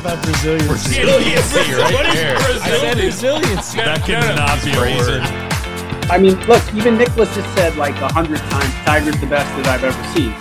about 0.00 0.26
resiliency. 0.26 1.00
Resiliency 1.00 1.74
right 1.74 2.12
there. 2.14 2.36
I 2.36 2.78
said 2.80 2.98
resiliency. 2.98 3.76
That 3.78 4.02
cannot 4.04 4.62
be 4.64 4.72
a 4.72 4.96
word. 4.96 5.22
I 6.10 6.18
mean, 6.18 6.34
look, 6.46 6.62
even 6.74 6.98
Nicholas 6.98 7.28
has 7.36 7.46
said 7.54 7.76
like 7.76 7.94
a 8.00 8.12
hundred 8.12 8.38
times, 8.50 8.74
Tiger's 8.84 9.20
the 9.20 9.26
best 9.26 9.46
that 9.62 9.66
I've 9.68 9.84
ever 9.84 10.04
seen. 10.14 10.32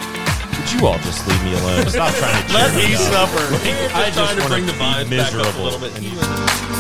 Would 0.58 0.72
you 0.74 0.88
all 0.88 0.98
just 1.06 1.28
leave 1.28 1.44
me 1.44 1.54
alone? 1.54 1.86
Stop 1.90 2.14
trying 2.16 2.48
to 2.48 2.54
Let 2.54 2.72
cheer 2.74 2.82
me 2.82 2.88
me 2.90 2.96
up. 2.96 3.30
suffer. 3.30 3.46
I 3.94 4.10
just 4.10 4.18
wanna 4.18 4.48
bring 4.50 4.66
the 4.66 4.74
be 4.74 4.80
vibes 4.80 5.10
back 5.10 5.34
up 5.34 5.46
a 5.46 5.46
miserable. 5.46 5.64
little 5.64 5.80
bit. 5.80 6.79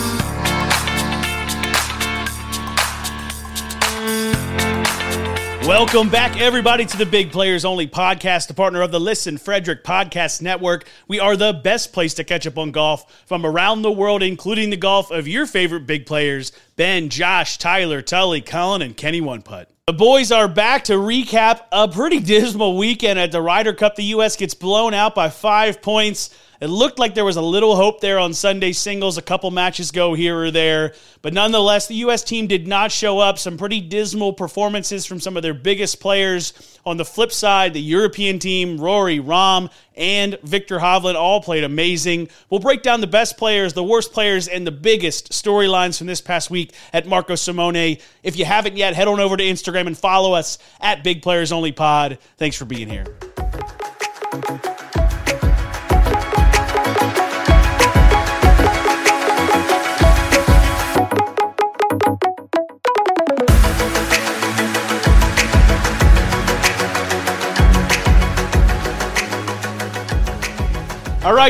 Welcome 5.69 6.09
back, 6.09 6.41
everybody, 6.41 6.83
to 6.83 6.97
the 6.97 7.05
Big 7.05 7.31
Players 7.31 7.63
Only 7.63 7.85
podcast, 7.85 8.47
the 8.47 8.55
partner 8.55 8.81
of 8.81 8.91
the 8.91 8.99
Listen 8.99 9.37
Frederick 9.37 9.83
Podcast 9.83 10.41
Network. 10.41 10.89
We 11.07 11.19
are 11.19 11.37
the 11.37 11.53
best 11.53 11.93
place 11.93 12.15
to 12.15 12.23
catch 12.23 12.47
up 12.47 12.57
on 12.57 12.71
golf 12.71 13.23
from 13.27 13.45
around 13.45 13.83
the 13.83 13.91
world, 13.91 14.23
including 14.23 14.71
the 14.71 14.77
golf 14.77 15.11
of 15.11 15.27
your 15.27 15.45
favorite 15.45 15.85
big 15.85 16.07
players 16.07 16.53
Ben, 16.75 17.09
Josh, 17.09 17.59
Tyler, 17.59 18.01
Tully, 18.01 18.41
Colin, 18.41 18.81
and 18.81 18.97
Kenny 18.97 19.21
One 19.21 19.43
Putt. 19.43 19.69
The 19.85 19.93
boys 19.93 20.31
are 20.31 20.47
back 20.47 20.85
to 20.85 20.93
recap 20.93 21.61
a 21.71 21.87
pretty 21.87 22.19
dismal 22.19 22.75
weekend 22.75 23.19
at 23.19 23.31
the 23.31 23.39
Ryder 23.39 23.73
Cup. 23.73 23.95
The 23.95 24.05
U.S. 24.05 24.37
gets 24.37 24.55
blown 24.55 24.95
out 24.95 25.13
by 25.13 25.29
five 25.29 25.83
points. 25.83 26.35
It 26.61 26.67
looked 26.67 26.99
like 26.99 27.15
there 27.15 27.23
was 27.23 27.37
a 27.37 27.41
little 27.41 27.77
hope 27.77 28.01
there 28.01 28.19
on 28.19 28.33
Sunday 28.33 28.73
singles. 28.73 29.17
A 29.17 29.21
couple 29.21 29.49
matches 29.49 29.91
go 29.91 30.13
here 30.13 30.37
or 30.37 30.51
there. 30.51 30.93
But 31.21 31.33
nonetheless, 31.33 31.87
the 31.87 31.95
U.S. 31.95 32.21
team 32.21 32.47
did 32.47 32.67
not 32.67 32.91
show 32.91 33.19
up. 33.19 33.39
Some 33.39 33.57
pretty 33.57 33.79
dismal 33.79 34.33
performances 34.33 35.05
from 35.05 35.21
some 35.21 35.37
of 35.37 35.43
their 35.43 35.53
biggest 35.53 36.01
players. 36.01 36.77
On 36.85 36.97
the 36.97 37.05
flip 37.05 37.31
side, 37.31 37.73
the 37.73 37.81
European 37.81 38.39
team, 38.39 38.77
Rory, 38.77 39.19
Rahm, 39.19 39.71
and 39.95 40.37
Viktor 40.43 40.79
Hovland 40.79 41.15
all 41.15 41.41
played 41.41 41.63
amazing. 41.63 42.27
We'll 42.49 42.59
break 42.59 42.83
down 42.83 42.99
the 42.99 43.07
best 43.07 43.37
players, 43.37 43.71
the 43.71 43.83
worst 43.83 44.11
players, 44.11 44.49
and 44.49 44.67
the 44.67 44.71
biggest 44.71 45.31
storylines 45.31 45.97
from 45.97 46.07
this 46.07 46.19
past 46.19 46.49
week 46.49 46.73
at 46.91 47.07
Marco 47.07 47.35
Simone. 47.35 47.97
If 48.23 48.37
you 48.37 48.43
haven't 48.43 48.75
yet, 48.75 48.95
head 48.95 49.07
on 49.07 49.21
over 49.21 49.37
to 49.37 49.43
Instagram 49.43 49.87
and 49.87 49.97
follow 49.97 50.33
us 50.33 50.57
at 50.81 51.05
Big 51.05 51.21
Players 51.21 51.53
Only 51.53 51.71
Pod. 51.71 52.17
Thanks 52.37 52.57
for 52.57 52.65
being 52.65 52.89
here. 52.89 53.05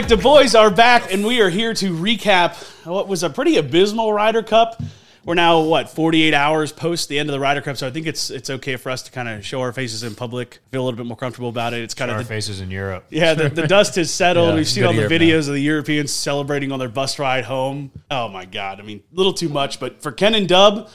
Right, 0.01 0.09
the 0.09 0.17
boys 0.17 0.55
are 0.55 0.71
back, 0.71 1.13
and 1.13 1.25
we 1.25 1.41
are 1.41 1.49
here 1.49 1.73
to 1.73 1.91
recap 1.93 2.55
what 2.85 3.09
was 3.09 3.23
a 3.23 3.29
pretty 3.29 3.57
abysmal 3.57 4.13
Ryder 4.13 4.43
Cup. 4.43 4.81
We're 5.25 5.33
now 5.33 5.59
what 5.59 5.89
48 5.89 6.33
hours 6.33 6.71
post 6.71 7.09
the 7.09 7.19
end 7.19 7.27
of 7.27 7.33
the 7.33 7.39
Ryder 7.39 7.59
Cup, 7.59 7.75
so 7.75 7.85
I 7.85 7.91
think 7.91 8.07
it's 8.07 8.29
it's 8.29 8.49
okay 8.49 8.77
for 8.77 8.91
us 8.91 9.01
to 9.03 9.11
kind 9.11 9.27
of 9.27 9.45
show 9.45 9.59
our 9.59 9.73
faces 9.73 10.03
in 10.03 10.15
public, 10.15 10.59
feel 10.71 10.81
a 10.81 10.85
little 10.85 10.97
bit 10.97 11.05
more 11.05 11.17
comfortable 11.17 11.49
about 11.49 11.73
it. 11.73 11.81
It's 11.81 11.93
kind 11.93 12.09
of 12.09 12.17
the, 12.17 12.23
faces 12.23 12.61
in 12.61 12.71
Europe. 12.71 13.07
yeah, 13.09 13.33
the, 13.33 13.49
the 13.49 13.67
dust 13.67 13.95
has 13.95 14.11
settled. 14.11 14.49
Yeah, 14.49 14.55
We've 14.55 14.67
seen 14.67 14.85
all 14.85 14.93
the 14.93 14.99
Europe 14.99 15.11
videos 15.11 15.47
of 15.49 15.53
the 15.53 15.59
Europeans 15.59 16.13
celebrating 16.13 16.71
on 16.71 16.79
their 16.79 16.89
bus 16.89 17.19
ride 17.19 17.43
home. 17.43 17.91
Oh 18.09 18.29
my 18.29 18.45
god, 18.45 18.79
I 18.79 18.83
mean, 18.83 19.03
a 19.11 19.15
little 19.15 19.33
too 19.33 19.49
much. 19.49 19.81
But 19.81 20.01
for 20.01 20.13
Ken 20.13 20.33
and 20.33 20.47
Dub, 20.47 20.89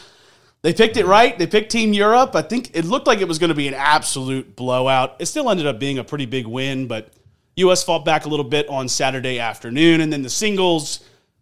they 0.62 0.72
picked 0.72 0.96
it 0.96 1.04
right. 1.04 1.38
They 1.38 1.46
picked 1.46 1.70
Team 1.70 1.92
Europe. 1.92 2.34
I 2.34 2.42
think 2.42 2.70
it 2.74 2.86
looked 2.86 3.06
like 3.06 3.20
it 3.20 3.28
was 3.28 3.38
going 3.38 3.50
to 3.50 3.54
be 3.54 3.68
an 3.68 3.74
absolute 3.74 4.56
blowout. 4.56 5.16
It 5.18 5.26
still 5.26 5.50
ended 5.50 5.66
up 5.66 5.78
being 5.78 5.98
a 5.98 6.04
pretty 6.04 6.26
big 6.26 6.46
win, 6.46 6.88
but 6.88 7.12
U.S. 7.56 7.84
fought 7.84 8.04
back 8.04 8.24
a 8.24 8.28
little 8.28 8.44
bit 8.44 8.68
on 8.68 8.88
Saturday 8.88 9.38
afternoon, 9.38 10.00
and 10.00 10.12
then 10.12 10.22
the 10.22 10.30
singles 10.30 11.00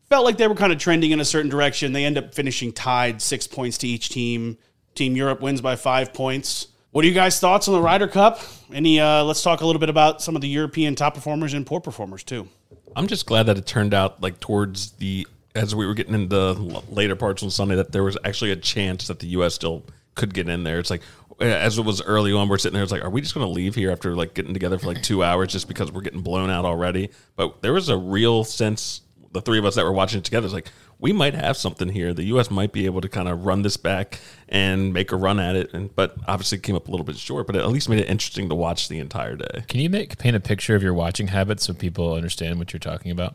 felt 0.08 0.24
like 0.24 0.36
they 0.36 0.46
were 0.46 0.55
kind 0.55 0.72
of 0.72 0.78
trending 0.78 1.10
in 1.10 1.20
a 1.20 1.24
certain 1.24 1.50
direction. 1.50 1.92
They 1.92 2.05
end 2.05 2.18
up 2.18 2.34
finishing 2.34 2.73
tied, 2.73 3.23
six 3.23 3.46
points 3.46 3.78
to 3.78 3.89
each 3.89 4.11
team. 4.11 4.58
Team 4.95 5.17
Europe 5.17 5.40
wins 5.40 5.62
by 5.62 5.77
five 5.77 6.12
points. 6.12 6.68
What 6.90 7.06
are 7.06 7.08
you 7.08 7.14
guys' 7.14 7.40
thoughts 7.40 7.67
on 7.67 7.74
the 7.74 7.80
Ryder 7.80 8.08
Cup? 8.08 8.40
Any? 8.73 9.00
Uh, 9.00 9.24
let's 9.24 9.42
talk 9.42 9.62
a 9.62 9.67
little 9.67 9.80
bit 9.80 9.89
about 9.89 10.20
some 10.20 10.36
of 10.36 10.42
the 10.42 10.48
European 10.48 10.95
top 10.95 11.14
performers 11.14 11.55
and 11.55 11.67
poor 11.67 11.80
performers 11.80 12.23
too. 12.23 12.46
I'm 12.94 13.06
just 13.06 13.24
glad 13.24 13.44
that 13.44 13.56
it 13.56 13.67
turned 13.67 13.94
out 13.94 14.23
like 14.23 14.39
towards 14.40 14.92
the 14.92 15.27
as 15.55 15.74
we 15.74 15.86
were 15.86 15.94
getting 15.94 16.14
into 16.14 16.52
later 16.90 17.17
parts 17.17 17.42
on 17.42 17.50
Sunday 17.50 17.77
that 17.77 17.92
there 17.92 18.02
was 18.02 18.18
actually 18.24 18.50
a 18.50 18.56
chance 18.56 19.06
that 19.06 19.18
the 19.18 19.29
U.S. 19.29 19.55
still 19.55 19.84
could 20.14 20.34
get 20.34 20.48
in 20.48 20.64
there. 20.64 20.79
It's 20.79 20.90
like 20.90 21.02
as 21.40 21.78
it 21.78 21.84
was 21.84 22.02
early 22.02 22.32
on, 22.32 22.48
we're 22.48 22.58
sitting 22.58 22.74
there. 22.74 22.82
It's 22.82 22.92
like, 22.92 23.04
are 23.04 23.10
we 23.10 23.20
just 23.20 23.34
going 23.34 23.46
to 23.46 23.52
leave 23.52 23.74
here 23.74 23.90
after 23.90 24.14
like 24.14 24.34
getting 24.34 24.52
together 24.52 24.78
for 24.78 24.86
like 24.86 25.02
two 25.02 25.22
hours 25.22 25.52
just 25.52 25.68
because 25.68 25.90
we're 25.92 26.02
getting 26.02 26.22
blown 26.22 26.50
out 26.50 26.64
already? 26.64 27.10
But 27.36 27.62
there 27.62 27.72
was 27.72 27.88
a 27.88 27.96
real 27.96 28.44
sense. 28.44 29.02
The 29.32 29.40
three 29.40 29.58
of 29.58 29.64
us 29.64 29.76
that 29.76 29.84
were 29.84 29.92
watching 29.92 30.18
it 30.18 30.24
together 30.24 30.46
is 30.46 30.52
like 30.52 30.68
we 30.98 31.12
might 31.12 31.34
have 31.34 31.56
something 31.56 31.88
here. 31.88 32.14
The 32.14 32.24
U.S. 32.24 32.50
might 32.50 32.72
be 32.72 32.86
able 32.86 33.00
to 33.00 33.08
kind 33.08 33.28
of 33.28 33.44
run 33.44 33.62
this 33.62 33.76
back 33.76 34.20
and 34.48 34.92
make 34.92 35.10
a 35.10 35.16
run 35.16 35.40
at 35.40 35.56
it. 35.56 35.72
And 35.74 35.94
but 35.96 36.16
obviously 36.28 36.58
came 36.58 36.76
up 36.76 36.86
a 36.86 36.90
little 36.90 37.04
bit 37.04 37.16
short. 37.16 37.46
But 37.46 37.56
it 37.56 37.60
at 37.60 37.68
least 37.68 37.88
made 37.88 37.98
it 37.98 38.08
interesting 38.08 38.48
to 38.48 38.54
watch 38.54 38.88
the 38.88 39.00
entire 39.00 39.34
day. 39.34 39.64
Can 39.68 39.80
you 39.80 39.90
make 39.90 40.16
paint 40.18 40.36
a 40.36 40.40
picture 40.40 40.76
of 40.76 40.82
your 40.82 40.94
watching 40.94 41.28
habits 41.28 41.64
so 41.64 41.74
people 41.74 42.14
understand 42.14 42.58
what 42.58 42.72
you're 42.72 42.80
talking 42.80 43.10
about? 43.10 43.34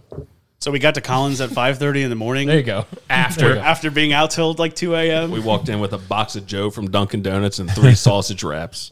So 0.59 0.71
we 0.71 0.79
got 0.79 0.95
to 0.95 1.01
Collins 1.01 1.39
at 1.41 1.49
five 1.61 1.77
thirty 1.77 2.01
in 2.03 2.09
the 2.09 2.15
morning. 2.15 2.47
There 2.47 2.57
you 2.57 2.63
go. 2.63 2.85
After 3.09 3.57
after 3.57 3.91
being 3.91 4.11
out 4.13 4.31
till 4.31 4.53
like 4.53 4.75
two 4.75 4.95
a.m. 4.95 5.31
We 5.31 5.39
walked 5.39 5.69
in 5.69 5.79
with 5.79 5.93
a 5.93 5.97
box 5.97 6.35
of 6.35 6.45
Joe 6.45 6.69
from 6.69 6.89
Dunkin' 6.89 7.21
Donuts 7.21 7.59
and 7.59 7.69
three 7.71 7.95
sausage 7.95 8.43
wraps. 8.43 8.91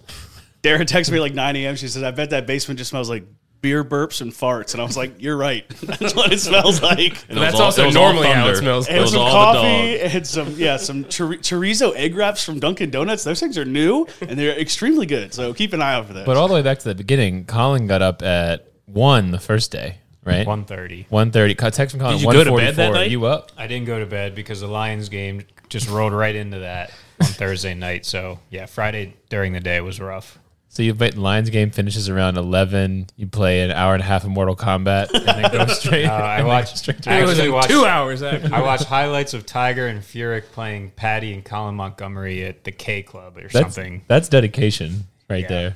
Dara 0.61 0.83
texted 0.85 1.11
me 1.11 1.19
like 1.19 1.35
9 1.35 1.55
a.m. 1.57 1.75
She 1.75 1.87
says, 1.87 2.01
I 2.01 2.09
bet 2.09 2.31
that 2.31 2.47
basement 2.47 2.79
just 2.79 2.89
smells 2.89 3.07
like 3.07 3.23
beer 3.61 3.83
burps 3.83 4.21
and 4.21 4.31
farts. 4.31 4.73
And 4.73 4.81
I 4.81 4.85
was 4.85 4.97
like, 4.97 5.21
You're 5.21 5.37
right. 5.37 5.67
That's 5.83 6.15
what 6.15 6.31
it 6.33 6.39
smells 6.39 6.81
like. 6.81 7.23
And 7.29 7.37
That's 7.37 7.53
was 7.53 7.59
all- 7.59 7.65
also 7.67 7.83
it 7.83 7.85
was 7.87 7.95
all 7.95 8.03
normally 8.13 8.27
how 8.27 8.41
it 8.47 8.53
thunder. 8.55 8.55
smells. 8.61 8.87
It 8.87 8.93
And 8.93 9.01
was 9.01 9.11
some 9.11 9.21
all 9.21 9.31
coffee 9.53 9.67
the 9.97 10.05
and 10.15 10.25
some, 10.27 10.51
yeah, 10.55 10.77
some 10.77 11.03
chori- 11.05 11.37
chorizo 11.39 11.93
egg 11.95 12.15
wraps 12.15 12.43
from 12.43 12.59
Dunkin' 12.59 12.89
Donuts. 12.89 13.23
Those 13.23 13.39
things 13.39 13.59
are 13.59 13.65
new 13.65 14.07
and 14.21 14.39
they're 14.39 14.57
extremely 14.59 15.05
good. 15.05 15.33
So 15.35 15.53
keep 15.53 15.73
an 15.73 15.83
eye 15.83 15.93
out 15.93 16.07
for 16.07 16.13
that. 16.13 16.25
But 16.25 16.35
all 16.37 16.47
the 16.47 16.55
way 16.55 16.63
back 16.63 16.79
to 16.79 16.87
the 16.87 16.95
beginning, 16.95 17.45
Colin 17.45 17.85
got 17.85 18.01
up 18.01 18.23
at 18.23 18.71
one 18.85 19.29
the 19.29 19.39
first 19.39 19.71
day, 19.71 19.97
right? 20.25 20.45
One 20.45 20.65
thirty. 20.65 21.05
One 21.09 21.31
thirty. 21.31 21.55
Text 21.55 21.91
from 21.91 21.99
Colin. 21.99 22.17
Did 22.17 22.23
you 22.25 22.31
go 22.31 22.43
to 22.43 22.55
bed 22.55 22.75
that 22.75 22.91
1:44. 22.91 22.93
night? 22.93 23.11
You 23.11 23.25
up? 23.25 23.51
I 23.57 23.67
didn't 23.67 23.85
go 23.87 23.99
to 23.99 24.05
bed 24.05 24.35
because 24.35 24.61
the 24.61 24.67
Lions 24.67 25.09
game 25.09 25.43
just 25.69 25.89
rolled 25.89 26.13
right 26.13 26.35
into 26.35 26.59
that 26.59 26.91
on 27.21 27.27
Thursday 27.27 27.73
night. 27.73 28.05
So 28.05 28.39
yeah, 28.49 28.65
Friday 28.65 29.15
during 29.29 29.53
the 29.53 29.59
day 29.59 29.79
was 29.81 29.99
rough. 29.99 30.39
So 30.67 30.83
you 30.83 30.93
bet 30.93 31.15
Lions 31.17 31.49
game 31.51 31.71
finishes 31.71 32.09
around 32.09 32.37
eleven. 32.37 33.07
You 33.15 33.27
play 33.27 33.61
an 33.61 33.71
hour 33.71 33.93
and 33.93 34.03
a 34.03 34.05
half 34.05 34.25
of 34.25 34.29
Mortal 34.31 34.57
Kombat 34.57 35.09
and 35.13 35.25
then 35.25 35.51
go 35.51 35.65
straight. 35.73 36.05
Uh, 36.05 36.11
I 36.11 36.39
and 36.39 36.47
watched. 36.49 36.77
straight 36.79 37.07
I 37.07 37.21
actually 37.21 37.47
watched 37.49 37.69
two 37.69 37.85
hours 37.85 38.21
after. 38.21 38.53
I 38.53 38.61
watched 38.61 38.83
highlights 38.83 39.33
of 39.33 39.45
Tiger 39.45 39.87
and 39.87 40.01
Furyk 40.01 40.51
playing 40.51 40.91
Patty 40.97 41.33
and 41.33 41.45
Colin 41.45 41.75
Montgomerie 41.75 42.43
at 42.43 42.65
the 42.65 42.73
K 42.73 43.03
Club 43.03 43.37
or 43.37 43.43
that's, 43.43 43.53
something. 43.53 44.01
That's 44.07 44.27
dedication 44.27 45.05
right 45.29 45.43
Yeah. 45.43 45.47
there. 45.47 45.75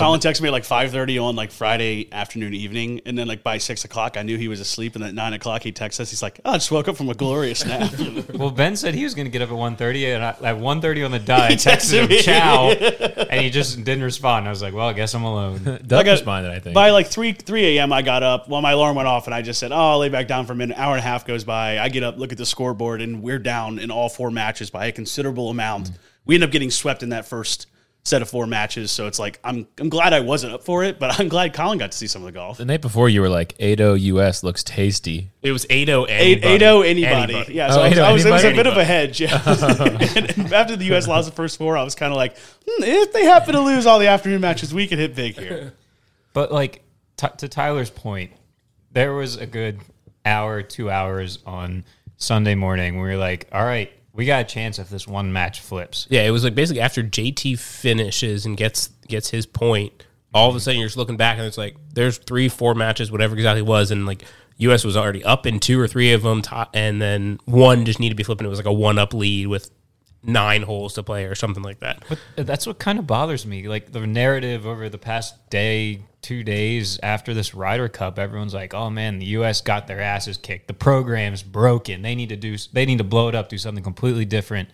Colin 0.00 0.20
texted 0.20 0.40
me 0.40 0.48
at 0.48 0.52
like 0.52 0.64
5.30 0.64 1.22
on 1.22 1.36
like 1.36 1.50
Friday 1.52 2.08
afternoon, 2.12 2.54
evening. 2.54 3.00
And 3.06 3.16
then 3.16 3.28
like 3.28 3.42
by 3.42 3.58
6 3.58 3.84
o'clock, 3.84 4.16
I 4.16 4.22
knew 4.22 4.36
he 4.36 4.48
was 4.48 4.58
asleep. 4.60 4.94
And 4.96 5.04
at 5.04 5.14
9 5.14 5.32
o'clock, 5.34 5.62
he 5.62 5.72
texts 5.72 6.00
us. 6.00 6.10
He's 6.10 6.22
like, 6.22 6.40
oh, 6.44 6.52
I 6.52 6.54
just 6.54 6.70
woke 6.70 6.88
up 6.88 6.96
from 6.96 7.08
a 7.10 7.14
glorious 7.14 7.64
nap. 7.64 7.92
Well, 8.40 8.50
Ben 8.50 8.74
said 8.74 8.94
he 8.94 9.04
was 9.04 9.14
going 9.14 9.26
to 9.26 9.30
get 9.30 9.42
up 9.42 9.50
at 9.50 9.54
1.30, 9.54 10.14
and 10.14 10.24
I, 10.24 10.28
at 10.30 10.56
1.30 10.56 11.04
on 11.04 11.10
the 11.10 11.18
dot, 11.18 11.40
I 11.40 11.48
He 11.50 11.54
texted 11.56 12.06
texted 12.06 12.08
me. 12.08 12.16
him 12.16 12.22
"ciao," 12.22 12.70
and 13.30 13.40
he 13.40 13.50
just 13.50 13.76
didn't 13.84 14.02
respond. 14.02 14.46
I 14.46 14.50
was 14.50 14.62
like, 14.62 14.72
"Well, 14.72 14.88
I 14.88 14.94
guess 14.94 15.14
I'm 15.14 15.24
alone." 15.24 15.62
Doug 15.62 15.88
got- 15.88 16.08
uh, 16.08 16.12
responded, 16.12 16.50
I 16.50 16.58
think. 16.58 16.74
By 16.74 16.90
like 16.90 17.08
3 17.08 17.32
3 17.32 17.78
a.m., 17.78 17.92
I 17.92 18.00
got 18.00 18.22
up. 18.22 18.48
Well, 18.48 18.62
my 18.62 18.72
alarm 18.72 18.96
went 18.96 19.08
off, 19.08 19.26
and 19.26 19.34
I 19.34 19.42
just 19.42 19.60
said, 19.60 19.72
"Oh, 19.72 19.76
I'll 19.76 19.98
lay 19.98 20.08
back 20.08 20.26
down 20.26 20.46
for 20.46 20.54
a 20.54 20.56
minute." 20.56 20.76
An 20.76 20.82
Hour 20.82 20.92
and 20.92 21.00
a 21.00 21.02
half 21.02 21.26
goes 21.26 21.44
by. 21.44 21.78
I 21.78 21.90
get 21.90 22.02
up, 22.02 22.16
look 22.16 22.32
at 22.32 22.38
the 22.38 22.46
scoreboard, 22.46 23.02
and 23.02 23.22
we're 23.22 23.38
down 23.38 23.78
in 23.78 23.90
all 23.90 24.08
four 24.08 24.30
matches 24.30 24.70
by 24.70 24.86
a 24.86 24.92
considerable 24.92 25.50
amount. 25.50 25.90
Mm. 25.90 25.98
We 26.24 26.34
end 26.36 26.44
up 26.44 26.50
getting 26.50 26.70
swept 26.70 27.02
in 27.02 27.10
that 27.10 27.26
first 27.26 27.66
set 28.02 28.22
of 28.22 28.30
four 28.30 28.46
matches. 28.46 28.90
So 28.90 29.06
it's 29.06 29.18
like 29.18 29.38
I'm 29.44 29.66
I'm 29.78 29.88
glad 29.88 30.12
I 30.12 30.20
wasn't 30.20 30.54
up 30.54 30.62
for 30.62 30.82
it, 30.84 30.98
but 30.98 31.18
I'm 31.20 31.28
glad 31.28 31.52
Colin 31.52 31.78
got 31.78 31.92
to 31.92 31.98
see 31.98 32.06
some 32.06 32.22
of 32.22 32.26
the 32.26 32.32
golf. 32.32 32.58
the 32.58 32.64
night 32.64 32.80
before, 32.80 33.08
you 33.08 33.20
were 33.20 33.28
like, 33.28 33.54
8 33.58 33.78
US 33.80 34.42
looks 34.42 34.62
tasty. 34.64 35.30
It 35.42 35.52
was 35.52 35.66
8-0 35.66 36.06
anybody. 36.08 36.58
8-0 36.58 36.86
anybody. 36.88 37.34
Anybody. 37.34 37.54
Yeah, 37.54 37.70
so 37.70 37.80
Oh, 37.80 37.84
I 37.84 37.88
was, 37.90 37.98
I 37.98 38.12
was, 38.12 38.24
it 38.26 38.30
was 38.30 38.42
a 38.44 38.46
anybody? 38.48 38.68
bit 38.68 38.72
of 38.72 38.78
a 38.78 38.84
hedge. 38.84 39.20
Yeah. 39.20 39.42
and, 40.16 40.38
and 40.38 40.52
after 40.52 40.76
the 40.76 40.84
U.S. 40.86 41.06
lost 41.06 41.28
the 41.28 41.34
first 41.34 41.58
four, 41.58 41.76
I 41.76 41.82
was 41.82 41.94
kind 41.94 42.12
of 42.12 42.16
like, 42.16 42.36
hmm, 42.66 42.82
if 42.82 43.12
they 43.12 43.24
happen 43.24 43.54
to 43.54 43.60
lose 43.60 43.86
all 43.86 43.98
the 43.98 44.08
afternoon 44.08 44.40
matches, 44.40 44.72
we 44.74 44.86
could 44.86 44.98
hit 44.98 45.14
big 45.14 45.38
here. 45.38 45.74
But 46.32 46.52
like 46.52 46.82
t- 47.16 47.26
to 47.38 47.48
Tyler's 47.48 47.90
point, 47.90 48.30
there 48.92 49.12
was 49.14 49.36
a 49.36 49.46
good 49.46 49.80
hour, 50.24 50.62
two 50.62 50.88
hours 50.88 51.40
on 51.44 51.84
Sunday 52.18 52.54
morning 52.54 53.00
we 53.00 53.08
were 53.08 53.16
like, 53.16 53.48
"All 53.50 53.64
right, 53.64 53.90
we 54.20 54.26
got 54.26 54.42
a 54.42 54.44
chance 54.44 54.78
if 54.78 54.90
this 54.90 55.08
one 55.08 55.32
match 55.32 55.60
flips." 55.60 56.06
Yeah, 56.10 56.22
it 56.22 56.30
was 56.30 56.44
like 56.44 56.54
basically 56.54 56.82
after 56.82 57.02
JT 57.02 57.58
finishes 57.58 58.44
and 58.44 58.56
gets 58.56 58.88
gets 59.08 59.30
his 59.30 59.46
point, 59.46 60.04
all 60.34 60.50
of 60.50 60.54
a 60.54 60.60
sudden 60.60 60.78
you're 60.78 60.88
just 60.88 60.98
looking 60.98 61.16
back 61.16 61.38
and 61.38 61.46
it's 61.46 61.58
like 61.58 61.76
there's 61.94 62.18
three, 62.18 62.48
four 62.50 62.74
matches, 62.74 63.10
whatever 63.10 63.34
exactly 63.34 63.62
was, 63.62 63.90
and 63.90 64.04
like 64.04 64.24
U.S. 64.58 64.84
was 64.84 64.94
already 64.94 65.24
up 65.24 65.46
in 65.46 65.58
two 65.58 65.80
or 65.80 65.88
three 65.88 66.12
of 66.12 66.22
them, 66.22 66.42
and 66.74 67.00
then 67.00 67.40
one 67.46 67.86
just 67.86 67.98
needed 67.98 68.14
to 68.14 68.16
be 68.16 68.24
flipping. 68.24 68.46
It 68.46 68.50
was 68.50 68.58
like 68.58 68.66
a 68.66 68.72
one 68.72 68.98
up 68.98 69.14
lead 69.14 69.46
with 69.46 69.70
nine 70.22 70.62
holes 70.62 70.94
to 70.94 71.02
play 71.02 71.24
or 71.24 71.34
something 71.34 71.62
like 71.62 71.80
that. 71.80 72.04
But 72.08 72.46
that's 72.46 72.66
what 72.66 72.78
kind 72.78 72.98
of 72.98 73.06
bothers 73.06 73.46
me. 73.46 73.68
Like 73.68 73.92
the 73.92 74.06
narrative 74.06 74.66
over 74.66 74.88
the 74.88 74.98
past 74.98 75.50
day, 75.50 76.02
two 76.22 76.42
days 76.42 76.98
after 77.02 77.32
this 77.34 77.54
Ryder 77.54 77.88
Cup, 77.88 78.18
everyone's 78.18 78.54
like, 78.54 78.74
"Oh 78.74 78.90
man, 78.90 79.18
the 79.18 79.26
U.S. 79.26 79.60
got 79.60 79.86
their 79.86 80.00
asses 80.00 80.36
kicked. 80.36 80.68
The 80.68 80.74
program's 80.74 81.42
broken. 81.42 82.02
They 82.02 82.14
need 82.14 82.28
to 82.30 82.36
do. 82.36 82.56
They 82.72 82.86
need 82.86 82.98
to 82.98 83.04
blow 83.04 83.28
it 83.28 83.34
up. 83.34 83.48
Do 83.48 83.58
something 83.58 83.84
completely 83.84 84.24
different." 84.24 84.68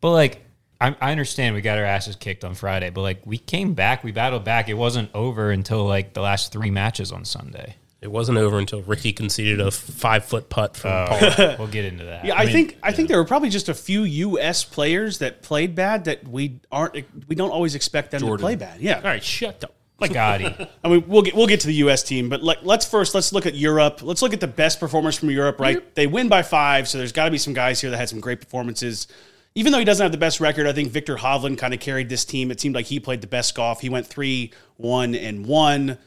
But 0.00 0.12
like, 0.12 0.44
I, 0.80 0.96
I 1.00 1.10
understand 1.10 1.54
we 1.54 1.60
got 1.60 1.78
our 1.78 1.84
asses 1.84 2.16
kicked 2.16 2.44
on 2.44 2.54
Friday, 2.54 2.90
but 2.90 3.02
like, 3.02 3.20
we 3.24 3.38
came 3.38 3.74
back. 3.74 4.04
We 4.04 4.12
battled 4.12 4.44
back. 4.44 4.68
It 4.68 4.74
wasn't 4.74 5.10
over 5.14 5.50
until 5.50 5.84
like 5.84 6.14
the 6.14 6.20
last 6.20 6.52
three 6.52 6.70
matches 6.70 7.12
on 7.12 7.24
Sunday. 7.24 7.76
It 8.00 8.12
wasn't 8.12 8.38
over 8.38 8.58
until 8.58 8.80
Rickie 8.82 9.12
conceded 9.12 9.60
a 9.60 9.72
five 9.72 10.24
foot 10.24 10.48
putt 10.48 10.76
from 10.76 10.90
Oh, 10.92 11.06
Paul. 11.08 11.56
we'll 11.58 11.66
get 11.68 11.84
into 11.84 12.04
that. 12.04 12.24
Yeah, 12.24 12.38
I, 12.38 12.46
think 12.46 12.78
I 12.82 12.92
think 12.92 13.08
there 13.08 13.18
were 13.18 13.24
probably 13.24 13.48
just 13.50 13.68
a 13.68 13.74
few 13.74 14.04
U.S. 14.04 14.62
players 14.64 15.18
that 15.18 15.42
played 15.42 15.74
bad 15.74 16.04
that 16.04 16.26
we 16.28 16.60
aren't 16.70 16.94
we 17.28 17.34
don't 17.34 17.50
always 17.50 17.74
expect 17.74 18.12
them 18.12 18.20
to 18.20 18.36
play 18.38 18.54
bad. 18.54 18.80
Yeah, 18.80 18.98
All 18.98 19.02
right, 19.02 19.22
shut 19.22 19.64
up. 19.64 19.74
like 19.98 20.12
Gotti. 20.12 20.68
I 20.84 20.88
mean, 20.88 21.04
we'll 21.08 21.22
get 21.22 21.34
we'll 21.34 21.48
get 21.48 21.58
to 21.60 21.66
the 21.66 21.74
U.S. 21.74 22.04
team, 22.04 22.28
but 22.28 22.40
like, 22.40 22.58
let's 22.62 22.86
first 22.86 23.16
let's 23.16 23.32
look 23.32 23.46
at 23.46 23.56
Europe. 23.56 24.00
Let's 24.02 24.22
look 24.22 24.32
at 24.32 24.38
the 24.40 24.46
best 24.46 24.78
performers 24.78 25.18
from 25.18 25.30
Europe. 25.30 25.58
Right, 25.58 25.92
they 25.96 26.06
win 26.06 26.28
by 26.28 26.42
five, 26.42 26.88
so 26.88 26.98
there's 26.98 27.10
got 27.12 27.24
to 27.24 27.32
be 27.32 27.38
some 27.38 27.52
guys 27.52 27.80
here 27.80 27.90
that 27.90 27.96
had 27.96 28.08
some 28.08 28.20
great 28.20 28.40
performances. 28.40 29.08
Even 29.56 29.72
though 29.72 29.78
he 29.80 29.84
doesn't 29.84 30.04
have 30.04 30.12
the 30.12 30.18
best 30.18 30.38
record, 30.38 30.68
I 30.68 30.72
think 30.72 30.92
Viktor 30.92 31.16
Hovland 31.16 31.58
kind 31.58 31.74
of 31.74 31.80
carried 31.80 32.08
this 32.08 32.24
team. 32.24 32.52
It 32.52 32.60
seemed 32.60 32.76
like 32.76 32.86
he 32.86 33.00
played 33.00 33.22
the 33.22 33.26
best 33.26 33.56
golf. 33.56 33.80
He 33.80 33.88
went 33.88 34.06
three, 34.06 34.52
one, 34.76 35.16
and 35.16 35.44
one. 35.46 35.98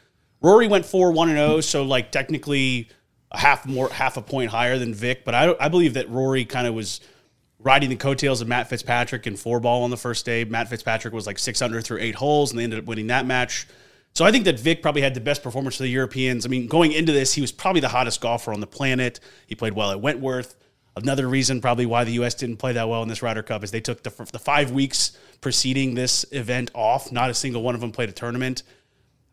Rory 0.41 0.67
went 0.67 0.85
four, 0.85 1.11
one, 1.11 1.29
and 1.29 1.37
zero. 1.37 1.61
So 1.61 1.83
like 1.83 2.11
technically 2.11 2.89
a 3.31 3.37
half 3.37 3.65
more, 3.65 3.89
half 3.89 4.17
a 4.17 4.21
point 4.21 4.51
higher 4.51 4.77
than 4.77 4.93
Vic. 4.93 5.23
But 5.23 5.35
I 5.35 5.55
I 5.59 5.69
believe 5.69 5.93
that 5.93 6.09
Rory 6.09 6.45
kind 6.45 6.67
of 6.67 6.73
was 6.73 6.99
riding 7.59 7.89
the 7.89 7.95
coattails 7.95 8.41
of 8.41 8.47
Matt 8.47 8.69
Fitzpatrick 8.69 9.27
in 9.27 9.35
four 9.35 9.59
ball 9.59 9.83
on 9.83 9.89
the 9.89 9.97
first 9.97 10.25
day. 10.25 10.43
Matt 10.43 10.67
Fitzpatrick 10.67 11.13
was 11.13 11.27
like 11.27 11.39
six 11.39 11.61
under 11.61 11.81
through 11.81 11.99
eight 11.99 12.15
holes, 12.15 12.51
and 12.51 12.59
they 12.59 12.63
ended 12.63 12.79
up 12.79 12.85
winning 12.85 13.07
that 13.07 13.25
match. 13.25 13.67
So 14.13 14.25
I 14.25 14.31
think 14.31 14.43
that 14.45 14.59
Vic 14.59 14.81
probably 14.81 15.01
had 15.01 15.13
the 15.13 15.21
best 15.21 15.41
performance 15.41 15.77
for 15.77 15.83
the 15.83 15.89
Europeans. 15.89 16.45
I 16.45 16.49
mean, 16.49 16.67
going 16.67 16.91
into 16.91 17.13
this, 17.13 17.33
he 17.33 17.39
was 17.39 17.51
probably 17.51 17.79
the 17.79 17.89
hottest 17.89 18.19
golfer 18.19 18.51
on 18.51 18.59
the 18.59 18.67
planet. 18.67 19.21
He 19.47 19.55
played 19.55 19.73
well 19.73 19.91
at 19.91 20.01
Wentworth. 20.01 20.55
Another 20.97 21.29
reason 21.29 21.61
probably 21.61 21.85
why 21.85 22.03
the 22.03 22.11
U.S. 22.13 22.35
didn't 22.35 22.57
play 22.57 22.73
that 22.73 22.89
well 22.89 23.01
in 23.03 23.07
this 23.07 23.21
Ryder 23.21 23.43
Cup 23.43 23.63
is 23.63 23.71
they 23.71 23.79
took 23.79 24.03
the, 24.03 24.09
the 24.33 24.39
five 24.39 24.71
weeks 24.71 25.17
preceding 25.39 25.93
this 25.95 26.25
event 26.31 26.71
off. 26.73 27.13
Not 27.13 27.29
a 27.29 27.33
single 27.33 27.63
one 27.63 27.75
of 27.75 27.81
them 27.81 27.93
played 27.93 28.09
a 28.09 28.11
tournament. 28.11 28.63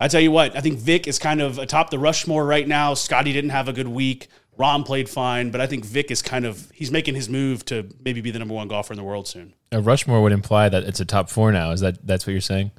I 0.01 0.09
tell 0.09 0.21
you 0.21 0.31
what, 0.31 0.57
I 0.57 0.61
think 0.61 0.79
Vic 0.79 1.07
is 1.09 1.19
kind 1.19 1.41
of 1.41 1.59
atop 1.59 1.91
the 1.91 1.99
Rushmore 1.99 2.47
right 2.47 2.67
now. 2.67 2.95
Scotty 2.95 3.33
didn't 3.33 3.51
have 3.51 3.69
a 3.69 3.73
good 3.73 3.89
week. 3.89 4.29
Rahm 4.59 4.85
played 4.85 5.09
fine, 5.09 5.51
but 5.51 5.61
I 5.61 5.67
think 5.67 5.85
Vic 5.85 6.11
is 6.11 6.21
kind 6.23 6.45
of 6.45 6.71
he's 6.75 6.91
making 6.91 7.15
his 7.15 7.29
move 7.29 7.65
to 7.67 7.89
maybe 8.05 8.21
be 8.21 8.31
the 8.33 8.39
number 8.41 8.55
one 8.55 8.67
golfer 8.69 8.93
in 8.93 8.97
the 8.97 9.05
world 9.05 9.29
soon. 9.29 9.55
A 9.71 9.81
Rushmore 9.81 10.21
would 10.23 10.33
imply 10.33 10.69
that 10.69 10.83
it's 10.85 10.99
a 11.01 11.05
top 11.05 11.31
four 11.31 11.53
now. 11.53 11.71
Is 11.71 11.81
that 11.81 12.05
that's 12.07 12.27
what 12.27 12.33
you're 12.33 12.41
saying? 12.41 12.73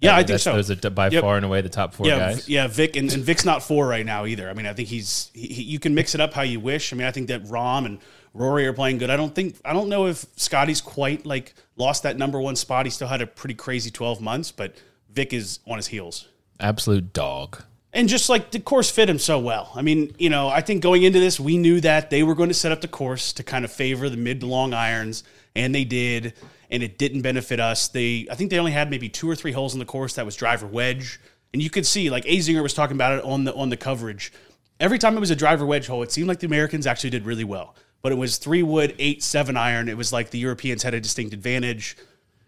Yeah, 0.00 0.16
I 0.16 0.22
think 0.22 0.38
so. 0.40 0.54
Those 0.54 0.70
are 0.70 0.90
by 0.90 1.08
Yep. 1.08 1.22
far 1.22 1.36
and 1.36 1.44
away 1.44 1.62
the 1.62 1.68
top 1.70 1.94
four 1.94 2.06
yeah, 2.06 2.18
guys. 2.18 2.46
V- 2.46 2.54
yeah, 2.54 2.66
Vic 2.66 2.96
and, 2.96 3.10
and 3.12 3.22
Vic's 3.24 3.44
not 3.46 3.62
four 3.62 3.86
right 3.86 4.04
now 4.04 4.26
either. 4.26 4.48
I 4.48 4.52
mean, 4.52 4.66
I 4.66 4.72
think 4.74 4.88
he's 4.88 5.30
he, 5.34 5.46
he- 5.48 5.62
you 5.62 5.78
can 5.78 5.94
mix 5.94 6.14
it 6.14 6.20
up 6.20 6.34
how 6.34 6.42
you 6.42 6.60
wish. 6.60 6.92
I 6.92 6.96
mean, 6.96 7.06
I 7.06 7.10
think 7.10 7.28
that 7.28 7.44
Rahm 7.44 7.86
and 7.86 7.98
Rory 8.34 8.66
are 8.66 8.74
playing 8.74 8.98
good. 8.98 9.08
I 9.10 9.16
don't 9.16 9.34
think 9.34 9.56
I 9.64 9.72
don't 9.72 9.88
know 9.88 10.06
if 10.06 10.26
Scotty's 10.36 10.80
quite 10.82 11.24
like 11.26 11.54
lost 11.76 12.02
that 12.02 12.16
number 12.18 12.40
one 12.40 12.56
spot. 12.56 12.84
He 12.86 12.90
still 12.90 13.08
had 13.08 13.20
a 13.22 13.26
pretty 13.26 13.54
crazy 13.54 13.90
twelve 13.90 14.20
months, 14.20 14.52
but 14.52 14.74
Vic 15.10 15.32
is 15.32 15.58
on 15.66 15.76
his 15.78 15.86
heels. 15.88 16.28
Absolute 16.60 17.12
dog. 17.12 17.62
And 17.92 18.08
just 18.08 18.28
like 18.28 18.50
the 18.50 18.60
course 18.60 18.90
fit 18.90 19.08
him 19.08 19.18
so 19.18 19.38
well. 19.38 19.72
I 19.74 19.82
mean, 19.82 20.14
you 20.18 20.28
know, 20.28 20.48
I 20.48 20.60
think 20.60 20.82
going 20.82 21.02
into 21.02 21.18
this, 21.18 21.40
we 21.40 21.56
knew 21.56 21.80
that 21.80 22.10
they 22.10 22.22
were 22.22 22.34
going 22.34 22.50
to 22.50 22.54
set 22.54 22.70
up 22.70 22.82
the 22.82 22.88
course 22.88 23.32
to 23.34 23.42
kind 23.42 23.64
of 23.64 23.72
favor 23.72 24.08
the 24.10 24.18
mid 24.18 24.40
to 24.40 24.46
long 24.46 24.74
irons, 24.74 25.24
and 25.54 25.74
they 25.74 25.84
did. 25.84 26.34
And 26.70 26.82
it 26.82 26.98
didn't 26.98 27.22
benefit 27.22 27.60
us. 27.60 27.88
They, 27.88 28.26
I 28.30 28.34
think 28.34 28.50
they 28.50 28.58
only 28.58 28.72
had 28.72 28.90
maybe 28.90 29.08
two 29.08 29.30
or 29.30 29.36
three 29.36 29.52
holes 29.52 29.72
in 29.72 29.78
the 29.78 29.86
course 29.86 30.14
that 30.14 30.26
was 30.26 30.34
driver 30.34 30.66
wedge, 30.66 31.20
and 31.52 31.62
you 31.62 31.70
could 31.70 31.86
see 31.86 32.10
like 32.10 32.24
Azinger 32.24 32.62
was 32.62 32.74
talking 32.74 32.96
about 32.96 33.18
it 33.18 33.24
on 33.24 33.44
the 33.44 33.54
on 33.54 33.70
the 33.70 33.76
coverage. 33.76 34.32
Every 34.78 34.98
time 34.98 35.16
it 35.16 35.20
was 35.20 35.30
a 35.30 35.36
driver 35.36 35.64
wedge 35.64 35.86
hole, 35.86 36.02
it 36.02 36.12
seemed 36.12 36.28
like 36.28 36.40
the 36.40 36.46
Americans 36.46 36.86
actually 36.86 37.10
did 37.10 37.24
really 37.24 37.44
well. 37.44 37.76
But 38.02 38.12
it 38.12 38.16
was 38.16 38.36
three 38.36 38.62
wood, 38.62 38.94
eight, 38.98 39.22
seven 39.22 39.56
iron. 39.56 39.88
It 39.88 39.96
was 39.96 40.12
like 40.12 40.30
the 40.30 40.38
Europeans 40.38 40.82
had 40.82 40.92
a 40.92 41.00
distinct 41.00 41.32
advantage. 41.32 41.96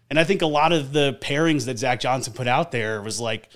And 0.09 0.19
I 0.19 0.23
think 0.23 0.41
a 0.41 0.47
lot 0.47 0.73
of 0.73 0.91
the 0.93 1.17
pairings 1.21 1.65
that 1.65 1.79
Zach 1.79 1.99
Johnson 1.99 2.33
put 2.33 2.47
out 2.47 2.71
there 2.71 3.01
was 3.01 3.19
like, 3.19 3.49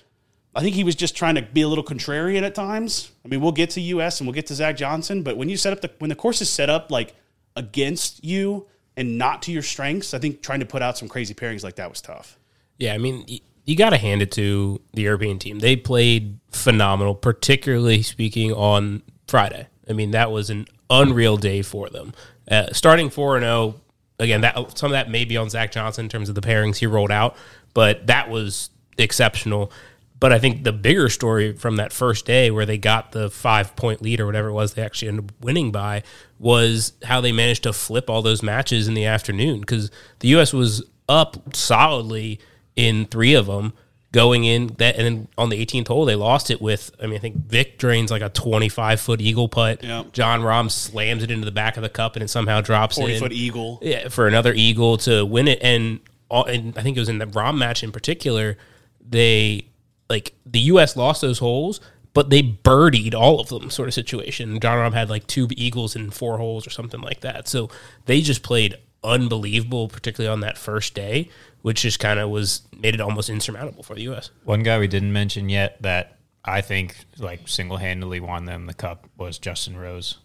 I 0.56 0.62
think 0.62 0.76
he 0.76 0.84
was 0.84 0.96
just 0.96 1.16
trying 1.16 1.36
to 1.36 1.42
be 1.42 1.62
a 1.62 1.68
little 1.68 1.84
contrarian 1.84 2.44
at 2.44 2.54
times. 2.54 3.12
I 3.26 3.28
mean, 3.28 3.42
we'll 3.42 3.52
get 3.52 3.72
to 3.72 3.82
US 3.82 4.20
and 4.20 4.28
we'll 4.28 4.36
get 4.36 4.48
to 4.48 4.56
Zach 4.56 4.78
Johnson, 4.78 5.24
but 5.24 5.38
when 5.38 5.50
you 5.50 5.58
set 5.58 5.74
up 5.74 5.82
the 5.82 5.92
when 6.00 6.10
the 6.10 6.16
course 6.16 6.42
is 6.42 6.50
set 6.50 6.70
up 6.70 6.92
like 6.92 7.16
against 7.56 8.24
you 8.24 8.68
and 8.96 9.18
not 9.18 9.42
to 9.44 9.52
your 9.52 9.64
strengths, 9.64 10.14
I 10.14 10.20
think 10.20 10.42
trying 10.42 10.60
to 10.60 10.66
put 10.66 10.82
out 10.82 10.98
some 10.98 11.08
crazy 11.08 11.34
pairings 11.34 11.64
like 11.64 11.76
that 11.76 11.90
was 11.90 12.02
tough. 12.02 12.38
Yeah, 12.78 12.94
I 12.94 12.98
mean, 12.98 13.26
you 13.66 13.76
got 13.76 13.92
to 13.92 13.98
hand 13.98 14.22
it 14.22 14.32
to 14.34 14.82
the 14.94 15.04
European 15.04 15.40
team. 15.40 15.60
They 15.60 15.76
played 15.76 16.40
phenomenal, 16.52 17.16
particularly 17.16 18.02
speaking 18.02 18.52
on 18.52 19.02
Friday. 19.28 19.68
I 19.90 19.94
mean, 19.94 20.12
that 20.12 20.32
was 20.32 20.50
an 20.50 20.68
unreal 20.90 21.38
day 21.38 21.62
for 21.62 21.90
them. 21.90 22.14
Uh, 22.50 22.68
starting 22.74 23.10
four 23.10 23.36
and 23.36 23.44
zero. 23.44 23.76
Again, 24.20 24.42
that 24.42 24.78
some 24.78 24.88
of 24.88 24.92
that 24.92 25.10
may 25.10 25.26
be 25.26 25.38
on 25.38 25.50
Zach 25.50 25.72
Johnson 25.72 26.06
in 26.06 26.10
terms 26.10 26.30
of 26.30 26.36
the 26.36 26.42
pairings 26.42 26.78
he 26.78 26.86
rolled 26.86 27.12
out, 27.12 27.36
but 27.74 28.08
that 28.08 28.30
was 28.30 28.70
exceptional. 28.98 29.72
But 30.20 30.32
I 30.32 30.40
think 30.40 30.64
the 30.64 30.72
bigger 30.72 31.10
story 31.10 31.54
from 31.54 31.76
that 31.76 31.92
first 31.92 32.26
day, 32.26 32.50
where 32.50 32.66
they 32.66 32.78
got 32.78 33.12
the 33.12 33.30
five 33.30 33.76
point 33.76 34.02
lead 34.02 34.20
or 34.22 34.26
whatever 34.26 34.48
it 34.50 34.54
was, 34.54 34.74
they 34.74 34.82
actually 34.82 35.10
ended 35.10 35.26
up 35.26 35.32
winning 35.44 35.72
by, 35.72 36.04
was 36.40 36.94
how 37.04 37.20
they 37.20 37.32
managed 37.32 37.64
to 37.64 37.74
flip 37.74 38.10
all 38.10 38.22
those 38.22 38.42
matches 38.42 38.88
in 38.88 38.94
the 38.94 39.06
afternoon 39.06 39.60
because 39.60 39.92
the 40.20 40.30
U.S. 40.30 40.54
was 40.54 40.84
up 41.10 41.54
solidly 41.56 42.40
in 42.78 43.06
three 43.06 43.34
of 43.34 43.46
them 43.48 43.74
going 44.14 44.44
in 44.46 44.68
that 44.78 44.96
and 44.96 45.06
then 45.06 45.28
on 45.40 45.50
the 45.50 45.66
18th 45.66 45.88
hole 45.88 46.06
they 46.06 46.14
lost 46.16 46.52
it 46.52 46.62
with 46.62 46.92
i 47.02 47.06
mean 47.08 47.16
i 47.16 47.18
think 47.20 47.36
vic 47.48 47.80
drains 47.80 48.12
like 48.12 48.22
a 48.22 48.30
25 48.30 49.02
foot 49.02 49.20
eagle 49.20 49.50
putt 49.50 49.84
Yeah. 49.84 50.04
jon 50.12 50.42
rahm 50.42 50.70
slams 50.70 51.24
it 51.24 51.32
into 51.32 51.46
the 51.46 51.52
back 51.52 51.78
of 51.78 51.84
the 51.84 51.90
cup 51.90 52.16
and 52.16 52.22
it 52.24 52.28
somehow 52.30 52.62
drops 52.62 52.96
Forty 52.98 53.16
in 53.16 53.20
foot 53.20 53.32
eagle. 53.34 53.80
yeah, 53.82 54.08
for 54.10 54.28
another 54.28 54.54
eagle 54.54 54.98
to 55.00 55.26
win 55.26 55.48
it 55.48 55.58
and 55.64 56.00
all, 56.30 56.46
and 56.46 56.78
I 56.78 56.84
think 56.84 56.96
it 56.96 57.00
was 57.00 57.10
in 57.10 57.18
the 57.18 57.26
Rahm 57.26 57.58
match 57.58 57.84
in 57.84 57.92
particular 57.92 58.56
they 59.08 59.66
like 60.10 60.34
the 60.46 60.60
US 60.60 60.96
lost 60.96 61.22
those 61.22 61.40
holes 61.40 61.80
but 62.14 62.30
they 62.30 62.44
birdied 62.44 63.16
all 63.16 63.40
of 63.40 63.50
them 63.50 63.72
sort 63.72 63.88
of 63.88 63.94
situation. 63.96 64.60
Jon 64.60 64.78
Rahm 64.78 64.94
had 64.94 65.10
like 65.10 65.26
two 65.26 65.48
eagles 65.58 65.96
in 65.96 66.12
four 66.12 66.38
holes 66.38 66.68
or 66.68 66.70
something 66.70 67.02
like 67.02 67.22
that. 67.22 67.48
So 67.48 67.72
they 68.06 68.22
just 68.22 68.44
played 68.44 68.76
unbelievable 69.04 69.88
particularly 69.88 70.32
on 70.32 70.40
that 70.40 70.58
first 70.58 70.94
day 70.94 71.30
which 71.62 71.82
just 71.82 72.00
kind 72.00 72.20
of 72.20 72.30
was 72.30 72.62
made 72.78 72.94
it 72.94 73.02
almost 73.02 73.30
insurmountable 73.30 73.84
for 73.84 73.96
the 73.96 74.02
US 74.14 74.30
One 74.46 74.64
guy 74.64 74.80
we 74.80 74.88
didn't 74.88 75.12
mention 75.12 75.50
yet 75.50 75.82
that 75.82 76.18
I 76.46 76.62
think 76.62 76.96
like 77.18 77.48
single 77.48 77.78
handedly 77.78 78.20
won 78.20 78.46
them 78.46 78.66
the 78.66 78.74
cup 78.74 79.08
was 79.18 79.40
Justin 79.40 79.78
Rose. 79.78 80.20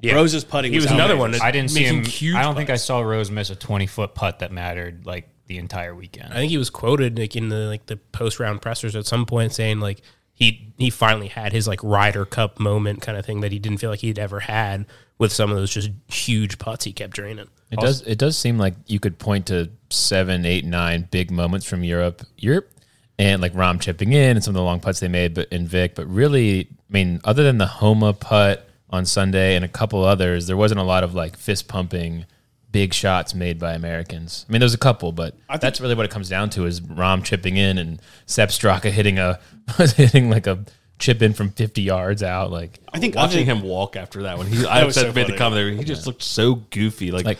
yeah. 0.00 0.14
Rose's 0.14 0.44
putting 0.44 0.72
he 0.72 0.78
was 0.78 0.90
another 0.90 1.16
one. 1.16 1.34
I 1.40 1.50
didn't 1.50 1.70
see 1.70 1.84
him. 1.84 2.04
huge 2.04 2.34
I 2.34 2.42
don't 2.42 2.54
think 2.54 2.70
I 2.70 2.76
saw 2.76 3.00
Rose 3.00 3.30
miss 3.30 3.50
a 3.50 3.56
twenty 3.56 3.86
foot 3.86 4.14
putt 4.14 4.40
that 4.40 4.52
mattered 4.52 5.06
like 5.06 5.28
the 5.50 5.58
entire 5.58 5.96
weekend. 5.96 6.32
I 6.32 6.36
think 6.36 6.50
he 6.50 6.58
was 6.58 6.70
quoted 6.70 7.18
like 7.18 7.34
in 7.34 7.48
the 7.48 7.66
like 7.66 7.86
the 7.86 7.96
post 7.96 8.38
round 8.38 8.62
pressers 8.62 8.94
at 8.94 9.04
some 9.04 9.26
point 9.26 9.52
saying 9.52 9.80
like 9.80 10.00
he 10.32 10.72
he 10.78 10.90
finally 10.90 11.26
had 11.26 11.52
his 11.52 11.66
like 11.66 11.82
Ryder 11.82 12.24
Cup 12.24 12.60
moment 12.60 13.02
kind 13.02 13.18
of 13.18 13.26
thing 13.26 13.40
that 13.40 13.50
he 13.50 13.58
didn't 13.58 13.78
feel 13.78 13.90
like 13.90 13.98
he'd 13.98 14.18
ever 14.18 14.38
had 14.38 14.86
with 15.18 15.32
some 15.32 15.50
of 15.50 15.56
those 15.56 15.70
just 15.70 15.90
huge 16.06 16.60
putts 16.60 16.84
he 16.84 16.92
kept 16.92 17.14
draining. 17.14 17.48
It 17.72 17.80
does. 17.80 18.02
It 18.02 18.16
does 18.16 18.38
seem 18.38 18.58
like 18.58 18.74
you 18.86 19.00
could 19.00 19.18
point 19.18 19.46
to 19.46 19.70
seven, 19.90 20.46
eight, 20.46 20.64
nine 20.64 21.08
big 21.10 21.32
moments 21.32 21.66
from 21.66 21.82
Europe, 21.82 22.22
Europe, 22.38 22.70
and 23.18 23.42
like 23.42 23.52
Rahm 23.52 23.80
chipping 23.80 24.12
in 24.12 24.36
and 24.36 24.44
some 24.44 24.52
of 24.52 24.56
the 24.60 24.62
long 24.62 24.78
putts 24.78 25.00
they 25.00 25.08
made, 25.08 25.34
but 25.34 25.48
in 25.48 25.66
Vic. 25.66 25.96
But 25.96 26.06
really, 26.06 26.68
I 26.70 26.92
mean, 26.92 27.20
other 27.24 27.42
than 27.42 27.58
the 27.58 27.66
Homa 27.66 28.12
putt 28.12 28.68
on 28.88 29.04
Sunday 29.04 29.56
and 29.56 29.64
a 29.64 29.68
couple 29.68 30.04
others, 30.04 30.46
there 30.46 30.56
wasn't 30.56 30.78
a 30.78 30.84
lot 30.84 31.02
of 31.02 31.12
like 31.12 31.36
fist 31.36 31.66
pumping 31.66 32.24
big 32.72 32.94
shots 32.94 33.34
made 33.34 33.58
by 33.58 33.74
Americans. 33.74 34.46
I 34.48 34.52
mean, 34.52 34.60
there's 34.60 34.74
a 34.74 34.78
couple, 34.78 35.12
but 35.12 35.34
think- 35.48 35.60
that's 35.60 35.80
really 35.80 35.94
what 35.94 36.04
it 36.04 36.10
comes 36.10 36.28
down 36.28 36.50
to: 36.50 36.66
is 36.66 36.80
Rahm 36.80 37.24
chipping 37.24 37.56
in 37.56 37.78
and 37.78 38.00
Sepp 38.26 38.50
Straka 38.50 38.90
hitting 38.90 39.18
a 39.18 39.38
hitting 39.96 40.30
like 40.30 40.46
a 40.46 40.64
chip 40.98 41.22
in 41.22 41.32
from 41.32 41.50
50 41.50 41.82
yards 41.82 42.22
out, 42.22 42.50
like. 42.50 42.78
I 42.92 42.98
think 42.98 43.14
Watching 43.14 43.48
other- 43.48 43.60
him 43.60 43.62
walk 43.62 43.96
after 43.96 44.22
that 44.24 44.36
one, 44.38 44.46
he 44.46 44.64
I 44.66 44.84
was 44.84 44.94
said 44.94 45.06
so 45.06 45.12
made 45.12 45.26
the 45.28 45.36
comment 45.36 45.54
there. 45.56 45.70
He 45.70 45.84
just 45.84 46.06
looked 46.06 46.22
so 46.22 46.56
goofy, 46.56 47.10
like, 47.10 47.24
Like, 47.24 47.38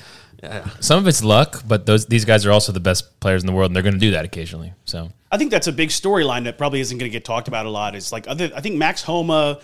some 0.80 0.98
of 0.98 1.06
it's 1.06 1.22
luck, 1.22 1.62
but 1.68 1.84
those 1.86 2.06
these 2.06 2.24
guys 2.24 2.46
are 2.46 2.50
also 2.52 2.72
the 2.72 2.80
best 2.80 3.20
players 3.20 3.42
in 3.42 3.46
the 3.46 3.52
world, 3.52 3.68
and 3.70 3.76
they're 3.76 3.82
going 3.82 3.94
to 3.94 4.00
do 4.00 4.12
that 4.12 4.24
occasionally. 4.24 4.72
So 4.86 5.10
I 5.30 5.36
think 5.36 5.50
that's 5.50 5.66
a 5.66 5.72
big 5.72 5.90
storyline 5.90 6.44
that 6.44 6.56
probably 6.56 6.80
isn't 6.80 6.96
going 6.96 7.10
to 7.10 7.12
get 7.12 7.24
talked 7.24 7.46
about 7.48 7.66
a 7.66 7.70
lot. 7.70 7.94
Is 7.94 8.10
like 8.10 8.26
other. 8.26 8.50
I 8.54 8.60
think 8.62 8.76
Max 8.76 9.02
Homa 9.02 9.60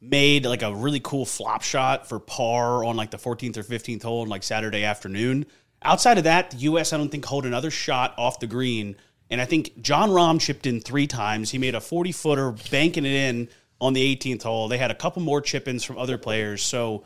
made 0.00 0.46
like 0.46 0.62
a 0.62 0.74
really 0.74 1.00
cool 1.00 1.26
flop 1.26 1.62
shot 1.62 2.08
for 2.08 2.18
par 2.18 2.84
on 2.84 2.96
like 2.96 3.10
the 3.10 3.16
14th 3.16 3.56
or 3.56 3.62
15th 3.62 4.02
hole 4.02 4.22
on 4.22 4.28
like 4.28 4.42
Saturday 4.42 4.84
afternoon. 4.84 5.46
Outside 5.82 6.18
of 6.18 6.24
that, 6.24 6.50
the 6.52 6.56
U.S. 6.58 6.92
I 6.92 6.96
don't 6.96 7.08
think 7.08 7.24
hold 7.24 7.46
another 7.46 7.70
shot 7.70 8.14
off 8.18 8.40
the 8.40 8.46
green. 8.46 8.96
And 9.30 9.40
I 9.40 9.44
think 9.44 9.80
Jon 9.80 10.10
Rahm 10.10 10.40
chipped 10.40 10.66
in 10.66 10.80
three 10.80 11.06
times. 11.06 11.50
He 11.50 11.58
made 11.58 11.74
a 11.74 11.80
40 11.80 12.12
footer, 12.12 12.52
banking 12.70 13.04
it 13.04 13.12
in 13.12 13.48
on 13.80 13.92
the 13.92 14.16
18th 14.16 14.42
hole. 14.42 14.68
They 14.68 14.78
had 14.78 14.90
a 14.90 14.94
couple 14.94 15.22
more 15.22 15.40
chip 15.40 15.68
ins 15.68 15.84
from 15.84 15.98
other 15.98 16.18
players. 16.18 16.62
So 16.62 17.04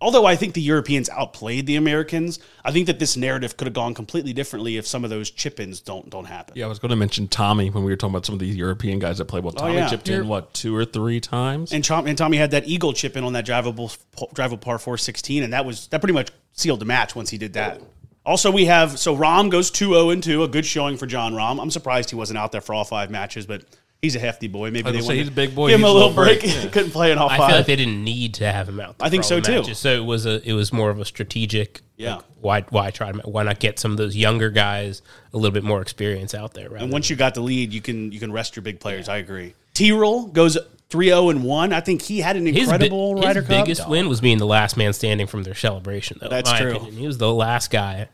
although 0.00 0.24
I 0.26 0.36
think 0.36 0.54
the 0.54 0.60
Europeans 0.60 1.08
outplayed 1.10 1.66
the 1.66 1.76
Americans, 1.76 2.38
I 2.64 2.72
think 2.72 2.86
that 2.86 2.98
this 2.98 3.16
narrative 3.16 3.56
could 3.56 3.66
have 3.66 3.74
gone 3.74 3.94
completely 3.94 4.32
differently 4.32 4.76
if 4.76 4.86
some 4.86 5.04
of 5.04 5.10
those 5.10 5.30
chip-ins 5.30 5.80
don't 5.80 6.08
don't 6.10 6.26
happen. 6.26 6.54
Yeah, 6.56 6.66
I 6.66 6.68
was 6.68 6.78
going 6.78 6.90
to 6.90 6.96
mention 6.96 7.28
Tommy 7.28 7.70
when 7.70 7.84
we 7.84 7.90
were 7.90 7.96
talking 7.96 8.14
about 8.14 8.26
some 8.26 8.34
of 8.34 8.38
these 8.38 8.56
European 8.56 8.98
guys 8.98 9.18
that 9.18 9.26
played 9.26 9.44
well. 9.44 9.54
Oh, 9.56 9.60
Tommy 9.60 9.74
yeah. 9.74 9.88
chipped 9.88 10.08
in 10.08 10.28
what 10.28 10.54
two 10.54 10.74
or 10.74 10.84
three 10.84 11.20
times. 11.20 11.72
And, 11.72 11.84
Tom, 11.84 12.06
and 12.06 12.16
Tommy 12.16 12.36
had 12.36 12.50
that 12.52 12.66
eagle 12.66 12.92
chip 12.92 13.16
in 13.16 13.24
on 13.24 13.32
that 13.32 13.46
drivable 13.46 13.96
drivable 14.34 14.60
par 14.60 14.78
416, 14.78 15.42
and 15.42 15.52
that 15.52 15.64
was 15.64 15.88
that 15.88 16.00
pretty 16.00 16.14
much 16.14 16.30
sealed 16.52 16.80
the 16.80 16.86
match 16.86 17.14
once 17.14 17.30
he 17.30 17.38
did 17.38 17.54
that. 17.54 17.80
Also, 18.24 18.50
we 18.50 18.66
have 18.66 18.98
so 18.98 19.16
Rahm 19.16 19.50
goes 19.50 19.70
2 19.70 19.94
0 19.94 20.10
and 20.10 20.22
2, 20.22 20.42
a 20.42 20.48
good 20.48 20.66
showing 20.66 20.96
for 20.96 21.06
Jon 21.06 21.32
Rahm. 21.32 21.60
I'm 21.60 21.70
surprised 21.70 22.10
he 22.10 22.16
wasn't 22.16 22.38
out 22.38 22.52
there 22.52 22.60
for 22.60 22.74
all 22.74 22.84
five 22.84 23.10
matches, 23.10 23.46
but 23.46 23.64
he's 24.02 24.16
a 24.16 24.18
hefty 24.18 24.48
boy. 24.48 24.70
Maybe 24.70 24.82
they 24.82 24.92
gonna 24.92 25.02
say, 25.02 25.16
he's 25.18 25.28
a 25.28 25.30
big 25.32 25.54
boy, 25.54 25.68
Give 25.68 25.80
him 25.80 25.80
he's 25.80 25.88
a 25.88 25.92
a 25.92 25.94
little 25.94 26.08
little 26.10 26.24
break. 26.24 26.40
break, 26.40 26.54
yeah. 26.64 26.70
Couldn't 26.70 26.90
play 26.92 27.12
in 27.12 27.18
all 27.18 27.28
I 27.28 27.36
five. 27.36 27.48
feel 27.48 27.56
like 27.58 27.66
they 27.66 27.76
didn't 27.76 28.02
need 28.04 28.34
to 28.34 28.50
have 28.50 28.68
him 28.68 28.80
out. 28.80 28.98
There 28.98 29.06
I 29.06 29.10
think 29.10 29.24
so, 29.24 29.36
all 29.36 29.42
too. 29.42 29.52
matches. 29.60 29.78
So 29.78 29.92
it 29.92 30.04
was 30.04 30.26
a 30.26 30.46
it 30.48 30.52
was 30.52 30.72
more 30.72 30.90
of 30.90 30.98
a 31.00 31.04
strategic. 31.04 31.80
Yeah. 31.96 32.16
like, 32.16 32.24
why 32.40 32.60
why 32.84 32.90
try 32.90 33.10
to 33.12 33.18
why 33.28 33.42
not 33.42 33.58
get 33.58 33.78
some 33.78 33.90
of 33.90 33.96
those 33.96 34.14
younger 34.16 34.50
guys 34.50 35.02
a 35.32 35.36
little 35.36 35.50
bit 35.52 35.64
more 35.64 35.82
experience 35.82 36.32
out 36.34 36.54
there? 36.54 36.68
rather 36.70 36.84
and 36.84 36.92
once 36.92 37.10
you 37.10 37.16
got 37.16 37.34
the 37.34 37.40
lead, 37.40 37.72
you 37.72 37.80
can 37.80 38.12
you 38.12 38.20
can 38.20 38.30
rest 38.32 38.54
your 38.56 38.62
big 38.62 38.78
players. 38.80 39.08
I 39.08 39.16
agree. 39.18 39.54
T 39.74 39.90
roll 39.92 40.26
goes 40.26 40.56
3 40.90 41.06
0 41.08 41.28
and 41.30 41.44
1. 41.44 41.72
I 41.72 41.80
think 41.80 42.00
he 42.00 42.20
had 42.20 42.36
an 42.36 42.46
His, 42.46 42.54
bi- 42.54 42.60
incredible 42.74 43.16
his 43.16 43.24
Ryder 43.26 43.42
Cup. 43.42 43.48
biggest 43.66 43.88
win 43.88 44.08
was 44.08 44.20
being 44.22 44.38
the 44.38 44.46
last 44.46 44.76
man 44.76 44.92
standing 44.94 45.26
from 45.26 45.42
their 45.42 45.54
celebration, 45.54 46.16
though. 46.20 46.28
That's 46.30 46.48
in 46.50 46.54
my 46.54 46.60
true. 46.62 46.76
Opinion. 46.76 46.94
He 46.96 47.06
was 47.06 47.18
the 47.18 47.30
last 47.32 47.70
guy. 47.70 48.08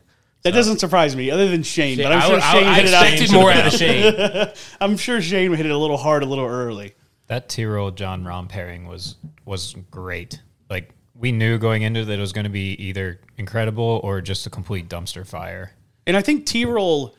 That 0.45 0.53
doesn't 0.53 0.77
surprise 0.77 1.15
me, 1.15 1.31
other 1.31 1.49
than 1.49 1.63
Shane. 1.63 1.97
But 1.97 2.11
I'm 2.11 2.21
sure 2.21 2.39
I, 2.39 2.51
Shane 2.51 2.67
I 2.67 2.75
hit 2.75 3.21
it 3.23 3.29
out. 3.29 3.33
more 3.33 3.51
out 3.51 3.65
of 3.65 3.73
Shane. 3.73 4.51
I'm 4.79 4.95
sure 4.95 5.19
Shane 5.19 5.51
hit 5.51 5.65
it 5.65 5.71
a 5.71 5.77
little 5.77 5.97
hard, 5.97 6.21
a 6.21 6.27
little 6.27 6.45
early. 6.45 6.93
That 7.25 7.49
Tyrrell 7.49 7.89
Jon 7.89 8.23
Rahm 8.23 8.47
pairing 8.47 8.87
was 8.87 9.15
was 9.43 9.75
great. 9.89 10.39
Like 10.69 10.91
we 11.15 11.31
knew 11.31 11.57
going 11.57 11.81
into 11.81 12.05
that 12.05 12.19
it 12.19 12.21
was 12.21 12.31
going 12.31 12.43
to 12.43 12.51
be 12.51 12.73
either 12.73 13.19
incredible 13.39 13.99
or 14.03 14.21
just 14.21 14.45
a 14.45 14.51
complete 14.51 14.87
dumpster 14.87 15.25
fire. 15.25 15.71
And 16.05 16.15
I 16.15 16.21
think 16.21 16.45
T 16.45 16.63
roll, 16.63 17.15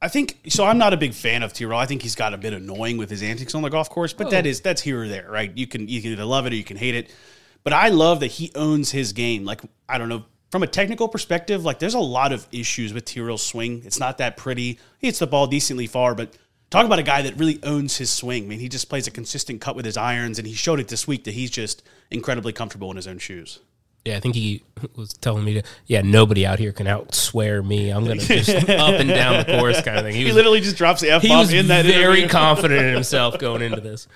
I 0.00 0.08
think 0.08 0.38
so. 0.48 0.64
I'm 0.64 0.78
not 0.78 0.94
a 0.94 0.96
big 0.96 1.12
fan 1.12 1.42
of 1.42 1.52
T 1.52 1.66
roll. 1.66 1.78
I 1.78 1.84
think 1.84 2.00
he's 2.00 2.14
got 2.14 2.32
a 2.32 2.38
bit 2.38 2.54
annoying 2.54 2.96
with 2.96 3.10
his 3.10 3.22
antics 3.22 3.54
on 3.54 3.60
the 3.60 3.68
golf 3.68 3.90
course, 3.90 4.14
but 4.14 4.30
that 4.30 4.46
oh. 4.46 4.48
is 4.48 4.62
that's 4.62 4.80
here 4.80 5.02
or 5.02 5.08
there, 5.08 5.30
right? 5.30 5.54
You 5.54 5.66
can 5.66 5.86
you 5.86 6.00
can 6.00 6.12
either 6.12 6.24
love 6.24 6.46
it 6.46 6.54
or 6.54 6.56
you 6.56 6.64
can 6.64 6.78
hate 6.78 6.94
it. 6.94 7.14
But 7.62 7.74
I 7.74 7.90
love 7.90 8.20
that 8.20 8.28
he 8.28 8.50
owns 8.54 8.90
his 8.90 9.12
game. 9.12 9.44
Like 9.44 9.60
I 9.86 9.98
don't 9.98 10.08
know 10.08 10.24
from 10.50 10.62
a 10.62 10.66
technical 10.66 11.08
perspective, 11.08 11.64
like 11.64 11.78
there's 11.78 11.94
a 11.94 12.00
lot 12.00 12.32
of 12.32 12.46
issues 12.52 12.92
with 12.92 13.04
T 13.04 13.20
roll's 13.20 13.42
swing. 13.42 13.82
It's 13.84 14.00
not 14.00 14.18
that 14.18 14.36
pretty. 14.36 14.78
He 14.98 15.06
hits 15.06 15.20
the 15.20 15.26
ball 15.26 15.46
decently 15.46 15.86
far, 15.86 16.14
but 16.14 16.36
talk 16.70 16.86
about 16.86 16.98
a 16.98 17.04
guy 17.04 17.22
that 17.22 17.38
really 17.38 17.60
owns 17.62 17.96
his 17.96 18.10
swing. 18.10 18.44
I 18.44 18.46
mean, 18.46 18.60
he 18.60 18.68
just 18.68 18.88
plays 18.88 19.06
a 19.06 19.10
consistent 19.10 19.60
cut 19.60 19.76
with 19.76 19.84
his 19.84 19.96
irons, 19.96 20.38
and 20.38 20.46
he 20.46 20.54
showed 20.54 20.80
it 20.80 20.88
this 20.88 21.06
week 21.06 21.24
that 21.24 21.34
he's 21.34 21.50
just 21.50 21.82
incredibly 22.10 22.52
comfortable 22.52 22.90
in 22.90 22.96
his 22.96 23.06
own 23.06 23.18
shoes. 23.18 23.60
Yeah, 24.04 24.16
I 24.16 24.20
think 24.20 24.34
he 24.34 24.64
was 24.96 25.12
telling 25.12 25.44
me 25.44 25.54
to. 25.54 25.62
Yeah, 25.86 26.00
nobody 26.00 26.46
out 26.46 26.58
here 26.58 26.72
can 26.72 26.86
outswear 26.86 27.64
me. 27.64 27.90
I'm 27.90 28.04
gonna 28.04 28.20
just 28.20 28.48
up 28.70 28.94
and 28.98 29.10
down 29.10 29.44
the 29.44 29.58
course 29.58 29.82
kind 29.82 29.98
of 29.98 30.04
thing. 30.04 30.14
He 30.14 30.24
He 30.24 30.32
literally 30.32 30.60
just 30.60 30.76
drops 30.76 31.02
the 31.02 31.10
f 31.10 31.22
he 31.22 31.28
bomb 31.28 31.40
was 31.40 31.52
in 31.52 31.66
that 31.68 31.84
very 31.84 32.26
confident 32.28 32.86
in 32.86 32.94
himself 32.94 33.38
going 33.38 33.60
into 33.60 33.80
this. 33.80 34.08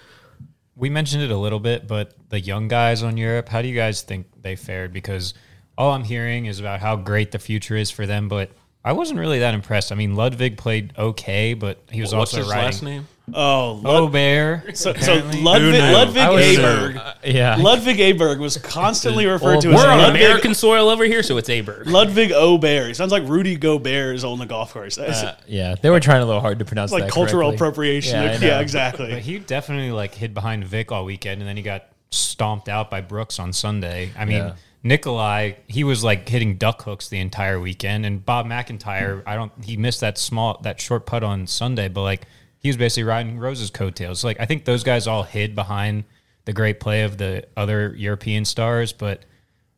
We 0.75 0.89
mentioned 0.89 1.23
it 1.23 1.31
a 1.31 1.37
little 1.37 1.61
bit, 1.61 1.87
but 1.87 2.15
the 2.31 2.41
young 2.41 2.67
guys 2.67 3.03
on 3.03 3.17
Europe, 3.17 3.49
how 3.49 3.63
do 3.63 3.69
you 3.69 3.77
guys 3.77 4.01
think 4.03 4.27
they 4.41 4.57
fared? 4.57 4.93
Because 4.93 5.35
all 5.77 5.93
I'm 5.93 6.05
hearing 6.05 6.47
is 6.47 6.61
about 6.61 6.81
how 6.81 6.97
great 6.97 7.33
the 7.33 7.39
future 7.39 7.77
is 7.77 7.91
for 7.91 8.07
them, 8.07 8.29
but 8.29 8.51
I 8.85 8.93
wasn't 8.93 9.19
really 9.19 9.39
that 9.41 9.55
impressed. 9.55 9.93
I 9.93 9.95
mean, 9.95 10.15
Ludwig 10.15 10.57
played 10.59 10.93
okay, 10.99 11.55
but 11.55 11.79
he 11.91 12.01
was 12.01 12.15
What's 12.15 12.33
also 12.35 12.39
his 12.45 12.49
riding. 12.49 12.65
last 12.65 12.83
name? 12.83 13.09
Oh, 13.33 13.81
Lud- 13.83 14.03
Oh, 14.03 14.09
Bear. 14.09 14.63
so, 14.75 14.93
so. 14.93 15.15
Ludwig. 15.15 15.81
Ludwig 15.81 16.15
Aberg. 16.59 16.97
uh, 16.99 17.15
yeah. 17.25 17.57
Ludwig 17.57 17.97
Aberg 17.97 18.39
was 18.39 18.59
constantly 18.59 19.25
referred 19.25 19.63
to 19.63 19.71
as 19.71 19.75
We're 19.77 19.89
on 19.91 19.97
Ludwig, 19.99 20.21
American 20.21 20.53
soil 20.53 20.91
over 20.91 21.05
here, 21.05 21.23
so 21.23 21.39
it's 21.39 21.49
Aberg. 21.49 21.87
Ludwig 21.87 22.33
Obear. 22.33 22.87
He 22.89 22.93
sounds 22.93 23.13
like 23.13 23.23
Rudy 23.27 23.57
Gobert 23.57 24.17
is 24.17 24.25
on 24.25 24.39
the 24.39 24.45
golf 24.45 24.75
course. 24.75 24.99
Uh, 24.99 25.35
yeah, 25.47 25.75
they 25.81 25.89
were 25.89 26.01
trying 26.01 26.21
a 26.21 26.27
little 26.27 26.43
hard 26.43 26.59
to 26.59 26.67
pronounce 26.67 26.91
it's 26.93 27.01
like 27.01 27.05
that 27.05 27.13
cultural 27.13 27.49
correctly. 27.49 27.55
appropriation. 27.57 28.23
Yeah, 28.23 28.33
Yeah, 28.33 28.39
know. 28.39 28.51
But 28.57 28.61
exactly. 28.63 29.21
he 29.21 29.39
definitely 29.39 29.91
like 29.93 30.15
hid 30.15 30.35
behind 30.35 30.65
Vic 30.67 30.93
all 30.93 31.07
weekend, 31.07 31.41
and 31.41 31.49
then 31.49 31.57
he 31.57 31.63
got 31.63 31.87
stomped 32.11 32.69
out 32.69 32.91
by 32.91 33.01
Brooks 33.01 33.39
on 33.39 33.55
Sunday. 33.55 34.11
I 34.19 34.27
mean, 34.27 34.37
Yeah. 34.37 34.53
Nicolai, 34.85 35.55
he 35.67 35.83
was 35.83 36.05
like 36.05 36.29
hitting 36.29 36.57
duck 36.57 36.83
hooks 36.83 37.09
the 37.09 37.19
entire 37.19 37.59
weekend, 37.59 38.07
and 38.07 38.25
Bob 38.25 38.47
MacIntyre, 38.47 39.23
I 39.27 39.35
don't, 39.35 39.51
he 39.65 39.77
missed 39.77 40.01
that 40.01 40.19
small, 40.19 40.61
that 40.63 40.81
short 40.81 41.07
putt 41.07 41.25
on 41.25 41.47
Sunday, 41.49 41.89
but 41.89 42.03
like 42.03 42.27
he 42.61 42.69
was 42.69 42.77
basically 42.77 43.03
riding 43.03 43.39
Rose's 43.39 43.71
coattails. 43.71 44.23
Like 44.23 44.39
I 44.39 44.47
think 44.47 44.65
those 44.65 44.85
guys 44.85 45.07
all 45.07 45.25
hid 45.25 45.55
behind 45.55 46.05
the 46.45 46.53
great 46.53 46.79
play 46.79 47.03
of 47.03 47.19
the 47.19 47.47
other 47.57 47.95
European 47.97 48.45
stars, 48.45 48.93
but. 48.93 49.25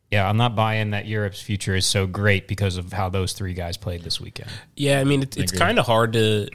Yeah, 0.09 0.29
I'm 0.29 0.37
not 0.37 0.55
buying 0.55 0.91
that 0.91 1.05
Europe's 1.05 1.41
future 1.41 1.75
is 1.75 1.85
so 1.85 2.07
great 2.07 2.47
because 2.47 2.77
of 2.77 2.93
how 2.93 3.09
those 3.09 3.33
three 3.33 3.53
guys 3.53 3.75
played 3.75 4.03
this 4.03 4.21
weekend. 4.21 4.49
Yeah, 4.77 5.01
I 5.01 5.03
mean, 5.03 5.21
it's, 5.21 5.35
it's 5.35 5.51
kind 5.51 5.77
of 5.77 5.85
hard 5.85 6.13
to 6.13 6.47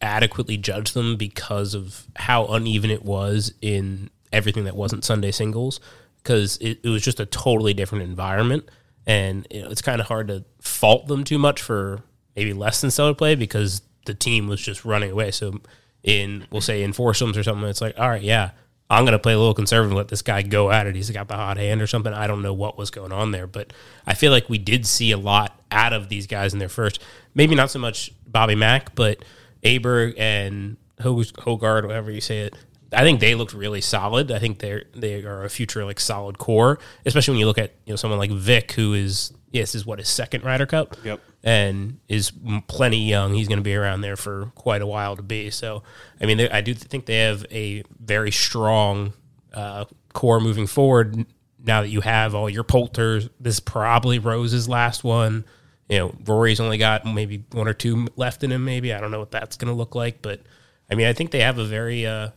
adequately 0.00 0.56
judge 0.56 0.92
them 0.92 1.16
because 1.16 1.74
of 1.74 2.06
how 2.14 2.46
uneven 2.46 2.90
it 2.90 3.04
was 3.04 3.52
in 3.60 4.08
everything 4.32 4.64
that 4.66 4.76
wasn't 4.76 5.04
Sunday 5.04 5.32
singles, 5.32 5.80
because 6.26 6.56
it, 6.56 6.80
it 6.82 6.88
was 6.88 7.02
just 7.02 7.20
a 7.20 7.26
totally 7.26 7.72
different 7.72 8.02
environment, 8.02 8.68
and 9.06 9.46
you 9.48 9.62
know, 9.62 9.70
it's 9.70 9.80
kind 9.80 10.00
of 10.00 10.08
hard 10.08 10.26
to 10.26 10.44
fault 10.60 11.06
them 11.06 11.22
too 11.22 11.38
much 11.38 11.62
for 11.62 12.02
maybe 12.34 12.52
less 12.52 12.80
than 12.80 12.90
stellar 12.90 13.14
play 13.14 13.36
because 13.36 13.82
the 14.06 14.14
team 14.14 14.48
was 14.48 14.60
just 14.60 14.84
running 14.84 15.12
away. 15.12 15.30
So 15.30 15.60
in 16.02 16.44
we'll 16.50 16.60
say 16.60 16.82
in 16.82 16.92
foursomes 16.92 17.38
or 17.38 17.44
something, 17.44 17.68
it's 17.68 17.80
like, 17.80 17.98
all 17.98 18.08
right, 18.08 18.22
yeah. 18.22 18.50
I'm 18.88 19.02
going 19.02 19.14
to 19.14 19.18
play 19.18 19.32
a 19.32 19.38
little 19.38 19.52
conservative 19.52 19.90
and 19.90 19.96
let 19.96 20.06
this 20.06 20.22
guy 20.22 20.42
go 20.42 20.70
at 20.70 20.86
it. 20.86 20.94
He's 20.94 21.10
got 21.10 21.26
the 21.26 21.34
hot 21.34 21.56
hand 21.56 21.82
or 21.82 21.88
something. 21.88 22.12
I 22.12 22.28
don't 22.28 22.40
know 22.40 22.52
what 22.54 22.78
was 22.78 22.90
going 22.90 23.10
on 23.10 23.32
there, 23.32 23.48
but 23.48 23.72
I 24.06 24.14
feel 24.14 24.30
like 24.30 24.48
we 24.48 24.58
did 24.58 24.86
see 24.86 25.10
a 25.10 25.16
lot 25.16 25.60
out 25.72 25.92
of 25.92 26.08
these 26.08 26.28
guys 26.28 26.52
in 26.52 26.60
their 26.60 26.68
first. 26.68 27.02
Maybe 27.34 27.56
not 27.56 27.72
so 27.72 27.80
much 27.80 28.12
Bobby 28.28 28.54
Mack, 28.54 28.94
but 28.94 29.24
Aberg 29.64 30.14
and 30.16 30.76
Ho- 31.00 31.16
Hogard, 31.16 31.84
whatever 31.84 32.12
you 32.12 32.20
say 32.20 32.42
it. 32.42 32.54
I 32.92 33.02
think 33.02 33.20
they 33.20 33.34
looked 33.34 33.52
really 33.52 33.80
solid. 33.80 34.30
I 34.30 34.38
think 34.38 34.58
they're 34.60 34.84
they 34.94 35.22
are 35.24 35.44
a 35.44 35.50
future 35.50 35.84
like 35.84 35.98
solid 36.00 36.38
core, 36.38 36.78
especially 37.04 37.32
when 37.32 37.40
you 37.40 37.46
look 37.46 37.58
at 37.58 37.72
you 37.84 37.92
know 37.92 37.96
someone 37.96 38.18
like 38.18 38.30
Vic, 38.30 38.72
who 38.72 38.94
is 38.94 39.32
yes 39.50 39.74
is 39.74 39.84
what 39.86 39.98
his 39.98 40.08
second 40.08 40.44
Ryder 40.44 40.66
Cup, 40.66 40.96
Yep. 41.04 41.20
and 41.42 41.98
is 42.08 42.32
plenty 42.68 42.98
young. 43.08 43.34
He's 43.34 43.48
going 43.48 43.58
to 43.58 43.64
be 43.64 43.74
around 43.74 44.02
there 44.02 44.16
for 44.16 44.52
quite 44.54 44.82
a 44.82 44.86
while 44.86 45.16
to 45.16 45.22
be. 45.22 45.50
So, 45.50 45.82
I 46.20 46.26
mean, 46.26 46.36
they, 46.38 46.50
I 46.50 46.60
do 46.60 46.74
think 46.74 47.06
they 47.06 47.18
have 47.18 47.44
a 47.50 47.82
very 47.98 48.30
strong 48.30 49.14
uh, 49.52 49.86
core 50.12 50.40
moving 50.40 50.66
forward. 50.66 51.26
Now 51.64 51.82
that 51.82 51.88
you 51.88 52.02
have 52.02 52.34
all 52.36 52.48
your 52.48 52.62
Poulters, 52.62 53.28
this 53.40 53.54
is 53.54 53.60
probably 53.60 54.18
Rose's 54.20 54.68
last 54.68 55.02
one. 55.02 55.44
You 55.88 55.98
know, 55.98 56.14
Rory's 56.24 56.60
only 56.60 56.78
got 56.78 57.04
maybe 57.04 57.44
one 57.52 57.66
or 57.66 57.74
two 57.74 58.06
left 58.14 58.44
in 58.44 58.52
him. 58.52 58.64
Maybe 58.64 58.92
I 58.94 59.00
don't 59.00 59.10
know 59.10 59.18
what 59.18 59.32
that's 59.32 59.56
going 59.56 59.72
to 59.72 59.76
look 59.76 59.94
like, 59.96 60.22
but 60.22 60.42
I 60.90 60.94
mean, 60.94 61.06
I 61.08 61.12
think 61.12 61.30
they 61.32 61.40
have 61.40 61.58
a 61.58 61.64
very 61.64 62.06
uh, 62.06 62.30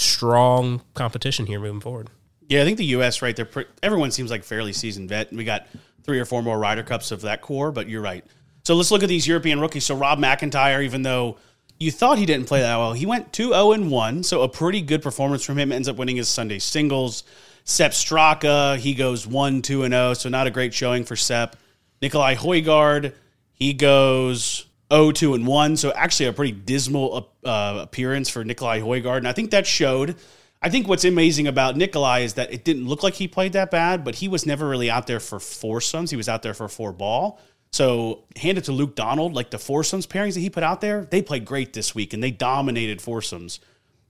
strong 0.00 0.82
competition 0.94 1.46
here 1.46 1.60
moving 1.60 1.80
forward. 1.80 2.10
Yeah, 2.48 2.62
I 2.62 2.64
think 2.64 2.78
the 2.78 2.86
U.S. 2.86 3.22
right 3.22 3.36
there. 3.36 3.48
Everyone 3.82 4.10
seems 4.10 4.30
like 4.30 4.42
fairly 4.42 4.72
seasoned 4.72 5.08
vet. 5.08 5.32
We 5.32 5.44
got 5.44 5.68
three 6.02 6.18
or 6.18 6.24
four 6.24 6.42
more 6.42 6.58
Ryder 6.58 6.82
Cups 6.82 7.12
of 7.12 7.20
that 7.22 7.42
core, 7.42 7.70
but 7.70 7.88
you're 7.88 8.02
right. 8.02 8.24
So 8.64 8.74
let's 8.74 8.90
look 8.90 9.02
at 9.02 9.08
these 9.08 9.26
European 9.26 9.60
rookies. 9.60 9.84
So 9.84 9.94
Rob 9.94 10.18
MacIntyre, 10.18 10.82
even 10.82 11.02
though 11.02 11.38
you 11.78 11.90
thought 11.90 12.18
he 12.18 12.26
didn't 12.26 12.46
play 12.46 12.60
that 12.60 12.76
well, 12.76 12.92
he 12.92 13.06
went 13.06 13.32
2 13.32 13.50
0 13.50 13.72
and 13.72 13.90
1. 13.90 14.22
So 14.24 14.42
a 14.42 14.48
pretty 14.48 14.82
good 14.82 15.02
performance 15.02 15.44
from 15.44 15.58
him. 15.58 15.72
Ends 15.72 15.88
up 15.88 15.96
winning 15.96 16.16
his 16.16 16.28
Sunday 16.28 16.58
singles. 16.58 17.24
Sepp 17.64 17.92
Straka, 17.92 18.78
he 18.78 18.94
goes 18.94 19.26
1 19.26 19.62
2 19.62 19.84
and 19.84 19.92
0. 19.92 20.14
So 20.14 20.28
not 20.28 20.46
a 20.46 20.50
great 20.50 20.74
showing 20.74 21.04
for 21.04 21.16
Sepp. 21.16 21.56
Nicolai 22.02 22.34
Højgaard, 22.34 23.14
he 23.52 23.74
goes 23.74 24.66
0 24.92 25.12
2 25.12 25.34
and 25.34 25.46
1. 25.46 25.76
So 25.76 25.92
actually 25.92 26.26
a 26.26 26.32
pretty 26.32 26.52
dismal 26.52 27.30
uh, 27.44 27.78
appearance 27.82 28.28
for 28.28 28.44
Nicolai 28.44 28.80
Højgaard. 28.80 29.18
And 29.18 29.28
I 29.28 29.32
think 29.32 29.50
that 29.52 29.66
showed. 29.66 30.16
I 30.62 30.68
think 30.68 30.88
what's 30.88 31.06
amazing 31.06 31.46
about 31.46 31.76
Nicolai 31.76 32.20
is 32.20 32.34
that 32.34 32.52
it 32.52 32.64
didn't 32.64 32.86
look 32.86 33.02
like 33.02 33.14
he 33.14 33.26
played 33.28 33.54
that 33.54 33.70
bad, 33.70 34.04
but 34.04 34.16
he 34.16 34.28
was 34.28 34.44
never 34.44 34.68
really 34.68 34.90
out 34.90 35.06
there 35.06 35.18
for 35.20 35.40
foursomes. 35.40 36.10
He 36.10 36.16
was 36.18 36.28
out 36.28 36.42
there 36.42 36.52
for 36.52 36.68
four 36.68 36.92
ball. 36.92 37.40
So 37.72 38.24
hand 38.36 38.58
it 38.58 38.64
to 38.64 38.72
Luke 38.72 38.94
Donald, 38.94 39.32
like 39.32 39.50
the 39.50 39.58
foursomes 39.58 40.06
pairings 40.06 40.34
that 40.34 40.40
he 40.40 40.50
put 40.50 40.62
out 40.62 40.80
there, 40.82 41.06
they 41.10 41.22
played 41.22 41.44
great 41.46 41.72
this 41.72 41.94
week 41.94 42.12
and 42.12 42.22
they 42.22 42.30
dominated 42.32 43.00
foursomes. 43.00 43.60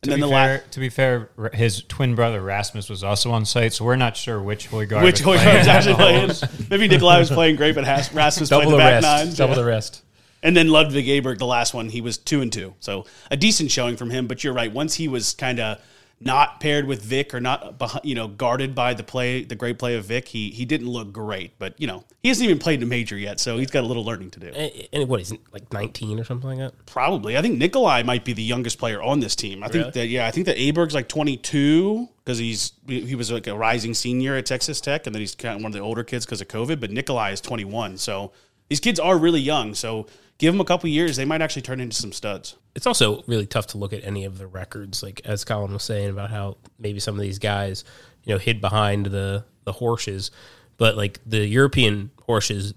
And 0.03 0.05
To 0.05 0.11
then 0.13 0.21
the 0.21 0.29
fair, 0.29 0.53
last 0.59 0.73
to 0.73 0.81
be 0.81 0.89
fair, 0.89 1.29
his 1.53 1.83
twin 1.83 2.15
brother 2.15 2.41
Rasmus 2.41 2.89
was 2.89 3.05
also 3.05 3.31
on 3.33 3.45
site, 3.45 3.75
so 3.75 3.85
we're 3.85 3.97
not 3.97 4.17
sure 4.17 4.43
which 4.43 4.71
Højgaard 4.71 5.03
which 5.05 5.25
was 5.25 5.39
Højgaard 5.39 5.43
playing. 5.45 5.59
was 5.59 5.69
actually 5.69 5.95
playing. 5.95 6.31
Maybe 6.71 6.89
Nicolai 6.89 7.19
was 7.19 7.29
playing 7.31 7.57
great, 7.57 7.75
but 7.75 7.85
Has- 7.85 8.11
Rasmus 8.15 8.49
Double 8.49 8.63
played 8.63 8.73
the 8.73 8.77
the 8.77 8.83
back 8.83 8.93
rest. 8.95 9.03
nines. 9.27 9.37
Double 9.37 9.53
Yeah. 9.55 9.61
the 9.61 9.65
rest. 9.67 10.03
And 10.43 10.57
then 10.57 10.69
Ludwig 10.69 11.07
Aberg, 11.07 11.39
the 11.39 11.47
last 11.47 11.75
one, 11.75 11.89
he 11.89 12.01
was 12.01 12.17
two 12.17 12.41
and 12.41 12.53
two. 12.53 12.75
So 12.81 13.05
a 13.31 13.37
decent 13.37 13.71
showing 13.71 13.97
from 13.97 14.11
him. 14.11 14.27
But 14.27 14.43
you're 14.43 14.55
right. 14.55 14.73
Once 14.73 14.95
he 14.95 15.09
was 15.09 15.35
kind 15.35 15.61
of 15.61 15.81
not 16.23 16.61
paired 16.61 16.87
with 16.87 17.01
Vic 17.01 17.33
or 17.33 17.41
not 17.41 17.81
you 18.05 18.15
know 18.15 18.29
guarded 18.29 18.75
by 18.75 18.93
the 18.93 19.03
play 19.03 19.43
the 19.43 19.55
great 19.55 19.79
play 19.79 19.97
of 19.97 20.05
Vic, 20.05 20.29
he 20.29 20.51
he 20.51 20.65
didn't 20.65 20.89
look 20.89 21.13
great. 21.13 21.59
But 21.59 21.81
you 21.81 21.87
know 21.87 22.05
he 22.23 22.29
hasn't 22.29 22.45
even 22.45 22.59
played 22.59 22.81
in 22.81 22.83
a 22.83 22.87
major 22.87 23.17
yet, 23.17 23.41
so 23.41 23.57
he's 23.57 23.71
got 23.71 23.85
a 23.85 23.87
little 23.87 24.05
learning 24.05 24.31
to 24.33 24.41
do. 24.41 24.49
And, 24.49 24.89
and 24.93 25.09
what 25.09 25.21
is 25.21 25.33
like 25.53 25.73
19 25.73 26.21
or 26.21 26.25
something 26.25 26.51
like 26.51 26.59
that? 26.59 26.87
Probably, 26.87 27.39
I 27.39 27.43
think 27.43 27.59
Nicolai 27.59 28.03
might 28.03 28.25
be 28.25 28.35
the 28.35 28.43
youngest 28.43 28.79
player 28.79 29.03
on 29.03 29.21
this 29.21 29.35
team. 29.35 29.65
I 29.65 29.69
think 29.69 29.95
that 29.95 30.09
yeah, 30.09 30.27
I 30.27 30.31
think 30.31 30.47
that 30.47 30.59
Aberg's 30.59 30.95
like 30.95 31.09
22 31.09 32.09
because 32.23 32.39
he's 32.39 32.73
he 32.87 33.15
was 33.15 33.33
like 33.33 33.47
a 33.47 33.57
rising 33.57 33.95
senior 33.95 34.37
at 34.37 34.45
Texas 34.45 34.81
Tech, 34.81 35.07
and 35.07 35.15
then 35.15 35.21
he's 35.21 35.35
kind 35.35 35.57
of 35.57 35.63
one 35.63 35.71
of 35.71 35.75
the 35.75 35.81
older 35.81 36.05
kids 36.05 36.27
because 36.27 36.43
of 36.43 36.49
COVID. 36.49 36.81
But 36.81 36.91
Nicolai 36.91 37.33
is 37.33 37.41
21, 37.41 37.97
so 37.97 38.33
these 38.69 38.81
kids 38.81 39.01
are 39.01 39.17
really 39.17 39.41
young. 39.41 39.75
So 39.75 40.07
give 40.41 40.55
them 40.55 40.61
a 40.61 40.65
couple 40.65 40.89
years, 40.89 41.17
they 41.17 41.27
might 41.27 41.43
actually 41.43 41.63
turn 41.63 41.81
into 41.81 41.95
some 41.95 42.13
studs. 42.13 42.57
It's 42.75 42.87
also 42.87 43.23
really 43.27 43.47
tough 43.47 43.69
to 43.69 43.79
look 43.79 43.93
at 43.93 44.03
any 44.05 44.25
of 44.25 44.39
the 44.39 44.47
records, 44.47 45.03
like 45.03 45.21
as 45.27 45.45
Colin 45.45 45.73
was 45.73 45.83
saying 45.83 46.09
about 46.09 46.31
how 46.31 46.57
maybe 46.79 46.99
some 46.99 47.15
of 47.15 47.21
these 47.21 47.39
guys, 47.39 47.85
you 48.25 48.35
know, 48.35 48.39
hid 48.39 48.61
behind 48.61 49.07
the 49.07 49.45
the 49.65 49.73
horses, 49.73 50.31
but 50.79 50.97
like 50.97 51.21
the 51.27 51.47
European 51.47 52.11
horses 52.23 52.73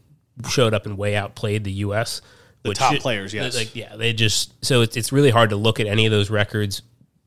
showed 0.50 0.74
up 0.74 0.86
and 0.86 0.98
way 0.98 1.16
outplayed 1.16 1.64
the 1.64 1.72
U.S. 1.72 2.22
The 2.64 2.74
top 2.74 2.96
players, 2.98 3.34
yes. 3.34 3.56
like 3.56 3.76
yeah, 3.76 3.96
they 3.96 4.12
just 4.12 4.54
so 4.64 4.82
it's 4.82 4.98
it's 4.98 5.14
really 5.14 5.32
hard 5.32 5.52
to 5.52 5.56
look 5.56 5.80
at 5.80 5.88
any 5.88 6.06
of 6.06 6.12
those 6.12 6.30
records 6.30 6.82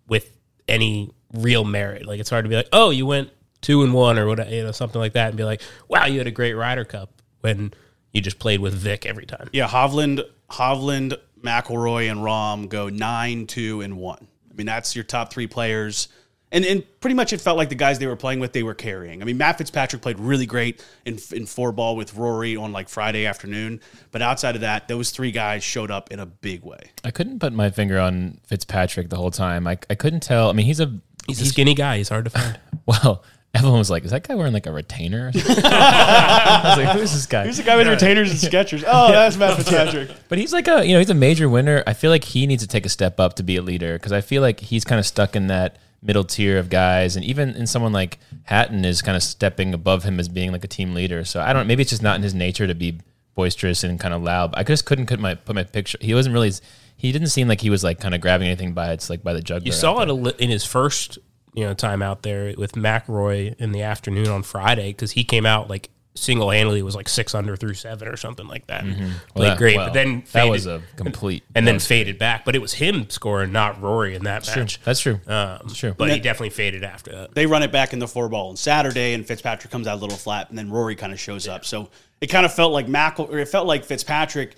with 0.06 0.30
any 0.68 1.10
real 1.32 1.64
merit. 1.64 2.04
Like 2.04 2.20
it's 2.20 2.30
hard 2.30 2.44
to 2.44 2.48
be 2.50 2.56
like, 2.56 2.68
oh, 2.72 2.90
you 2.90 3.06
went 3.06 3.30
two 3.62 3.82
and 3.82 3.94
one 3.94 4.18
or 4.18 4.26
what, 4.26 4.50
you 4.50 4.62
know, 4.62 4.72
something 4.72 5.00
like 5.00 5.14
that, 5.14 5.28
and 5.28 5.36
be 5.36 5.44
like, 5.44 5.62
wow, 5.88 6.04
you 6.04 6.18
had 6.18 6.26
a 6.26 6.30
great 6.30 6.52
Ryder 6.52 6.84
Cup 6.84 7.22
when 7.40 7.72
you 8.12 8.20
just 8.20 8.38
played 8.38 8.60
with 8.60 8.74
Vic 8.74 9.06
every 9.06 9.26
time. 9.26 9.48
Yeah, 9.52 9.68
Hovland, 9.68 10.22
Hovland, 10.50 11.18
McIlroy, 11.42 12.10
and 12.10 12.20
Rahm 12.20 12.68
go 12.68 12.88
nine, 12.88 13.46
two, 13.46 13.80
and 13.80 13.96
one. 13.96 14.26
I 14.50 14.54
mean, 14.54 14.66
that's 14.66 14.94
your 14.94 15.04
top 15.04 15.32
three 15.32 15.46
players. 15.46 16.08
And, 16.52 16.64
and 16.64 16.84
pretty 17.00 17.14
much 17.14 17.32
it 17.32 17.40
felt 17.40 17.58
like 17.58 17.68
the 17.68 17.74
guys 17.74 17.98
they 17.98 18.06
were 18.06 18.16
playing 18.16 18.38
with, 18.38 18.52
they 18.52 18.62
were 18.62 18.74
carrying. 18.74 19.20
I 19.20 19.24
mean, 19.24 19.36
Matt 19.36 19.58
Fitzpatrick 19.58 20.00
played 20.00 20.20
really 20.20 20.46
great 20.46 20.82
in, 21.04 21.18
in 21.32 21.44
four 21.44 21.72
ball 21.72 21.96
with 21.96 22.14
Rory 22.14 22.56
on 22.56 22.72
like 22.72 22.88
Friday 22.88 23.26
afternoon. 23.26 23.80
But 24.12 24.22
outside 24.22 24.54
of 24.54 24.60
that, 24.60 24.86
those 24.86 25.10
three 25.10 25.32
guys 25.32 25.64
showed 25.64 25.90
up 25.90 26.12
in 26.12 26.20
a 26.20 26.26
big 26.26 26.64
way. 26.64 26.92
I 27.04 27.10
couldn't 27.10 27.40
put 27.40 27.52
my 27.52 27.70
finger 27.70 27.98
on 27.98 28.40
Fitzpatrick 28.46 29.10
the 29.10 29.16
whole 29.16 29.32
time. 29.32 29.66
I, 29.66 29.76
I 29.90 29.96
couldn't 29.96 30.20
tell. 30.20 30.48
I 30.48 30.52
mean, 30.52 30.66
he's 30.66 30.80
a 30.80 31.00
He's 31.26 31.40
a 31.40 31.46
skinny 31.46 31.74
guy. 31.74 31.98
He's 31.98 32.08
hard 32.08 32.24
to 32.24 32.30
find. 32.30 32.58
well. 32.86 33.24
Everyone 33.56 33.78
was 33.78 33.90
like, 33.90 34.04
"Is 34.04 34.10
that 34.10 34.26
guy 34.26 34.34
wearing 34.34 34.52
like 34.52 34.66
a 34.66 34.72
retainer?" 34.72 35.28
or 35.28 35.32
something?" 35.32 35.64
I 35.66 36.62
was 36.76 36.84
like, 36.84 36.96
"Who's 36.96 37.12
this 37.12 37.26
guy?" 37.26 37.44
Who's 37.44 37.56
the 37.56 37.62
guy 37.62 37.76
with 37.76 37.88
retainers 37.88 38.30
and 38.30 38.52
Skechers? 38.52 38.84
Oh, 38.86 39.10
that's 39.12 39.36
Matt 39.36 39.56
Fitzpatrick. 39.58 40.10
But 40.28 40.38
he's 40.38 40.52
like 40.52 40.68
a 40.68 40.84
you 40.86 40.92
know 40.92 40.98
he's 40.98 41.10
a 41.10 41.14
major 41.14 41.48
winner. 41.48 41.82
I 41.86 41.92
feel 41.94 42.10
like 42.10 42.24
he 42.24 42.46
needs 42.46 42.62
to 42.62 42.68
take 42.68 42.86
a 42.86 42.88
step 42.88 43.18
up 43.18 43.34
to 43.34 43.42
be 43.42 43.56
a 43.56 43.62
leader 43.62 43.94
because 43.94 44.12
I 44.12 44.20
feel 44.20 44.42
like 44.42 44.60
he's 44.60 44.84
kind 44.84 44.98
of 44.98 45.06
stuck 45.06 45.34
in 45.36 45.46
that 45.48 45.76
middle 46.02 46.24
tier 46.24 46.58
of 46.58 46.68
guys, 46.70 47.16
and 47.16 47.24
even 47.24 47.50
in 47.56 47.66
someone 47.66 47.92
like 47.92 48.18
Hatton 48.44 48.84
is 48.84 49.02
kind 49.02 49.16
of 49.16 49.22
stepping 49.22 49.74
above 49.74 50.04
him 50.04 50.20
as 50.20 50.28
being 50.28 50.52
like 50.52 50.64
a 50.64 50.68
team 50.68 50.94
leader. 50.94 51.24
So 51.24 51.40
I 51.40 51.52
don't. 51.52 51.66
Maybe 51.66 51.82
it's 51.82 51.90
just 51.90 52.02
not 52.02 52.16
in 52.16 52.22
his 52.22 52.34
nature 52.34 52.66
to 52.66 52.74
be 52.74 53.00
boisterous 53.34 53.84
and 53.84 53.98
kind 54.00 54.14
of 54.14 54.22
loud. 54.22 54.54
I 54.54 54.62
just 54.62 54.84
couldn't 54.86 55.06
put 55.06 55.18
my 55.20 55.34
put 55.34 55.54
my 55.54 55.64
picture. 55.64 55.98
He 56.00 56.14
wasn't 56.14 56.34
really. 56.34 56.52
He 56.98 57.12
didn't 57.12 57.28
seem 57.28 57.46
like 57.46 57.60
he 57.60 57.68
was 57.68 57.84
like 57.84 58.00
kind 58.00 58.14
of 58.14 58.20
grabbing 58.22 58.46
anything 58.46 58.72
by 58.72 58.92
its 58.92 59.10
like 59.10 59.22
by 59.22 59.32
the 59.34 59.42
jugular. 59.42 59.66
You 59.66 59.72
saw 59.72 60.00
it 60.00 60.08
a 60.08 60.14
li- 60.14 60.32
in 60.38 60.48
his 60.48 60.64
first, 60.64 61.18
you 61.56 61.64
know, 61.64 61.74
time 61.74 62.02
out 62.02 62.22
there 62.22 62.54
with 62.56 62.72
McRoy 62.72 63.54
in 63.58 63.72
the 63.72 63.82
afternoon 63.82 64.28
on 64.28 64.42
Friday 64.44 64.90
because 64.90 65.10
he 65.12 65.24
came 65.24 65.44
out 65.46 65.68
like 65.68 65.90
single 66.14 66.50
handedly 66.50 66.80
was 66.82 66.94
like 66.96 67.10
six 67.10 67.34
under 67.34 67.56
through 67.56 67.74
seven 67.74 68.08
or 68.08 68.16
something 68.16 68.46
like 68.48 68.66
that. 68.68 68.82
Played 68.84 68.96
Well, 69.34 69.48
that- 69.50 69.58
great, 69.58 69.76
well, 69.76 69.86
but 69.88 69.92
then 69.92 70.20
that 70.20 70.28
faded, 70.28 70.50
was 70.50 70.66
a 70.66 70.82
complete. 70.96 71.42
and 71.54 71.66
that 71.66 71.70
then 71.70 71.74
was- 71.76 71.86
faded 71.86 72.18
back. 72.18 72.44
But 72.46 72.54
it 72.56 72.60
was 72.62 72.72
him 72.74 73.10
scoring, 73.10 73.52
not 73.52 73.82
Rory 73.82 74.14
in 74.14 74.24
that 74.24 74.44
True. 74.44 74.62
match. 74.62 74.80
That's 74.82 75.00
true. 75.00 75.14
Um, 75.26 75.60
That's 75.62 75.76
true. 75.76 75.94
But 75.96 76.10
he 76.10 76.18
definitely 76.20 76.50
faded 76.50 76.84
after 76.84 77.12
that. 77.12 77.34
they 77.34 77.44
run 77.44 77.62
it 77.62 77.70
back 77.72 77.92
in 77.92 77.98
the 77.98 78.08
four 78.08 78.28
ball 78.30 78.48
on 78.48 78.56
Saturday, 78.56 79.12
and 79.12 79.26
Fitzpatrick 79.26 79.70
comes 79.70 79.86
out 79.86 79.98
a 79.98 80.00
little 80.00 80.16
flat, 80.16 80.48
and 80.48 80.58
then 80.58 80.70
Rory 80.70 80.96
kind 80.96 81.12
of 81.12 81.20
shows 81.20 81.46
up. 81.48 81.64
So 81.66 81.90
it 82.22 82.28
kind 82.28 82.46
of 82.46 82.54
felt 82.54 82.72
like 82.72 82.88
Mac, 82.88 83.20
or 83.20 83.38
it 83.38 83.48
felt 83.48 83.66
like 83.66 83.84
Fitzpatrick. 83.84 84.56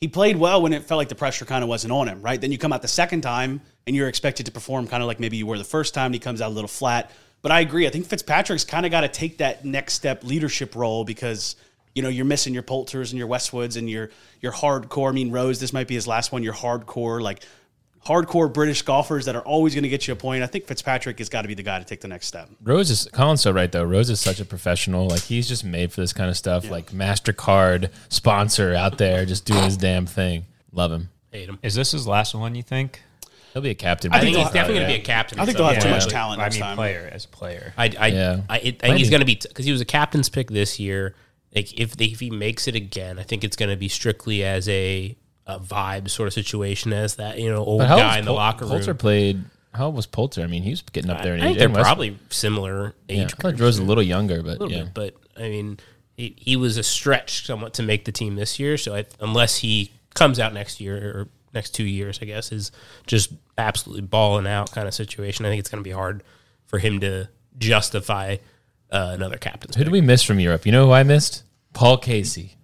He 0.00 0.08
played 0.08 0.36
well 0.36 0.62
when 0.62 0.72
it 0.72 0.84
felt 0.84 0.98
like 0.98 1.08
the 1.08 1.14
pressure 1.14 1.44
kind 1.44 1.64
of 1.64 1.68
wasn't 1.68 1.92
on 1.92 2.08
him, 2.08 2.22
right? 2.22 2.40
Then 2.40 2.52
you 2.52 2.58
come 2.58 2.72
out 2.72 2.82
the 2.82 2.88
second 2.88 3.22
time, 3.22 3.60
and 3.86 3.96
you're 3.96 4.08
expected 4.08 4.46
to 4.46 4.52
perform 4.52 4.86
kind 4.86 5.02
of 5.02 5.06
like 5.06 5.18
maybe 5.18 5.36
you 5.36 5.46
were 5.46 5.58
the 5.58 5.64
first 5.64 5.94
time. 5.94 6.06
And 6.06 6.14
he 6.14 6.20
comes 6.20 6.40
out 6.40 6.48
a 6.48 6.54
little 6.54 6.68
flat, 6.68 7.10
but 7.42 7.50
I 7.50 7.60
agree. 7.60 7.86
I 7.86 7.90
think 7.90 8.06
Fitzpatrick's 8.06 8.64
kind 8.64 8.84
of 8.84 8.92
got 8.92 9.00
to 9.00 9.08
take 9.08 9.38
that 9.38 9.64
next 9.64 9.94
step 9.94 10.22
leadership 10.22 10.76
role 10.76 11.04
because 11.04 11.56
you 11.94 12.02
know 12.02 12.08
you're 12.10 12.26
missing 12.26 12.54
your 12.54 12.62
Poulters 12.62 13.12
and 13.12 13.18
your 13.18 13.28
Westwoods 13.28 13.76
and 13.76 13.88
your 13.88 14.10
your 14.40 14.52
hardcore. 14.52 15.08
I 15.08 15.12
mean, 15.12 15.30
Rose, 15.32 15.58
this 15.58 15.72
might 15.72 15.88
be 15.88 15.94
his 15.94 16.06
last 16.06 16.32
one. 16.32 16.42
Your 16.42 16.54
hardcore 16.54 17.20
like 17.20 17.42
hardcore 18.08 18.52
British 18.52 18.82
golfers 18.82 19.26
that 19.26 19.36
are 19.36 19.42
always 19.42 19.74
going 19.74 19.82
to 19.82 19.88
get 19.88 20.06
you 20.08 20.14
a 20.14 20.16
point. 20.16 20.42
I 20.42 20.46
think 20.46 20.66
Fitzpatrick 20.66 21.18
has 21.18 21.28
got 21.28 21.42
to 21.42 21.48
be 21.48 21.54
the 21.54 21.62
guy 21.62 21.78
to 21.78 21.84
take 21.84 22.00
the 22.00 22.08
next 22.08 22.26
step. 22.26 22.48
Rose 22.62 22.90
is 22.90 23.08
Colin's 23.12 23.42
so 23.42 23.52
right 23.52 23.70
though. 23.70 23.84
Rose 23.84 24.08
is 24.10 24.20
such 24.20 24.40
a 24.40 24.44
professional. 24.44 25.08
Like 25.08 25.22
he's 25.22 25.46
just 25.46 25.64
made 25.64 25.92
for 25.92 26.00
this 26.00 26.12
kind 26.12 26.30
of 26.30 26.36
stuff. 26.36 26.70
Like 26.70 26.90
Mastercard 26.90 27.90
sponsor 28.08 28.74
out 28.74 28.98
there, 28.98 29.26
just 29.26 29.44
doing 29.44 29.62
his 29.62 29.76
damn 29.76 30.06
thing. 30.06 30.46
Love 30.72 30.90
him. 30.90 31.10
Hate 31.30 31.48
him. 31.48 31.58
Is 31.62 31.74
this 31.74 31.92
his 31.92 32.06
last 32.06 32.34
one? 32.34 32.54
You 32.54 32.62
think? 32.62 33.02
He'll 33.52 33.62
be 33.62 33.70
a 33.70 33.74
captain. 33.74 34.12
I 34.12 34.20
think 34.20 34.36
he's 34.36 34.46
definitely 34.46 34.74
going 34.74 34.88
to 34.88 34.94
be 34.94 35.00
a 35.00 35.04
captain. 35.04 35.40
I 35.40 35.44
think 35.44 35.56
they'll 35.56 35.66
have 35.66 35.82
too 35.82 35.90
much 35.90 36.06
talent 36.06 36.40
I 36.40 36.48
mean, 36.50 36.60
time. 36.60 36.76
player 36.76 37.08
as 37.12 37.26
player. 37.26 37.72
I, 37.76 37.92
I, 37.98 38.06
Yeah. 38.08 38.40
I, 38.48 38.56
I 38.56 38.60
think 38.60 38.98
he's 38.98 39.10
going 39.10 39.20
to 39.20 39.26
be 39.26 39.36
because 39.36 39.64
he 39.64 39.72
was 39.72 39.80
a 39.80 39.86
captain's 39.86 40.28
pick 40.28 40.50
this 40.50 40.78
year. 40.78 41.14
Like 41.54 41.78
if 41.78 41.96
they, 41.96 42.06
if 42.06 42.20
he 42.20 42.30
makes 42.30 42.68
it 42.68 42.74
again, 42.74 43.18
I 43.18 43.22
think 43.22 43.44
it's 43.44 43.56
going 43.56 43.70
to 43.70 43.76
be 43.76 43.88
strictly 43.88 44.44
as 44.44 44.68
a, 44.68 45.16
a 45.48 45.58
vibe 45.58 46.10
sort 46.10 46.26
of 46.26 46.34
situation, 46.34 46.92
as 46.92 47.16
that 47.16 47.38
you 47.38 47.50
know 47.50 47.64
old 47.64 47.80
guy 47.80 48.18
in 48.18 48.24
the 48.24 48.30
Pol- 48.30 48.36
locker 48.36 48.64
room. 48.66 48.74
Poulter 48.74 48.94
played. 48.94 49.42
How 49.74 49.86
old 49.86 49.96
was 49.96 50.06
Poulter? 50.06 50.42
I 50.42 50.46
mean, 50.46 50.62
he 50.62 50.70
was 50.70 50.82
getting 50.82 51.10
up 51.10 51.22
there 51.22 51.34
in 51.34 51.40
I 51.40 51.44
think 51.46 51.58
they're 51.58 51.68
West- 51.68 51.82
probably 51.82 52.18
similar 52.30 52.94
age. 53.08 53.34
Rose 53.42 53.60
was 53.60 53.78
a 53.78 53.82
little 53.82 54.02
younger, 54.02 54.42
but 54.42 54.58
a 54.58 54.64
little 54.64 54.70
yeah. 54.70 54.84
bit, 54.84 54.94
but 54.94 55.14
I 55.36 55.48
mean, 55.48 55.78
he, 56.16 56.34
he 56.36 56.56
was 56.56 56.76
a 56.76 56.82
stretch 56.82 57.46
somewhat 57.46 57.74
to 57.74 57.82
make 57.82 58.04
the 58.04 58.12
team 58.12 58.36
this 58.36 58.58
year. 58.58 58.76
So 58.76 58.94
I, 58.94 59.06
unless 59.20 59.58
he 59.58 59.92
comes 60.14 60.38
out 60.38 60.52
next 60.52 60.80
year 60.80 60.96
or 60.96 61.28
next 61.54 61.70
two 61.70 61.84
years, 61.84 62.18
I 62.20 62.26
guess 62.26 62.52
is 62.52 62.72
just 63.06 63.32
absolutely 63.56 64.02
balling 64.02 64.46
out 64.46 64.72
kind 64.72 64.86
of 64.86 64.94
situation. 64.94 65.46
I 65.46 65.48
think 65.48 65.60
it's 65.60 65.70
going 65.70 65.82
to 65.82 65.88
be 65.88 65.94
hard 65.94 66.22
for 66.66 66.78
him 66.78 67.00
to 67.00 67.28
justify 67.56 68.36
uh, 68.90 69.12
another 69.14 69.38
captain. 69.38 69.70
Who 69.72 69.78
pick. 69.78 69.86
do 69.86 69.90
we 69.90 70.00
miss 70.00 70.22
from 70.22 70.40
Europe? 70.40 70.66
You 70.66 70.72
know 70.72 70.86
who 70.86 70.92
I 70.92 71.04
missed? 71.04 71.44
Paul 71.72 71.98
Casey. 71.98 72.57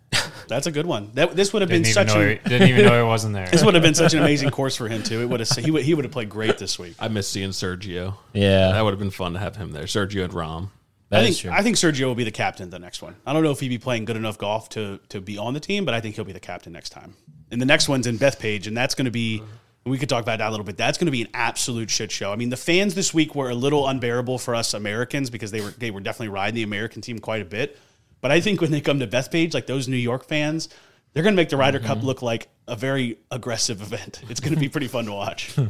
That's 0.49 0.67
a 0.67 0.73
good 0.73 0.87
one. 0.87 1.11
That, 1.15 1.35
this 1.37 1.53
would 1.53 1.63
have 1.63 1.69
been 1.69 1.83
Didn't 1.83 1.97
even, 1.97 2.09
such 2.09 2.17
know 2.17 2.23
a 2.23 2.29
he, 2.35 2.49
didn't 2.49 2.69
even 2.69 2.85
know 2.87 3.03
he 3.03 3.07
wasn't 3.07 3.35
there. 3.35 3.47
this 3.51 3.65
would 3.65 3.75
have 3.75 3.83
been 3.83 3.95
such 3.95 4.15
an 4.15 4.21
amazing 4.21 4.51
course 4.51 4.77
for 4.77 4.89
him 4.89 5.03
too. 5.03 5.21
It 5.21 5.27
would 5.29 5.41
have 5.41 5.49
he 5.51 5.71
would 5.71 5.83
he 5.83 5.95
would 5.95 6.05
have 6.05 6.13
played 6.13 6.29
great 6.29 6.59
this 6.59 6.79
week. 6.79 6.95
I 6.99 7.09
miss 7.09 7.29
seeing 7.29 7.51
Sergio. 7.51 8.15
Yeah, 8.33 8.73
That 8.73 8.83
would 8.83 8.91
have 8.93 8.99
been 8.99 9.11
fun 9.11 9.33
to 9.35 9.39
have 9.39 9.57
him 9.57 9.73
there. 9.73 9.85
Sergio 9.85 10.25
and 10.25 10.33
Rahm. 10.33 10.69
that 11.11 11.21
I 11.21 11.23
is 11.23 11.41
think 11.41 11.53
true. 11.53 11.59
I 11.59 11.63
think 11.63 11.77
Sergio 11.77 12.07
will 12.07 12.15
be 12.15 12.25
the 12.25 12.31
captain 12.31 12.71
the 12.71 12.79
next 12.79 13.03
one. 13.03 13.17
I 13.27 13.33
don't 13.33 13.43
know 13.43 13.51
if 13.51 13.61
he'd 13.61 13.69
be 13.69 13.79
playing 13.79 14.05
good 14.05 14.17
enough 14.17 14.39
golf 14.39 14.69
to 14.71 15.01
to 15.11 15.21
be 15.21 15.39
on 15.39 15.55
the 15.55 15.61
team, 15.61 15.85
but 15.85 15.95
I 15.95 16.01
think 16.01 16.15
he'll 16.17 16.25
be 16.25 16.33
the 16.33 16.41
captain 16.41 16.73
next 16.73 16.91
time. 16.91 17.15
And 17.51 17.61
the 17.61 17.67
next 17.67 17.89
one's 17.89 18.07
in 18.07 18.19
Bethpage, 18.19 18.67
and 18.67 18.77
that's 18.77 18.95
going 18.95 19.05
to 19.07 19.11
be. 19.11 19.43
We 19.87 19.99
could 19.99 20.09
talk 20.09 20.23
about 20.23 20.39
that 20.39 20.49
a 20.49 20.51
little 20.51 20.65
bit. 20.65 20.79
That's 20.79 20.97
going 20.97 21.09
to 21.09 21.13
be 21.13 21.21
an 21.21 21.29
absolute 21.35 21.91
shit 21.91 22.11
show. 22.11 22.33
I 22.33 22.37
mean, 22.37 22.49
the 22.49 22.57
fans 22.57 22.95
this 22.95 23.13
week 23.13 23.35
were 23.35 23.51
a 23.51 23.55
little 23.55 23.87
unbearable 23.87 24.39
for 24.39 24.55
us 24.55 24.73
Americans 24.73 25.29
because 25.29 25.51
they 25.51 25.61
were 25.61 25.73
they 25.73 25.91
were 25.91 26.01
definitely 26.01 26.29
riding 26.29 26.55
the 26.55 26.63
American 26.63 27.03
team 27.03 27.19
quite 27.19 27.43
a 27.43 27.45
bit. 27.45 27.79
But 28.25 28.33
I 28.33 28.41
think 28.41 28.63
when 28.63 28.71
they 28.71 28.81
come 28.81 29.01
to 29.01 29.07
Bethpage, 29.07 29.53
like 29.53 29.67
those 29.67 29.87
New 29.87 29.99
York 29.99 30.25
fans, 30.25 30.71
they're 31.13 31.23
going 31.23 31.35
to 31.35 31.37
make 31.37 31.51
the 31.51 31.59
Ryder 31.59 31.79
Cup 31.79 31.99
mm-hmm. 31.99 32.07
look 32.07 32.23
like 32.23 32.49
a 32.67 32.75
very 32.75 33.19
aggressive 33.31 33.83
event. 33.83 34.23
It's 34.31 34.41
going 34.41 34.55
to 34.55 34.59
be 34.59 34.71
pretty 34.71 34.89
fun 34.89 35.05
to 35.05 35.13
watch. 35.13 35.53
All 35.59 35.67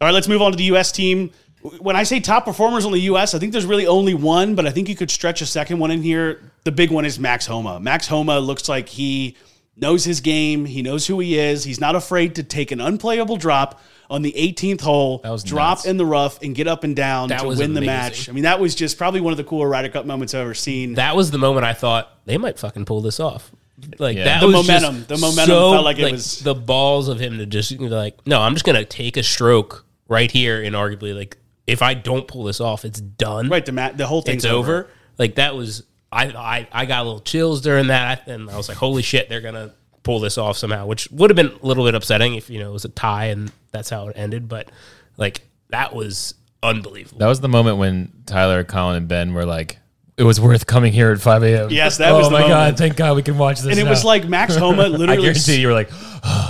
right, 0.00 0.14
let's 0.14 0.28
move 0.28 0.40
on 0.40 0.52
to 0.52 0.56
the 0.56 0.62
U.S. 0.66 0.92
team. 0.92 1.32
When 1.80 1.96
I 1.96 2.04
say 2.04 2.20
top 2.20 2.44
performers 2.44 2.84
on 2.84 2.92
the 2.92 3.00
U.S., 3.00 3.34
I 3.34 3.40
think 3.40 3.50
there's 3.50 3.66
really 3.66 3.88
only 3.88 4.14
one, 4.14 4.54
but 4.54 4.68
I 4.68 4.70
think 4.70 4.88
you 4.88 4.94
could 4.94 5.10
stretch 5.10 5.40
a 5.40 5.46
second 5.46 5.80
one 5.80 5.90
in 5.90 6.00
here. 6.00 6.52
The 6.62 6.70
big 6.70 6.92
one 6.92 7.04
is 7.04 7.18
Max 7.18 7.44
Homa. 7.44 7.80
Max 7.80 8.06
Homa 8.06 8.38
looks 8.38 8.68
like 8.68 8.88
he 8.88 9.36
knows 9.76 10.04
his 10.04 10.20
game. 10.20 10.64
He 10.64 10.82
knows 10.82 11.08
who 11.08 11.18
he 11.18 11.36
is. 11.36 11.64
He's 11.64 11.80
not 11.80 11.96
afraid 11.96 12.36
to 12.36 12.44
take 12.44 12.70
an 12.70 12.80
unplayable 12.80 13.36
drop 13.36 13.82
on 14.10 14.22
the 14.22 14.32
18th 14.32 14.80
hole, 14.82 15.20
was 15.24 15.42
drop 15.44 15.78
nuts. 15.78 15.86
in 15.86 15.96
the 15.96 16.06
rough, 16.06 16.40
and 16.42 16.54
get 16.54 16.66
up 16.68 16.84
and 16.84 16.94
down 16.96 17.28
That 17.28 17.40
to 17.40 17.46
was 17.48 17.58
win 17.58 17.74
the 17.74 17.80
match. 17.80 18.28
I 18.28 18.32
mean, 18.32 18.44
that 18.44 18.60
was 18.60 18.74
just 18.74 18.98
probably 18.98 19.20
one 19.20 19.32
of 19.32 19.36
the 19.36 19.44
cooler 19.44 19.68
Ryder 19.68 19.88
Cup 19.88 20.06
moments 20.06 20.34
I've 20.34 20.42
ever 20.42 20.54
seen. 20.54 20.94
that 20.94 21.16
was 21.16 21.30
the 21.30 21.38
moment 21.38 21.64
I 21.66 21.72
thought 21.72 22.10
they 22.24 22.38
might 22.38 22.58
fucking 22.58 22.84
pull 22.84 23.00
this 23.00 23.18
off. 23.20 23.50
Like 23.98 24.16
Yeah. 24.16 24.24
that 24.24 24.40
The 24.40 24.46
was 24.46 24.66
just 24.66 24.82
momentum- 24.82 25.04
the 25.06 25.18
momentum 25.18 25.46
felt 25.46 25.84
like 25.84 25.98
it 25.98 26.10
was- 26.12 26.38
the 26.40 26.54
balls 26.54 27.08
of 27.08 27.18
him 27.20 27.36
to 27.38 27.46
just 27.46 27.70
you 27.72 27.88
like 27.88 28.26
no, 28.26 28.40
I'm 28.40 28.54
just 28.54 28.64
gonna 28.64 28.84
take 28.86 29.16
a 29.18 29.22
stroke 29.22 29.84
right 30.08 30.30
here 30.30 30.62
and 30.62 30.74
arguably 30.74 31.14
like 31.14 31.36
if 31.66 31.82
I 31.82 31.92
don't 31.94 32.26
pull 32.26 32.44
this 32.44 32.60
off, 32.60 32.84
it's 32.84 33.00
done. 33.00 33.48
right, 33.50 33.66
the, 33.66 33.72
ma- 33.72 33.90
the 33.92 34.06
whole 34.06 34.22
thing's 34.22 34.44
it's 34.44 34.52
over. 34.52 34.88
Like 35.18 35.34
that 35.34 35.54
was 35.56 35.82
I, 36.12 36.26
I 36.28 36.68
I 36.72 36.86
got 36.86 37.02
a 37.02 37.04
little 37.04 37.20
chills 37.20 37.60
during 37.60 37.88
that, 37.88 38.28
and 38.28 38.48
I 38.48 38.56
was 38.56 38.68
like, 38.68 38.78
holy 38.78 39.02
shit, 39.02 39.28
they're 39.28 39.40
gonna 39.42 39.72
pull 40.06 40.20
this 40.20 40.38
off 40.38 40.56
somehow, 40.56 40.86
which 40.86 41.10
would 41.10 41.28
have 41.30 41.36
been 41.36 41.58
a 41.60 41.66
little 41.66 41.84
bit 41.84 41.94
upsetting 41.94 42.36
if 42.36 42.48
you 42.48 42.60
know 42.60 42.70
it 42.70 42.72
was 42.72 42.84
a 42.84 42.88
tie 42.88 43.26
and 43.26 43.50
that's 43.72 43.90
how 43.90 44.06
it 44.08 44.16
ended. 44.16 44.48
But 44.48 44.70
like 45.16 45.42
that 45.70 45.94
was 45.94 46.34
unbelievable. 46.62 47.18
that 47.18 47.26
was 47.26 47.40
the 47.40 47.48
moment 47.48 47.78
when 47.78 48.12
Tyler, 48.24 48.62
Colin, 48.64 48.96
and 48.96 49.08
Ben 49.08 49.34
were 49.34 49.44
like, 49.44 49.78
"It 50.16 50.22
was 50.22 50.40
worth 50.40 50.66
coming 50.66 50.92
here 50.92 51.10
at 51.10 51.20
5 51.20 51.42
a.m." 51.42 51.70
Yes, 51.70 51.98
that 51.98 52.12
oh 52.12 52.18
was 52.18 52.28
the 52.28 52.32
my 52.34 52.46
god! 52.46 52.78
Thank 52.78 52.96
God 52.96 53.16
we 53.16 53.22
can 53.22 53.36
watch 53.36 53.60
this. 53.60 53.72
And 53.72 53.80
it 53.80 53.84
now. 53.84 53.90
was 53.90 54.04
like 54.04 54.28
Max 54.28 54.54
Homa 54.64 54.82
literally. 54.82 54.94
I 54.94 54.98
literally 54.98 55.22
guarantee 55.22 55.60
you 55.60 55.66
were 55.66 55.74
like, 55.74 55.90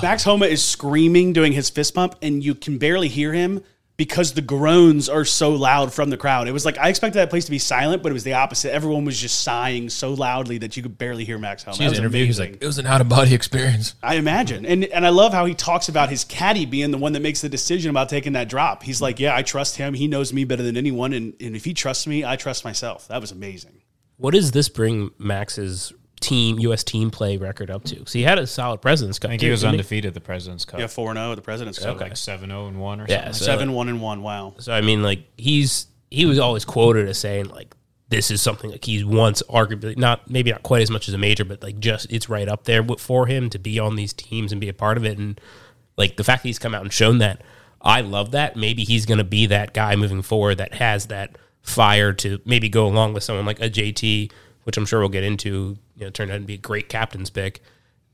Max 0.03 0.23
Homa 0.23 0.47
is 0.47 0.63
screaming, 0.63 1.33
doing 1.33 1.53
his 1.53 1.71
fist 1.71 1.95
pump, 1.95 2.15
and 2.21 2.45
you 2.45 2.55
can 2.55 2.77
barely 2.77 3.09
hear 3.09 3.33
him. 3.33 3.63
Because 3.97 4.35
the 4.35 4.43
groans 4.43 5.09
are 5.09 5.25
so 5.25 5.53
loud 5.53 5.93
from 5.93 6.11
the 6.11 6.17
crowd. 6.17 6.49
It 6.49 6.53
was 6.53 6.65
like 6.65 6.77
I 6.79 6.89
expected 6.89 7.19
that 7.19 7.31
place 7.31 7.47
to 7.47 7.51
be 7.51 7.59
silent, 7.59 8.03
but 8.03 8.11
it 8.11 8.13
was 8.13 8.25
the 8.25 8.35
opposite. 8.35 8.73
Everyone 8.73 9.05
was 9.05 9.19
just 9.19 9.41
sighing 9.41 9.89
so 9.89 10.13
loudly 10.13 10.59
that 10.59 10.77
you 10.77 10.83
could 10.83 10.99
barely 10.99 11.25
hear 11.25 11.39
Max 11.39 11.63
Homa. 11.65 11.77
That 11.79 11.85
His 11.85 11.91
was 11.93 11.99
interview, 12.01 12.27
he's 12.27 12.39
amazing. 12.39 12.55
like, 12.55 12.63
it 12.63 12.67
was 12.67 12.79
an 12.79 12.87
out 12.87 13.01
of 13.01 13.09
body 13.09 13.35
experience. 13.35 13.95
I 14.03 14.17
imagine. 14.17 14.67
And 14.67 14.85
and 14.85 15.07
I 15.07 15.11
love 15.11 15.33
how 15.33 15.47
he 15.47 15.55
talks 15.55 15.89
about 15.89 16.11
his 16.11 16.25
caddy 16.25 16.67
being 16.67 16.91
the 16.91 16.99
one 16.99 17.13
that 17.15 17.21
makes 17.23 17.41
the 17.41 17.49
decision 17.49 17.91
about 17.91 18.09
taking 18.09 18.35
that 18.35 18.49
drop. 18.49 18.83
He's 18.83 19.01
like, 19.01 19.19
Yeah, 19.19 19.35
I 19.35 19.43
trust 19.43 19.77
him. 19.77 19.95
He 19.95 20.09
knows 20.09 20.33
me 20.33 20.45
better 20.45 20.63
than 20.63 20.77
anyone. 20.77 21.13
And, 21.13 21.35
and 21.41 21.57
if 21.57 21.65
he 21.65 21.73
trusts 21.73 22.07
me, 22.07 22.25
I 22.25 22.37
trust 22.37 22.65
myself. 22.65 23.09
That 23.09 23.21
was 23.21 23.33
amazing. 23.33 23.83
What 24.19 24.33
does 24.35 24.51
this 24.53 24.69
bring 24.69 25.11
Max's 25.19 25.93
team 26.21 26.59
U.S. 26.61 26.85
team 26.85 27.11
play 27.11 27.37
record 27.37 27.71
up 27.71 27.85
to? 27.85 28.07
So 28.07 28.19
he 28.19 28.23
had 28.23 28.39
a 28.39 28.47
solid 28.47 28.81
Presidents 28.81 29.19
Cup. 29.19 29.31
I 29.31 29.33
think 29.33 29.43
he 29.43 29.51
was 29.51 29.61
didn't 29.61 29.75
undefeated 29.75 30.15
the 30.15 30.21
President's 30.21 30.65
Cup. 30.65 30.81
Yeah, 30.81 30.87
4 30.87 31.15
0 31.15 31.33
at 31.33 31.35
the 31.35 31.43
President's 31.43 31.79
Cup. 31.79 32.01
Like 32.01 32.17
7 32.17 32.49
0 32.49 32.67
and 32.67 32.81
one 32.81 33.01
or 33.01 33.07
yeah, 33.09 33.25
something. 33.27 33.45
seven 33.45 33.73
one 33.73 33.89
and 33.89 34.01
1. 34.01 34.23
Wow. 34.23 34.55
So 34.59 34.73
I 34.73 34.81
mean, 34.81 35.03
like 35.03 35.21
he's 35.37 35.87
he 36.11 36.27
was 36.27 36.39
always 36.39 36.65
quoted 36.65 37.09
as 37.09 37.19
saying 37.19 37.47
like 37.47 37.75
this 38.09 38.31
is 38.31 38.41
something 38.41 38.71
like 38.71 38.85
he's 38.85 39.05
once 39.05 39.43
arguably 39.49 39.97
not 39.97 40.31
maybe 40.31 40.51
not 40.51 40.63
quite 40.63 40.83
as 40.83 40.91
much 40.91 41.09
as 41.09 41.15
a 41.15 41.19
major, 41.19 41.45
but 41.45 41.63
like 41.63 41.79
just 41.79 42.11
it's 42.11 42.29
right 42.29 42.49
up 42.49 42.65
there 42.65 42.85
for 42.99 43.27
him 43.27 43.51
to 43.51 43.59
be 43.59 43.79
on 43.79 43.97
these 43.97 44.13
teams 44.13 44.53
and 44.53 44.61
be 44.61 44.69
a 44.69 44.75
part 44.75 44.97
of 44.97 45.05
it. 45.05 45.19
And 45.19 45.41
like 45.97 46.17
the 46.17 46.25
fact 46.25 46.43
that 46.43 46.49
he's 46.49 46.59
come 46.59 46.75
out 46.75 46.83
and 46.83 46.93
shown 46.93 47.19
that, 47.19 47.43
I 47.81 48.01
love 48.01 48.31
that. 48.33 48.57
Maybe 48.57 48.85
he's 48.85 49.07
going 49.07 49.19
to 49.19 49.25
be 49.25 49.47
that 49.47 49.75
guy 49.75 49.97
moving 49.97 50.23
forward 50.23 50.57
that 50.57 50.75
has 50.75 51.07
that 51.07 51.37
fire 51.63 52.13
to 52.13 52.41
maybe 52.45 52.69
go 52.69 52.87
along 52.87 53.13
with 53.13 53.25
someone 53.25 53.45
like 53.45 53.61
a 53.61 53.69
JT, 53.69 54.31
which 54.67 54.77
I'm 54.77 54.85
sure 54.85 54.99
we'll 54.99 55.09
get 55.09 55.23
into. 55.23 55.79
You 55.95 56.07
know, 56.07 56.11
turned 56.11 56.33
out 56.33 56.39
to 56.39 56.45
be 56.45 56.55
a 56.55 56.59
great 56.59 56.89
captain's 56.89 57.31
pick. 57.31 57.63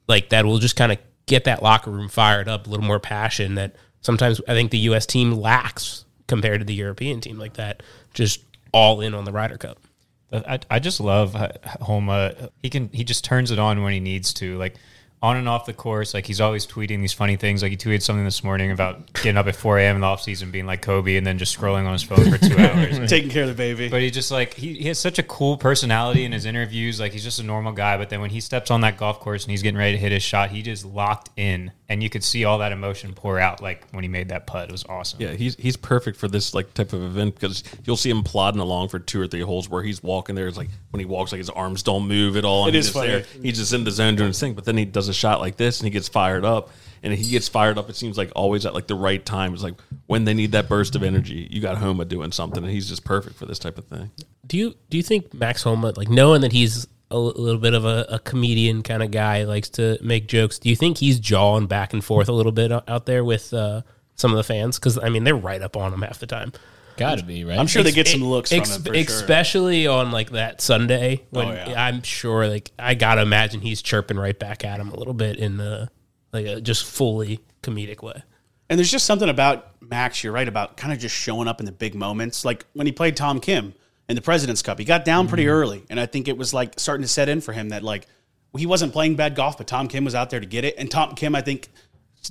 Like 0.07 0.29
that 0.29 0.45
will 0.45 0.59
just 0.59 0.77
kind 0.77 0.93
of 0.93 0.99
get 1.25 1.45
that 1.45 1.62
locker 1.62 1.91
room 1.91 2.11
fired 2.11 2.47
up, 2.47 2.67
a 2.67 2.71
little 2.71 2.85
more 2.85 3.01
passion 3.01 3.55
that 3.55 3.75
sometimes 4.03 4.38
I 4.47 4.53
think 4.53 4.71
the 4.71 4.79
U.S. 4.79 5.07
team 5.07 5.33
lacks 5.33 6.05
compared 6.27 6.61
to 6.61 6.67
the 6.67 6.75
European 6.75 7.23
team 7.23 7.38
like 7.38 7.55
that. 7.55 7.83
Just 8.12 8.45
all 8.71 9.01
in 9.01 9.15
on 9.15 9.25
the 9.25 9.33
Ryder 9.33 9.57
Cup. 9.57 9.79
I, 10.31 10.61
I 10.71 10.79
just 10.79 11.01
love 11.01 11.35
Homa. 11.81 12.51
He 12.62 12.69
can 12.69 12.91
he 12.93 13.03
just 13.03 13.25
turns 13.25 13.51
it 13.51 13.59
on 13.59 13.83
when 13.83 13.95
he 13.95 14.01
needs 14.01 14.35
to. 14.35 14.59
Like 14.59 14.77
on 15.22 15.37
and 15.37 15.48
off 15.48 15.66
the 15.66 15.72
course, 15.72 16.14
like 16.14 16.26
he's 16.26 16.40
always 16.40 16.66
tweeting 16.66 17.00
these 17.00 17.12
funny 17.12 17.37
things. 17.37 17.62
Like 17.62 17.70
he 17.70 17.76
tweeted 17.76 18.02
something 18.02 18.24
this 18.24 18.42
morning 18.42 18.72
about 18.72 19.12
getting 19.14 19.37
up 19.37 19.46
at 19.46 19.54
4 19.54 19.78
a.m. 19.78 19.96
in 19.96 20.00
the 20.00 20.06
offseason, 20.06 20.50
being 20.50 20.66
like 20.66 20.82
Kobe, 20.82 21.16
and 21.16 21.24
then 21.24 21.38
just 21.38 21.56
scrolling 21.56 21.87
on 21.87 21.92
his 21.92 22.02
phone 22.02 22.28
for 22.28 22.38
two 22.38 22.56
hours. 22.58 23.08
Taking 23.08 23.30
care 23.30 23.44
of 23.44 23.48
the 23.48 23.54
baby. 23.54 23.88
But 23.88 24.02
he 24.02 24.11
just 24.11 24.32
like 24.32 24.54
he, 24.54 24.74
he 24.74 24.88
has 24.88 24.98
such 24.98 25.20
a 25.20 25.22
cool 25.22 25.56
personality 25.56 26.24
in 26.24 26.32
his 26.32 26.44
interviews. 26.44 26.98
Like 26.98 27.12
he's 27.12 27.22
just 27.22 27.38
a 27.38 27.44
normal 27.44 27.72
guy. 27.72 27.96
But 27.96 28.11
then 28.11 28.20
when 28.20 28.30
he 28.30 28.40
steps 28.40 28.70
on 28.70 28.80
that 28.80 28.98
golf 28.98 29.20
course 29.20 29.44
and 29.44 29.52
he's 29.52 29.62
getting 29.62 29.78
ready 29.78 29.92
to 29.92 29.98
hit 29.98 30.11
his 30.11 30.24
shot, 30.24 30.50
he 30.50 30.61
just 30.61 30.85
locked 30.85 31.30
in, 31.37 31.70
and 31.92 32.02
you 32.02 32.11
could 32.11 32.24
see 32.24 32.44
all 32.44 32.59
that 32.59 32.72
emotion 32.72 33.12
pour 33.14 33.38
out. 33.38 33.62
Like 33.62 33.87
when 33.92 34.02
he 34.02 34.09
made 34.09 34.31
that 34.31 34.46
putt, 34.46 34.68
it 34.68 34.72
was 34.72 34.85
awesome. 34.88 35.20
Yeah, 35.20 35.33
he's 35.33 35.55
he's 35.57 35.76
perfect 35.76 36.16
for 36.18 36.26
this 36.28 36.55
like 36.55 36.74
type 36.74 36.92
of 36.92 37.02
event 37.02 37.35
because 37.35 37.62
you'll 37.85 37.96
see 37.96 38.11
him 38.11 38.22
plodding 38.22 38.61
along 38.61 38.88
for 38.88 38.98
two 38.98 39.20
or 39.20 39.26
three 39.26 39.40
holes 39.42 39.68
where 39.68 39.83
he's 39.83 40.02
walking 40.02 40.35
there. 40.35 40.48
It's 40.48 40.57
like 40.57 40.70
when 40.90 41.00
he 41.00 41.07
walks, 41.07 41.33
like 41.33 41.38
his 41.38 41.50
arms 41.50 41.83
don't 41.83 42.09
move 42.09 42.37
at 42.37 42.44
all. 42.44 42.66
And 42.66 42.74
It 42.74 42.78
he's 42.78 42.87
is 42.88 42.92
just 42.92 42.98
funny. 43.05 43.12
there. 43.12 43.42
He's 43.42 43.59
just 43.59 43.72
in 43.72 43.85
the 43.85 43.90
zone 43.90 44.16
doing 44.16 44.28
his 44.28 44.40
thing. 44.40 44.55
But 44.55 44.64
then 44.64 44.76
he 44.76 44.85
does 44.85 45.09
a 45.09 45.14
shot 45.14 45.40
like 45.40 45.57
this 45.57 45.81
and 45.81 45.87
he 45.87 45.90
gets 45.90 46.09
fired 46.09 46.44
up. 46.44 46.70
And 47.05 47.12
he 47.12 47.28
gets 47.33 47.48
fired 47.48 47.78
up. 47.78 47.90
It 47.90 47.96
seems 47.96 48.16
like 48.16 48.31
always 48.37 48.64
at 48.64 48.74
like 48.74 48.87
the 48.87 48.94
right 48.94 49.24
time. 49.26 49.55
It's 49.55 49.62
like 49.64 49.74
when 50.07 50.24
they 50.24 50.35
need 50.35 50.52
that 50.52 50.68
burst 50.68 50.94
of 50.94 51.02
energy, 51.02 51.48
you 51.50 51.61
got 51.61 51.76
Homa 51.78 52.05
doing 52.05 52.31
something, 52.31 52.62
and 52.62 52.72
he's 52.72 52.88
just 52.88 53.05
perfect 53.05 53.35
for 53.35 53.44
this 53.44 53.59
type 53.59 53.76
of 53.76 53.87
thing. 53.87 54.12
Do 54.46 54.57
you 54.57 54.76
do 54.88 54.96
you 54.98 55.02
think 55.02 55.35
Max 55.35 55.64
Homa, 55.64 55.92
like 55.96 56.09
knowing 56.09 56.42
that 56.42 56.52
he's 56.52 56.87
a 57.12 57.18
little 57.18 57.61
bit 57.61 57.75
of 57.75 57.85
a, 57.85 58.07
a 58.09 58.18
comedian 58.18 58.83
kind 58.83 59.03
of 59.03 59.11
guy, 59.11 59.44
likes 59.44 59.68
to 59.70 59.98
make 60.03 60.27
jokes? 60.29 60.59
Do 60.59 60.68
you 60.68 60.77
think 60.77 60.98
he's 60.98 61.20
jawing 61.20 61.66
back 61.66 61.92
and 61.92 62.05
forth 62.05 62.29
a 62.29 62.33
little 62.33 62.53
bit 62.53 62.72
out 62.72 63.07
there 63.07 63.25
with 63.25 63.53
uh, 63.55 63.83
some 64.16 64.31
of 64.33 64.37
the 64.37 64.44
fans? 64.44 64.79
Because 64.79 64.98
I 64.98 65.09
mean, 65.09 65.25
they're 65.25 65.37
right 65.37 65.62
up 65.62 65.77
on 65.77 65.92
him 65.92 66.03
half 66.03 66.18
the 66.18 66.27
time. 66.27 66.53
Got 66.96 67.18
to 67.18 67.25
be, 67.25 67.44
right? 67.44 67.59
I'm 67.59 67.66
sure 67.66 67.83
they 67.83 67.90
get 67.92 68.07
some 68.09 68.20
Ex- 68.22 68.29
looks 68.29 68.51
from 68.51 68.59
him 68.61 68.83
for 68.83 68.94
sure. 68.94 69.03
especially 69.03 69.87
on 69.87 70.11
like 70.11 70.31
that 70.31 70.61
Sunday 70.61 71.25
when 71.31 71.48
Oh, 71.48 71.53
yeah. 71.53 71.83
I'm 71.87 72.03
sure 72.03 72.46
like 72.48 72.70
I 72.79 72.94
gotta 72.94 73.22
imagine 73.22 73.61
he's 73.62 73.81
chirping 73.81 74.18
right 74.18 74.38
back 74.38 74.64
at 74.64 74.79
him 74.79 74.88
a 74.90 74.96
little 74.96 75.14
bit 75.14 75.37
in 75.38 75.57
the 75.57 75.88
like 76.35 76.44
a 76.46 76.61
just 76.61 76.85
fully 76.85 77.40
comedic 77.62 78.03
way. 78.03 78.22
And 78.68 78.79
there's 78.79 78.90
just 78.90 79.07
something 79.07 79.29
about 79.29 79.68
Max, 79.81 80.22
you're 80.22 80.33
right, 80.35 80.46
about 80.48 80.77
kind 80.77 80.92
of 80.92 80.98
just 80.98 81.14
showing 81.16 81.48
up 81.48 81.61
in 81.61 81.66
the 81.66 81.72
big 81.72 81.94
moments. 81.94 82.44
Like 82.44 82.66
when 82.75 82.87
he 82.87 82.92
played 82.92 83.16
Tom 83.16 83.40
Kim 83.40 83.75
in 84.12 84.16
the 84.16 84.20
President's 84.20 84.61
Cup, 84.61 84.79
he 84.79 84.85
got 84.85 85.07
down 85.07 85.27
pretty 85.27 85.44
mm-hmm. 85.44 85.53
early. 85.53 85.85
And 85.88 85.98
I 85.98 86.05
think 86.05 86.29
it 86.29 86.37
was 86.37 86.53
like 86.53 86.79
starting 86.79 87.01
to 87.01 87.09
set 87.09 87.31
in 87.31 87.40
for 87.40 87.55
him 87.55 87.70
that 87.70 87.83
like 87.83 88.07
he 88.55 88.66
wasn't 88.66 88.92
playing 88.92 89.16
bad 89.16 89.35
golf, 89.35 89.57
but 89.57 89.66
Tom 89.66 89.88
Kim 89.88 90.05
was 90.05 90.14
out 90.14 90.29
there 90.29 90.38
to 90.38 90.44
get 90.44 90.66
it. 90.66 90.75
And 90.77 90.90
Tom 90.90 91.14
Kim, 91.14 91.35
I 91.35 91.40
think, 91.40 91.70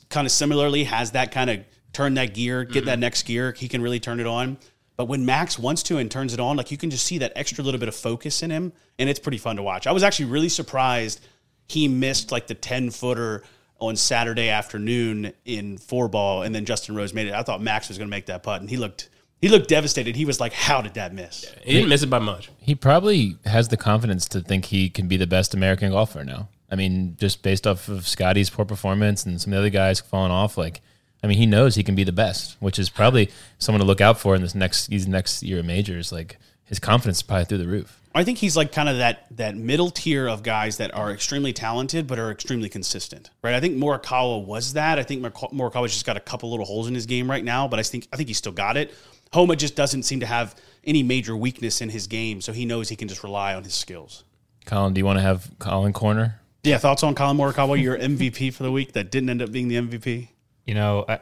kind 0.10 0.28
of 0.28 0.32
similarly 0.32 0.84
has 0.84 1.12
that 1.12 1.32
kind 1.32 1.50
of 1.50 1.62
turn 1.92 2.14
that 2.14 2.36
gear, 2.36 2.64
get 2.64 2.86
that 2.86 2.92
mm-hmm. 2.92 3.02
next 3.02 3.24
gear. 3.24 3.52
He 3.52 3.68
can 3.68 3.82
really 3.82 4.00
turn 4.00 4.20
it 4.20 4.28
on. 4.28 4.60
But 4.96 5.06
when 5.06 5.26
Max 5.26 5.58
wants 5.58 5.82
to 5.84 5.98
and 5.98 6.12
turns 6.12 6.36
it 6.36 6.40
on, 6.40 6.56
like 6.56 6.70
you 6.70 6.78
can 6.78 6.92
just 6.92 7.04
see 7.04 7.18
that 7.18 7.32
extra 7.36 7.64
little 7.64 7.80
bit 7.80 7.90
of 7.90 7.96
focus 7.96 8.44
in 8.44 8.52
him. 8.52 8.74
And 9.00 9.10
it's 9.10 9.20
pretty 9.20 9.40
fun 9.40 9.56
to 9.56 9.64
watch. 9.64 9.88
I 9.88 9.92
was 9.92 10.04
actually 10.04 10.26
really 10.26 10.50
surprised 10.50 11.20
he 11.68 11.88
missed 11.88 12.32
like 12.32 12.46
the 12.46 12.54
10 12.54 12.92
footer 12.92 13.44
on 13.80 13.96
Saturday 13.96 14.50
afternoon 14.50 15.34
in 15.46 15.80
four 15.80 16.08
ball, 16.08 16.44
and 16.44 16.54
then 16.54 16.66
Justin 16.66 16.96
Rose 16.96 17.16
made 17.16 17.26
it. 17.26 17.34
I 17.34 17.42
thought 17.42 17.60
Max 17.60 17.88
was 17.88 17.98
going 17.98 18.08
to 18.08 18.12
make 18.12 18.28
that 18.28 18.44
putt, 18.44 18.62
and 18.62 18.70
he 18.70 18.78
looked 18.78 19.10
he 19.42 19.50
looked 19.50 19.68
devastated. 19.68 20.16
He 20.16 20.26
was 20.26 20.40
like, 20.40 20.54
"How 20.54 20.82
did 20.82 20.94
that 20.94 21.14
miss?" 21.14 21.46
He 21.64 21.74
didn't 21.74 21.90
miss 21.90 22.04
it 22.04 22.10
by 22.10 22.20
much. 22.20 22.50
he 22.60 22.76
probably 22.76 23.38
has 23.46 23.68
the 23.70 23.78
confidence 23.78 24.28
to 24.30 24.42
think 24.42 24.66
he 24.66 24.90
can 24.90 25.08
be 25.08 25.18
the 25.18 25.28
best 25.28 25.54
American 25.54 25.92
golfer 25.92 26.24
now. 26.24 26.48
I 26.72 26.76
mean, 26.76 27.18
just 27.20 27.42
based 27.44 27.68
off 27.68 27.90
of 27.90 28.08
Scotty's 28.08 28.50
poor 28.50 28.64
performance 28.66 29.26
and 29.26 29.42
some 29.42 29.52
of 29.52 29.58
the 29.58 29.60
other 29.60 29.70
guys 29.70 30.00
falling 30.00 30.32
off, 30.32 30.58
like, 30.58 30.82
I 31.22 31.28
mean, 31.28 31.38
he 31.38 31.46
knows 31.46 31.76
he 31.76 31.84
can 31.84 31.96
be 31.96 32.06
the 32.06 32.14
best, 32.14 32.56
which 32.62 32.80
is 32.80 32.90
probably 32.90 33.30
someone 33.60 33.82
to 33.82 33.86
look 33.86 34.00
out 34.00 34.18
for 34.20 34.36
in 34.36 34.42
this 34.42 34.56
next 34.56 34.88
these 34.88 35.08
next 35.08 35.44
year 35.44 35.60
of 35.60 35.66
majors. 35.66 36.12
Like, 36.12 36.38
his 36.64 36.80
confidence 36.80 37.18
is 37.18 37.24
probably 37.24 37.46
through 37.46 37.58
the 37.58 37.68
roof. 37.68 37.98
I 38.14 38.24
think 38.26 38.38
he's 38.40 38.58
like 38.58 38.72
kind 38.74 38.90
of 38.90 38.98
that 38.98 39.26
that 39.38 39.56
middle 39.56 39.90
tier 39.90 40.28
of 40.28 40.44
guys 40.44 40.78
that 40.78 40.94
are 40.94 41.12
extremely 41.12 41.54
talented 41.54 42.08
but 42.08 42.20
are 42.20 42.30
extremely 42.32 42.68
consistent, 42.70 43.30
right? 43.42 43.56
I 43.56 43.60
think 43.62 43.76
Morikawa 43.78 44.44
was 44.46 44.74
that. 44.74 45.00
I 45.00 45.04
think 45.04 45.22
Morika- 45.22 45.54
Morikawa's 45.54 45.94
just 45.94 46.06
got 46.06 46.18
a 46.18 46.22
couple 46.22 46.50
little 46.52 46.66
holes 46.66 46.88
in 46.88 46.94
his 46.96 47.06
game 47.06 47.30
right 47.30 47.44
now, 47.44 47.68
but 47.68 47.80
I 47.80 47.84
think 47.84 48.08
I 48.14 48.18
think 48.18 48.28
he's 48.30 48.38
still 48.38 48.52
got 48.52 48.76
it. 48.78 48.94
Homa 49.34 49.56
just 49.56 49.76
doesn't 49.76 50.04
seem 50.04 50.20
to 50.20 50.26
have 50.26 50.56
any 50.84 51.04
major 51.04 51.36
weakness 51.38 51.82
in 51.82 51.90
his 51.90 52.08
game, 52.08 52.42
so 52.42 52.52
he 52.54 52.66
knows 52.66 52.90
he 52.90 52.96
can 52.96 53.08
just 53.08 53.24
rely 53.24 53.54
on 53.56 53.64
his 53.64 53.74
skills. 53.74 54.24
Colin, 54.66 54.94
do 54.94 55.00
you 55.00 55.06
want 55.06 55.18
to 55.18 55.24
have 55.24 55.50
Colin 55.60 55.94
corner? 55.94 56.40
Yeah, 56.64 56.78
thoughts 56.78 57.02
on 57.04 57.16
Collin 57.16 57.38
Morikawa, 57.38 57.82
your 57.82 57.98
MVP 57.98 58.54
for 58.54 58.64
the 58.64 58.72
week 58.72 58.94
that 58.94 59.10
didn't 59.12 59.30
end 59.30 59.42
up 59.42 59.52
being 59.52 59.68
the 59.68 59.76
MVP? 59.76 60.28
You 60.66 60.76
know, 60.76 61.06
I, 61.08 61.20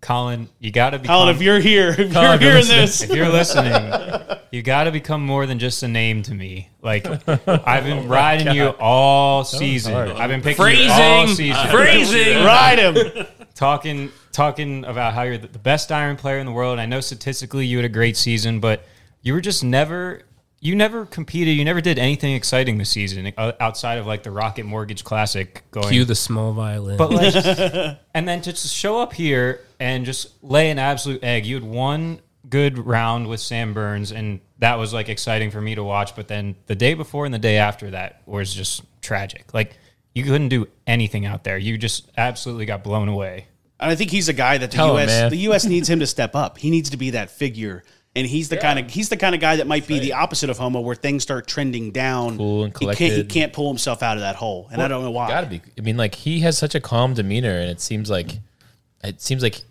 Colin, 0.00 0.48
you 0.58 0.70
got 0.70 0.90
to 0.90 0.98
be 0.98 1.06
Colin, 1.08 1.34
if 1.34 1.42
you're 1.42 1.60
here, 1.60 1.90
if 1.98 2.12
Colin, 2.12 2.14
you're 2.14 2.34
if 2.34 2.40
you're 2.40 2.50
hearing 2.50 2.66
listening. 2.68 2.80
this, 2.80 3.02
if 3.02 3.10
you're 3.16 3.28
listening, 3.28 4.38
you 4.52 4.62
got 4.62 4.84
to 4.84 4.92
become 4.92 5.24
more 5.24 5.44
than 5.46 5.58
just 5.58 5.82
a 5.82 5.88
name 5.88 6.22
to 6.22 6.34
me. 6.34 6.70
Like 6.82 7.06
I've 7.28 7.84
been 7.84 7.98
oh 8.04 8.06
riding 8.06 8.54
you 8.54 8.68
all 8.80 9.44
season. 9.44 9.94
I've 9.94 10.30
been 10.30 10.40
picking 10.42 10.64
you 10.66 10.88
all 10.90 11.26
Phrasing, 11.26 11.34
season. 11.36 11.68
phrasing. 11.70 12.44
ride 12.44 12.78
him. 12.78 13.26
Talking 13.58 14.12
talking 14.30 14.84
about 14.84 15.14
how 15.14 15.22
you're 15.22 15.36
the 15.36 15.58
best 15.58 15.90
iron 15.90 16.16
player 16.16 16.38
in 16.38 16.46
the 16.46 16.52
world. 16.52 16.78
I 16.78 16.86
know 16.86 17.00
statistically 17.00 17.66
you 17.66 17.76
had 17.76 17.84
a 17.84 17.90
great 17.90 18.16
season, 18.16 18.60
but 18.60 18.84
you 19.20 19.32
were 19.32 19.40
just 19.40 19.64
never 19.64 20.22
you 20.60 20.76
never 20.76 21.06
competed. 21.06 21.56
You 21.56 21.64
never 21.64 21.80
did 21.80 21.98
anything 21.98 22.34
exciting 22.34 22.78
this 22.78 22.90
season 22.90 23.32
uh, 23.36 23.52
outside 23.58 23.98
of 23.98 24.06
like 24.06 24.22
the 24.22 24.30
Rocket 24.30 24.64
Mortgage 24.64 25.02
Classic 25.02 25.64
going. 25.72 25.88
Cue 25.88 26.04
the 26.04 26.14
small 26.14 26.52
violin. 26.52 26.96
But 26.96 27.10
like, 27.10 27.98
and 28.14 28.28
then 28.28 28.40
to 28.42 28.52
just 28.52 28.74
show 28.74 29.00
up 29.00 29.12
here 29.12 29.60
and 29.80 30.06
just 30.06 30.42
lay 30.42 30.70
an 30.70 30.78
absolute 30.78 31.24
egg. 31.24 31.44
You 31.44 31.56
had 31.56 31.64
one 31.64 32.20
good 32.48 32.78
round 32.78 33.26
with 33.26 33.40
Sam 33.40 33.74
Burns, 33.74 34.12
and 34.12 34.38
that 34.60 34.76
was 34.76 34.94
like 34.94 35.08
exciting 35.08 35.50
for 35.50 35.60
me 35.60 35.74
to 35.74 35.82
watch. 35.82 36.14
But 36.14 36.28
then 36.28 36.54
the 36.66 36.76
day 36.76 36.94
before 36.94 37.24
and 37.24 37.34
the 37.34 37.40
day 37.40 37.56
after 37.56 37.90
that 37.90 38.22
was 38.24 38.54
just 38.54 38.82
tragic. 39.00 39.52
Like 39.52 39.76
you 40.18 40.24
couldn't 40.24 40.48
do 40.48 40.66
anything 40.86 41.26
out 41.26 41.44
there. 41.44 41.56
You 41.56 41.78
just 41.78 42.10
absolutely 42.16 42.66
got 42.66 42.82
blown 42.82 43.08
away. 43.08 43.46
And 43.78 43.88
I 43.90 43.94
think 43.94 44.10
he's 44.10 44.28
a 44.28 44.32
guy 44.32 44.58
that 44.58 44.72
the 44.72 44.76
Tell 44.76 44.94
U.S. 44.94 45.06
man. 45.06 45.30
the 45.30 45.36
U.S. 45.36 45.64
needs 45.64 45.88
him 45.88 46.00
to 46.00 46.06
step 46.06 46.34
up. 46.34 46.58
He 46.58 46.70
needs 46.70 46.90
to 46.90 46.96
be 46.96 47.10
that 47.10 47.30
figure, 47.30 47.84
and 48.16 48.26
he's 48.26 48.48
the 48.48 48.56
kind 48.56 48.80
of 48.80 48.90
he's 48.90 49.08
the 49.08 49.16
kind 49.16 49.36
of 49.36 49.40
guy 49.40 49.56
that 49.56 49.68
might 49.68 49.86
be 49.86 50.00
the 50.00 50.14
opposite 50.14 50.50
of 50.50 50.58
Homa, 50.58 50.80
where 50.80 50.96
things 50.96 51.22
start 51.22 51.46
trending 51.46 51.92
down. 51.92 52.36
Cool 52.36 52.64
and 52.64 52.76
he 52.76 52.86
can't 52.86 53.12
he 53.12 53.24
can't 53.24 53.52
pull 53.52 53.68
himself 53.68 54.02
out 54.02 54.16
of 54.16 54.22
that 54.22 54.34
hole, 54.34 54.68
and 54.72 54.82
I 54.82 54.88
don't 54.88 55.04
know 55.04 55.12
why. 55.12 55.28
Got 55.28 55.42
to 55.42 55.46
be. 55.46 55.62
I 55.78 55.82
mean, 55.82 55.96
like 55.96 56.16
he 56.16 56.40
has 56.40 56.58
such 56.58 56.74
a 56.74 56.80
calm 56.80 57.14
demeanor, 57.14 57.52
and 57.52 57.70
it 57.70 57.80
seems 57.80 58.10
like 58.10 58.40
it 59.04 59.22
seems 59.22 59.44
like 59.44 59.62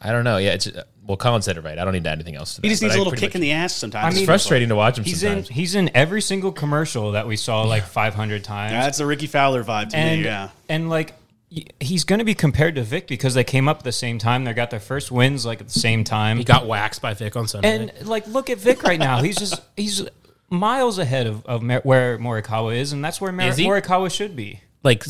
I 0.00 0.12
don't 0.12 0.24
know. 0.24 0.38
Yeah, 0.38 0.52
it's 0.54 0.66
uh, 0.66 0.84
well, 1.06 1.16
Colin 1.16 1.42
said 1.42 1.56
it 1.56 1.64
right. 1.64 1.78
I 1.78 1.84
don't 1.84 1.92
need 1.92 2.04
to 2.04 2.10
add 2.10 2.14
anything 2.14 2.36
else. 2.36 2.54
To 2.54 2.62
He 2.62 2.68
that, 2.68 2.72
just 2.72 2.82
needs 2.82 2.94
a 2.94 2.98
little 2.98 3.12
kick 3.12 3.30
much- 3.30 3.34
in 3.34 3.40
the 3.40 3.52
ass 3.52 3.74
sometimes. 3.74 4.16
It's 4.16 4.24
frustrating 4.24 4.68
to 4.70 4.76
watch 4.76 4.96
him 4.98 5.04
He's 5.04 5.20
sometimes. 5.20 5.48
in 5.48 5.54
he's 5.54 5.74
in 5.74 5.90
every 5.94 6.22
single 6.22 6.52
commercial 6.52 7.12
that 7.12 7.26
we 7.26 7.36
saw 7.36 7.62
like 7.62 7.84
500 7.84 8.42
times. 8.44 8.72
That's 8.72 8.98
the 8.98 9.06
Rickie 9.06 9.26
Fowler 9.26 9.62
vibe 9.64 9.90
to 9.90 9.96
and 9.96 10.20
me. 10.20 10.26
Yeah, 10.26 10.50
and 10.68 10.88
like 10.88 11.14
he's 11.80 12.04
going 12.04 12.20
to 12.20 12.24
be 12.24 12.34
compared 12.34 12.76
to 12.76 12.82
Vic 12.82 13.08
because 13.08 13.34
they 13.34 13.42
came 13.44 13.68
up 13.68 13.78
at 13.78 13.84
the 13.84 13.90
same 13.92 14.18
time. 14.18 14.44
They 14.44 14.52
got 14.52 14.70
their 14.70 14.78
first 14.80 15.10
wins 15.10 15.44
like 15.44 15.60
at 15.60 15.68
the 15.68 15.78
same 15.80 16.04
time. 16.04 16.38
he 16.38 16.44
got 16.44 16.66
waxed 16.66 17.02
by 17.02 17.12
Vic 17.14 17.34
on 17.36 17.48
Sunday. 17.48 17.90
and 17.98 18.06
like 18.08 18.26
look 18.28 18.48
at 18.50 18.58
Vic 18.58 18.82
right 18.84 18.98
now. 19.00 19.20
He's 19.20 19.36
just 19.36 19.60
he's 19.76 20.06
miles 20.48 20.98
ahead 20.98 21.26
of, 21.26 21.44
of 21.46 21.60
Mer- 21.62 21.80
where 21.82 22.18
Morikawa 22.18 22.76
is, 22.76 22.92
and 22.92 23.04
that's 23.04 23.20
where 23.20 23.32
Mer- 23.32 23.48
Is? 23.48 23.58
Morikawa 23.58 24.10
should 24.12 24.34
be. 24.36 24.60
like 24.84 25.04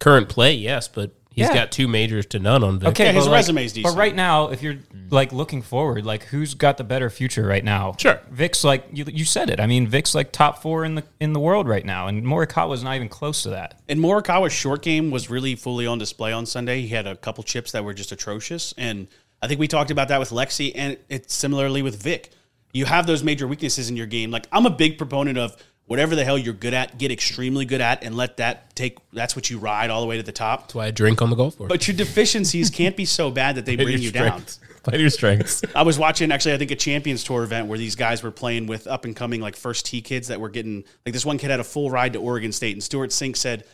current 0.00 0.28
play, 0.28 0.52
yes, 0.54 0.88
but 0.88 1.12
He's 1.34 1.48
Yeah. 1.48 1.54
got 1.54 1.72
two 1.72 1.88
majors 1.88 2.26
to 2.26 2.38
none 2.38 2.62
on 2.62 2.78
Vic. 2.78 2.90
Okay, 2.90 3.06
Yeah, 3.06 3.12
his 3.12 3.24
but 3.24 3.30
like- 3.32 3.38
resume's 3.40 3.72
decent. 3.72 3.92
But 3.94 3.98
right 3.98 4.14
now, 4.14 4.48
if 4.50 4.62
you're 4.62 4.76
like 5.10 5.32
looking 5.32 5.62
forward, 5.62 6.06
like 6.06 6.24
who's 6.26 6.54
got 6.54 6.76
the 6.78 6.84
better 6.84 7.10
future 7.10 7.44
right 7.44 7.64
now? 7.64 7.94
Sure. 7.98 8.20
Vic's 8.30 8.62
like 8.62 8.86
you, 8.92 9.04
you 9.12 9.24
said 9.24 9.50
it. 9.50 9.58
I 9.60 9.66
mean, 9.66 9.86
Vic's 9.88 10.14
like 10.14 10.30
top 10.32 10.62
four 10.62 10.84
in 10.84 10.94
the 10.94 11.02
in 11.20 11.32
the 11.32 11.40
world 11.40 11.66
right 11.68 11.84
now, 11.84 12.06
and 12.06 12.24
Morikawa's 12.24 12.82
not 12.84 12.94
even 12.96 13.08
close 13.08 13.42
to 13.42 13.50
that. 13.50 13.80
And 13.88 13.98
Morikawa's 14.00 14.52
short 14.52 14.82
game 14.82 15.10
was 15.10 15.28
really 15.28 15.56
fully 15.56 15.86
on 15.86 15.98
display 15.98 16.32
on 16.32 16.46
Sunday. 16.46 16.82
He 16.82 16.88
had 16.88 17.06
a 17.06 17.16
couple 17.16 17.42
chips 17.44 17.72
that 17.72 17.84
were 17.84 17.94
just 17.94 18.12
atrocious, 18.12 18.72
and 18.78 19.08
I 19.42 19.48
think 19.48 19.58
we 19.60 19.66
talked 19.68 19.90
about 19.90 20.08
that 20.08 20.20
with 20.20 20.30
Lexi, 20.30 20.72
and 20.74 20.96
it's 21.08 21.34
similarly 21.34 21.82
with 21.82 22.00
Vic. 22.02 22.30
You 22.72 22.86
have 22.86 23.06
those 23.06 23.22
major 23.22 23.46
weaknesses 23.46 23.90
in 23.90 23.96
your 23.96 24.06
game. 24.06 24.30
Like 24.30 24.46
I'm 24.52 24.66
a 24.66 24.70
big 24.70 24.98
proponent 24.98 25.36
of 25.38 25.56
whatever 25.86 26.14
the 26.14 26.24
hell 26.24 26.38
you're 26.38 26.54
good 26.54 26.74
at, 26.74 26.98
get 26.98 27.10
extremely 27.10 27.64
good 27.64 27.80
at, 27.80 28.02
and 28.02 28.16
let 28.16 28.38
that 28.38 28.74
take. 28.74 28.98
That's 29.12 29.36
what 29.36 29.50
you 29.50 29.58
ride 29.58 29.90
all 29.90 30.00
the 30.00 30.06
way 30.06 30.16
to 30.16 30.22
the 30.22 30.32
top. 30.32 30.62
That's 30.62 30.74
why 30.74 30.86
I 30.86 30.90
drink 30.90 31.22
on 31.22 31.30
the 31.30 31.36
golf 31.36 31.56
course. 31.56 31.68
But 31.68 31.86
your 31.86 31.96
deficiencies 31.96 32.70
can't 32.70 32.96
be 32.96 33.04
so 33.04 33.30
bad 33.30 33.56
that 33.56 33.66
they 33.66 33.76
bring 33.84 34.00
you 34.00 34.10
down. 34.10 34.44
Play 34.82 35.00
your 35.00 35.10
strengths. 35.10 35.62
I 35.74 35.82
was 35.82 35.98
watching 35.98 36.30
actually, 36.30 36.54
I 36.54 36.58
think 36.58 36.70
a 36.70 36.76
Champions 36.76 37.24
Tour 37.24 37.42
event 37.42 37.68
where 37.68 37.78
these 37.78 37.94
guys 37.94 38.22
were 38.22 38.30
playing 38.30 38.66
with 38.66 38.86
up 38.86 39.06
and 39.06 39.16
coming 39.16 39.40
like 39.40 39.56
first 39.56 39.86
tee 39.86 40.02
kids 40.02 40.28
that 40.28 40.40
were 40.40 40.50
getting 40.50 40.84
like 41.06 41.14
this 41.14 41.24
one 41.24 41.38
kid 41.38 41.50
had 41.50 41.60
a 41.60 41.64
full 41.64 41.90
ride 41.90 42.12
to 42.12 42.18
Oregon 42.18 42.52
State, 42.52 42.72
and 42.72 42.82
Stewart 42.82 43.10
Cink 43.10 43.36
said, 43.36 43.64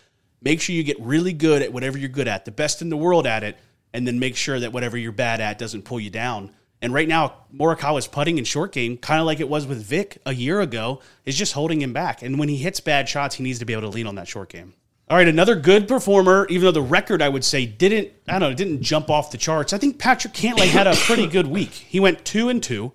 "Make 0.40 0.60
sure 0.60 0.74
you 0.74 0.84
get 0.84 1.00
really 1.00 1.32
good 1.32 1.62
at 1.62 1.72
whatever 1.72 1.98
you're 1.98 2.08
good 2.08 2.28
at, 2.28 2.44
the 2.44 2.52
best 2.52 2.80
in 2.80 2.90
the 2.90 2.96
world 2.96 3.26
at 3.26 3.42
it, 3.42 3.58
and 3.92 4.06
then 4.06 4.20
make 4.20 4.36
sure 4.36 4.60
that 4.60 4.72
whatever 4.72 4.96
you're 4.96 5.10
bad 5.10 5.40
at 5.40 5.58
doesn't 5.58 5.82
pull 5.82 5.98
you 5.98 6.10
down." 6.10 6.52
And 6.82 6.94
right 6.94 7.08
now, 7.08 7.34
Morikawa's 7.54 8.06
putting 8.06 8.38
and 8.38 8.46
short 8.46 8.72
game, 8.72 8.96
kind 8.96 9.20
of 9.20 9.26
like 9.26 9.40
it 9.40 9.48
was 9.48 9.66
with 9.66 9.82
Vic 9.82 10.18
a 10.24 10.32
year 10.32 10.60
ago, 10.60 11.00
is 11.26 11.36
just 11.36 11.52
holding 11.52 11.82
him 11.82 11.92
back. 11.92 12.22
And 12.22 12.38
when 12.38 12.48
he 12.48 12.56
hits 12.56 12.80
bad 12.80 13.08
shots, 13.08 13.34
he 13.34 13.42
needs 13.42 13.58
to 13.58 13.64
be 13.66 13.74
able 13.74 13.82
to 13.82 13.88
lean 13.88 14.06
on 14.06 14.14
that 14.14 14.28
short 14.28 14.48
game. 14.48 14.72
All 15.10 15.16
right, 15.16 15.26
another 15.26 15.56
good 15.56 15.88
performer, 15.88 16.46
even 16.48 16.66
though 16.66 16.70
the 16.70 16.80
record 16.80 17.20
I 17.20 17.28
would 17.28 17.44
say 17.44 17.66
didn't, 17.66 18.12
I 18.28 18.38
don't 18.38 18.50
know, 18.50 18.54
didn't 18.54 18.82
jump 18.82 19.10
off 19.10 19.32
the 19.32 19.38
charts. 19.38 19.72
I 19.72 19.78
think 19.78 19.98
Patrick 19.98 20.32
Cantlay 20.32 20.68
had 20.68 20.86
a 20.86 20.94
pretty 20.94 21.26
good 21.26 21.48
week. 21.48 21.70
He 21.72 21.98
went 21.98 22.24
two 22.24 22.48
and 22.48 22.62
two 22.62 22.92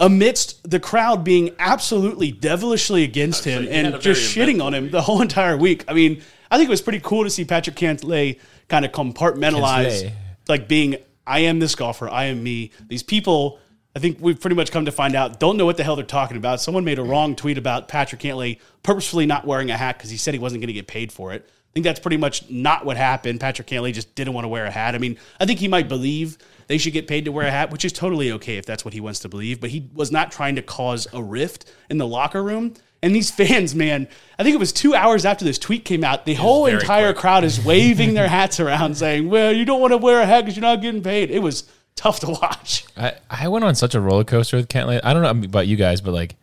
amidst 0.00 0.68
the 0.68 0.80
crowd 0.80 1.22
being 1.22 1.54
absolutely 1.60 2.32
devilishly 2.32 3.04
against 3.04 3.44
him 3.44 3.68
and 3.70 4.00
just 4.00 4.36
shitting 4.36 4.62
on 4.62 4.74
him 4.74 4.90
the 4.90 5.00
whole 5.00 5.22
entire 5.22 5.56
week. 5.56 5.84
I 5.86 5.94
mean, 5.94 6.22
I 6.50 6.56
think 6.56 6.68
it 6.68 6.70
was 6.70 6.82
pretty 6.82 7.00
cool 7.00 7.22
to 7.22 7.30
see 7.30 7.44
Patrick 7.44 7.76
Cantlay 7.76 8.40
kind 8.68 8.84
of 8.84 8.90
compartmentalize, 8.90 10.02
Cantlay. 10.02 10.12
like 10.48 10.66
being, 10.66 10.96
I 11.26 11.40
am 11.40 11.58
this 11.58 11.74
golfer, 11.74 12.08
I 12.08 12.24
am 12.24 12.42
me. 12.42 12.70
These 12.88 13.02
people, 13.02 13.58
I 13.96 13.98
think 13.98 14.18
we've 14.20 14.40
pretty 14.40 14.56
much 14.56 14.70
come 14.70 14.84
to 14.84 14.92
find 14.92 15.14
out, 15.14 15.40
don't 15.40 15.56
know 15.56 15.66
what 15.66 15.76
the 15.76 15.84
hell 15.84 15.96
they're 15.96 16.04
talking 16.04 16.36
about. 16.36 16.60
Someone 16.60 16.84
made 16.84 16.98
a 16.98 17.04
wrong 17.04 17.34
tweet 17.36 17.58
about 17.58 17.88
Patrick 17.88 18.20
Cantlay 18.20 18.58
purposefully 18.82 19.26
not 19.26 19.46
wearing 19.46 19.70
a 19.70 19.76
hat 19.76 19.96
because 19.96 20.10
he 20.10 20.16
said 20.16 20.34
he 20.34 20.40
wasn't 20.40 20.60
going 20.60 20.68
to 20.68 20.74
get 20.74 20.86
paid 20.86 21.12
for 21.12 21.32
it. 21.32 21.48
I 21.48 21.72
think 21.74 21.84
that's 21.84 21.98
pretty 21.98 22.18
much 22.18 22.48
not 22.48 22.84
what 22.84 22.96
happened. 22.96 23.40
Patrick 23.40 23.66
Cantlay 23.66 23.92
just 23.92 24.14
didn't 24.14 24.32
want 24.32 24.44
to 24.44 24.48
wear 24.48 24.64
a 24.64 24.70
hat. 24.70 24.94
I 24.94 24.98
mean, 24.98 25.18
I 25.40 25.46
think 25.46 25.58
he 25.58 25.66
might 25.66 25.88
believe 25.88 26.38
they 26.68 26.78
should 26.78 26.92
get 26.92 27.08
paid 27.08 27.24
to 27.24 27.32
wear 27.32 27.48
a 27.48 27.50
hat, 27.50 27.72
which 27.72 27.84
is 27.84 27.92
totally 27.92 28.30
okay 28.32 28.58
if 28.58 28.64
that's 28.64 28.84
what 28.84 28.94
he 28.94 29.00
wants 29.00 29.18
to 29.20 29.28
believe. 29.28 29.60
But 29.60 29.70
he 29.70 29.90
was 29.92 30.12
not 30.12 30.30
trying 30.30 30.54
to 30.54 30.62
cause 30.62 31.08
a 31.12 31.20
rift 31.20 31.68
in 31.90 31.98
the 31.98 32.06
locker 32.06 32.44
room. 32.44 32.74
And 33.04 33.14
these 33.14 33.30
fans, 33.30 33.74
man, 33.74 34.08
I 34.38 34.42
think 34.42 34.54
it 34.54 34.58
was 34.58 34.72
two 34.72 34.94
hours 34.94 35.24
after 35.24 35.44
this 35.44 35.58
tweet 35.58 35.84
came 35.84 36.02
out, 36.02 36.24
the 36.24 36.34
whole 36.34 36.66
entire 36.66 37.12
quick. 37.12 37.20
crowd 37.20 37.44
is 37.44 37.64
waving 37.64 38.14
their 38.14 38.28
hats 38.38 38.58
around, 38.58 38.96
saying, 38.96 39.28
"Well, 39.28 39.52
you 39.52 39.64
don't 39.64 39.80
want 39.80 39.92
to 39.92 39.98
wear 39.98 40.20
a 40.20 40.26
hat 40.26 40.40
because 40.42 40.56
you're 40.56 40.62
not 40.62 40.82
getting 40.82 41.02
paid." 41.02 41.30
It 41.30 41.40
was 41.40 41.64
tough 41.96 42.20
to 42.20 42.30
watch. 42.30 42.84
I, 42.96 43.12
I 43.30 43.48
went 43.48 43.64
on 43.64 43.74
such 43.74 43.94
a 43.94 44.00
roller 44.00 44.24
coaster 44.24 44.56
with 44.56 44.68
Cantlay. 44.68 45.00
I 45.04 45.12
don't 45.14 45.22
know 45.22 45.46
about 45.46 45.66
you 45.68 45.76
guys, 45.76 46.00
but 46.00 46.12
like 46.12 46.34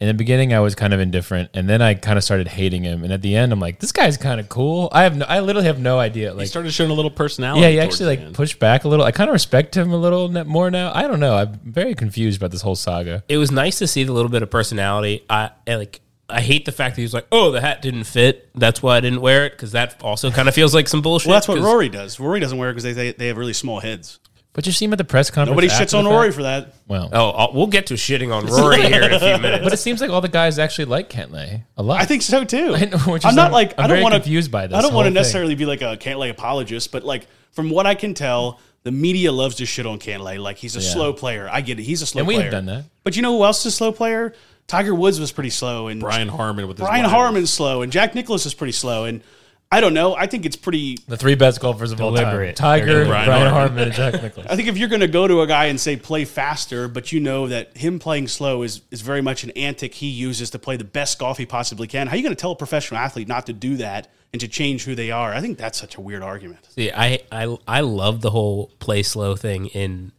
in 0.00 0.08
the 0.08 0.14
beginning, 0.14 0.52
I 0.52 0.60
was 0.60 0.74
kind 0.74 0.92
of 0.92 1.00
indifferent, 1.00 1.50
and 1.54 1.68
then 1.68 1.80
I 1.80 1.94
kind 1.94 2.18
of 2.18 2.24
started 2.24 2.48
hating 2.48 2.82
him. 2.82 3.04
And 3.04 3.12
at 3.12 3.22
the 3.22 3.36
end, 3.36 3.52
I'm 3.52 3.60
like, 3.60 3.78
this 3.80 3.92
guy's 3.92 4.16
kind 4.16 4.40
of 4.40 4.48
cool. 4.48 4.88
I 4.92 5.04
have 5.04 5.16
no, 5.16 5.24
I 5.26 5.40
literally 5.40 5.66
have 5.66 5.78
no 5.78 5.98
idea. 5.98 6.30
He 6.32 6.38
Like, 6.38 6.46
started 6.48 6.72
showing 6.72 6.90
a 6.90 6.94
little 6.94 7.10
personality. 7.12 7.62
yeah, 7.62 7.68
he 7.70 7.80
actually 7.80 8.06
like 8.06 8.20
end. 8.20 8.34
pushed 8.34 8.58
back 8.58 8.84
a 8.84 8.88
little. 8.88 9.04
I 9.04 9.12
kind 9.12 9.28
of 9.30 9.32
respect 9.34 9.76
him 9.76 9.92
a 9.92 9.96
little 9.96 10.28
more 10.46 10.70
now. 10.70 10.92
I 10.94 11.02
don't 11.02 11.20
know. 11.20 11.36
I'm 11.36 11.60
very 11.64 11.94
confused 11.94 12.40
about 12.40 12.50
this 12.50 12.62
whole 12.62 12.76
saga. 12.76 13.22
it 13.28 13.36
was 13.38 13.50
nice 13.50 13.78
to 13.78 13.86
see 13.86 14.04
the 14.04 14.12
little 14.12 14.30
bit 14.30 14.42
of 14.42 14.50
personality. 14.50 15.24
I 15.28 15.50
I, 15.66 15.74
like. 15.76 16.00
I 16.28 16.40
hate 16.40 16.64
the 16.64 16.72
fact 16.72 16.96
that 16.96 17.02
he's 17.02 17.12
like, 17.14 17.26
"Oh, 17.30 17.50
the 17.50 17.60
hat 17.60 17.82
didn't 17.82 18.04
fit. 18.04 18.48
That's 18.54 18.82
why 18.82 18.96
I 18.96 19.00
didn't 19.00 19.20
wear 19.20 19.44
it." 19.46 19.52
Because 19.52 19.72
that 19.72 20.02
also 20.02 20.30
kind 20.30 20.48
of 20.48 20.54
feels 20.54 20.74
like 20.74 20.88
some 20.88 21.02
bullshit. 21.02 21.28
Well, 21.28 21.36
that's 21.36 21.48
what 21.48 21.58
Rory 21.60 21.88
does. 21.88 22.18
Rory 22.18 22.40
doesn't 22.40 22.56
wear 22.56 22.70
it 22.70 22.72
because 22.72 22.84
they, 22.84 22.92
they 22.92 23.12
they 23.12 23.26
have 23.28 23.36
really 23.36 23.52
small 23.52 23.80
heads. 23.80 24.20
But 24.54 24.66
you 24.66 24.72
see 24.72 24.84
him 24.84 24.92
at 24.92 24.98
the 24.98 25.04
press 25.04 25.30
conference. 25.30 25.50
Nobody 25.50 25.68
after 25.68 25.84
shits 25.84 25.90
the 25.90 25.96
on 25.98 26.04
fact? 26.04 26.12
Rory 26.14 26.30
for 26.30 26.42
that. 26.44 26.74
Well, 26.86 27.10
Oh, 27.12 27.30
I'll- 27.30 27.52
we'll 27.54 27.66
get 27.66 27.88
to 27.88 27.94
shitting 27.94 28.32
on 28.32 28.46
Rory 28.46 28.82
here 28.82 29.02
in 29.02 29.12
a 29.12 29.18
few 29.18 29.38
minutes. 29.38 29.64
but 29.64 29.72
it 29.72 29.78
seems 29.78 30.00
like 30.00 30.10
all 30.10 30.20
the 30.20 30.28
guys 30.28 30.60
actually 30.60 30.84
like 30.84 31.10
Cantlay 31.10 31.64
a 31.76 31.82
lot. 31.82 32.00
I 32.00 32.04
think 32.04 32.22
so 32.22 32.44
too. 32.44 32.72
I 32.76 32.84
know, 32.84 32.98
which 32.98 33.24
I'm 33.24 33.30
is- 33.30 33.36
not 33.36 33.46
I'm- 33.46 33.52
like 33.52 33.72
I'm 33.76 33.84
I 33.84 33.86
don't 33.88 33.94
very 33.96 34.02
want 34.04 34.14
to 34.14 34.20
confused 34.20 34.52
by 34.52 34.68
this 34.68 34.78
I 34.78 34.80
don't 34.82 34.94
want 34.94 35.06
to 35.06 35.08
thing. 35.08 35.14
necessarily 35.14 35.56
be 35.56 35.66
like 35.66 35.82
a 35.82 35.96
Cantlay 35.96 36.30
apologist, 36.30 36.92
but 36.92 37.02
like 37.02 37.26
from 37.50 37.68
what 37.68 37.84
I 37.86 37.96
can 37.96 38.14
tell, 38.14 38.60
the 38.84 38.92
media 38.92 39.32
loves 39.32 39.56
to 39.56 39.66
shit 39.66 39.86
on 39.86 39.98
Cantlay. 39.98 40.38
Like 40.38 40.56
he's 40.58 40.76
a 40.76 40.80
slow 40.80 41.12
player. 41.12 41.48
I 41.50 41.60
get 41.60 41.80
it. 41.80 41.82
He's 41.82 42.00
a 42.02 42.06
slow 42.06 42.22
player. 42.22 42.22
And 42.22 42.28
we 42.28 42.34
player. 42.34 42.44
have 42.44 42.52
done 42.52 42.66
that. 42.66 42.84
But 43.02 43.16
you 43.16 43.22
know 43.22 43.36
who 43.36 43.44
else 43.44 43.60
is 43.60 43.66
a 43.66 43.70
slow 43.76 43.90
player? 43.90 44.34
Tiger 44.66 44.94
Woods 44.94 45.20
was 45.20 45.32
pretty 45.32 45.50
slow, 45.50 45.88
and 45.88 46.00
Brian 46.00 46.28
Harman 46.28 46.66
with 46.68 46.78
his 46.78 46.86
Brian 46.86 47.04
wide- 47.04 47.10
Harman's 47.10 47.50
slow, 47.50 47.82
and 47.82 47.92
Jack 47.92 48.14
Nicklaus 48.14 48.46
is 48.46 48.54
pretty 48.54 48.72
slow, 48.72 49.04
and 49.04 49.22
I 49.70 49.80
don't 49.80 49.94
know. 49.94 50.14
I 50.14 50.26
think 50.26 50.46
it's 50.46 50.56
pretty. 50.56 50.98
the 51.08 51.16
three 51.16 51.34
best 51.34 51.60
golfers 51.60 51.90
of 51.90 52.00
all 52.00 52.14
time: 52.14 52.54
Tiger, 52.54 53.04
Brian 53.04 53.26
Brian, 53.26 53.30
Harman. 53.30 53.52
Harman, 53.52 53.82
and 53.84 53.92
Jack 53.92 54.22
Nicklaus. 54.22 54.46
I 54.48 54.56
think 54.56 54.68
if 54.68 54.78
you're 54.78 54.88
going 54.88 55.00
to 55.00 55.08
go 55.08 55.26
to 55.26 55.40
a 55.40 55.46
guy 55.46 55.66
and 55.66 55.80
say 55.80 55.96
play 55.96 56.24
faster, 56.24 56.86
but 56.86 57.12
you 57.12 57.18
know 57.20 57.48
that 57.48 57.76
him 57.76 57.98
playing 57.98 58.28
slow 58.28 58.62
is 58.62 58.82
is 58.90 59.00
very 59.00 59.20
much 59.20 59.42
an 59.42 59.50
antic 59.50 59.94
he 59.94 60.06
uses 60.06 60.50
to 60.50 60.58
play 60.58 60.76
the 60.76 60.84
best 60.84 61.18
golf 61.18 61.38
he 61.38 61.46
possibly 61.46 61.86
can. 61.88 62.06
How 62.06 62.12
are 62.14 62.16
you 62.16 62.22
going 62.22 62.34
to 62.34 62.40
tell 62.40 62.52
a 62.52 62.56
professional 62.56 63.00
athlete 63.00 63.26
not 63.26 63.46
to 63.46 63.52
do 63.52 63.76
that 63.78 64.08
and 64.32 64.40
to 64.40 64.48
change 64.48 64.84
who 64.84 64.94
they 64.94 65.10
are? 65.10 65.34
I 65.34 65.40
think 65.40 65.58
that's 65.58 65.78
such 65.78 65.96
a 65.96 66.00
weird 66.00 66.22
argument. 66.22 66.68
See, 66.70 66.92
I, 66.92 67.20
I 67.32 67.58
I 67.66 67.80
love 67.80 68.20
the 68.20 68.30
whole 68.30 68.70
play 68.78 69.02
slow 69.02 69.34
thing 69.34 69.66
in 69.66 70.12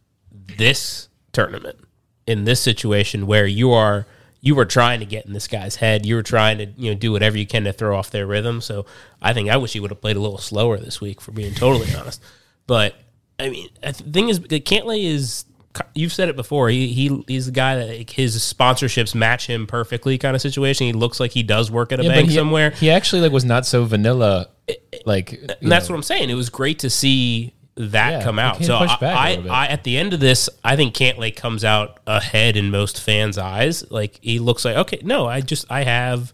this 0.58 1.08
tournament, 1.32 1.78
in 2.26 2.44
this 2.44 2.60
situation 2.60 3.26
where 3.26 3.46
you 3.46 3.72
are 3.72 4.06
you 4.46 4.54
were 4.54 4.64
trying 4.64 5.00
to 5.00 5.06
get 5.06 5.26
in 5.26 5.32
this 5.32 5.48
guy's 5.48 5.74
head. 5.74 6.06
You 6.06 6.14
were 6.14 6.22
trying 6.22 6.58
to 6.58 6.66
you 6.76 6.92
know 6.92 6.96
do 6.96 7.10
whatever 7.10 7.36
you 7.36 7.48
can 7.48 7.64
to 7.64 7.72
throw 7.72 7.98
off 7.98 8.12
their 8.12 8.28
rhythm. 8.28 8.60
So 8.60 8.86
I 9.20 9.32
think 9.32 9.50
I 9.50 9.56
wish 9.56 9.72
he 9.72 9.80
would 9.80 9.90
have 9.90 10.00
played 10.00 10.14
a 10.14 10.20
little 10.20 10.38
slower 10.38 10.78
this 10.78 11.00
week, 11.00 11.20
for 11.20 11.32
being 11.32 11.52
totally 11.52 11.92
honest. 11.96 12.22
But 12.68 12.94
I 13.40 13.50
mean, 13.50 13.68
uh, 13.82 13.90
the 13.90 14.12
thing 14.12 14.28
is, 14.28 14.38
Cantlay 14.38 15.04
is. 15.04 15.46
You've 15.94 16.12
said 16.12 16.30
it 16.30 16.36
before. 16.36 16.70
He, 16.70 16.88
he 16.88 17.24
he's 17.28 17.46
the 17.46 17.52
guy 17.52 17.74
that 17.76 17.88
like, 17.88 18.10
his 18.10 18.38
sponsorships 18.38 19.14
match 19.14 19.46
him 19.48 19.66
perfectly, 19.66 20.16
kind 20.16 20.34
of 20.36 20.40
situation. 20.40 20.86
He 20.86 20.92
looks 20.94 21.18
like 21.20 21.32
he 21.32 21.42
does 21.42 21.70
work 21.70 21.92
at 21.92 21.98
a 22.00 22.04
Yeah, 22.04 22.10
bank 22.10 22.28
he, 22.30 22.36
somewhere. 22.36 22.70
He 22.70 22.88
actually 22.88 23.22
like 23.22 23.32
was 23.32 23.44
not 23.44 23.66
so 23.66 23.84
vanilla. 23.84 24.48
Like, 25.04 25.32
And 25.60 25.70
that's 25.70 25.88
know. 25.88 25.94
what 25.94 25.98
I'm 25.98 26.02
saying. 26.04 26.30
It 26.30 26.34
was 26.34 26.48
great 26.48 26.78
to 26.78 26.88
see 26.88 27.52
that 27.76 28.10
Yeah, 28.10 28.22
come 28.22 28.38
out. 28.38 28.64
So 28.64 28.74
I, 28.74 28.96
I. 29.02 29.44
I, 29.48 29.66
at 29.66 29.84
the 29.84 29.98
end 29.98 30.12
of 30.14 30.20
this, 30.20 30.48
I 30.64 30.76
think 30.76 30.94
Cantlay 30.94 31.34
comes 31.34 31.64
out 31.64 32.00
ahead 32.06 32.56
in 32.56 32.70
most 32.70 33.00
fans' 33.00 33.38
eyes. 33.38 33.90
Like 33.90 34.18
he 34.22 34.38
looks 34.38 34.64
like, 34.64 34.76
okay, 34.76 35.00
no, 35.04 35.26
I 35.26 35.40
just 35.40 35.70
I 35.70 35.84
have, 35.84 36.32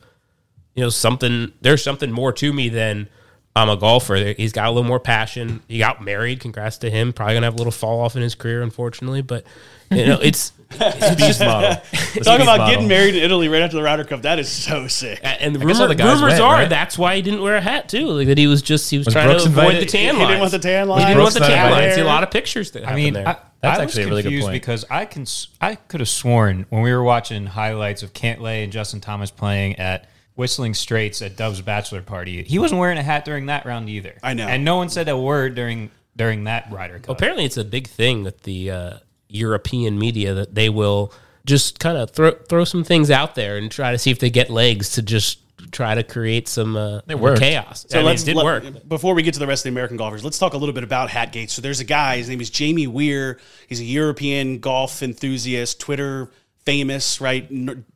you 0.74 0.82
know, 0.82 0.88
something. 0.88 1.52
There's 1.60 1.82
something 1.82 2.12
more 2.12 2.32
to 2.32 2.52
me 2.52 2.68
than 2.68 3.08
I'm 3.54 3.68
a 3.68 3.76
golfer. 3.76 4.34
He's 4.36 4.52
got 4.52 4.66
a 4.66 4.70
little 4.70 4.88
more 4.88 5.00
passion. 5.00 5.62
He 5.68 5.78
got 5.78 6.02
married. 6.02 6.40
Congrats 6.40 6.78
to 6.78 6.90
him. 6.90 7.12
Probably 7.12 7.34
gonna 7.34 7.46
have 7.46 7.54
a 7.54 7.58
little 7.58 7.72
fall 7.72 8.00
off 8.00 8.16
in 8.16 8.22
his 8.22 8.34
career, 8.34 8.62
unfortunately. 8.62 9.22
But 9.22 9.44
you 9.90 10.06
know, 10.06 10.18
it's 10.22 10.52
it's 10.80 11.20
just 11.20 11.40
model. 11.40 11.76
Talk 12.22 12.40
about 12.40 12.68
getting 12.68 12.88
married 12.88 13.14
in 13.16 13.22
Italy 13.22 13.48
right 13.48 13.62
after 13.62 13.76
the 13.76 13.82
Ryder 13.82 14.04
Cup. 14.04 14.22
That 14.22 14.38
is 14.38 14.50
so 14.50 14.86
sick. 14.88 15.20
and 15.22 15.54
the 15.54 15.58
guess 15.58 15.76
all 15.78 15.82
rumor, 15.82 15.88
the 15.88 15.94
guys 15.94 16.14
rumors 16.16 16.32
went, 16.32 16.42
are 16.42 16.52
right? 16.54 16.68
that's 16.68 16.96
why 16.98 17.16
he 17.16 17.22
didn't 17.22 17.42
wear 17.42 17.56
a 17.56 17.60
hat 17.60 17.88
too. 17.88 18.06
Like 18.06 18.26
that 18.28 18.38
he 18.38 18.46
was 18.46 18.62
just 18.62 18.90
he 18.90 18.98
was, 18.98 19.06
Was 19.06 19.14
trying 19.14 19.28
Brooks 19.28 19.44
to 19.44 19.48
avoid 19.50 19.64
invited? 19.64 19.88
the 19.88 19.92
tan 19.92 20.04
line. 20.06 20.14
He 20.14 20.20
lines. 20.20 20.28
didn't 20.28 20.40
want 20.40 20.52
the 20.52 20.58
tan 20.58 20.86
He 20.86 20.90
line. 20.90 21.06
didn't 21.08 21.22
want 21.22 21.34
the 21.34 21.40
tan 21.40 21.50
lines. 21.50 21.74
invited. 21.76 21.94
See 21.94 22.00
a 22.00 22.04
lot 22.04 22.22
of 22.22 22.30
pictures 22.30 22.70
that 22.72 22.82
I 22.82 22.86
happen 22.86 22.96
mean, 23.04 23.14
there. 23.14 23.28
I, 23.28 23.36
That's 23.60 23.78
I 23.78 23.82
actually 23.82 24.02
a 24.02 24.06
was 24.06 24.10
really 24.24 24.36
good 24.36 24.42
point. 24.42 24.52
because 24.52 24.84
I 24.90 25.04
can 25.04 25.22
s- 25.22 25.48
I 25.60 25.74
could 25.76 26.00
have 26.00 26.08
sworn 26.08 26.66
when 26.70 26.82
we 26.82 26.92
were 26.92 27.02
watching 27.02 27.46
highlights 27.46 28.02
of 28.02 28.12
Cantlay 28.12 28.64
and 28.64 28.72
Justin 28.72 29.00
Thomas 29.00 29.30
playing 29.30 29.76
at 29.76 30.08
Whistling 30.34 30.74
Straits 30.74 31.20
at 31.22 31.36
Dove's 31.36 31.60
bachelor 31.60 32.00
party, 32.02 32.42
he 32.42 32.58
wasn't 32.58 32.80
wearing 32.80 32.96
a 32.98 33.02
hat 33.02 33.24
during 33.26 33.46
that 33.46 33.66
round 33.66 33.88
either. 33.90 34.14
I 34.22 34.32
know. 34.34 34.46
and 34.48 34.64
no 34.64 34.76
one 34.76 34.88
said 34.88 35.08
a 35.08 35.16
word 35.18 35.54
during 35.54 35.90
during 36.16 36.44
that 36.44 36.68
Ryder 36.70 36.98
Cup. 37.00 37.16
Apparently, 37.16 37.44
it's 37.44 37.56
a 37.58 37.64
big 37.64 37.86
thing 37.86 38.24
that 38.24 38.42
the 38.42 38.70
uh, 38.70 38.92
European 39.32 39.98
media 39.98 40.34
that 40.34 40.54
they 40.54 40.68
will 40.68 41.12
just 41.44 41.80
kind 41.80 41.98
of 41.98 42.10
throw 42.10 42.32
throw 42.32 42.64
some 42.64 42.84
things 42.84 43.10
out 43.10 43.34
there 43.34 43.56
and 43.56 43.70
try 43.70 43.92
to 43.92 43.98
see 43.98 44.10
if 44.10 44.18
they 44.18 44.30
get 44.30 44.50
legs 44.50 44.90
to 44.90 45.02
just 45.02 45.40
try 45.70 45.94
to 45.94 46.02
create 46.02 46.48
some 46.48 46.76
uh, 46.76 47.00
chaos. 47.36 47.86
So 47.88 47.98
I 47.98 48.00
mean, 48.00 48.06
let's 48.06 48.22
it 48.22 48.26
did 48.26 48.36
let- 48.36 48.44
work. 48.44 48.88
Before 48.88 49.14
we 49.14 49.22
get 49.22 49.34
to 49.34 49.40
the 49.40 49.46
rest 49.46 49.60
of 49.60 49.64
the 49.64 49.74
American 49.74 49.96
golfers, 49.96 50.24
let's 50.24 50.38
talk 50.38 50.54
a 50.54 50.58
little 50.58 50.74
bit 50.74 50.84
about 50.84 51.08
Hatgate. 51.08 51.50
So 51.50 51.62
there's 51.62 51.80
a 51.80 51.84
guy. 51.84 52.18
His 52.18 52.28
name 52.28 52.40
is 52.40 52.50
Jamie 52.50 52.86
Weir. 52.86 53.38
He's 53.68 53.80
a 53.80 53.84
European 53.84 54.58
golf 54.58 55.02
enthusiast, 55.02 55.80
Twitter 55.80 56.30
famous, 56.64 57.20
right? 57.20 57.46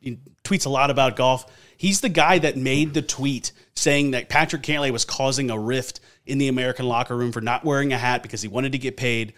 He 0.01 0.19
tweets 0.43 0.65
a 0.65 0.69
lot 0.69 0.89
about 0.89 1.15
golf. 1.15 1.45
He's 1.77 2.01
the 2.01 2.09
guy 2.09 2.39
that 2.39 2.57
made 2.57 2.93
the 2.93 3.01
tweet 3.01 3.51
saying 3.75 4.11
that 4.11 4.29
Patrick 4.29 4.63
Cantlay 4.63 4.91
was 4.91 5.05
causing 5.05 5.49
a 5.49 5.57
rift 5.57 5.99
in 6.25 6.37
the 6.37 6.47
American 6.47 6.87
locker 6.87 7.15
room 7.15 7.31
for 7.31 7.41
not 7.41 7.63
wearing 7.63 7.93
a 7.93 7.97
hat 7.97 8.23
because 8.23 8.41
he 8.41 8.47
wanted 8.47 8.71
to 8.71 8.77
get 8.77 8.97
paid. 8.97 9.33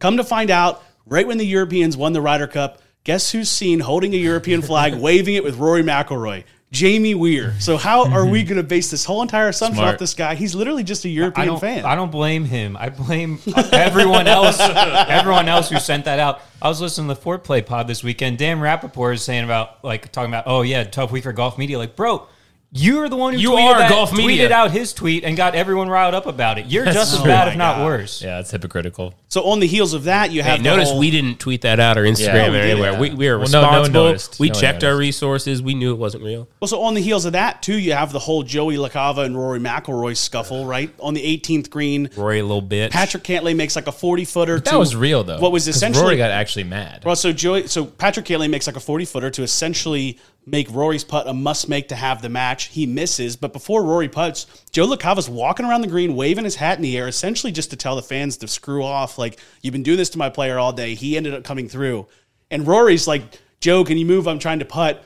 Come 0.00 0.16
to 0.16 0.24
find 0.24 0.50
out, 0.50 0.82
right 1.08 1.26
when 1.26 1.38
the 1.38 1.46
Europeans 1.46 1.96
won 1.96 2.12
the 2.12 2.20
Ryder 2.20 2.46
Cup, 2.46 2.80
guess 3.04 3.32
who's 3.32 3.50
seen 3.50 3.80
holding 3.80 4.14
a 4.14 4.18
European 4.18 4.62
flag, 4.62 4.94
waving 5.00 5.34
it 5.34 5.44
with 5.44 5.56
Rory 5.56 5.82
McIlroy? 5.82 6.44
Jamie 6.70 7.14
Weir. 7.14 7.54
So 7.60 7.78
how 7.78 8.10
are 8.10 8.26
we 8.26 8.42
going 8.44 8.58
to 8.58 8.62
base 8.62 8.90
this 8.90 9.04
whole 9.04 9.22
entire 9.22 9.48
assumption 9.48 9.78
Smart. 9.78 9.94
off 9.94 9.98
this 9.98 10.12
guy? 10.14 10.34
He's 10.34 10.54
literally 10.54 10.84
just 10.84 11.04
a 11.06 11.08
European 11.08 11.46
don't. 11.46 11.60
fan. 11.60 11.84
I 11.86 11.94
don't 11.94 12.10
blame 12.10 12.44
him. 12.44 12.76
I 12.76 12.90
blame 12.90 13.38
everyone 13.72 14.26
else. 14.26 14.58
everyone 14.60 15.48
else 15.48 15.70
who 15.70 15.78
sent 15.78 16.04
that 16.04 16.18
out. 16.18 16.42
I 16.60 16.68
was 16.68 16.80
listening 16.80 17.08
to 17.08 17.14
the 17.14 17.20
Fore 17.20 17.38
Play 17.38 17.62
Pod 17.62 17.88
this 17.88 18.04
weekend. 18.04 18.36
Dan 18.36 18.58
Rapaport 18.58 19.14
is 19.14 19.22
saying 19.22 19.44
about 19.44 19.82
like 19.82 20.12
talking 20.12 20.30
about, 20.30 20.44
oh 20.46 20.60
yeah, 20.62 20.84
tough 20.84 21.10
week 21.10 21.24
for 21.24 21.32
golf 21.32 21.56
media. 21.56 21.78
Like, 21.78 21.96
bro, 21.96 22.26
you're 22.70 23.08
the 23.08 23.16
one 23.16 23.32
who 23.32 23.40
You 23.40 23.50
tweeted 23.52 23.72
are 23.72 23.78
that- 23.78 23.90
golf 23.90 24.12
media. 24.12 24.48
tweeted 24.48 24.52
out 24.52 24.70
his 24.70 24.92
tweet 24.92 25.24
and 25.24 25.36
got 25.36 25.54
everyone 25.54 25.88
riled 25.88 26.14
up 26.14 26.26
about 26.26 26.58
it. 26.58 26.66
You're 26.66 26.84
just 26.84 27.14
as 27.14 27.20
true. 27.20 27.26
bad, 27.26 27.48
Oh 27.48 27.50
if 27.52 27.56
my 27.56 27.64
not 27.64 27.76
God. 27.78 27.84
worse. 27.86 28.22
Yeah, 28.22 28.40
it's 28.40 28.50
hypocritical. 28.50 29.14
So 29.28 29.44
on 29.44 29.60
the 29.60 29.66
heels 29.66 29.94
of 29.94 30.04
that, 30.04 30.30
you 30.32 30.42
Hey, 30.42 30.50
have 30.50 30.62
the 30.62 30.68
notice 30.68 30.90
whole- 30.90 30.98
we 30.98 31.10
didn't 31.10 31.38
tweet 31.40 31.62
that 31.62 31.80
out 31.80 31.96
or 31.96 32.02
Instagram 32.04 32.34
Yeah, 32.34 32.48
or 32.48 32.52
did, 32.52 32.70
anywhere. 32.70 32.92
yeah. 32.92 32.98
We, 32.98 33.10
we 33.10 33.28
were 33.30 33.38
Well, 33.38 33.48
no- 33.48 33.60
no 33.62 33.66
one 33.68 33.74
responsible. 33.80 34.04
noticed. 34.04 34.38
we 34.40 34.48
No 34.48 34.52
one 34.52 34.60
checked 34.60 34.84
our 34.84 34.90
noticed. 34.90 35.00
resources. 35.00 35.62
We 35.62 35.74
knew 35.74 35.92
it 35.92 35.98
wasn't 35.98 36.24
real. 36.24 36.46
Well, 36.60 36.68
so 36.68 36.82
on 36.82 36.92
the 36.94 37.00
heels 37.00 37.24
of 37.24 37.32
that 37.32 37.62
too, 37.62 37.78
you 37.78 37.92
have 37.94 38.12
the 38.12 38.18
whole 38.18 38.42
Joey 38.42 38.76
LaCava 38.76 39.24
and 39.24 39.36
Rory 39.38 39.60
McIlroy 39.60 40.16
scuffle, 40.16 40.66
right? 40.66 40.90
On 41.00 41.14
the 41.14 41.22
18th 41.24 41.70
green, 41.70 42.10
Rory, 42.16 42.38
a 42.40 42.42
little 42.42 42.60
bit. 42.60 42.92
Patrick 42.92 43.22
Cantlay 43.24 43.56
makes 43.56 43.76
like 43.76 43.86
a 43.86 43.92
40 43.92 44.24
footer. 44.26 44.60
That 44.60 44.78
was 44.78 44.94
real 44.94 45.24
though. 45.24 45.38
What 45.38 45.52
was 45.52 45.64
'cause 45.66 45.76
essentially 45.76 46.04
Rory 46.04 46.16
got 46.18 46.30
actually 46.30 46.64
mad. 46.64 47.02
Well, 47.04 47.16
so 47.16 47.32
Joey, 47.32 47.66
so 47.66 47.86
Patrick 47.86 48.26
Cantlay 48.26 48.50
makes 48.50 48.66
like 48.66 48.76
a 48.76 48.80
40 48.80 49.06
footer 49.06 49.30
to 49.30 49.42
essentially 49.42 50.18
make 50.50 50.70
Rory's 50.70 51.04
putt 51.04 51.26
a 51.28 51.34
must 51.34 51.68
make 51.68 51.88
to 51.88 51.94
have 51.94 52.22
the 52.22 52.28
match. 52.28 52.64
He 52.66 52.86
misses, 52.86 53.36
but 53.36 53.52
before 53.52 53.82
Rory 53.84 54.08
putts, 54.08 54.46
Joe 54.70 54.86
LaCava's 54.86 55.28
walking 55.28 55.66
around 55.66 55.82
the 55.82 55.88
green, 55.88 56.16
waving 56.16 56.44
his 56.44 56.56
hat 56.56 56.76
in 56.78 56.82
the 56.82 56.96
air, 56.96 57.08
essentially 57.08 57.52
just 57.52 57.70
to 57.70 57.76
tell 57.76 57.96
the 57.96 58.02
fans 58.02 58.36
to 58.38 58.48
screw 58.48 58.82
off. 58.82 59.18
Like, 59.18 59.38
you've 59.62 59.72
been 59.72 59.82
doing 59.82 59.98
this 59.98 60.10
to 60.10 60.18
my 60.18 60.30
player 60.30 60.58
all 60.58 60.72
day. 60.72 60.94
He 60.94 61.16
ended 61.16 61.34
up 61.34 61.44
coming 61.44 61.68
through. 61.68 62.06
And 62.50 62.66
Rory's 62.66 63.06
like, 63.06 63.22
Joe, 63.60 63.84
can 63.84 63.98
you 63.98 64.06
move? 64.06 64.26
I'm 64.28 64.38
trying 64.38 64.60
to 64.60 64.64
putt. 64.64 65.04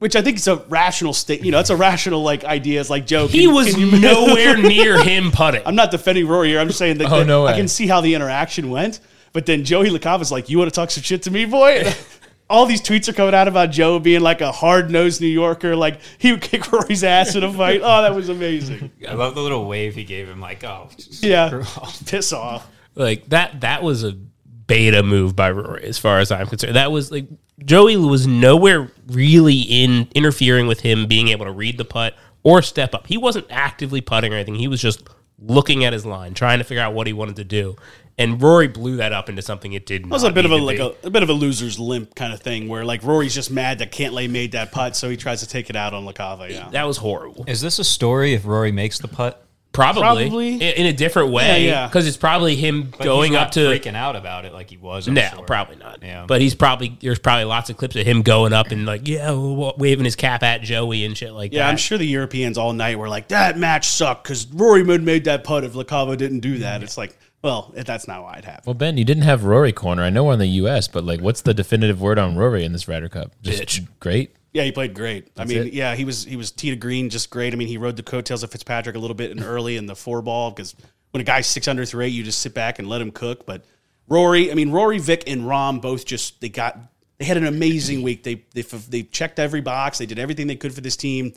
Which 0.00 0.16
I 0.16 0.22
think 0.22 0.36
is 0.36 0.48
a 0.48 0.56
rational 0.56 1.14
state. 1.14 1.42
You 1.44 1.50
know, 1.52 1.60
it's 1.60 1.70
a 1.70 1.76
rational 1.76 2.22
like 2.22 2.44
idea. 2.44 2.80
It's 2.80 2.90
like 2.90 3.06
Joe. 3.06 3.26
he 3.26 3.46
can- 3.46 3.54
was 3.54 3.74
can 3.74 4.00
nowhere 4.00 4.56
near 4.60 5.02
him 5.02 5.30
putting. 5.30 5.62
I'm 5.64 5.76
not 5.76 5.90
defending 5.90 6.26
Rory 6.28 6.48
here. 6.48 6.60
I'm 6.60 6.66
just 6.66 6.78
saying 6.78 6.98
that, 6.98 7.06
Oh, 7.10 7.20
that 7.20 7.26
no 7.26 7.46
I 7.46 7.56
can 7.56 7.68
see 7.68 7.86
how 7.86 8.00
the 8.00 8.14
interaction 8.14 8.70
went. 8.70 9.00
But 9.32 9.46
then 9.46 9.64
Joey 9.64 9.90
LaCava's 9.90 10.30
like, 10.30 10.48
"You 10.50 10.58
want 10.58 10.70
to 10.70 10.74
talk 10.74 10.90
some 10.90 11.02
shit 11.02 11.22
to 11.22 11.30
me, 11.30 11.44
boy?" 11.46 11.84
All 12.50 12.66
these 12.66 12.82
tweets 12.82 13.08
are 13.08 13.12
coming 13.14 13.34
out 13.34 13.48
about 13.48 13.70
Joe 13.70 13.98
being 13.98 14.20
like 14.20 14.40
a 14.40 14.52
hard 14.52 14.90
nosed 14.90 15.20
New 15.20 15.26
Yorker, 15.26 15.74
like 15.74 15.98
he 16.18 16.30
would 16.32 16.42
kick 16.42 16.70
Rory's 16.72 17.02
ass 17.02 17.34
in 17.34 17.42
a 17.42 17.52
fight. 17.52 17.80
Oh, 17.82 18.02
that 18.02 18.14
was 18.14 18.28
amazing. 18.28 18.90
I 19.08 19.14
love 19.14 19.34
the 19.34 19.40
little 19.40 19.66
wave 19.66 19.94
he 19.94 20.04
gave 20.04 20.28
him. 20.28 20.40
Like, 20.40 20.62
oh, 20.64 20.88
just 20.96 21.22
Yeah, 21.24 21.62
off. 21.78 22.04
piss 22.06 22.32
off. 22.32 22.68
Like 22.94 23.26
that 23.30 23.62
that 23.62 23.82
was 23.82 24.04
a 24.04 24.12
beta 24.12 25.02
move 25.02 25.34
by 25.34 25.50
Rory 25.50 25.84
as 25.84 25.98
far 25.98 26.20
as 26.20 26.30
I'm 26.30 26.46
concerned. 26.46 26.76
That 26.76 26.92
was 26.92 27.10
like 27.10 27.26
Joey 27.64 27.96
was 27.96 28.26
nowhere 28.26 28.90
really 29.08 29.60
in 29.60 30.08
interfering 30.14 30.66
with 30.66 30.80
him 30.80 31.06
being 31.06 31.28
able 31.28 31.46
to 31.46 31.52
read 31.52 31.78
the 31.78 31.84
putt 31.84 32.14
or 32.42 32.60
step 32.62 32.94
up. 32.94 33.06
He 33.06 33.16
wasn't 33.16 33.46
actively 33.50 34.00
putting 34.00 34.32
or 34.32 34.36
anything. 34.36 34.54
He 34.56 34.68
was 34.68 34.80
just 34.82 35.02
looking 35.38 35.84
at 35.84 35.92
his 35.92 36.04
line, 36.06 36.34
trying 36.34 36.58
to 36.58 36.64
figure 36.64 36.82
out 36.82 36.94
what 36.94 37.06
he 37.06 37.12
wanted 37.12 37.36
to 37.36 37.44
do. 37.44 37.76
And 38.16 38.40
Rory 38.40 38.68
blew 38.68 38.96
that 38.98 39.12
up 39.12 39.28
into 39.28 39.42
something 39.42 39.72
it 39.72 39.86
did 39.86 40.02
It 40.02 40.08
was 40.08 40.22
a 40.22 40.30
bit 40.30 40.44
of 40.44 40.52
a 40.52 40.56
like 40.56 40.78
a, 40.78 40.94
a 41.02 41.10
bit 41.10 41.22
of 41.24 41.28
a 41.28 41.32
loser's 41.32 41.78
limp 41.80 42.14
kind 42.14 42.32
of 42.32 42.40
thing, 42.40 42.68
where 42.68 42.84
like 42.84 43.02
Rory's 43.02 43.34
just 43.34 43.50
mad 43.50 43.78
that 43.80 43.90
Cantlay 43.90 44.30
made 44.30 44.52
that 44.52 44.70
putt, 44.70 44.94
so 44.96 45.10
he 45.10 45.16
tries 45.16 45.40
to 45.40 45.48
take 45.48 45.68
it 45.68 45.74
out 45.76 45.94
on 45.94 46.04
LaCava. 46.04 46.48
Yeah, 46.48 46.68
that 46.70 46.84
was 46.84 46.98
horrible. 46.98 47.44
Is 47.48 47.60
this 47.60 47.78
a 47.78 47.84
story 47.84 48.34
if 48.34 48.46
Rory 48.46 48.70
makes 48.70 48.98
the 49.00 49.08
putt? 49.08 49.40
Probably, 49.74 50.02
Probably. 50.02 50.52
in, 50.54 50.60
in 50.60 50.86
a 50.86 50.92
different 50.92 51.32
way. 51.32 51.64
Yeah, 51.64 51.70
yeah. 51.72 51.86
Because 51.88 52.06
it's 52.06 52.16
probably 52.16 52.54
him 52.54 52.90
But 52.96 53.00
going 53.02 53.32
he's 53.32 53.40
up 53.40 53.50
to 53.52 53.60
freaking 53.60 53.96
out 53.96 54.14
about 54.14 54.44
it 54.44 54.52
like 54.52 54.70
he 54.70 54.76
was. 54.76 55.08
I'm 55.08 55.14
No, 55.14 55.28
sure. 55.34 55.44
probably 55.46 55.74
not. 55.74 55.98
Yeah. 56.00 56.26
But 56.28 56.40
he's 56.40 56.54
probably 56.54 56.96
there's 57.00 57.18
probably 57.18 57.44
lots 57.46 57.70
of 57.70 57.76
clips 57.76 57.96
of 57.96 58.06
him 58.06 58.22
going 58.22 58.52
up 58.52 58.70
and 58.70 58.86
like 58.86 59.08
yeah, 59.08 59.32
waving 59.34 60.04
his 60.04 60.14
cap 60.14 60.44
at 60.44 60.62
Joey 60.62 61.04
and 61.04 61.18
shit 61.18 61.32
like 61.32 61.52
yeah. 61.52 61.64
that. 61.64 61.70
I'm 61.70 61.76
sure 61.76 61.98
the 61.98 62.06
Europeans 62.06 62.56
all 62.56 62.72
night 62.72 63.00
were 63.00 63.08
like, 63.08 63.26
"That 63.28 63.58
match 63.58 63.88
sucked 63.88 64.22
because 64.22 64.46
Rory 64.46 64.84
made 64.84 65.02
made 65.02 65.24
that 65.24 65.42
putt. 65.42 65.64
If 65.64 65.72
LaCava 65.72 66.16
didn't 66.16 66.40
do 66.40 66.58
that, 66.58 66.84
it's 66.84 66.96
like, 66.96 67.18
well, 67.44 67.72
that's 67.76 68.08
not 68.08 68.24
why 68.24 68.38
it 68.38 68.44
happened." 68.44 68.66
Well, 68.66 68.74
Ben, 68.74 68.96
you 68.96 69.04
didn't 69.04 69.22
have 69.22 69.44
Rory 69.44 69.72
corner. 69.72 70.02
I 70.02 70.10
know 70.10 70.24
we're 70.24 70.32
in 70.32 70.40
the 70.40 70.46
U.S., 70.46 70.88
but 70.88 71.04
like, 71.04 71.20
what's 71.20 71.42
the 71.42 71.54
definitive 71.54 72.00
word 72.00 72.18
on 72.18 72.36
Rory 72.36 72.64
in 72.64 72.72
this 72.72 72.88
Ryder 72.88 73.08
Cup? 73.08 73.30
Just 73.42 73.62
Bitch. 73.62 73.86
great. 74.00 74.34
Yeah, 74.52 74.62
he 74.62 74.72
played 74.72 74.94
great. 74.94 75.28
I 75.36 75.44
mean, 75.44 75.66
it? 75.66 75.72
yeah, 75.72 75.94
he 75.94 76.04
was 76.04 76.24
he 76.24 76.36
was 76.36 76.50
tee 76.50 76.70
to 76.70 76.76
green, 76.76 77.10
just 77.10 77.28
great. 77.28 77.52
I 77.52 77.56
mean, 77.56 77.68
he 77.68 77.76
rode 77.76 77.96
the 77.96 78.02
coattails 78.02 78.42
of 78.42 78.50
Fitzpatrick 78.50 78.96
a 78.96 78.98
little 78.98 79.16
bit 79.16 79.30
in 79.30 79.42
early 79.42 79.76
in 79.76 79.86
the 79.86 79.96
four 79.96 80.22
ball 80.22 80.50
because 80.50 80.74
when 81.10 81.20
a 81.20 81.24
guy's 81.24 81.46
six 81.46 81.68
under 81.68 81.84
through 81.84 82.04
eight, 82.04 82.08
you 82.08 82.22
just 82.22 82.40
sit 82.40 82.54
back 82.54 82.78
and 82.78 82.88
let 82.88 83.00
him 83.00 83.10
cook. 83.10 83.46
But 83.46 83.64
Rory, 84.08 84.50
I 84.50 84.54
mean, 84.54 84.70
Rory, 84.70 84.98
Vic, 84.98 85.24
and 85.26 85.42
Rahm 85.42 85.80
both 85.82 86.04
just 86.04 86.40
they 86.40 86.48
got 86.48 86.78
they 87.18 87.24
had 87.24 87.36
an 87.36 87.46
amazing 87.46 88.02
week. 88.02 88.22
They 88.22 88.44
they 88.54 88.62
they 88.62 89.02
checked 89.02 89.38
every 89.38 89.60
box. 89.60 89.98
They 89.98 90.06
did 90.06 90.18
everything 90.18 90.46
they 90.46 90.56
could 90.56 90.74
for 90.74 90.80
this 90.80 90.96
team. 90.96 91.32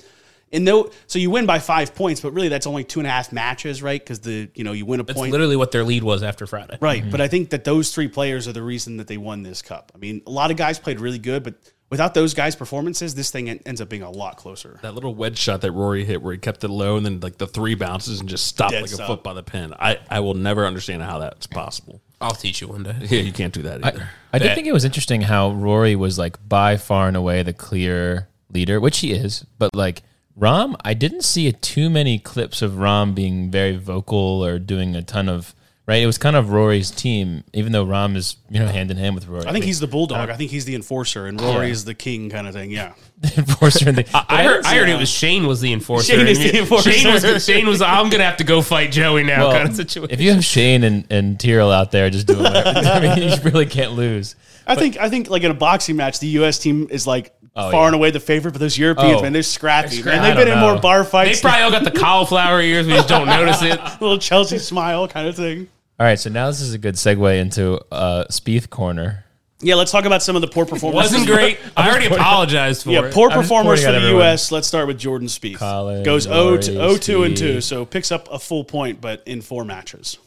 And 0.51 0.63
no, 0.63 0.91
so 1.07 1.19
you 1.19 1.29
win 1.29 1.45
by 1.45 1.59
five 1.59 1.93
points, 1.93 2.21
but 2.21 2.31
really 2.31 2.47
that's 2.47 2.67
only 2.67 2.83
two 2.83 2.99
and 2.99 3.07
a 3.07 3.09
half 3.09 3.31
matches, 3.31 3.83
right? 3.83 3.99
Because 3.99 4.19
the 4.19 4.49
you 4.55 4.63
know 4.63 4.71
you 4.71 4.85
win 4.85 4.99
a 4.99 5.03
That's 5.03 5.19
point, 5.19 5.31
literally 5.31 5.57
what 5.57 5.71
their 5.71 5.83
lead 5.83 6.03
was 6.03 6.23
after 6.23 6.47
Friday. 6.47 6.77
Right, 6.79 7.01
mm-hmm. 7.01 7.11
but 7.11 7.21
I 7.21 7.27
think 7.27 7.49
that 7.49 7.63
those 7.63 7.93
three 7.93 8.07
players 8.07 8.47
are 8.47 8.53
the 8.53 8.63
reason 8.63 8.97
that 8.97 9.07
they 9.07 9.17
won 9.17 9.43
this 9.43 9.61
cup. 9.61 9.91
I 9.93 9.97
mean, 9.97 10.21
a 10.25 10.31
lot 10.31 10.51
of 10.51 10.57
guys 10.57 10.79
played 10.79 10.99
really 11.01 11.19
good, 11.19 11.43
but 11.43 11.55
without 11.89 12.13
those 12.13 12.33
guys' 12.33 12.55
performances, 12.55 13.15
this 13.15 13.31
thing 13.31 13.49
ends 13.49 13.81
up 13.81 13.89
being 13.89 14.03
a 14.03 14.09
lot 14.09 14.37
closer. 14.37 14.79
That 14.81 14.93
little 14.93 15.15
wedge 15.15 15.37
shot 15.37 15.61
that 15.61 15.71
Rory 15.71 16.05
hit 16.05 16.21
where 16.21 16.33
he 16.33 16.39
kept 16.39 16.63
it 16.63 16.69
low 16.69 16.97
and 16.97 17.05
then 17.05 17.19
like 17.19 17.37
the 17.37 17.47
three 17.47 17.75
bounces 17.75 18.19
and 18.19 18.29
just 18.29 18.47
stopped 18.47 18.71
Dead 18.71 18.81
like 18.81 18.91
stop. 18.91 19.05
a 19.05 19.07
foot 19.07 19.23
by 19.23 19.33
the 19.33 19.43
pin. 19.43 19.73
I, 19.77 19.99
I 20.09 20.19
will 20.19 20.33
never 20.33 20.65
understand 20.65 21.01
how 21.03 21.19
that's 21.19 21.47
possible. 21.47 22.01
I'll 22.19 22.31
teach 22.31 22.61
you 22.61 22.67
one 22.67 22.83
day. 22.83 22.95
Yeah, 23.01 23.21
you 23.21 23.31
can't 23.31 23.53
do 23.53 23.63
that 23.63 23.85
either. 23.85 24.09
I 24.33 24.39
did 24.39 24.55
think 24.55 24.67
it 24.67 24.73
was 24.73 24.85
interesting 24.85 25.21
how 25.21 25.51
Rory 25.51 25.95
was 25.95 26.17
like 26.17 26.37
by 26.47 26.77
far 26.77 27.07
and 27.07 27.15
away 27.15 27.43
the 27.43 27.53
clear 27.53 28.27
leader, 28.51 28.79
which 28.79 28.99
he 28.99 29.11
is. 29.11 29.45
But 29.59 29.75
like 29.75 30.03
Rahm, 30.39 30.75
I 30.83 30.93
didn't 30.93 31.23
see 31.23 31.51
too 31.51 31.89
many 31.89 32.19
clips 32.19 32.61
of 32.61 32.73
Rahm 32.73 33.15
being 33.15 33.49
very 33.49 33.75
vocal 33.75 34.45
or 34.45 34.59
doing 34.59 34.95
a 34.95 35.01
ton 35.01 35.29
of 35.29 35.55
right. 35.87 36.01
It 36.01 36.05
was 36.05 36.19
kind 36.19 36.35
of 36.35 36.51
Rory's 36.51 36.91
team, 36.91 37.43
even 37.53 37.71
though 37.71 37.85
Rahm 37.85 38.15
is 38.15 38.35
you 38.49 38.59
know 38.59 38.67
hand 38.67 38.91
in 38.91 38.97
hand 38.97 39.15
with 39.15 39.27
Rory. 39.27 39.47
I 39.47 39.51
think 39.51 39.65
he's 39.65 39.79
the 39.79 39.87
bulldog. 39.87 40.29
Uh, 40.29 40.33
I 40.33 40.35
think 40.35 40.51
he's 40.51 40.65
the 40.65 40.75
enforcer, 40.75 41.25
and 41.25 41.41
Rory 41.41 41.71
is 41.71 41.85
the 41.85 41.95
king, 41.95 42.29
kind 42.29 42.47
of 42.47 42.53
thing. 42.53 42.69
Yeah, 42.69 42.93
the 43.19 43.33
enforcer. 43.37 43.89
In 43.89 43.95
the, 43.95 44.25
I 44.29 44.43
heard, 44.43 44.63
I 44.65 44.75
heard 44.75 44.89
it 44.89 44.99
was 44.99 45.09
Shane 45.09 45.47
was 45.47 45.59
the 45.59 45.73
enforcer. 45.73 46.13
Shane 46.13 46.27
is 46.27 46.37
the 46.37 46.59
enforcer. 46.59 46.91
Shane 46.91 47.13
was, 47.13 47.45
Shane 47.45 47.65
was 47.67 47.81
I'm 47.81 48.09
gonna 48.09 48.23
have 48.23 48.37
to 48.37 48.43
go 48.43 48.61
fight 48.61 48.91
Joey 48.91 49.23
now 49.23 49.47
Well, 49.47 49.57
kind 49.57 49.69
of 49.69 49.75
situation. 49.75 50.13
If 50.13 50.21
you 50.21 50.33
have 50.33 50.45
Shane 50.45 50.83
and, 50.83 51.07
and 51.09 51.39
Tyrrell 51.39 51.71
out 51.71 51.91
there 51.91 52.11
just 52.11 52.27
doing 52.27 52.43
whatever, 52.43 52.77
I 52.87 53.15
mean, 53.15 53.29
you 53.29 53.35
really 53.43 53.65
can't 53.65 53.93
lose. 53.93 54.35
I 54.67 54.75
think 54.75 54.97
I 54.97 55.09
think 55.09 55.29
like 55.29 55.43
in 55.43 55.51
a 55.51 55.55
boxing 55.55 55.95
match, 55.95 56.19
the 56.19 56.27
U.S. 56.27 56.59
team 56.59 56.87
is 56.91 57.07
like 57.07 57.33
Oh, 57.57 57.71
far 57.71 57.81
yeah. 57.81 57.85
and 57.87 57.95
away 57.95 58.11
the 58.11 58.19
favorite, 58.19 58.51
but 58.51 58.59
those 58.59 58.77
Europeans, 58.77 59.19
Oh. 59.19 59.21
man, 59.23 59.33
they're 59.33 59.41
scrappy. 59.43 59.89
They're 59.89 59.99
scrappy. 59.99 60.17
Man, 60.19 60.23
they've 60.23 60.31
I 60.33 60.35
been 60.45 60.47
in 60.47 60.53
don't 60.55 60.63
more 60.63 60.75
know. 60.75 60.81
bar 60.81 61.03
they 61.03 61.09
fights. 61.09 61.41
probably 61.41 61.61
all 61.61 61.71
got 61.71 61.83
the 61.83 61.91
cauliflower 61.99 62.61
ears. 62.61 62.85
We 62.87 62.93
just 62.93 63.09
don't 63.09 63.27
notice 63.27 63.61
it. 63.63 63.79
little 64.01 64.17
Chelsea 64.19 64.59
smile 64.59 65.07
kind 65.07 65.27
of 65.27 65.35
thing. 65.35 65.67
All 65.99 66.05
right, 66.05 66.19
so 66.19 66.29
now 66.29 66.47
this 66.47 66.61
is 66.61 66.73
a 66.73 66.77
good 66.77 66.95
segue 66.95 67.39
into 67.39 67.79
uh, 67.91 68.25
Spieth 68.29 68.69
corner. 68.69 69.23
Yeah, 69.59 69.73
let's 69.73 69.91
talk 69.91 70.05
about 70.05 70.21
some 70.21 70.35
of 70.35 70.43
the 70.43 70.47
poor 70.47 70.67
performances. 70.67 71.13
Wasn't 71.13 71.27
great. 71.27 71.57
I 71.77 71.89
already 71.89 72.05
apologized 72.05 72.83
for 72.83 72.91
Yeah, 72.91 73.05
it. 73.05 73.11
poor 73.13 73.31
I'm 73.31 73.37
just 73.39 73.41
performers 73.49 73.79
pointing 73.79 73.83
for 73.85 73.89
at 73.89 73.91
the 73.93 73.97
everyone. 74.05 74.21
U.S. 74.27 74.51
Let's 74.51 74.67
start 74.67 74.85
with 74.85 74.99
Jordan 74.99 75.27
Spieth. 75.27 75.55
Colin, 75.57 76.03
Goes 76.03 76.23
0 76.25 76.49
Rory, 76.49 76.57
to 76.59 76.71
0 76.73 76.97
2 76.97 77.23
and 77.23 77.35
2, 77.35 77.57
Spieth. 77.57 77.63
so 77.63 77.83
picks 77.83 78.11
up 78.11 78.27
a 78.31 78.37
full 78.37 78.63
point, 78.63 79.01
but 79.01 79.23
in 79.25 79.41
four 79.41 79.65
matches. 79.65 80.19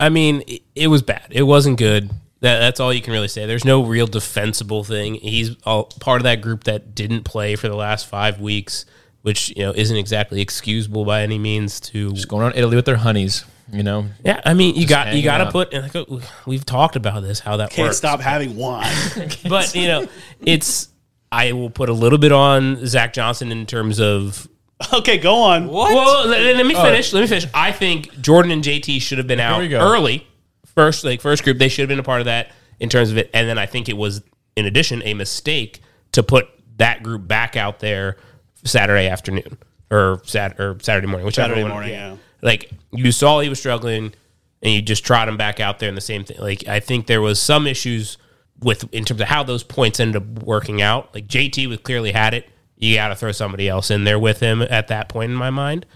I 0.00 0.08
mean, 0.08 0.42
it, 0.46 0.62
it 0.74 0.86
was 0.86 1.02
bad. 1.02 1.26
It 1.28 1.42
wasn't 1.42 1.76
good. 1.76 2.10
That, 2.42 2.58
that's 2.58 2.80
all 2.80 2.92
you 2.92 3.00
can 3.00 3.12
really 3.12 3.28
say. 3.28 3.46
There's 3.46 3.64
no 3.64 3.84
real 3.84 4.08
defensible 4.08 4.82
thing. 4.82 5.14
He's 5.14 5.56
all, 5.62 5.84
part 5.84 6.20
of 6.20 6.24
that 6.24 6.40
group 6.40 6.64
that 6.64 6.92
didn't 6.92 7.22
play 7.22 7.54
for 7.54 7.68
the 7.68 7.76
last 7.76 8.08
five 8.08 8.40
weeks, 8.40 8.84
which 9.22 9.50
you 9.56 9.62
know 9.62 9.70
isn't 9.70 9.96
exactly 9.96 10.40
excusable 10.40 11.04
by 11.04 11.22
any 11.22 11.38
means. 11.38 11.78
To 11.80 12.12
Just 12.12 12.26
going 12.26 12.42
on 12.44 12.52
Italy 12.56 12.74
with 12.74 12.84
their 12.84 12.96
honeys, 12.96 13.44
you 13.72 13.84
know. 13.84 14.06
yeah, 14.24 14.40
I 14.44 14.54
mean, 14.54 14.74
you 14.74 14.88
got 14.88 15.14
you 15.14 15.22
got 15.22 15.38
to 15.38 15.52
put. 15.52 15.72
and 15.72 15.84
like, 15.84 15.94
oh, 15.94 16.20
we've 16.44 16.66
talked 16.66 16.96
about 16.96 17.22
this 17.22 17.38
how 17.38 17.58
that 17.58 17.70
Can't 17.70 17.86
works. 17.86 17.98
stop 17.98 18.20
having 18.20 18.56
wine. 18.56 18.92
but 19.48 19.72
you 19.76 19.86
know, 19.86 20.08
it's. 20.40 20.88
I 21.30 21.52
will 21.52 21.70
put 21.70 21.88
a 21.88 21.94
little 21.94 22.18
bit 22.18 22.32
on 22.32 22.84
Zach 22.86 23.14
Johnson 23.14 23.52
in 23.52 23.64
terms 23.66 24.00
of 24.00 24.48
okay, 24.92 25.16
go 25.16 25.36
on. 25.36 25.68
What? 25.68 25.94
Well, 25.94 26.26
let, 26.26 26.56
let 26.56 26.66
me 26.66 26.74
oh. 26.76 26.82
finish. 26.82 27.12
Let 27.12 27.20
me 27.20 27.28
finish. 27.28 27.46
I 27.54 27.70
think 27.70 28.20
Jordan 28.20 28.50
and 28.50 28.64
JT 28.64 29.00
should 29.00 29.18
have 29.18 29.28
been 29.28 29.40
out 29.40 29.62
early. 29.62 30.26
First, 30.74 31.04
like 31.04 31.20
first 31.20 31.44
group, 31.44 31.58
they 31.58 31.68
should 31.68 31.82
have 31.82 31.88
been 31.88 31.98
a 31.98 32.04
part 32.04 32.20
of 32.20 32.26
that 32.26 32.52
in 32.80 32.88
terms 32.88 33.10
of 33.10 33.18
it. 33.18 33.30
And 33.34 33.48
then 33.48 33.58
I 33.58 33.66
think 33.66 33.88
it 33.88 33.96
was, 33.96 34.22
in 34.56 34.66
addition, 34.66 35.02
a 35.04 35.14
mistake 35.14 35.80
to 36.12 36.22
put 36.22 36.48
that 36.76 37.02
group 37.02 37.26
back 37.26 37.56
out 37.56 37.80
there 37.80 38.16
Saturday 38.64 39.08
afternoon 39.08 39.58
or 39.90 40.20
Sat 40.24 40.58
or 40.58 40.78
Saturday 40.80 41.06
morning, 41.06 41.26
whichever 41.26 41.54
Saturday 41.54 41.68
morning, 41.68 41.90
yeah. 41.90 42.16
Like 42.40 42.70
you 42.90 43.12
saw 43.12 43.40
he 43.40 43.48
was 43.48 43.58
struggling, 43.58 44.14
and 44.62 44.72
you 44.72 44.82
just 44.82 45.04
trot 45.04 45.28
him 45.28 45.36
back 45.36 45.60
out 45.60 45.78
there 45.78 45.88
in 45.88 45.94
the 45.94 46.00
same 46.00 46.24
thing. 46.24 46.38
Like 46.40 46.66
I 46.66 46.80
think 46.80 47.06
there 47.06 47.20
was 47.20 47.40
some 47.40 47.66
issues 47.66 48.18
with 48.60 48.92
in 48.92 49.04
terms 49.04 49.20
of 49.20 49.28
how 49.28 49.42
those 49.42 49.62
points 49.62 50.00
ended 50.00 50.22
up 50.22 50.42
working 50.42 50.82
out. 50.82 51.14
Like 51.14 51.26
JT 51.26 51.68
was 51.68 51.78
clearly 51.78 52.12
had 52.12 52.34
it. 52.34 52.48
You 52.76 52.96
got 52.96 53.08
to 53.08 53.14
throw 53.14 53.30
somebody 53.30 53.68
else 53.68 53.90
in 53.90 54.04
there 54.04 54.18
with 54.18 54.40
him 54.40 54.60
at 54.62 54.88
that 54.88 55.08
point 55.08 55.30
in 55.30 55.36
my 55.36 55.50
mind 55.50 55.86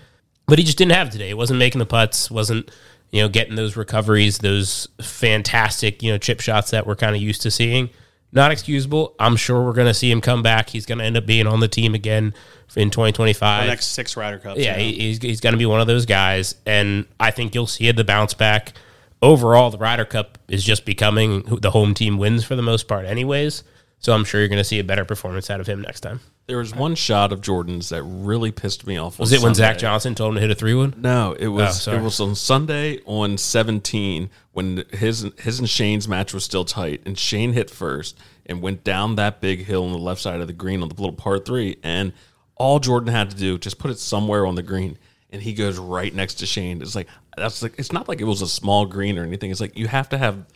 but 0.47 0.59
he 0.59 0.65
just 0.65 0.79
didn't 0.79 0.93
have 0.93 1.09
it 1.09 1.13
today. 1.13 1.29
He 1.29 1.35
wasn't 1.35 1.59
making 1.59 1.81
the 1.81 1.87
putts, 1.87 2.31
wasn't 2.31 2.71
you 3.17 3.23
know 3.23 3.29
getting 3.29 3.55
those 3.57 3.77
recoveries, 3.77 4.39
those 4.39 4.89
fantastic 5.01 6.03
you 6.03 6.13
know 6.13 6.19
chip 6.19 6.41
shots 6.41 6.71
that 6.71 6.87
we're 6.87 6.97
kind 6.97 7.17
of 7.17 7.23
used 7.23 7.43
to 7.43 7.51
seeing. 7.51 7.89
not 8.33 8.53
excusable. 8.53 9.15
I'm 9.19 9.37
sure 9.37 9.65
we're 9.65 9.73
going 9.73 9.87
to 9.87 9.95
see 9.95 10.11
him 10.11 10.21
come 10.21 10.43
back. 10.43 10.69
He's 10.69 10.85
going 10.85 10.99
to 10.99 11.05
end 11.05 11.17
up 11.17 11.25
being 11.25 11.47
on 11.47 11.61
the 11.61 11.69
team 11.69 11.95
again 11.95 12.35
in 12.77 12.91
2025. 12.91 13.63
The 13.65 13.69
next 13.69 13.87
six 13.87 14.17
Ryder 14.17 14.39
Cups. 14.39 14.61
Yeah, 14.61 14.77
he, 14.77 14.93
he's, 14.93 15.23
he's 15.23 15.41
going 15.41 15.55
to 15.55 15.59
be 15.59 15.65
one 15.67 15.81
of 15.81 15.87
those 15.87 16.05
guys, 16.05 16.57
and 16.67 17.07
I 17.19 17.31
think 17.31 17.55
you'll 17.55 17.67
see 17.67 17.91
the 17.91 18.05
bounce 18.05 18.35
back. 18.35 18.75
Overall, 19.23 19.71
the 19.71 19.79
Ryder 19.79 20.05
Cup 20.05 20.39
is 20.49 20.63
just 20.63 20.85
becoming 20.85 21.43
the 21.63 21.71
home 21.71 21.95
team 21.95 22.19
wins 22.19 22.45
for 22.45 22.55
the 22.55 22.63
most 22.63 22.87
part, 22.87 23.07
anyways. 23.07 23.65
So 23.99 24.13
I'm 24.13 24.25
sure 24.25 24.41
you're 24.41 24.49
going 24.49 24.59
to 24.59 24.65
see 24.65 24.79
a 24.79 24.85
better 24.85 25.07
performance 25.07 25.49
out 25.49 25.61
of 25.61 25.67
him 25.67 25.81
next 25.81 26.01
time. 26.01 26.21
There 26.47 26.59
was 26.59 26.73
one 26.75 26.95
shot 26.95 27.33
of 27.33 27.41
Jordan's 27.41 27.89
that 27.89 28.05
really 28.05 28.53
pissed 28.53 28.87
me 28.87 28.97
off. 28.97 29.19
Was 29.19 29.33
it 29.33 29.43
when 29.43 29.55
Zach 29.55 29.79
Johnson 29.79 30.15
told 30.15 30.31
him 30.31 30.35
to 30.37 30.41
hit 30.43 30.51
a 30.51 30.55
three 30.55 30.75
one? 30.75 30.95
No, 30.97 31.33
it 31.37 31.49
was 31.49 31.89
Oh, 31.89 31.95
it 31.95 32.03
was 32.03 32.21
on 32.21 32.37
Sunday 32.37 33.01
on 33.05 33.37
17 33.37 34.31
when 34.53 34.85
his 34.93 35.27
his 35.41 35.59
and 35.59 35.69
Shane's 35.69 36.07
match 36.07 36.33
was 36.33 36.45
still 36.45 36.65
tight, 36.65 37.03
and 37.05 37.19
Shane 37.19 37.53
hit 37.53 37.69
first 37.69 38.17
and 38.47 38.63
went 38.63 38.85
down 38.85 39.17
that 39.17 39.41
big 39.41 39.65
hill 39.65 39.85
on 39.85 39.91
the 39.93 39.99
left 39.99 40.21
side 40.21 40.41
of 40.41 40.47
the 40.47 40.53
green 40.53 40.83
on 40.83 40.89
the 40.89 40.95
little 40.95 41.13
par 41.13 41.41
three, 41.41 41.79
and 41.83 42.13
all 42.55 42.79
Jordan 42.79 43.13
had 43.13 43.31
to 43.31 43.37
do 43.37 43.59
just 43.59 43.79
put 43.79 43.91
it 43.91 43.99
somewhere 43.99 44.47
on 44.47 44.55
the 44.55 44.63
green, 44.63 44.99
and 45.31 45.43
he 45.43 45.53
goes 45.53 45.79
right 45.79 46.15
next 46.15 46.35
to 46.35 46.47
Shane. 46.47 46.81
It's 46.81 46.95
like 46.95 47.09
that's 47.37 47.61
like 47.61 47.75
it's 47.77 47.93
not 47.93 48.09
like 48.09 48.21
it 48.21 48.25
was 48.25 48.41
a 48.41 48.47
small 48.49 48.87
green 48.87 49.19
or 49.19 49.25
anything. 49.25 49.51
It's 49.51 49.61
like 49.61 49.77
you 49.77 49.89
have 49.89 50.09
to 50.11 50.19
have 50.19 50.47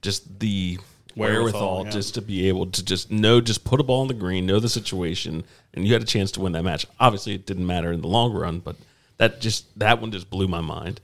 just 0.00 0.40
the 0.40 0.78
Wherewithal, 1.16 1.60
wherewithal 1.60 1.84
yeah. 1.84 1.90
just 1.90 2.14
to 2.14 2.22
be 2.22 2.48
able 2.48 2.66
to 2.66 2.84
just 2.84 3.10
know, 3.10 3.40
just 3.40 3.64
put 3.64 3.80
a 3.80 3.82
ball 3.82 4.02
in 4.02 4.08
the 4.08 4.14
green, 4.14 4.46
know 4.46 4.58
the 4.58 4.68
situation, 4.68 5.44
and 5.72 5.86
you 5.86 5.92
had 5.92 6.02
a 6.02 6.06
chance 6.06 6.32
to 6.32 6.40
win 6.40 6.52
that 6.52 6.62
match. 6.64 6.86
Obviously, 6.98 7.34
it 7.34 7.46
didn't 7.46 7.66
matter 7.66 7.92
in 7.92 8.00
the 8.00 8.08
long 8.08 8.32
run, 8.32 8.58
but 8.58 8.76
that 9.18 9.40
just 9.40 9.78
that 9.78 10.00
one 10.00 10.10
just 10.10 10.28
blew 10.28 10.48
my 10.48 10.60
mind. 10.60 11.00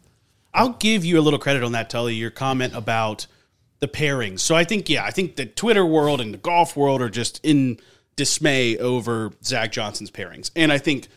I'll 0.52 0.70
give 0.70 1.04
you 1.04 1.18
a 1.18 1.22
little 1.22 1.38
credit 1.38 1.62
on 1.62 1.72
that, 1.72 1.90
Tully. 1.90 2.14
Your 2.14 2.30
comment 2.30 2.74
about 2.74 3.26
the 3.78 3.88
pairings. 3.88 4.40
So 4.40 4.56
I 4.56 4.64
think, 4.64 4.88
yeah, 4.88 5.04
I 5.04 5.10
think 5.10 5.36
the 5.36 5.46
Twitter 5.46 5.86
world 5.86 6.20
and 6.20 6.34
the 6.34 6.38
golf 6.38 6.76
world 6.76 7.00
are 7.00 7.08
just 7.08 7.40
in 7.44 7.78
dismay 8.16 8.76
over 8.78 9.32
Zach 9.44 9.72
Johnson's 9.72 10.10
pairings, 10.10 10.50
and 10.56 10.72
I 10.72 10.78
think. 10.78 11.08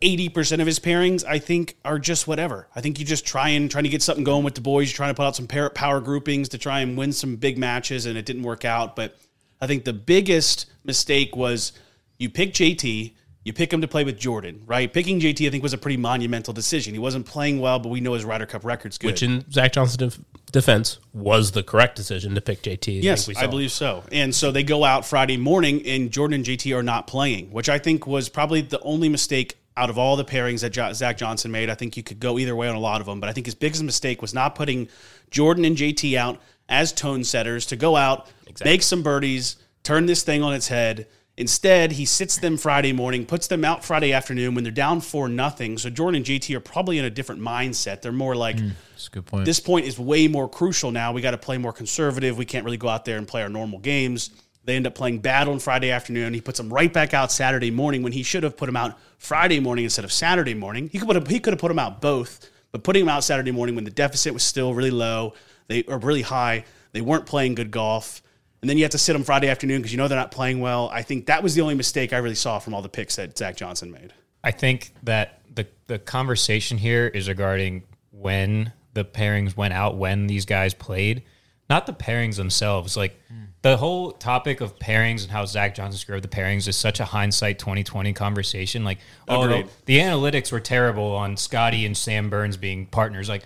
80% 0.00 0.60
of 0.60 0.66
his 0.66 0.78
pairings, 0.78 1.24
I 1.24 1.38
think, 1.38 1.76
are 1.84 1.98
just 1.98 2.26
whatever. 2.26 2.68
I 2.74 2.80
think 2.80 2.98
you 2.98 3.04
just 3.04 3.26
try 3.26 3.50
and 3.50 3.70
trying 3.70 3.84
to 3.84 3.90
get 3.90 4.02
something 4.02 4.24
going 4.24 4.44
with 4.44 4.54
the 4.54 4.60
boys. 4.60 4.90
You're 4.90 4.96
trying 4.96 5.10
to 5.10 5.14
put 5.14 5.24
out 5.24 5.36
some 5.36 5.46
power 5.46 6.00
groupings 6.00 6.48
to 6.50 6.58
try 6.58 6.80
and 6.80 6.96
win 6.96 7.12
some 7.12 7.36
big 7.36 7.58
matches, 7.58 8.06
and 8.06 8.18
it 8.18 8.26
didn't 8.26 8.42
work 8.42 8.64
out. 8.64 8.96
But 8.96 9.16
I 9.60 9.66
think 9.66 9.84
the 9.84 9.92
biggest 9.92 10.66
mistake 10.84 11.36
was 11.36 11.72
you 12.18 12.28
pick 12.28 12.52
JT, 12.52 13.14
you 13.44 13.52
pick 13.52 13.72
him 13.72 13.82
to 13.82 13.88
play 13.88 14.04
with 14.04 14.18
Jordan, 14.18 14.62
right? 14.66 14.92
Picking 14.92 15.20
JT, 15.20 15.46
I 15.46 15.50
think, 15.50 15.62
was 15.62 15.74
a 15.74 15.78
pretty 15.78 15.98
monumental 15.98 16.54
decision. 16.54 16.94
He 16.94 16.98
wasn't 16.98 17.26
playing 17.26 17.60
well, 17.60 17.78
but 17.78 17.90
we 17.90 18.00
know 18.00 18.14
his 18.14 18.24
Ryder 18.24 18.46
Cup 18.46 18.64
record's 18.64 18.98
good. 18.98 19.08
Which 19.08 19.22
in 19.22 19.50
Zach 19.50 19.72
Johnson's 19.72 19.96
def- 19.98 20.24
defense 20.50 20.98
was 21.12 21.52
the 21.52 21.62
correct 21.62 21.96
decision 21.96 22.34
to 22.34 22.40
pick 22.40 22.62
JT. 22.62 23.02
Yes, 23.02 23.26
think 23.26 23.38
I 23.38 23.46
believe 23.46 23.70
so. 23.70 24.02
And 24.10 24.34
so 24.34 24.50
they 24.50 24.62
go 24.62 24.84
out 24.84 25.04
Friday 25.04 25.36
morning, 25.36 25.86
and 25.86 26.10
Jordan 26.10 26.36
and 26.36 26.44
JT 26.44 26.74
are 26.76 26.82
not 26.82 27.06
playing, 27.06 27.50
which 27.50 27.68
I 27.68 27.78
think 27.78 28.06
was 28.06 28.28
probably 28.28 28.62
the 28.62 28.80
only 28.80 29.08
mistake 29.08 29.58
out 29.76 29.90
of 29.90 29.98
all 29.98 30.16
the 30.16 30.24
pairings 30.24 30.60
that 30.60 30.94
Zach 30.94 31.16
Johnson 31.16 31.50
made. 31.50 31.68
I 31.68 31.74
think 31.74 31.96
you 31.96 32.02
could 32.02 32.20
go 32.20 32.38
either 32.38 32.54
way 32.54 32.68
on 32.68 32.76
a 32.76 32.80
lot 32.80 33.00
of 33.00 33.06
them, 33.06 33.20
but 33.20 33.28
I 33.28 33.32
think 33.32 33.46
his 33.46 33.54
biggest 33.54 33.82
mistake 33.82 34.22
was 34.22 34.32
not 34.32 34.54
putting 34.54 34.88
Jordan 35.30 35.64
and 35.64 35.76
JT 35.76 36.16
out 36.16 36.40
as 36.68 36.92
tone 36.92 37.24
setters 37.24 37.66
to 37.66 37.76
go 37.76 37.96
out, 37.96 38.30
make 38.64 38.82
some 38.82 39.02
birdies, 39.02 39.56
turn 39.82 40.06
this 40.06 40.22
thing 40.22 40.42
on 40.42 40.54
its 40.54 40.68
head. 40.68 41.06
Instead, 41.36 41.92
he 41.92 42.04
sits 42.04 42.36
them 42.38 42.56
Friday 42.56 42.92
morning, 42.92 43.26
puts 43.26 43.48
them 43.48 43.64
out 43.64 43.84
Friday 43.84 44.12
afternoon 44.12 44.54
when 44.54 44.62
they're 44.62 44.72
down 44.72 45.00
for 45.00 45.28
nothing. 45.28 45.76
So 45.78 45.90
Jordan 45.90 46.18
and 46.18 46.24
JT 46.24 46.54
are 46.54 46.60
probably 46.60 46.98
in 46.98 47.04
a 47.04 47.10
different 47.10 47.40
mindset. 47.40 48.02
They're 48.02 48.12
more 48.12 48.36
like, 48.36 48.56
mm, 48.56 48.70
good 49.10 49.26
point. 49.26 49.44
this 49.44 49.58
point 49.58 49.84
is 49.86 49.98
way 49.98 50.28
more 50.28 50.48
crucial 50.48 50.92
now. 50.92 51.12
We 51.12 51.22
got 51.22 51.32
to 51.32 51.38
play 51.38 51.58
more 51.58 51.72
conservative. 51.72 52.38
We 52.38 52.44
can't 52.44 52.64
really 52.64 52.76
go 52.76 52.88
out 52.88 53.04
there 53.04 53.18
and 53.18 53.26
play 53.26 53.42
our 53.42 53.48
normal 53.48 53.80
games. 53.80 54.30
They 54.64 54.76
end 54.76 54.86
up 54.86 54.94
playing 54.94 55.18
bad 55.18 55.46
on 55.46 55.58
Friday 55.58 55.90
afternoon. 55.90 56.32
He 56.32 56.40
puts 56.40 56.58
them 56.58 56.72
right 56.72 56.92
back 56.92 57.12
out 57.12 57.30
Saturday 57.30 57.70
morning 57.70 58.02
when 58.02 58.12
he 58.12 58.22
should 58.22 58.42
have 58.42 58.56
put 58.56 58.66
them 58.66 58.76
out 58.76 58.98
Friday 59.18 59.60
morning 59.60 59.84
instead 59.84 60.04
of 60.04 60.12
Saturday 60.12 60.54
morning. 60.54 60.88
He 60.90 60.98
could 60.98 61.08
put 61.08 61.28
he 61.28 61.40
could 61.40 61.52
have 61.52 61.60
put 61.60 61.68
them 61.68 61.78
out 61.78 62.00
both, 62.00 62.48
but 62.72 62.82
putting 62.82 63.04
them 63.04 63.10
out 63.10 63.24
Saturday 63.24 63.50
morning 63.50 63.74
when 63.74 63.84
the 63.84 63.90
deficit 63.90 64.32
was 64.32 64.42
still 64.42 64.72
really 64.72 64.90
low, 64.90 65.34
they 65.68 65.84
are 65.84 65.98
really 65.98 66.22
high. 66.22 66.64
They 66.92 67.02
weren't 67.02 67.26
playing 67.26 67.56
good 67.56 67.70
golf. 67.70 68.22
And 68.62 68.70
then 68.70 68.78
you 68.78 68.84
have 68.84 68.92
to 68.92 68.98
sit 68.98 69.12
them 69.12 69.24
Friday 69.24 69.50
afternoon 69.50 69.82
because 69.82 69.92
you 69.92 69.98
know 69.98 70.08
they're 70.08 70.18
not 70.18 70.30
playing 70.30 70.60
well. 70.60 70.88
I 70.90 71.02
think 71.02 71.26
that 71.26 71.42
was 71.42 71.54
the 71.54 71.60
only 71.60 71.74
mistake 71.74 72.14
I 72.14 72.16
really 72.16 72.34
saw 72.34 72.58
from 72.58 72.72
all 72.72 72.80
the 72.80 72.88
picks 72.88 73.16
that 73.16 73.36
Zach 73.36 73.56
Johnson 73.56 73.92
made. 73.92 74.14
I 74.42 74.52
think 74.52 74.94
that 75.02 75.42
the 75.54 75.66
the 75.86 75.98
conversation 75.98 76.78
here 76.78 77.06
is 77.06 77.28
regarding 77.28 77.82
when 78.10 78.72
the 78.94 79.04
pairings 79.04 79.56
went 79.56 79.74
out, 79.74 79.96
when 79.96 80.26
these 80.26 80.46
guys 80.46 80.72
played, 80.72 81.24
not 81.68 81.86
the 81.86 81.92
pairings 81.92 82.36
themselves. 82.36 82.96
Like 82.96 83.20
the 83.64 83.78
whole 83.78 84.12
topic 84.12 84.60
of 84.60 84.78
pairings 84.78 85.22
and 85.22 85.30
how 85.30 85.46
Zach 85.46 85.74
Johnson 85.74 85.98
screwed 85.98 86.22
the 86.22 86.28
pairings 86.28 86.68
is 86.68 86.76
such 86.76 87.00
a 87.00 87.04
hindsight 87.06 87.58
2020 87.58 88.12
conversation. 88.12 88.84
Like, 88.84 88.98
oh, 89.26 89.48
the, 89.48 89.66
the 89.86 90.00
analytics 90.00 90.52
were 90.52 90.60
terrible 90.60 91.12
on 91.16 91.38
Scotty 91.38 91.86
and 91.86 91.96
Sam 91.96 92.28
Burns 92.28 92.58
being 92.58 92.84
partners. 92.84 93.26
Like, 93.26 93.44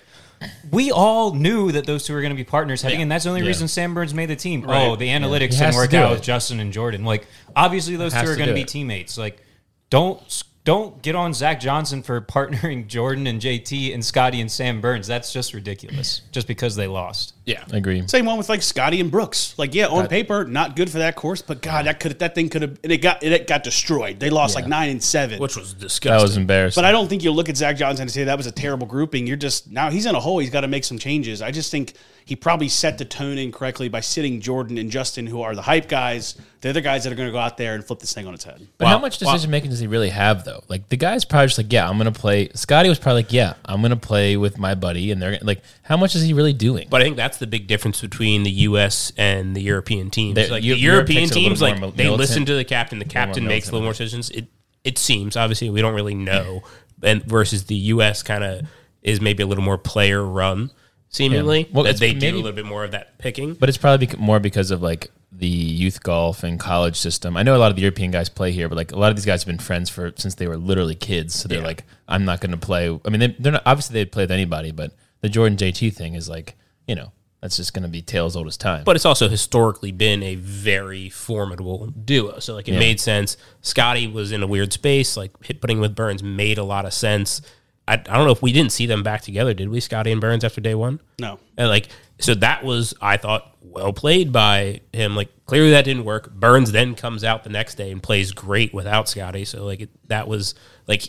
we 0.73 0.91
all 0.91 1.35
knew 1.35 1.71
that 1.71 1.87
those 1.87 2.05
two 2.05 2.14
were 2.14 2.21
going 2.21 2.33
to 2.33 2.37
be 2.37 2.43
partners 2.43 2.83
heading, 2.83 2.99
in. 3.01 3.09
That's 3.09 3.25
the 3.25 3.31
only 3.31 3.43
reason 3.43 3.69
Sam 3.69 3.95
Burns 3.95 4.12
made 4.12 4.27
the 4.27 4.35
team. 4.35 4.64
Oh, 4.66 4.97
the 4.97 5.07
analytics 5.07 5.55
He 5.55 5.61
didn't 5.61 5.77
work 5.77 5.95
out 5.95 6.11
it. 6.11 6.14
with 6.14 6.23
Justin 6.23 6.59
and 6.59 6.73
Jordan. 6.73 7.05
Like, 7.05 7.29
obviously, 7.55 7.95
those 7.95 8.12
two 8.12 8.19
are 8.19 8.35
going 8.35 8.49
to 8.49 8.55
be 8.55 8.62
it. 8.62 8.69
teammates. 8.69 9.16
Like, 9.16 9.41
don't 9.89 10.21
don't 10.69 11.01
get 11.01 11.16
on 11.16 11.33
Zach 11.33 11.61
Johnson 11.61 12.03
for 12.03 12.21
partnering 12.21 12.87
Jordan 12.89 13.27
and 13.27 13.41
JT 13.41 13.95
and 13.95 14.05
Scotty 14.05 14.43
and 14.43 14.53
Sam 14.53 14.83
Burns. 14.83 15.07
That's 15.07 15.33
just 15.33 15.55
ridiculous. 15.55 16.21
Just 16.31 16.47
because 16.47 16.77
they 16.77 16.87
lost. 16.87 17.33
Yeah. 17.47 17.64
I 17.73 17.79
agree. 17.79 18.07
Same 18.07 18.27
one 18.27 18.37
with 18.37 18.51
like 18.51 18.61
Scotty 18.61 19.01
and 19.01 19.11
Brooks. 19.11 19.55
Like, 19.57 19.75
yeah, 19.75 19.87
on 19.87 20.09
paper, 20.09 20.45
not 20.45 20.77
good 20.77 20.91
for 20.91 20.99
that 20.99 21.16
course, 21.16 21.41
but 21.41 21.62
God, 21.62 21.87
that 21.87 22.01
could 22.01 22.19
that 22.19 22.35
thing 22.35 22.51
could 22.51 22.61
have 22.61 22.79
and 22.85 22.93
it 22.93 22.99
got 22.99 23.23
it 23.23 23.47
got 23.47 23.62
destroyed. 23.62 24.21
They 24.21 24.29
lost 24.29 24.55
like 24.55 24.66
nine 24.66 24.91
and 24.91 25.03
seven. 25.03 25.41
Which 25.41 25.57
was 25.57 25.73
disgusting. 25.73 26.19
That 26.19 26.23
was 26.23 26.37
embarrassing. 26.37 26.83
but 26.83 26.87
I 26.87 26.93
don't 26.93 27.09
think 27.09 27.25
you'll 27.25 27.35
look 27.35 27.49
at 27.49 27.57
Zach 27.57 27.77
Johnson 27.77 28.03
and 28.03 28.11
say 28.11 28.25
that 28.25 28.37
was 28.37 28.47
a 28.47 28.53
terrible 28.53 28.87
grouping. 28.87 29.27
You're 29.27 29.39
just 29.39 29.71
now 29.73 29.89
he's 29.89 30.05
in 30.05 30.14
a 30.14 30.21
hole. 30.21 30.39
He's 30.39 30.51
got 30.51 30.61
to 30.61 30.69
make 30.69 30.85
some 30.85 30.99
changes. 30.99 31.41
I 31.41 31.51
just 31.51 31.71
think 31.71 31.95
he 32.29 32.37
probably 32.37 32.68
set 32.68 32.99
the 32.99 33.07
tone 33.07 33.39
incorrectly 33.39 33.89
by 33.89 34.01
sitting 34.01 34.43
Jordan 34.43 34.76
and 34.76 34.91
Justin, 34.91 35.26
who 35.26 35.41
are 35.41 35.55
the 35.55 35.62
hype 35.62 35.89
guys. 35.89 36.35
They're 36.61 36.74
the 36.74 36.83
guys 36.83 37.05
that 37.05 37.12
are 37.12 37.16
going 37.16 37.29
to 37.29 37.33
go 37.33 37.39
out 37.39 37.57
there 37.57 37.74
and 37.74 37.83
flip 37.83 38.01
this 38.01 38.12
thing 38.12 38.26
on 38.26 38.35
its 38.35 38.45
head. 38.45 38.66
But 38.76 38.89
how 38.89 38.99
much 38.99 39.16
decision 39.16 39.51
making 39.51 39.70
does 39.70 39.79
he 39.79 39.87
really 39.87 40.11
have 40.11 40.45
though? 40.45 40.62
Like 40.68 40.91
the 40.91 40.99
guy's 40.99 41.24
probably 41.24 41.47
just 41.47 41.57
like, 41.57 41.72
yeah, 41.72 41.89
I'm 41.89 41.97
gonna 41.97 42.12
play. 42.12 42.51
Scotty 42.55 42.91
was 42.91 42.99
probably 42.99 43.22
like, 43.22 43.33
yeah, 43.33 43.55
I'm 43.64 43.81
gonna 43.81 43.97
play 43.97 44.37
with 44.37 44.59
my 44.59 44.74
buddy, 44.74 45.11
and 45.11 45.22
they're 45.22 45.39
like, 45.41 45.62
how 45.83 45.97
much 45.97 46.14
is 46.14 46.22
he 46.22 46.35
really 46.35 46.53
doing? 46.53 46.87
But 46.91 47.01
I 47.01 47.05
think 47.05 47.16
that's 47.16 47.39
the 47.39 47.47
big 47.47 47.66
difference 47.66 48.03
between 48.03 48.43
the 48.43 48.51
U.S. 48.51 49.11
and 49.16 49.57
the 49.57 49.62
European 49.62 50.11
teams. 50.11 50.35
The- 50.35 50.49
like 50.49 50.62
Eu- 50.62 50.74
the 50.74 50.81
European 50.81 51.20
takes 51.22 51.31
it 51.31 51.37
a 51.37 51.41
little 51.41 51.51
teams, 51.51 51.62
like 51.62 51.81
mil- 51.81 51.91
they 51.93 52.11
listen 52.11 52.45
to 52.45 52.55
the 52.55 52.64
captain. 52.64 52.99
The 52.99 53.07
captain 53.07 53.45
more 53.45 53.49
makes 53.55 53.68
a 53.68 53.72
little 53.72 53.85
more 53.87 53.93
decisions. 53.93 54.29
It 54.31 54.49
it 54.85 54.99
seems 54.99 55.35
obviously 55.35 55.70
we 55.70 55.81
don't 55.81 55.95
really 55.95 56.14
know, 56.14 56.62
and 57.03 57.24
versus 57.24 57.64
the 57.64 57.74
U.S. 57.76 58.22
kind 58.22 58.45
of 58.45 58.66
is 59.01 59.20
maybe 59.22 59.43
a 59.43 59.47
little 59.47 59.64
more 59.64 59.79
player 59.79 60.22
run. 60.22 60.70
Seemingly, 61.11 61.69
Well, 61.73 61.85
that 61.85 61.91
it's 61.91 62.01
they 62.01 62.13
do 62.13 62.29
a 62.29 62.37
little 62.37 62.53
bit 62.53 62.67
more 62.67 62.85
of 62.85 62.91
that 62.93 63.19
picking. 63.19 63.55
But 63.55 63.69
it's 63.69 63.79
probably 63.79 64.07
bec- 64.07 64.19
more 64.19 64.41
because 64.41 64.71
of 64.71 64.83
like 64.83 65.11
the 65.33 65.47
youth 65.47 66.03
golf 66.03 66.43
and 66.43 66.59
college 66.61 66.97
system. 66.97 67.37
I 67.37 67.43
know 67.43 67.57
a 67.57 67.59
lot 67.59 67.71
of 67.71 67.77
the 67.77 67.83
European 67.83 68.11
guys 68.11 68.29
play 68.29 68.53
here, 68.53 68.69
but 68.69 68.77
like 68.77 68.93
a 68.93 68.97
lot 68.99 69.11
of 69.11 69.17
these 69.17 69.25
guys 69.27 69.43
have 69.43 69.47
been 69.47 69.59
friends 69.59 69.89
for 69.89 70.13
since 70.17 70.35
they 70.35 70.47
were 70.49 70.57
literally 70.57 70.95
kids. 70.95 71.35
So 71.35 71.49
they're 71.49 71.63
like, 71.63 71.85
I'm 72.09 72.25
not 72.25 72.41
going 72.41 72.51
to 72.53 72.57
play. 72.59 72.89
I 73.05 73.09
mean, 73.11 73.21
they, 73.21 73.37
they're 73.39 73.53
not 73.53 73.63
obviously 73.65 73.95
they'd 73.95 74.13
play 74.13 74.25
with 74.25 74.31
anybody, 74.33 74.71
but 74.71 74.93
the 75.21 75.29
Jordan 75.29 75.57
JT 75.57 75.95
thing 75.95 76.15
is 76.15 76.29
like, 76.29 76.57
you 76.87 76.95
know, 76.95 77.13
that's 77.41 77.57
just 77.57 77.73
going 77.73 77.85
to 77.85 77.89
be 77.89 78.03
tales 78.03 78.35
old 78.35 78.49
as 78.49 78.57
time. 78.57 78.83
but 78.85 78.97
it's 78.97 79.05
also 79.07 79.29
historically 79.29 79.93
been 79.93 80.23
a 80.25 80.35
very 80.35 81.09
formidable 81.09 81.87
duo. 81.87 82.41
So 82.41 82.55
like 82.55 82.67
it 82.69 82.73
made 82.79 82.99
sense. 83.01 83.37
Scotty 83.63 84.09
was 84.09 84.33
in 84.33 84.43
a 84.43 84.47
weird 84.47 84.73
space. 84.73 85.17
Like 85.17 85.31
hit 85.45 85.61
putting 85.61 85.79
with 85.81 85.95
Burns 85.95 86.23
made 86.23 86.59
a 86.59 86.65
lot 86.65 86.85
of 86.85 86.93
sense. 86.93 87.41
I, 87.89 87.95
I 87.95 87.97
don't 87.97 88.26
know 88.26 88.30
if 88.32 88.43
we 88.43 88.53
didn't 88.53 88.72
see 88.72 88.86
them 88.86 89.03
back 89.03 89.22
together, 89.22 89.55
did 89.55 89.68
we? 89.68 89.80
Scotty 89.80 90.12
and 90.12 90.20
Burns 90.20 90.45
after 90.45 90.61
day 90.61 90.74
one. 90.74 91.01
No, 91.18 91.39
And 91.57 91.68
like 91.68 91.89
so 92.20 92.34
that 92.36 92.64
was 92.64 92.95
I 93.01 93.16
thought 93.16 93.57
well 93.62 93.93
played 93.93 94.32
by 94.32 94.80
him. 94.93 95.16
Like 95.16 95.30
clearly 95.47 95.70
that 95.70 95.84
didn't 95.84 96.05
work. 96.05 96.32
Burns 96.32 96.72
then 96.72 96.95
comes 96.95 97.24
out 97.24 97.45
the 97.45 97.51
next 97.51 97.76
day 97.76 97.91
and 97.91 98.03
plays 98.03 98.32
great 98.32 98.72
without 98.74 99.09
Scotty. 99.09 99.45
So 99.45 99.64
like 99.64 99.80
it, 99.80 99.91
that 100.09 100.28
was 100.28 100.55
like 100.86 101.09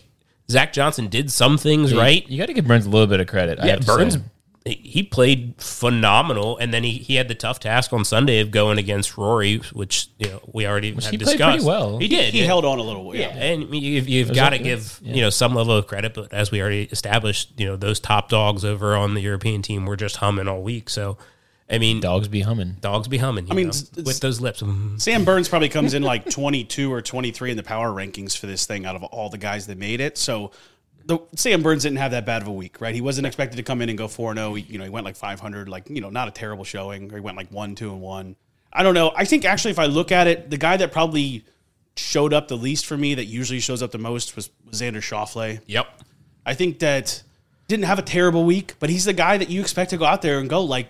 Zach 0.49 0.73
Johnson 0.73 1.07
did 1.07 1.31
some 1.31 1.57
things 1.57 1.93
right. 1.93 2.27
you 2.27 2.37
got 2.39 2.47
to 2.47 2.53
give 2.53 2.65
Burns 2.65 2.85
a 2.85 2.89
little 2.89 3.07
bit 3.07 3.19
of 3.19 3.27
credit. 3.27 3.59
I 3.59 3.67
Yeah, 3.67 3.71
have 3.73 3.85
Burns. 3.85 4.15
say. 4.15 4.21
He- 4.65 4.81
He 4.83 5.03
played 5.03 5.53
phenomenal, 5.57 6.57
and 6.57 6.73
then 6.73 6.83
he, 6.83 6.91
he 6.93 7.15
had 7.15 7.27
the 7.27 7.35
tough 7.35 7.59
task 7.59 7.91
on 7.93 8.03
Sunday 8.05 8.39
of 8.39 8.51
going 8.51 8.77
against 8.77 9.17
Rory, 9.17 9.57
which 9.73 10.09
you 10.19 10.29
know 10.29 10.41
we 10.51 10.67
already 10.67 10.93
had 10.93 11.03
he 11.05 11.17
played 11.17 11.19
discussed. 11.19 11.39
pretty 11.57 11.65
well. 11.65 11.97
He 11.97 12.07
did. 12.07 12.33
he 12.33 12.41
yeah. 12.41 12.45
held 12.45 12.65
on 12.65 12.77
a 12.77 12.83
little. 12.83 13.15
Yeah, 13.15 13.35
Yeah, 13.35 13.43
and 13.43 13.73
you've, 13.73 14.07
you've 14.09 14.33
got 14.33 14.49
to 14.49 14.55
okay. 14.57 14.63
give 14.65 14.99
you 15.03 15.21
know 15.21 15.29
some 15.29 15.55
level 15.55 15.73
of 15.75 15.87
credit, 15.87 16.13
but 16.13 16.33
as 16.33 16.51
we 16.51 16.61
already 16.61 16.83
established, 16.91 17.51
you 17.57 17.65
know 17.65 17.75
those 17.75 17.99
top 17.99 18.29
dogs 18.29 18.63
over 18.65 18.95
on 18.95 19.13
the 19.13 19.21
European 19.21 19.61
team 19.61 19.85
were 19.85 19.95
just 19.95 20.17
humming 20.17 20.47
all 20.47 20.61
week. 20.61 20.89
So, 20.89 21.17
I 21.69 21.77
mean, 21.77 21.99
dogs 22.01 22.27
be 22.27 22.41
humming. 22.41 22.77
dogs 22.81 23.07
be 23.07 23.17
humming. 23.17 23.47
You 23.47 23.55
mean, 23.55 23.67
know, 23.67 23.69
it's- 23.69 24.05
with 24.05 24.19
those 24.19 24.41
lips. 24.41 24.61
Sam 24.97 25.23
Burns 25.23 25.47
probably 25.47 25.69
comes 25.69 25.93
in 25.93 26.03
like 26.03 26.29
22 26.29 26.91
or 26.91 27.01
23 27.01 27.51
in 27.51 27.57
the 27.57 27.63
power 27.63 27.89
rankings 27.89 28.37
for 28.37 28.45
this 28.47 28.65
thing 28.65 28.85
out 28.85 28.95
of 28.95 29.03
all 29.03 29.29
the 29.29 29.37
guys 29.37 29.67
that 29.67 29.77
made 29.77 30.01
it. 30.01 30.17
So 30.17 30.51
the 31.09 31.19
Sam 31.35 31.63
Burns 31.63 31.81
didn't 31.83 31.97
have 31.97 32.11
that 32.11 32.27
bad 32.27 32.43
of 32.43 32.47
a 32.47 32.53
week, 32.53 32.79
right? 32.79 32.93
He 32.93 33.01
wasn't 33.01 33.25
expected 33.25 33.57
to 33.57 33.63
come 33.63 33.81
in 33.81 33.89
and 33.89 33.97
go 33.97 34.07
4 34.07 34.35
0. 34.35 34.55
You 34.55 34.77
know, 34.77 34.83
he 34.83 34.91
went 34.91 35.05
like 35.05 35.15
500, 35.15 35.67
like, 35.67 35.89
you 35.89 36.01
know, 36.01 36.11
not 36.11 36.27
a 36.27 36.31
terrible 36.31 36.63
showing. 36.63 37.11
Or 37.11 37.15
he 37.15 37.21
went 37.21 37.35
like 37.35 37.51
1 37.51 37.73
2 37.73 37.91
and 37.91 37.99
1. 37.99 38.35
I 38.71 38.83
don't 38.83 38.93
know. 38.93 39.11
I 39.15 39.25
think 39.25 39.43
actually, 39.43 39.71
if 39.71 39.79
I 39.79 39.87
look 39.87 40.11
at 40.11 40.27
it, 40.27 40.51
the 40.51 40.57
guy 40.57 40.77
that 40.77 40.91
probably 40.91 41.43
showed 41.97 42.31
up 42.31 42.47
the 42.47 42.55
least 42.55 42.85
for 42.85 42.95
me, 42.95 43.15
that 43.15 43.25
usually 43.25 43.59
shows 43.59 43.81
up 43.81 43.89
the 43.89 43.97
most, 43.97 44.35
was, 44.35 44.51
was 44.63 44.81
Xander 44.81 44.97
Schauffele. 44.97 45.61
Yep. 45.65 45.87
I 46.45 46.53
think 46.53 46.77
that 46.79 47.23
didn't 47.67 47.85
have 47.85 47.97
a 47.97 48.03
terrible 48.03 48.45
week, 48.45 48.75
but 48.79 48.91
he's 48.91 49.05
the 49.05 49.13
guy 49.13 49.39
that 49.39 49.49
you 49.49 49.61
expect 49.61 49.89
to 49.89 49.97
go 49.97 50.05
out 50.05 50.21
there 50.21 50.39
and 50.39 50.47
go 50.47 50.63
like, 50.63 50.89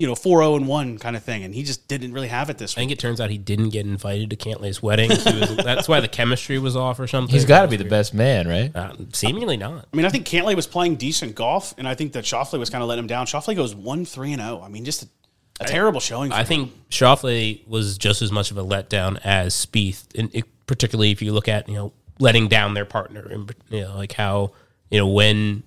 you 0.00 0.06
know, 0.06 0.14
4 0.14 0.38
0 0.38 0.56
and 0.56 0.66
1 0.66 0.98
kind 0.98 1.14
of 1.14 1.22
thing. 1.22 1.44
And 1.44 1.54
he 1.54 1.62
just 1.62 1.86
didn't 1.86 2.14
really 2.14 2.28
have 2.28 2.48
it 2.48 2.56
this 2.56 2.74
way. 2.74 2.80
I 2.80 2.84
week. 2.84 2.88
think 2.88 2.98
it 2.98 3.02
turns 3.02 3.20
out 3.20 3.28
he 3.28 3.36
didn't 3.36 3.68
get 3.68 3.84
invited 3.84 4.30
to 4.30 4.36
Cantlay's 4.36 4.82
wedding. 4.82 5.10
He 5.10 5.38
was, 5.38 5.56
that's 5.62 5.88
why 5.88 6.00
the 6.00 6.08
chemistry 6.08 6.58
was 6.58 6.74
off 6.74 6.98
or 6.98 7.06
something. 7.06 7.30
He's 7.30 7.44
got 7.44 7.62
to 7.62 7.68
be 7.68 7.76
the 7.76 7.84
best 7.84 8.14
man, 8.14 8.48
right? 8.48 8.74
Uh, 8.74 8.94
seemingly 9.12 9.58
not. 9.58 9.86
I 9.92 9.96
mean, 9.96 10.06
I 10.06 10.08
think 10.08 10.26
Cantlay 10.26 10.56
was 10.56 10.66
playing 10.66 10.96
decent 10.96 11.34
golf, 11.34 11.74
and 11.76 11.86
I 11.86 11.94
think 11.94 12.14
that 12.14 12.24
Schauffele 12.24 12.58
was 12.58 12.70
kind 12.70 12.82
of 12.82 12.88
letting 12.88 13.04
him 13.04 13.08
down. 13.08 13.26
Schauffele 13.26 13.54
goes 13.54 13.74
1 13.74 14.06
3 14.06 14.32
and 14.32 14.40
0. 14.40 14.62
I 14.64 14.68
mean, 14.68 14.86
just 14.86 15.02
a, 15.02 15.08
a 15.60 15.66
terrible 15.66 16.00
showing. 16.00 16.30
For 16.30 16.36
I 16.36 16.40
him. 16.40 16.46
think 16.46 16.88
Schauffele 16.88 17.68
was 17.68 17.98
just 17.98 18.22
as 18.22 18.32
much 18.32 18.50
of 18.50 18.56
a 18.56 18.64
letdown 18.64 19.20
as 19.22 19.54
Spieth, 19.54 20.06
and 20.18 20.34
it, 20.34 20.46
particularly 20.66 21.10
if 21.10 21.20
you 21.20 21.34
look 21.34 21.46
at 21.46 21.68
you 21.68 21.74
know 21.74 21.92
letting 22.18 22.48
down 22.48 22.72
their 22.72 22.86
partner, 22.86 23.28
and 23.30 23.54
you 23.68 23.82
know 23.82 23.96
like 23.96 24.12
how 24.12 24.52
you 24.90 24.96
know 24.96 25.08
when 25.08 25.62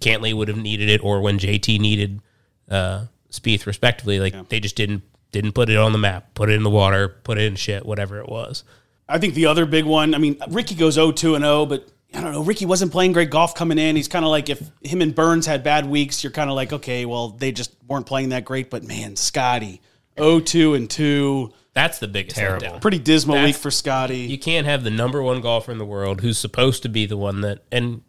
Cantlay 0.00 0.32
would 0.32 0.48
have 0.48 0.56
needed 0.56 0.88
it 0.88 1.04
or 1.04 1.20
when 1.20 1.38
JT 1.38 1.78
needed 1.80 2.22
uh, 2.70 3.04
Spieth 3.38 3.66
respectively, 3.66 4.20
like 4.20 4.48
they 4.48 4.60
just 4.60 4.76
didn't 4.76 5.02
didn't 5.32 5.52
put 5.52 5.68
it 5.68 5.76
on 5.76 5.92
the 5.92 5.98
map, 5.98 6.34
put 6.34 6.48
it 6.48 6.54
in 6.54 6.62
the 6.62 6.70
water, 6.70 7.08
put 7.08 7.38
it 7.38 7.42
in 7.44 7.56
shit, 7.56 7.84
whatever 7.84 8.18
it 8.20 8.28
was. 8.28 8.62
I 9.08 9.18
think 9.18 9.34
the 9.34 9.46
other 9.46 9.66
big 9.66 9.84
one, 9.84 10.14
I 10.14 10.18
mean, 10.18 10.38
Rickie 10.48 10.76
goes 10.76 10.94
0 10.94 11.12
2 11.12 11.34
and 11.34 11.44
0, 11.44 11.66
but 11.66 11.88
I 12.14 12.20
don't 12.20 12.32
know. 12.32 12.42
Rickie 12.44 12.66
wasn't 12.66 12.92
playing 12.92 13.12
great 13.12 13.30
golf 13.30 13.54
coming 13.54 13.76
in. 13.78 13.96
He's 13.96 14.08
kind 14.08 14.24
of 14.24 14.30
like 14.30 14.48
if 14.48 14.70
him 14.82 15.02
and 15.02 15.14
Burns 15.14 15.46
had 15.46 15.64
bad 15.64 15.86
weeks, 15.86 16.22
you're 16.22 16.30
kind 16.30 16.48
of 16.48 16.56
like, 16.56 16.72
okay, 16.72 17.04
well, 17.04 17.30
they 17.30 17.50
just 17.52 17.74
weren't 17.88 18.06
playing 18.06 18.28
that 18.28 18.44
great. 18.44 18.70
But 18.70 18.84
man, 18.84 19.16
Scotty, 19.16 19.82
0 20.18 20.40
2 20.40 20.74
and 20.74 20.88
2. 20.88 21.52
That's 21.74 21.98
the 21.98 22.06
biggest 22.06 22.36
Terrible. 22.36 22.66
letdown. 22.66 22.80
Pretty 22.80 23.00
dismal 23.00 23.34
That's- 23.34 23.48
week 23.54 23.60
for 23.60 23.72
Scotty. 23.72 24.18
You 24.18 24.38
can't 24.38 24.66
have 24.66 24.84
the 24.84 24.90
number 24.90 25.20
one 25.20 25.40
golfer 25.40 25.72
in 25.72 25.78
the 25.78 25.84
world 25.84 26.20
who's 26.20 26.38
supposed 26.38 26.84
to 26.84 26.88
be 26.88 27.04
the 27.06 27.16
one 27.16 27.40
that 27.40 27.64
and 27.72 28.02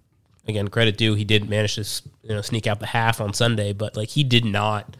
again 0.47 0.67
credit 0.67 0.95
due 0.97 1.15
he 1.15 1.23
did 1.23 1.49
manage 1.49 1.73
to 1.73 2.03
you 2.21 2.35
know 2.35 2.41
sneak 2.41 2.67
out 2.67 2.79
the 2.79 2.85
half 2.85 3.19
on 3.19 3.33
Sunday, 3.33 3.73
but 3.73 3.97
like 3.97 4.09
he 4.09 4.23
did 4.23 4.45
not 4.45 4.95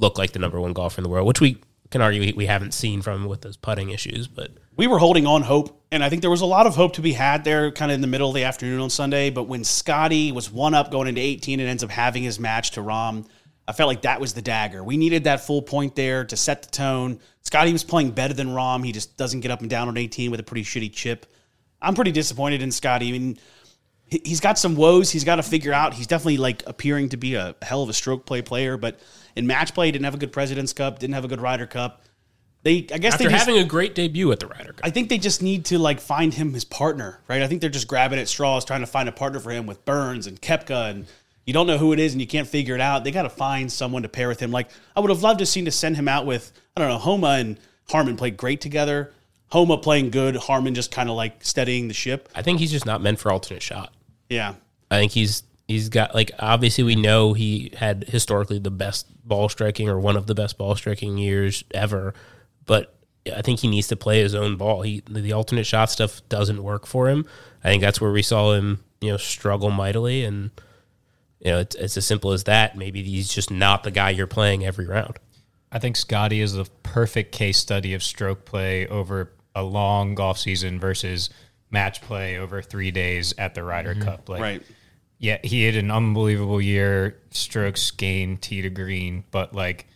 look 0.00 0.18
like 0.18 0.32
the 0.32 0.38
number 0.38 0.60
one 0.60 0.72
golfer 0.72 1.00
in 1.00 1.02
the 1.02 1.08
world, 1.08 1.26
which 1.26 1.40
we 1.40 1.58
can 1.90 2.00
argue 2.00 2.32
we- 2.36 2.46
haven't 2.46 2.72
seen 2.72 3.02
from 3.02 3.26
with 3.26 3.42
those 3.42 3.56
putting 3.56 3.90
issues. 3.90 4.28
But 4.28 4.52
we 4.76 4.86
were 4.86 4.98
holding 4.98 5.26
on 5.26 5.42
hope, 5.42 5.82
and 5.90 6.02
I 6.02 6.08
think 6.08 6.22
there 6.22 6.30
was 6.30 6.40
a 6.40 6.46
lot 6.46 6.66
of 6.66 6.76
hope 6.76 6.94
to 6.94 7.00
be 7.00 7.12
had 7.12 7.44
there, 7.44 7.70
kind 7.70 7.90
of 7.90 7.96
in 7.96 8.00
the 8.00 8.06
middle 8.06 8.28
of 8.28 8.34
the 8.34 8.44
afternoon 8.44 8.80
on 8.80 8.90
Sunday. 8.90 9.30
But 9.30 9.44
when 9.44 9.64
Scotty 9.64 10.32
was 10.32 10.50
one 10.50 10.74
up 10.74 10.90
going 10.90 11.08
into 11.08 11.20
18 11.20 11.60
and 11.60 11.68
ends 11.68 11.84
up 11.84 11.90
having 11.90 12.22
his 12.22 12.38
match 12.38 12.72
to 12.72 12.80
Rahm, 12.80 13.26
I 13.66 13.72
felt 13.72 13.88
like 13.88 14.02
that 14.02 14.20
was 14.20 14.32
the 14.34 14.42
dagger. 14.42 14.82
We 14.82 14.96
needed 14.96 15.24
that 15.24 15.44
full 15.44 15.62
point 15.62 15.94
there 15.94 16.24
to 16.24 16.36
set 16.36 16.62
the 16.62 16.70
tone. 16.70 17.20
Scotty 17.42 17.72
was 17.72 17.84
playing 17.84 18.12
better 18.12 18.34
than 18.34 18.48
Rahm. 18.48 18.84
He 18.84 18.92
just 18.92 19.16
doesn't 19.16 19.40
get 19.40 19.50
up 19.50 19.60
and 19.60 19.70
down 19.70 19.88
on 19.88 19.96
18 19.96 20.30
with 20.30 20.40
a 20.40 20.44
pretty 20.44 20.64
shitty 20.64 20.92
chip. 20.92 21.26
I'm 21.82 21.94
pretty 21.94 22.12
disappointed 22.12 22.62
in 22.62 22.72
Scotty. 22.72 23.08
I 23.08 23.12
mean, 23.12 23.38
he's 24.10 24.40
got 24.40 24.58
some 24.58 24.74
woes 24.74 25.10
he's 25.10 25.24
got 25.24 25.36
to 25.36 25.42
figure 25.42 25.72
out. 25.72 25.94
He's 25.94 26.06
definitely 26.06 26.38
like 26.38 26.62
appearing 26.66 27.10
to 27.10 27.16
be 27.16 27.34
a 27.34 27.54
hell 27.62 27.82
of 27.82 27.88
a 27.88 27.92
stroke 27.92 28.26
play 28.26 28.42
player, 28.42 28.76
but 28.76 28.98
in 29.36 29.46
match 29.46 29.74
play, 29.74 29.86
he 29.86 29.92
didn't 29.92 30.04
have 30.04 30.14
a 30.14 30.18
good 30.18 30.32
President's 30.32 30.72
Cup, 30.72 30.98
didn't 30.98 31.14
have 31.14 31.24
a 31.24 31.28
good 31.28 31.40
Ryder 31.40 31.66
Cup. 31.66 32.02
They, 32.62 32.86
I 32.92 32.98
guess 32.98 33.14
after 33.14 33.24
they 33.24 33.30
just, 33.30 33.46
having 33.46 33.62
a 33.62 33.64
great 33.64 33.94
debut 33.94 34.30
at 34.32 34.40
the 34.40 34.46
Ryder 34.46 34.72
Cup, 34.72 34.80
I 34.82 34.90
think 34.90 35.08
they 35.08 35.16
just 35.16 35.42
need 35.42 35.64
to 35.66 35.78
like 35.78 36.00
find 36.00 36.34
him 36.34 36.52
his 36.52 36.64
partner, 36.64 37.20
right? 37.28 37.40
I 37.40 37.46
think 37.46 37.60
they're 37.60 37.70
just 37.70 37.88
grabbing 37.88 38.18
at 38.18 38.28
straws, 38.28 38.64
trying 38.64 38.80
to 38.80 38.86
find 38.86 39.08
a 39.08 39.12
partner 39.12 39.40
for 39.40 39.50
him 39.50 39.66
with 39.66 39.84
Burns 39.84 40.26
and 40.26 40.40
Koepka, 40.40 40.90
and 40.90 41.06
you 41.46 41.54
don't 41.54 41.66
know 41.66 41.78
who 41.78 41.92
it 41.92 41.98
is 41.98 42.12
and 42.12 42.20
you 42.20 42.26
can't 42.26 42.46
figure 42.46 42.74
it 42.74 42.80
out. 42.80 43.02
They 43.02 43.12
got 43.12 43.22
to 43.22 43.30
find 43.30 43.72
someone 43.72 44.02
to 44.02 44.08
pair 44.08 44.28
with 44.28 44.40
him. 44.40 44.50
Like 44.50 44.70
I 44.94 45.00
would 45.00 45.10
have 45.10 45.22
loved 45.22 45.38
to 45.38 45.46
seen 45.46 45.64
to 45.64 45.70
send 45.70 45.96
him 45.96 46.08
out 46.08 46.26
with 46.26 46.52
I 46.76 46.80
don't 46.80 46.90
know 46.90 46.98
Homa 46.98 47.28
and 47.28 47.58
Harman 47.88 48.16
played 48.16 48.36
great 48.36 48.60
together. 48.60 49.12
Homa 49.48 49.78
playing 49.78 50.10
good, 50.10 50.36
Harman 50.36 50.74
just 50.74 50.92
kind 50.92 51.08
of 51.08 51.16
like 51.16 51.44
steadying 51.44 51.88
the 51.88 51.94
ship. 51.94 52.28
I 52.34 52.42
think 52.42 52.60
he's 52.60 52.70
just 52.70 52.86
not 52.86 53.00
meant 53.00 53.18
for 53.18 53.32
alternate 53.32 53.62
shot. 53.62 53.92
Yeah, 54.30 54.54
I 54.90 54.98
think 54.98 55.12
he's 55.12 55.42
he's 55.68 55.88
got 55.88 56.14
like 56.14 56.30
obviously 56.38 56.84
we 56.84 56.96
know 56.96 57.34
he 57.34 57.72
had 57.76 58.04
historically 58.04 58.58
the 58.58 58.70
best 58.70 59.06
ball 59.26 59.48
striking 59.48 59.88
or 59.88 60.00
one 60.00 60.16
of 60.16 60.26
the 60.26 60.34
best 60.34 60.56
ball 60.56 60.74
striking 60.76 61.18
years 61.18 61.62
ever, 61.72 62.14
but 62.64 62.94
I 63.32 63.42
think 63.42 63.60
he 63.60 63.68
needs 63.68 63.88
to 63.88 63.96
play 63.96 64.22
his 64.22 64.34
own 64.34 64.56
ball. 64.56 64.82
He 64.82 65.02
the 65.08 65.32
alternate 65.32 65.66
shot 65.66 65.90
stuff 65.90 66.26
doesn't 66.28 66.62
work 66.62 66.86
for 66.86 67.08
him. 67.08 67.26
I 67.62 67.68
think 67.68 67.82
that's 67.82 68.00
where 68.00 68.12
we 68.12 68.22
saw 68.22 68.52
him, 68.52 68.82
you 69.00 69.10
know, 69.10 69.16
struggle 69.16 69.70
mightily 69.70 70.24
and 70.24 70.50
you 71.40 71.52
know, 71.52 71.58
it's, 71.60 71.74
it's 71.76 71.96
as 71.96 72.06
simple 72.06 72.32
as 72.32 72.44
that. 72.44 72.76
Maybe 72.76 73.02
he's 73.02 73.28
just 73.28 73.50
not 73.50 73.82
the 73.82 73.90
guy 73.90 74.10
you're 74.10 74.26
playing 74.26 74.64
every 74.64 74.86
round. 74.86 75.18
I 75.72 75.78
think 75.78 75.96
Scotty 75.96 76.40
is 76.40 76.54
the 76.54 76.66
perfect 76.82 77.32
case 77.32 77.58
study 77.58 77.94
of 77.94 78.02
stroke 78.02 78.44
play 78.44 78.86
over 78.86 79.32
a 79.54 79.62
long 79.62 80.14
golf 80.14 80.38
season 80.38 80.78
versus 80.78 81.30
match 81.70 82.00
play 82.02 82.38
over 82.38 82.62
three 82.62 82.90
days 82.90 83.34
at 83.38 83.54
the 83.54 83.62
Ryder 83.62 83.94
mm-hmm. 83.94 84.02
Cup. 84.02 84.28
Like, 84.28 84.40
right. 84.40 84.62
yeah, 85.18 85.38
he 85.42 85.64
had 85.64 85.76
an 85.76 85.90
unbelievable 85.90 86.60
year, 86.60 87.18
strokes 87.30 87.90
gained, 87.90 88.42
tee 88.42 88.62
to 88.62 88.70
green, 88.70 89.24
but 89.30 89.54
like 89.54 89.86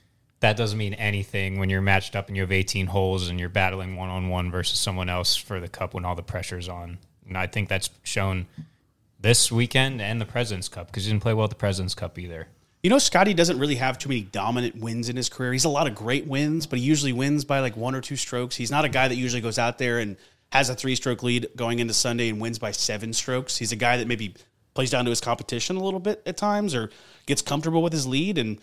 that 0.40 0.56
doesn't 0.56 0.78
mean 0.78 0.94
anything 0.94 1.58
when 1.58 1.70
you're 1.70 1.80
matched 1.80 2.14
up 2.14 2.28
and 2.28 2.36
you 2.36 2.42
have 2.42 2.52
18 2.52 2.86
holes 2.86 3.28
and 3.28 3.40
you're 3.40 3.48
battling 3.48 3.96
one 3.96 4.10
on 4.10 4.28
one 4.28 4.50
versus 4.50 4.78
someone 4.78 5.08
else 5.08 5.36
for 5.36 5.58
the 5.58 5.68
cup 5.68 5.94
when 5.94 6.04
all 6.04 6.14
the 6.14 6.22
pressure's 6.22 6.68
on. 6.68 6.98
And 7.26 7.38
I 7.38 7.46
think 7.46 7.68
that's 7.68 7.90
shown 8.02 8.46
this 9.24 9.50
weekend 9.50 10.02
and 10.02 10.20
the 10.20 10.26
President's 10.26 10.68
Cup 10.68 10.88
because 10.88 11.06
he 11.06 11.10
didn't 11.10 11.22
play 11.22 11.32
well 11.32 11.44
at 11.44 11.50
the 11.50 11.56
President's 11.56 11.94
Cup 11.94 12.18
either. 12.18 12.46
You 12.82 12.90
know, 12.90 12.98
Scotty 12.98 13.32
doesn't 13.32 13.58
really 13.58 13.76
have 13.76 13.96
too 13.96 14.10
many 14.10 14.20
dominant 14.20 14.76
wins 14.76 15.08
in 15.08 15.16
his 15.16 15.30
career. 15.30 15.54
He's 15.54 15.64
a 15.64 15.70
lot 15.70 15.86
of 15.86 15.94
great 15.94 16.26
wins, 16.26 16.66
but 16.66 16.78
he 16.78 16.84
usually 16.84 17.14
wins 17.14 17.46
by 17.46 17.60
like 17.60 17.74
one 17.74 17.94
or 17.94 18.02
two 18.02 18.16
strokes. 18.16 18.54
He's 18.56 18.70
not 18.70 18.84
a 18.84 18.90
guy 18.90 19.08
that 19.08 19.14
usually 19.14 19.40
goes 19.40 19.58
out 19.58 19.78
there 19.78 19.98
and 19.98 20.18
has 20.54 20.70
a 20.70 20.74
three 20.74 20.94
stroke 20.94 21.24
lead 21.24 21.48
going 21.56 21.80
into 21.80 21.92
Sunday 21.92 22.28
and 22.28 22.40
wins 22.40 22.60
by 22.60 22.70
seven 22.70 23.12
strokes. 23.12 23.58
He's 23.58 23.72
a 23.72 23.76
guy 23.76 23.96
that 23.96 24.06
maybe 24.06 24.34
plays 24.72 24.88
down 24.88 25.04
to 25.04 25.10
his 25.10 25.20
competition 25.20 25.76
a 25.76 25.82
little 25.82 25.98
bit 25.98 26.22
at 26.26 26.36
times 26.36 26.76
or 26.76 26.90
gets 27.26 27.42
comfortable 27.42 27.82
with 27.82 27.92
his 27.92 28.06
lead 28.06 28.38
and 28.38 28.60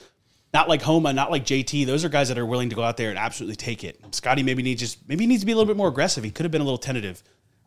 not 0.53 0.69
like 0.69 0.81
Homa, 0.81 1.11
not 1.11 1.31
like 1.31 1.45
JT. 1.45 1.85
Those 1.85 2.05
are 2.05 2.09
guys 2.09 2.29
that 2.29 2.37
are 2.37 2.45
willing 2.45 2.69
to 2.69 2.75
go 2.75 2.83
out 2.83 2.95
there 2.95 3.09
and 3.09 3.19
absolutely 3.19 3.57
take 3.57 3.83
it. 3.83 3.99
Scotty 4.11 4.41
maybe 4.41 4.63
needs 4.63 4.79
just 4.79 5.07
maybe 5.07 5.27
needs 5.27 5.41
to 5.41 5.45
be 5.45 5.51
a 5.51 5.55
little 5.55 5.67
bit 5.67 5.77
more 5.77 5.89
aggressive. 5.89 6.23
He 6.23 6.31
could 6.31 6.45
have 6.45 6.51
been 6.51 6.61
a 6.61 6.65
little 6.65 6.77
tentative. 6.77 7.21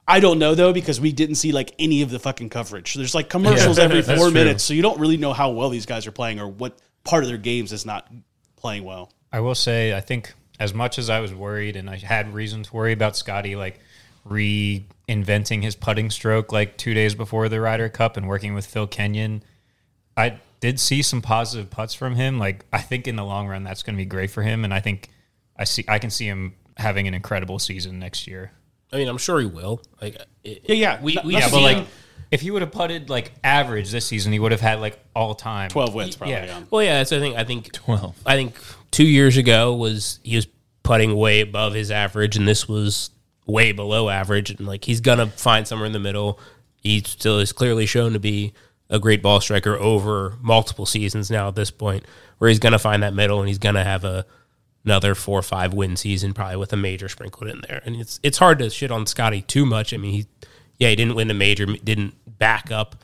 I 0.09 0.21
don't 0.21 0.39
know 0.39 0.55
though 0.55 0.73
because 0.73 0.99
we 0.99 1.13
didn't 1.13 1.37
see 1.37 1.53
like 1.53 1.75
any 1.79 2.01
of 2.01 2.09
the 2.09 2.19
fucking 2.19 2.49
coverage. 2.49 2.95
There's 2.95 3.15
like 3.15 3.29
commercials 3.29 3.79
every 3.79 4.01
that's 4.01 4.19
four 4.19 4.31
true. 4.31 4.35
minutes, 4.35 4.65
so 4.65 4.73
you 4.73 4.81
don't 4.81 4.99
really 4.99 5.19
know 5.19 5.35
how 5.35 5.51
well 5.51 5.69
these 5.69 5.87
guys 5.87 6.07
are 6.07 6.13
playing 6.13 6.41
or 6.41 6.49
what 6.49 6.79
part 7.05 7.25
of 7.25 7.29
their 7.29 7.39
games 7.39 7.73
is 7.75 7.85
not 7.85 8.11
playing 8.57 8.85
well. 8.85 9.13
I 9.31 9.41
will 9.41 9.55
say, 9.55 9.95
I 9.95 10.01
think 10.01 10.33
as 10.59 10.73
much 10.73 10.99
as 10.99 11.11
I 11.11 11.21
was 11.21 11.35
worried 11.35 11.77
and 11.77 11.91
I 11.91 11.97
had 11.97 12.33
reason 12.33 12.63
to 12.63 12.75
worry 12.75 12.93
about 12.93 13.17
Scotty, 13.17 13.57
like 13.57 13.81
reinventing 14.29 15.63
his 15.63 15.77
putting 15.77 16.11
stroke 16.11 16.53
like 16.53 16.77
two 16.77 16.95
days 16.95 17.15
before 17.15 17.49
the 17.49 17.61
Ryder 17.61 17.89
Cup 17.89 18.17
and 18.17 18.29
working 18.29 18.55
with 18.55 18.67
Phil 18.67 18.87
Kenyon, 18.87 19.43
I 20.17 20.39
did 20.61 20.81
see 20.81 21.03
some 21.03 21.21
positive 21.21 21.71
putts 21.71 21.95
from 21.95 22.15
him. 22.15 22.39
Like 22.39 22.65
I 22.73 22.81
think 22.81 23.07
in 23.07 23.17
the 23.17 23.25
long 23.25 23.49
run, 23.49 23.65
that's 23.65 23.83
going 23.83 23.97
to 23.97 24.01
be 24.01 24.07
great 24.07 24.31
for 24.31 24.43
him, 24.43 24.65
and 24.65 24.73
I 24.73 24.81
think 24.81 25.11
I 25.57 25.65
see 25.65 25.85
I 25.89 25.99
can 25.99 26.11
see 26.11 26.27
him 26.27 26.55
having 26.77 27.07
an 27.07 27.15
incredible 27.15 27.59
season 27.59 27.99
next 27.99 28.27
year. 28.27 28.53
I 28.93 28.97
mean, 28.97 29.09
I'm 29.09 29.19
sure 29.19 29.41
he 29.41 29.47
will. 29.47 29.83
Like, 30.01 30.17
it, 30.45 30.63
Yeah, 30.65 30.75
yeah. 30.75 31.03
we, 31.03 31.19
we 31.25 31.33
not 31.33 31.43
Yeah, 31.43 31.51
but 31.51 31.63
like 31.63 31.77
him- 31.79 31.87
if 32.31 32.41
he 32.41 32.51
would 32.51 32.63
have 32.63 32.73
putted 32.73 33.11
like 33.11 33.33
average 33.45 33.91
this 33.91 34.07
season, 34.07 34.33
he 34.33 34.39
would 34.39 34.53
have 34.53 34.61
had 34.61 34.81
like 34.81 34.99
all 35.15 35.35
time 35.35 35.69
Twelve 35.69 35.95
wins 35.95 36.17
probably. 36.17 36.35
Yeah. 36.35 36.47
Yeah. 36.47 36.63
Well, 36.71 36.83
yeah, 36.83 36.99
that's 36.99 37.13
I 37.13 37.19
think 37.19 37.37
I 37.37 37.45
think 37.45 37.73
12. 37.73 38.23
I 38.25 38.37
think 38.37 38.57
two 38.91 39.05
years 39.05 39.37
ago 39.37 39.75
was 39.75 40.19
he 40.23 40.37
was 40.37 40.47
putting 40.83 41.15
way 41.17 41.41
above 41.41 41.75
his 41.75 41.91
average, 41.91 42.37
and 42.37 42.47
this 42.47 42.69
was 42.69 43.11
way 43.47 43.73
below 43.73 44.09
average. 44.09 44.51
And 44.51 44.67
like 44.67 44.85
he's 44.85 45.01
gonna 45.01 45.27
find 45.27 45.67
somewhere 45.67 45.87
in 45.87 45.93
the 45.93 45.99
middle. 45.99 46.39
He 46.77 47.01
still 47.01 47.39
is 47.39 47.53
clearly 47.53 47.87
shown 47.87 48.13
to 48.13 48.21
be 48.21 48.53
a 48.91 48.99
great 48.99 49.23
ball 49.23 49.41
striker 49.41 49.77
over 49.77 50.37
multiple 50.41 50.87
seasons 50.87 51.31
now 51.31 51.49
at 51.49 51.55
this 51.55 51.71
point, 51.71 52.05
where 52.39 52.49
he's 52.49 52.59
gonna 52.59 52.79
find 52.79 53.03
that 53.03 53.15
middle 53.15 53.41
and 53.41 53.49
he's 53.49 53.59
gonna 53.59 53.85
have 53.85 54.05
a 54.05 54.27
another 54.85 55.15
four 55.15 55.39
or 55.39 55.43
five 55.43 55.73
win 55.73 55.97
season 55.97 56.35
probably 56.35 56.57
with 56.57 56.73
a 56.73 56.77
major 56.77 57.09
sprinkled 57.09 57.49
in 57.49 57.63
there. 57.69 57.83
And 57.85 57.97
it's 57.97 58.21
it's 58.23 58.39
hard 58.39 58.59
to 58.59 58.71
shit 58.71 58.91
on 58.91 59.07
Scotty 59.07 59.43
too 59.43 59.67
much. 59.67 59.95
I 59.95 59.97
mean, 59.97 60.13
he 60.13 60.27
yeah 60.79 60.91
he 60.91 60.97
didn't 60.97 61.15
win 61.15 61.31
a 61.31 61.35
major, 61.35 61.67
didn't 61.67 62.15
back 62.39 62.71
up 62.71 62.97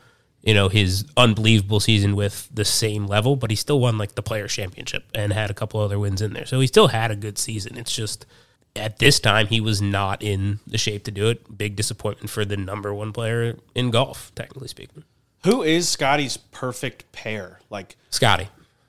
you 0.43 0.53
know 0.53 0.69
his 0.69 1.05
unbelievable 1.17 1.79
season 1.79 2.15
with 2.15 2.49
the 2.53 2.65
same 2.65 3.07
level, 3.07 3.35
but 3.35 3.49
he 3.49 3.55
still 3.55 3.79
won 3.79 3.97
like 3.97 4.15
the 4.15 4.23
Players 4.23 4.53
Championship 4.53 5.05
and 5.13 5.33
had 5.33 5.49
a 5.49 5.53
couple 5.53 5.79
other 5.79 5.99
wins 5.99 6.21
in 6.21 6.33
there. 6.33 6.45
So 6.45 6.59
he 6.59 6.67
still 6.67 6.87
had 6.87 7.11
a 7.11 7.15
good 7.15 7.37
season. 7.37 7.77
It's 7.77 7.95
just 7.95 8.25
at 8.75 8.99
this 8.99 9.19
time 9.19 9.47
he 9.47 9.59
was 9.59 9.81
not 9.81 10.21
in 10.21 10.59
the 10.65 10.77
shape 10.77 11.03
to 11.05 11.11
do 11.11 11.27
it. 11.27 11.57
Big 11.57 11.75
disappointment 11.75 12.29
for 12.29 12.45
the 12.45 12.57
number 12.57 12.93
one 12.93 13.13
player 13.13 13.57
in 13.75 13.91
golf, 13.91 14.31
technically 14.35 14.67
speaking. 14.67 15.03
Who 15.43 15.63
is 15.63 15.89
Scotty's 15.89 16.37
perfect 16.37 17.11
pair? 17.11 17.59
Like 17.69 17.95
Scotty. 18.09 18.47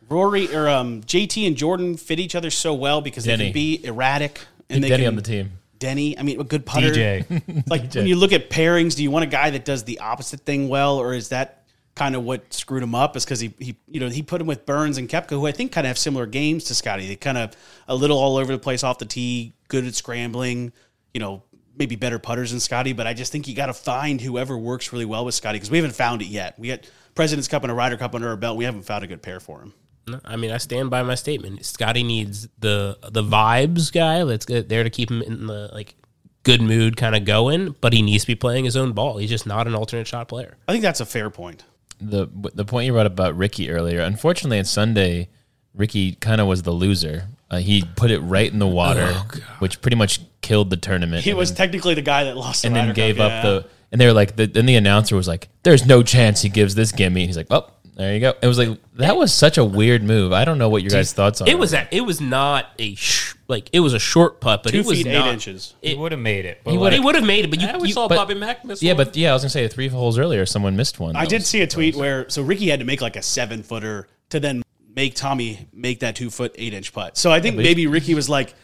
Rory 0.08 0.54
or 0.54 0.68
um, 0.68 1.02
JT 1.02 1.46
and 1.46 1.56
Jordan 1.56 1.96
fit 1.96 2.20
each 2.20 2.34
other 2.34 2.50
so 2.50 2.74
well 2.74 3.00
because 3.00 3.24
they 3.24 3.36
can 3.36 3.52
be 3.52 3.84
erratic 3.84 4.42
and 4.68 4.84
they 4.84 4.88
Denny 4.88 5.04
can, 5.04 5.08
on 5.08 5.16
the 5.16 5.22
team. 5.22 5.52
Denny, 5.78 6.18
I 6.18 6.22
mean, 6.22 6.40
a 6.40 6.44
good 6.44 6.66
putter. 6.66 6.90
DJ. 6.90 7.64
Like 7.68 7.94
when 7.94 8.06
you 8.06 8.16
look 8.16 8.32
at 8.32 8.50
pairings, 8.50 8.94
do 8.94 9.02
you 9.02 9.10
want 9.10 9.24
a 9.24 9.28
guy 9.28 9.50
that 9.50 9.64
does 9.64 9.84
the 9.84 10.00
opposite 10.00 10.40
thing 10.40 10.68
well, 10.68 10.98
or 10.98 11.14
is 11.14 11.30
that 11.30 11.61
kind 11.94 12.14
of 12.14 12.24
what 12.24 12.52
screwed 12.52 12.82
him 12.82 12.94
up 12.94 13.16
is 13.16 13.24
because 13.24 13.40
he, 13.40 13.52
he, 13.58 13.76
you 13.86 14.00
know, 14.00 14.08
he 14.08 14.22
put 14.22 14.40
him 14.40 14.46
with 14.46 14.64
Burns 14.64 14.98
and 14.98 15.08
Koepka, 15.08 15.30
who 15.30 15.46
I 15.46 15.52
think 15.52 15.72
kind 15.72 15.86
of 15.86 15.88
have 15.88 15.98
similar 15.98 16.26
games 16.26 16.64
to 16.64 16.74
Scotty. 16.74 17.06
They 17.06 17.16
kind 17.16 17.38
of 17.38 17.54
a 17.86 17.94
little 17.94 18.18
all 18.18 18.36
over 18.36 18.52
the 18.52 18.58
place 18.58 18.82
off 18.82 18.98
the 18.98 19.04
tee, 19.04 19.52
good 19.68 19.86
at 19.86 19.94
scrambling, 19.94 20.72
you 21.12 21.20
know, 21.20 21.42
maybe 21.76 21.96
better 21.96 22.18
putters 22.18 22.50
than 22.50 22.60
Scotty. 22.60 22.92
But 22.92 23.06
I 23.06 23.14
just 23.14 23.32
think 23.32 23.46
you 23.46 23.54
got 23.54 23.66
to 23.66 23.74
find 23.74 24.20
whoever 24.20 24.56
works 24.56 24.92
really 24.92 25.04
well 25.04 25.24
with 25.24 25.34
Scotty 25.34 25.56
because 25.56 25.70
we 25.70 25.78
haven't 25.78 25.94
found 25.94 26.22
it 26.22 26.28
yet. 26.28 26.58
We 26.58 26.68
got 26.68 26.88
President's 27.14 27.48
Cup 27.48 27.62
and 27.62 27.70
a 27.70 27.74
Ryder 27.74 27.96
Cup 27.98 28.14
under 28.14 28.28
our 28.28 28.36
belt. 28.36 28.56
We 28.56 28.64
haven't 28.64 28.82
found 28.82 29.04
a 29.04 29.06
good 29.06 29.22
pair 29.22 29.40
for 29.40 29.60
him. 29.60 29.74
No, 30.08 30.18
I 30.24 30.36
mean, 30.36 30.50
I 30.50 30.58
stand 30.58 30.90
by 30.90 31.02
my 31.02 31.14
statement. 31.14 31.64
Scotty 31.64 32.02
needs 32.02 32.48
the 32.58 32.98
the 33.08 33.22
vibes 33.22 33.92
guy 33.92 34.24
that's 34.24 34.46
there 34.46 34.82
to 34.82 34.90
keep 34.90 35.10
him 35.10 35.22
in 35.22 35.46
the 35.46 35.70
like 35.72 35.94
good 36.42 36.60
mood, 36.60 36.96
kind 36.96 37.14
of 37.14 37.24
going. 37.24 37.76
But 37.80 37.92
he 37.92 38.02
needs 38.02 38.24
to 38.24 38.28
be 38.28 38.34
playing 38.34 38.64
his 38.64 38.76
own 38.76 38.94
ball. 38.94 39.18
He's 39.18 39.30
just 39.30 39.46
not 39.46 39.68
an 39.68 39.74
alternate 39.74 40.08
shot 40.08 40.28
player. 40.28 40.56
I 40.66 40.72
think 40.72 40.82
that's 40.82 41.00
a 41.00 41.06
fair 41.06 41.30
point. 41.30 41.64
The 42.02 42.28
the 42.54 42.64
point 42.64 42.86
you 42.86 42.92
brought 42.92 43.06
up 43.06 43.12
about 43.12 43.36
Rickie 43.36 43.70
earlier. 43.70 44.00
Unfortunately, 44.00 44.58
on 44.58 44.64
Sunday, 44.64 45.28
Rickie 45.74 46.12
kind 46.12 46.40
of 46.40 46.46
was 46.46 46.62
the 46.62 46.72
loser. 46.72 47.28
Uh, 47.50 47.58
he 47.58 47.84
put 47.96 48.10
it 48.10 48.20
right 48.20 48.50
in 48.50 48.58
the 48.58 48.66
water, 48.66 49.12
which 49.58 49.80
pretty 49.82 49.96
much 49.96 50.20
killed 50.40 50.70
the 50.70 50.76
tournament. 50.76 51.22
He 51.22 51.34
was 51.34 51.50
then, 51.50 51.56
technically 51.56 51.94
the 51.94 52.02
guy 52.02 52.24
that 52.24 52.36
lost 52.36 52.62
the 52.62 52.68
and 52.68 52.76
then 52.76 52.94
gave 52.94 53.16
Cup, 53.16 53.26
up 53.26 53.30
yeah. 53.30 53.42
the. 53.50 53.66
And 53.90 54.00
they 54.00 54.06
were 54.06 54.14
like, 54.14 54.36
the, 54.36 54.46
then 54.46 54.64
the 54.64 54.76
announcer 54.76 55.16
was 55.16 55.28
like, 55.28 55.48
"There's 55.64 55.84
no 55.84 56.02
chance 56.02 56.40
he 56.40 56.48
gives 56.48 56.74
this 56.74 56.92
gimme." 56.92 57.20
And 57.20 57.28
he's 57.28 57.36
like, 57.36 57.48
"Oh, 57.50 57.70
there 57.94 58.14
you 58.14 58.20
go." 58.20 58.32
It 58.40 58.46
was 58.46 58.56
like 58.56 58.78
that 58.94 59.16
was 59.16 59.34
such 59.34 59.58
a 59.58 59.64
weird 59.64 60.02
move. 60.02 60.32
I 60.32 60.46
don't 60.46 60.56
know 60.56 60.70
what 60.70 60.82
your 60.82 60.90
guys' 60.90 61.12
thoughts 61.12 61.42
on 61.42 61.48
It 61.48 61.58
was 61.58 61.74
a, 61.74 61.86
it 61.90 62.00
was 62.00 62.20
not 62.20 62.68
a 62.78 62.94
sh- 62.94 63.34
like 63.52 63.70
it 63.72 63.78
was 63.78 63.94
a 63.94 64.00
short 64.00 64.40
putt, 64.40 64.64
but 64.64 64.72
two 64.72 64.80
it 64.80 64.86
was 64.86 64.98
feet 64.98 65.06
eight 65.06 65.12
not, 65.12 65.28
inches. 65.28 65.74
He 65.80 65.94
would 65.94 66.10
have 66.10 66.20
made 66.20 66.44
it. 66.44 66.62
But 66.64 66.72
He 66.72 66.76
like, 66.76 66.82
would've- 66.82 66.96
He 66.98 67.04
would 67.04 67.14
have 67.14 67.24
made 67.24 67.44
it, 67.44 67.50
but 67.50 67.60
you, 67.60 67.68
Yeah, 67.68 67.78
you- 67.78 67.92
saw 67.92 68.08
but- 68.08 68.16
Bobby 68.16 68.34
Mack 68.34 68.64
miss 68.64 68.82
Yeah, 68.82 68.94
one. 68.94 69.04
but 69.06 69.16
yeah, 69.16 69.30
I 69.30 69.32
was 69.34 69.42
gonna 69.42 69.50
say 69.50 69.68
three 69.68 69.86
holes 69.88 70.18
earlier, 70.18 70.44
someone 70.46 70.74
missed 70.74 70.98
one. 70.98 71.14
I 71.14 71.20
That 71.20 71.28
did 71.30 71.36
was- 71.42 71.46
see 71.46 71.60
a 71.60 71.66
tweet 71.68 71.94
where 71.94 72.28
so 72.28 72.42
Rickie 72.42 72.68
had 72.70 72.80
to 72.80 72.84
make 72.84 73.00
like 73.00 73.14
a 73.14 73.22
seven 73.22 73.62
footer 73.62 74.08
to 74.30 74.40
then 74.40 74.62
make 74.96 75.14
Tommy 75.14 75.68
make 75.72 76.00
that 76.00 76.16
two 76.16 76.30
foot 76.30 76.54
eight 76.58 76.74
inch 76.74 76.92
putt. 76.92 77.16
So 77.16 77.30
I 77.30 77.38
think 77.40 77.54
but 77.56 77.64
he- 77.64 77.70
maybe 77.70 77.86
Rickie 77.86 78.14
was 78.14 78.28
like, 78.28 78.54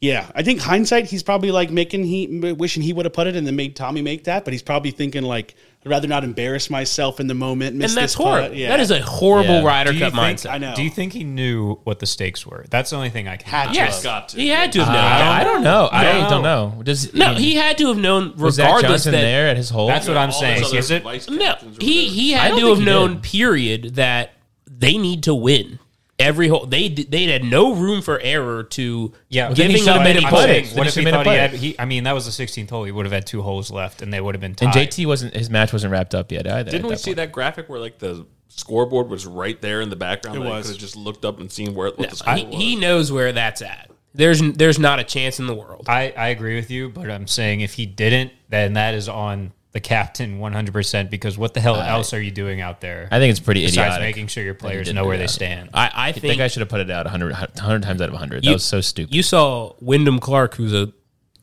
yeah, 0.00 0.26
I 0.34 0.42
think 0.42 0.60
hindsight 0.60 1.06
he's 1.06 1.22
probably 1.22 1.50
like 1.50 1.70
making 1.70 2.04
he 2.04 2.26
wishing 2.52 2.82
he 2.82 2.92
would 2.92 3.06
have 3.06 3.12
put 3.14 3.26
it 3.26 3.36
and 3.36 3.46
then 3.46 3.56
made 3.56 3.76
Tommy 3.76 4.02
make 4.02 4.24
that, 4.24 4.44
but 4.44 4.52
he's 4.52 4.62
probably 4.62 4.90
thinking 4.90 5.22
like 5.22 5.54
I'd 5.84 5.90
rather 5.90 6.08
not 6.08 6.24
embarrass 6.24 6.70
myself 6.70 7.20
in 7.20 7.26
the 7.26 7.34
moment. 7.34 7.76
Miss 7.76 7.92
and 7.92 7.98
that's 8.02 8.14
this 8.14 8.24
horrible. 8.24 8.56
Yeah. 8.56 8.68
That 8.68 8.80
is 8.80 8.90
a 8.90 9.02
horrible 9.02 9.56
Yeah. 9.56 9.64
Ryder 9.66 9.92
Cup 9.92 10.12
think, 10.14 10.38
mindset. 10.38 10.50
I 10.50 10.58
know. 10.58 10.74
Do 10.74 10.82
you 10.82 10.88
think 10.88 11.12
he 11.12 11.24
knew 11.24 11.74
what 11.84 11.98
the 11.98 12.06
stakes 12.06 12.46
were? 12.46 12.64
That's 12.70 12.88
the 12.90 12.96
only 12.96 13.10
thing 13.10 13.28
I 13.28 13.36
can. 13.36 13.50
Had 13.50 13.68
to 13.68 13.74
Yes, 13.74 14.02
got 14.02 14.30
to. 14.30 14.36
he 14.38 14.48
had 14.48 14.72
to 14.72 14.78
have 14.84 14.88
uh, 14.88 14.92
known. 14.92 15.02
I 15.02 15.44
don't 15.44 15.62
know. 15.62 15.88
I 15.92 16.20
No. 16.22 16.30
don't 16.30 16.42
know. 16.42 16.82
Does 16.82 17.12
no, 17.12 17.34
he 17.34 17.54
had 17.56 17.76
to 17.78 17.88
have 17.88 17.98
known 17.98 18.34
was 18.36 18.54
Zach 18.54 18.64
regardless 18.66 18.90
Johnson 19.04 19.12
that 19.12 19.20
there 19.20 19.48
at 19.48 19.58
his 19.58 19.68
hole? 19.68 19.88
That's 19.88 20.08
what 20.08 20.16
I'm 20.16 20.32
saying. 20.32 20.64
Is 20.74 20.90
it? 20.90 21.04
No, 21.30 21.54
he 21.80 22.08
he 22.08 22.34
I 22.34 22.38
had 22.38 22.48
don't 22.50 22.60
to 22.60 22.68
have 22.70 22.80
known. 22.80 23.12
did. 23.14 23.22
Period. 23.22 23.94
That 23.96 24.32
they 24.66 24.96
need 24.96 25.22
to 25.24 25.34
win 25.34 25.78
every 26.18 26.48
hole. 26.48 26.66
They 26.66 26.88
d- 26.88 27.06
they 27.08 27.24
had 27.24 27.44
no 27.44 27.74
room 27.74 28.02
for 28.02 28.18
error 28.20 28.62
to 28.64 29.12
Yeah, 29.28 29.52
giving 29.52 29.76
should 29.76 29.88
up 29.88 29.96
have 29.96 30.04
made 30.04 30.10
any 30.16 30.20
him 30.20 30.26
I'm 30.26 30.30
putt 30.32 30.40
putt. 30.48 30.50
it. 30.50 30.72
what 30.76 30.86
if 30.86 30.94
he 30.94 31.04
a 31.04 31.10
thought 31.10 31.26
he 31.26 31.30
putt. 31.30 31.38
had? 31.38 31.50
He, 31.52 31.78
I 31.78 31.84
mean, 31.84 32.04
that 32.04 32.12
was 32.12 32.24
the 32.36 32.44
16th 32.46 32.70
hole. 32.70 32.84
He 32.84 32.92
would 32.92 33.04
have 33.06 33.12
had 33.12 33.26
two 33.26 33.42
holes 33.42 33.70
left, 33.70 34.02
and 34.02 34.12
they 34.12 34.20
would 34.20 34.34
have 34.34 34.40
been 34.40 34.54
tied. 34.54 34.76
And 34.76 34.88
JT 34.88 35.06
wasn't 35.06 35.34
his 35.34 35.50
match 35.50 35.72
wasn't 35.72 35.92
wrapped 35.92 36.14
up 36.14 36.30
yet 36.32 36.46
either. 36.46 36.70
Didn't 36.70 36.86
we 36.86 36.90
that 36.94 36.98
see 37.00 37.10
point. 37.10 37.16
that 37.16 37.32
graphic 37.32 37.68
where 37.68 37.80
like 37.80 37.98
the 37.98 38.26
scoreboard 38.48 39.08
was 39.08 39.26
right 39.26 39.60
there 39.60 39.80
in 39.80 39.90
the 39.90 39.96
background? 39.96 40.38
It 40.38 40.40
was. 40.48 40.66
Could 40.66 40.72
have 40.72 40.80
just 40.80 40.96
looked 40.96 41.24
up 41.24 41.40
and 41.40 41.50
seen 41.50 41.74
where 41.74 41.90
what 41.90 42.10
the 42.10 42.16
score 42.16 42.34
He, 42.34 42.44
was. 42.44 42.54
he 42.56 42.76
knows 42.76 43.10
where 43.12 43.32
that's 43.32 43.62
at. 43.62 43.90
There's 44.16 44.40
there's 44.52 44.78
not 44.78 45.00
a 45.00 45.04
chance 45.04 45.40
in 45.40 45.48
the 45.48 45.54
world. 45.54 45.86
I, 45.88 46.14
I 46.16 46.28
agree 46.28 46.54
with 46.54 46.70
you, 46.70 46.88
but 46.88 47.10
I'm 47.10 47.26
saying 47.26 47.62
if 47.62 47.72
he 47.74 47.84
didn't, 47.86 48.30
then 48.48 48.74
that 48.74 48.94
is 48.94 49.08
on 49.08 49.52
the 49.74 49.80
captain 49.80 50.38
100% 50.38 51.10
because 51.10 51.36
what 51.36 51.52
the 51.52 51.60
hell 51.60 51.76
else 51.76 52.14
are 52.14 52.20
you 52.22 52.30
doing 52.30 52.60
out 52.60 52.80
there 52.80 53.08
I 53.10 53.18
think 53.18 53.32
it's 53.32 53.40
pretty 53.40 53.62
besides 53.62 53.96
idiotic. 53.96 54.00
making 54.02 54.28
sure 54.28 54.42
your 54.44 54.54
players 54.54 54.90
know 54.92 55.04
where 55.04 55.18
they 55.18 55.26
stand? 55.26 55.70
I, 55.74 55.90
I 55.92 56.12
that 56.12 56.20
think 56.20 56.40
I 56.40 56.46
should 56.48 56.60
have 56.60 56.68
put 56.68 56.80
it 56.80 56.90
out 56.90 57.04
100, 57.06 57.32
100 57.32 57.82
times 57.82 58.00
out 58.00 58.08
of 58.08 58.12
100. 58.12 58.44
That 58.44 58.52
was 58.52 58.62
so 58.64 58.80
stupid. 58.80 59.12
you 59.14 59.22
saw 59.22 59.74
Wyndham 59.80 60.20
Clark, 60.20 60.54
who's 60.54 60.72
a 60.72 60.92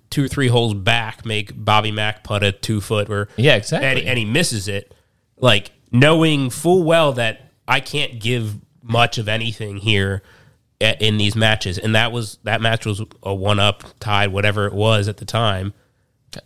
two 0.09 0.23
or 0.25 0.27
three 0.29 0.47
holes 0.47 0.73
back, 0.73 1.25
make 1.25 1.51
Bobby 1.55 1.91
Mack 1.91 2.23
putt 2.23 2.41
a 2.41 2.51
two 2.53 2.79
foot 2.81 3.09
where 3.09 3.27
Yeah, 3.35 3.55
exactly. 3.55 3.87
and, 3.89 3.99
and 3.99 4.17
he 4.17 4.23
misses 4.25 4.67
it, 4.69 4.93
like 5.37 5.71
knowing 5.91 6.49
full 6.49 6.83
well 6.83 7.11
that 7.13 7.51
I 7.67 7.81
can't 7.81 8.19
give 8.19 8.55
much 8.81 9.17
of 9.17 9.27
anything 9.27 9.75
here 9.77 10.21
a- 10.79 11.05
in 11.05 11.17
these 11.17 11.35
matches, 11.35 11.77
and 11.77 11.95
that 11.95 12.11
was 12.13 12.37
that 12.43 12.61
match 12.61 12.85
was 12.85 13.01
a 13.23 13.33
one 13.35 13.59
up 13.59 13.83
tied 13.99 14.31
whatever 14.31 14.65
it 14.67 14.73
was 14.73 15.07
at 15.09 15.17
the 15.17 15.25
time. 15.25 15.73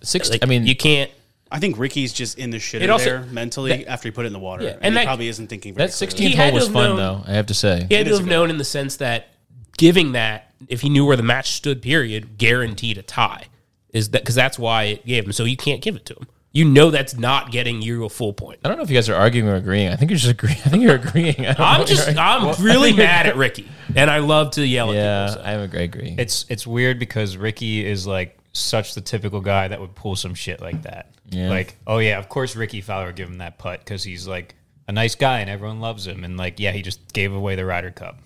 Six. 0.02 0.32
Like, 0.32 0.44
I 0.44 0.48
mean, 0.48 0.66
you 0.66 0.76
can't. 0.76 1.12
I 1.56 1.60
think 1.60 1.78
Rickie's 1.80 2.12
just 2.14 2.38
in 2.38 2.50
the 2.50 2.60
shit 2.60 2.82
It 2.82 2.90
also- 2.90 3.06
there 3.06 3.22
mentally 3.32 3.72
that- 3.78 3.88
after 3.90 4.08
he 4.10 4.12
put 4.12 4.26
it 4.26 4.28
in 4.28 4.34
the 4.34 4.40
water. 4.40 4.64
Yeah, 4.64 4.72
and, 4.72 4.80
and 4.84 4.94
he 4.94 5.00
that- 5.00 5.06
probably 5.06 5.28
isn't 5.30 5.48
thinking 5.48 5.74
very 5.74 5.88
that 5.88 5.94
clearly. 5.96 6.14
16th 6.14 6.20
He 6.30 6.36
had 6.36 6.44
hole 6.44 6.50
to 6.52 6.56
was 6.56 6.64
have 6.66 6.74
fun 6.74 6.90
known- 6.90 6.98
though. 6.98 7.24
I 7.32 7.34
have 7.36 7.46
to 7.48 7.54
say. 7.54 7.86
He 7.90 7.96
had 7.96 8.02
It 8.08 8.10
to 8.10 8.12
is 8.12 8.20
have 8.20 8.28
a 8.28 8.30
known 8.30 8.50
in 8.50 8.58
the 8.58 8.64
sense 8.64 8.98
that 8.98 9.28
giving 9.78 10.12
that, 10.12 10.52
if 10.68 10.82
he 10.82 10.90
knew 10.90 11.06
where 11.06 11.18
the 11.18 11.24
match 11.24 11.52
stood, 11.52 11.82
period, 11.82 12.38
guaranteed 12.38 12.98
a 12.98 13.02
tie. 13.02 13.46
Is 13.94 14.10
that 14.10 14.22
because 14.24 14.36
that's 14.36 14.60
why 14.60 14.84
it 14.84 15.06
gave 15.06 15.26
him? 15.26 15.32
So 15.32 15.46
you 15.46 15.56
can't 15.58 15.82
give 15.82 15.96
it 15.96 16.06
to 16.08 16.14
him. 16.16 16.28
You 16.52 16.64
know 16.64 16.90
that's 16.90 17.18
not 17.18 17.52
getting 17.52 17.82
you 17.82 18.06
a 18.06 18.10
full 18.10 18.32
point. 18.32 18.60
I 18.64 18.70
don't 18.70 18.78
know 18.78 18.84
if 18.84 18.90
you 18.90 18.96
guys 18.96 19.10
are 19.10 19.16
arguing 19.16 19.50
or 19.50 19.56
agreeing. 19.56 19.90
I 19.90 19.98
think 19.98 20.10
you're 20.12 20.18
just 20.18 20.32
agreeing. 20.32 20.58
I 20.66 20.70
think 20.70 20.84
you're 20.84 20.96
agreeing. 20.96 21.36
I 21.40 21.44
don't 21.54 21.60
know 21.60 21.66
I'm 21.66 21.80
what 21.82 21.90
you're 21.90 21.98
just, 21.98 22.18
arguing. 22.18 22.56
I'm 22.58 22.64
really 22.64 22.94
mad 22.94 23.26
at 23.28 23.36
Rickie, 23.46 23.68
and 23.94 24.10
I 24.10 24.20
love 24.20 24.52
to 24.52 24.66
yell 24.66 24.90
at 24.92 24.96
yeah, 24.96 25.28
people. 25.28 25.44
so. 25.44 25.50
I 25.50 25.52
agree. 25.54 25.84
agree. 25.84 26.16
It's 26.18 26.46
it's 26.48 26.66
weird 26.66 26.98
because 27.00 27.36
Rickie 27.36 27.86
is 27.86 28.08
like 28.08 28.38
such 28.56 28.96
the 28.96 29.02
typical 29.02 29.42
guy 29.42 29.68
that 29.68 29.80
would 29.80 29.96
pull 29.96 30.16
some 30.16 30.34
shit 30.34 30.62
like 30.62 30.82
that. 30.84 31.12
Yeah. 31.30 31.50
Like, 31.50 31.76
oh 31.86 31.98
yeah, 31.98 32.18
of 32.18 32.30
course 32.30 32.56
Rickie 32.56 32.82
Fowler 32.82 33.08
would 33.08 33.16
give 33.16 33.30
him 33.30 33.40
that 33.40 33.58
putt 33.58 33.80
because 33.80 34.04
he's 34.04 34.28
like 34.28 34.56
a 34.88 34.92
nice 34.92 35.16
guy 35.16 35.40
and 35.40 35.50
everyone 35.50 35.82
loves 35.82 36.08
him. 36.08 36.24
And 36.24 36.38
like, 36.38 36.60
yeah, 36.60 36.72
he 36.72 36.82
just 36.82 37.14
gave 37.14 37.34
away 37.34 37.56
the 37.56 37.66
Ryder 37.66 37.92
Cup. 37.92 38.20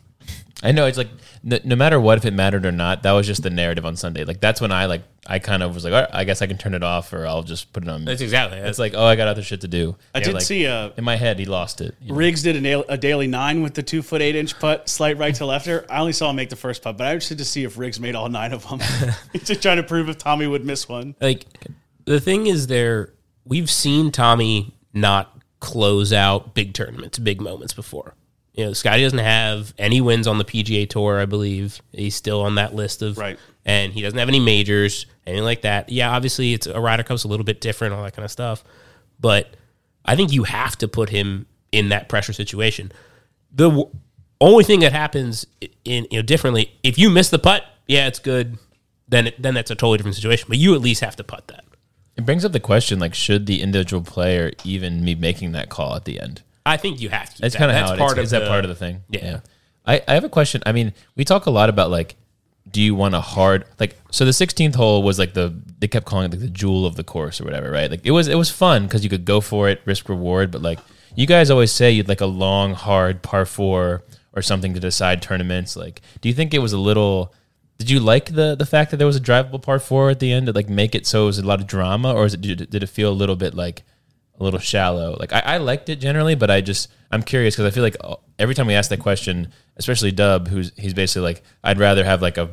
I 0.62 0.72
know 0.72 0.86
it's 0.88 0.98
like 0.98 1.10
no, 1.44 1.58
no 1.64 1.76
matter 1.76 2.00
what, 2.00 2.18
if 2.18 2.26
it 2.26 2.34
mattered 2.34 2.66
or 2.66 2.72
not, 2.72 3.04
that 3.04 3.14
was 3.14 3.26
just 3.26 3.44
the 3.44 3.50
narrative 3.50 3.86
on 3.86 3.96
Sunday. 3.96 4.26
Like 4.26 4.42
that's 4.42 4.60
when 4.60 4.72
I 4.72 4.86
like 4.86 5.04
I 5.26 5.40
kind 5.40 5.64
of 5.64 5.74
was 5.74 5.84
like, 5.84 5.94
all 5.94 6.02
right, 6.02 6.10
I 6.12 6.24
guess 6.24 6.42
I 6.42 6.48
can 6.48 6.58
turn 6.58 6.74
it 6.74 6.84
off 6.84 7.14
or 7.14 7.26
I'll 7.26 7.44
just 7.44 7.72
put 7.72 7.84
it 7.84 7.90
on. 7.90 8.04
That's 8.04 8.22
exactly. 8.22 8.58
It's 8.58 8.80
like, 8.80 8.94
oh, 8.96 9.06
I 9.06 9.16
got 9.16 9.28
other 9.28 9.44
shit 9.44 9.62
to 9.62 9.68
do. 9.68 9.96
I 10.14 10.20
Yeah, 10.20 10.24
did 10.26 10.34
like, 10.34 10.44
see 10.44 10.66
uh, 10.66 10.90
in 10.98 11.04
my 11.04 11.16
head 11.16 11.40
he 11.40 11.46
lost 11.46 11.82
it. 11.82 11.96
you 12.02 12.10
know? 12.10 12.16
Riggs 12.16 12.42
did 12.42 12.56
a, 12.56 12.62
nail, 12.62 12.84
a 12.90 12.98
daily 12.98 13.28
nine 13.28 13.62
with 13.62 13.74
the 13.74 13.84
two 13.84 14.02
foot 14.02 14.22
eight 14.22 14.36
inch 14.36 14.58
putt, 14.60 14.90
slight 14.90 15.18
right 15.18 15.34
to 15.36 15.44
lefter. 15.44 15.86
I 15.90 16.00
only 16.00 16.14
saw 16.14 16.30
him 16.30 16.36
make 16.36 16.50
the 16.50 16.56
first 16.56 16.82
putt, 16.82 16.98
but 16.98 17.08
I 17.08 17.14
was 17.14 17.24
interested 17.24 17.38
to 17.38 17.46
see 17.46 17.64
if 17.64 17.78
Riggs 17.78 18.00
made 18.00 18.16
all 18.16 18.28
nine 18.28 18.52
of 18.54 18.68
them. 18.68 18.80
Just 19.44 19.62
trying 19.62 19.78
to 19.78 19.84
prove 19.84 20.10
if 20.10 20.18
Tommy 20.18 20.48
would 20.48 20.66
miss 20.66 20.90
one. 20.90 21.16
like 21.22 21.46
the 22.06 22.20
thing 22.20 22.48
is 22.48 22.68
there 22.68 23.14
we've 23.46 23.70
seen 23.70 24.12
Tommy 24.12 24.74
not 24.94 25.42
close 25.60 26.12
out 26.12 26.54
big 26.54 26.74
tournaments, 26.74 27.20
big 27.20 27.40
moments 27.40 27.74
before. 27.74 28.16
You 28.54 28.66
know, 28.66 28.74
Scotty 28.74 29.04
doesn't 29.04 29.20
have 29.20 29.74
any 29.78 30.02
wins 30.02 30.28
on 30.28 30.38
the 30.38 30.44
PGA 30.44 30.90
Tour, 30.90 31.20
I 31.20 31.26
believe. 31.26 31.82
He's 31.94 32.16
still 32.16 32.42
on 32.42 32.56
that 32.56 32.76
list 32.76 33.02
of 33.02 33.18
Right. 33.18 33.38
and 33.66 33.94
he 33.94 34.02
doesn't 34.02 34.18
have 34.20 34.28
any 34.28 34.40
majors, 34.40 35.06
anything 35.26 35.44
like 35.46 35.62
that. 35.62 35.90
Yeah, 35.90 36.10
obviously 36.12 36.54
it's 36.54 36.68
a 36.68 36.80
Ryder 36.80 37.04
Cup's 37.04 37.24
a 37.24 37.28
little 37.28 37.44
bit 37.46 37.62
different, 37.62 37.94
all 37.94 38.04
that 38.04 38.16
kind 38.16 38.26
of 38.26 38.32
stuff. 38.32 38.64
But 39.20 39.56
I 40.06 40.16
think 40.16 40.34
you 40.34 40.44
have 40.44 40.78
to 40.80 40.88
put 40.88 41.10
him 41.10 41.46
in 41.72 41.90
that 41.90 42.10
pressure 42.10 42.34
situation. 42.34 42.92
The 43.54 43.70
w- 43.70 43.90
only 44.42 44.64
thing 44.64 44.80
that 44.82 44.92
happens 44.94 45.46
in 45.86 46.08
you 46.12 46.18
know 46.18 46.22
differently, 46.22 46.72
if 46.84 46.98
you 46.98 47.10
miss 47.10 47.30
the 47.30 47.40
putt, 47.40 47.64
yeah, 47.88 48.08
it's 48.08 48.20
good. 48.20 48.58
Then 49.08 49.28
it, 49.28 49.42
then 49.42 49.54
that's 49.54 49.72
a 49.72 49.76
totally 49.76 49.98
different 49.98 50.16
situation. 50.16 50.46
But 50.50 50.58
you 50.58 50.74
at 50.76 50.82
least 50.82 51.02
have 51.02 51.16
to 51.18 51.24
putt 51.24 51.48
that. 51.48 51.64
It 52.18 52.26
brings 52.26 52.44
up 52.44 52.52
the 52.52 52.60
question 52.60 53.00
like, 53.00 53.14
should 53.16 53.46
the 53.46 53.62
individual 53.62 54.04
player 54.04 54.52
even 54.64 55.04
be 55.06 55.16
making 55.16 55.52
that 55.54 55.70
call 55.70 55.96
at 55.96 56.06
the 56.06 56.20
end? 56.20 56.42
I 56.66 56.78
think 56.78 57.02
you 57.02 57.10
have 57.10 57.34
to. 57.36 57.42
That's 57.42 57.56
kind 57.56 57.72
of 57.72 57.78
how 57.78 57.94
it 57.94 57.98
part 57.98 58.18
is. 58.18 58.26
Is 58.26 58.34
of 58.34 58.40
that 58.40 58.46
the- 58.46 58.50
part 58.52 58.66
of 58.66 58.70
the 58.70 58.76
thing? 58.76 59.02
Yeah. 59.10 59.40
I, 59.86 60.02
I 60.08 60.14
have 60.14 60.24
a 60.24 60.30
question. 60.30 60.62
I 60.66 60.72
mean, 60.72 60.94
we 61.16 61.26
talk 61.26 61.46
a 61.48 61.50
lot 61.52 61.70
about 61.70 61.90
like, 61.90 62.16
do 62.70 62.82
you 62.82 62.94
want 62.94 63.16
a 63.16 63.22
hard 63.22 63.66
like? 63.80 63.98
So 64.12 64.26
the 64.26 64.32
16th 64.32 64.76
hole 64.76 65.02
was 65.02 65.18
like 65.18 65.34
the 65.34 65.54
they 65.80 65.88
kept 65.88 66.06
calling 66.06 66.26
it 66.26 66.32
like 66.32 66.42
the 66.42 66.50
jewel 66.50 66.86
of 66.86 66.96
the 66.96 67.04
course 67.04 67.42
or 67.42 67.46
whatever, 67.46 67.72
right? 67.72 67.90
Like 67.90 68.02
it 68.06 68.12
was 68.12 68.28
it 68.28 68.36
was 68.36 68.52
fun 68.52 68.84
because 68.84 69.04
you 69.04 69.10
could 69.10 69.26
go 69.26 69.42
for 69.42 69.70
it, 69.70 69.82
risk 69.86 70.08
reward. 70.10 70.52
But 70.52 70.62
like 70.62 70.80
you 71.16 71.26
guys 71.26 71.50
always 71.50 71.72
say, 71.72 71.90
you'd 71.92 72.08
like 72.08 72.22
a 72.22 72.28
long, 72.28 72.76
hard 72.76 73.24
par 73.24 73.46
four 73.46 74.04
or 74.34 74.44
something 74.44 74.76
to 74.76 74.80
decide 74.80 75.24
tournaments. 75.24 75.76
Like, 75.76 76.02
do 76.22 76.30
you 76.30 76.36
think 76.36 76.54
it 76.54 76.60
was 76.60 76.74
a 76.74 76.78
little? 76.78 77.34
Did 77.80 77.90
you 77.90 78.00
like 78.00 78.36
the 78.36 78.56
the 78.56 78.66
fact 78.68 78.92
that 78.92 78.98
there 78.98 79.08
was 79.08 79.16
a 79.16 79.22
drivable 79.22 79.62
par 79.62 79.80
four 79.80 80.12
at 80.12 80.20
the 80.20 80.32
end 80.32 80.46
to 80.46 80.52
like 80.52 80.70
make 80.70 80.94
it 80.94 81.08
so 81.08 81.24
it 81.24 81.28
was 81.28 81.40
a 81.40 81.46
lot 81.48 81.62
of 81.62 81.66
drama, 81.66 82.14
or 82.14 82.26
is 82.26 82.36
it 82.36 82.42
did 82.42 82.76
it 82.84 82.88
feel 82.90 83.10
a 83.10 83.14
little 83.14 83.38
bit 83.38 83.56
like 83.56 83.82
a 84.40 84.44
little 84.44 84.60
shallow. 84.60 85.18
Like 85.20 85.34
I, 85.34 85.40
I 85.40 85.58
liked 85.58 85.90
it 85.90 85.98
generally, 85.98 86.36
but 86.36 86.50
I 86.50 86.62
just 86.62 86.90
I'm 87.12 87.24
curious 87.24 87.56
because 87.56 87.72
I 87.72 87.74
feel 87.74 87.84
like 87.84 87.98
uh, 88.02 88.16
every 88.38 88.56
time 88.56 88.68
we 88.68 88.74
ask 88.74 88.90
that 88.90 89.00
question, 89.00 89.52
especially 89.78 90.12
Dub, 90.12 90.48
who's 90.48 90.72
he's 90.78 90.94
basically 90.94 91.24
like 91.24 91.44
I'd 91.64 91.80
rather 91.80 92.04
have 92.04 92.22
like 92.22 92.38
a 92.38 92.50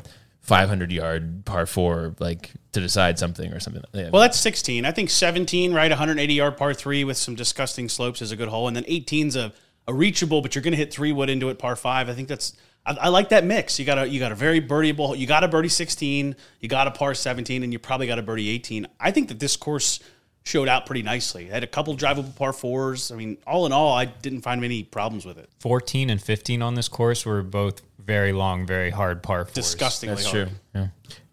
500 0.46 0.92
yard 0.92 1.44
par 1.44 1.66
four 1.66 2.14
like 2.20 2.52
to 2.70 2.80
decide 2.80 3.18
something 3.18 3.52
or 3.52 3.58
something. 3.58 3.82
Yeah. 3.92 4.10
Well, 4.10 4.22
that's 4.22 4.38
16. 4.38 4.84
I 4.84 4.92
think 4.92 5.10
17, 5.10 5.74
right? 5.74 5.90
180 5.90 6.34
yard 6.34 6.56
par 6.56 6.72
three 6.72 7.02
with 7.02 7.16
some 7.16 7.34
disgusting 7.34 7.88
slopes 7.88 8.22
is 8.22 8.30
a 8.30 8.36
good 8.36 8.48
hole. 8.48 8.68
And 8.68 8.76
then 8.76 8.84
18's 8.84 9.34
a, 9.34 9.52
a 9.88 9.94
reachable, 9.94 10.42
but 10.42 10.54
you're 10.54 10.62
going 10.62 10.70
to 10.72 10.78
hit 10.78 10.92
three 10.92 11.10
wood 11.10 11.30
into 11.30 11.48
it 11.48 11.58
par 11.58 11.74
five. 11.74 12.08
I 12.08 12.14
think 12.14 12.28
that's, 12.28 12.52
I, 12.84 12.92
I 12.92 13.08
like 13.08 13.30
that 13.30 13.44
mix. 13.44 13.80
You 13.80 13.84
got 13.84 13.98
a, 13.98 14.08
you 14.08 14.20
got 14.20 14.30
a 14.30 14.36
very 14.36 14.60
birdieable, 14.60 15.18
you 15.18 15.26
got 15.26 15.42
a 15.42 15.48
birdie 15.48 15.68
16, 15.68 16.36
you 16.60 16.68
got 16.68 16.86
a 16.86 16.92
par 16.92 17.14
17, 17.14 17.64
and 17.64 17.72
you 17.72 17.80
probably 17.80 18.06
got 18.06 18.20
a 18.20 18.22
birdie 18.22 18.48
18. 18.50 18.86
I 19.00 19.10
think 19.10 19.26
that 19.28 19.40
this 19.40 19.56
course 19.56 19.98
showed 20.46 20.68
out 20.68 20.86
pretty 20.86 21.02
nicely. 21.02 21.44
They 21.44 21.50
had 21.50 21.64
a 21.64 21.66
couple 21.66 21.96
drivable 21.96 22.34
par 22.36 22.52
fours. 22.52 23.10
I 23.10 23.16
mean, 23.16 23.36
all 23.46 23.66
in 23.66 23.72
all, 23.72 23.92
I 23.92 24.04
didn't 24.04 24.42
find 24.42 24.60
many 24.60 24.84
problems 24.84 25.26
with 25.26 25.38
it. 25.38 25.50
14 25.58 26.08
and 26.08 26.22
15 26.22 26.62
on 26.62 26.76
this 26.76 26.86
course 26.88 27.26
were 27.26 27.42
both 27.42 27.82
very 27.98 28.32
long, 28.32 28.64
very 28.64 28.90
hard 28.90 29.24
par 29.24 29.44
fours. 29.44 29.54
Disgustingly 29.54 30.14
That's 30.14 30.26
hard. 30.26 30.48
true. 30.48 30.56
Yeah. 30.74 30.86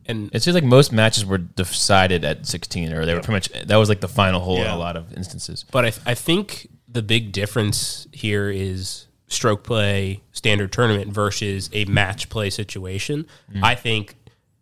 And 0.08 0.34
It 0.34 0.42
seems 0.42 0.56
like 0.56 0.64
most 0.64 0.92
matches 0.92 1.26
were 1.26 1.38
decided 1.38 2.26
at 2.26 2.48
16, 2.48 2.92
or 2.92 3.06
they 3.06 3.14
were 3.14 3.20
pretty 3.20 3.34
much 3.34 3.68
that 3.68 3.76
was 3.78 3.88
like 3.88 4.02
the 4.02 4.08
final 4.08 4.42
hole 4.42 4.58
in 4.58 4.68
a 4.68 4.78
lot 4.78 4.98
of 4.98 5.14
instances. 5.14 5.64
But 5.72 5.86
I, 5.86 6.12
I 6.12 6.16
think 6.16 6.68
the 6.88 7.04
big 7.04 7.32
difference 7.32 8.08
here 8.12 8.50
is 8.50 9.08
stroke 9.28 9.64
play 9.64 10.22
standard 10.32 10.74
tournament 10.74 11.14
versus 11.14 11.70
a 11.72 11.86
match 11.86 12.30
play 12.30 12.50
situation. 12.50 13.28
Mm. 13.54 13.64
I 13.64 13.76
think 13.76 14.16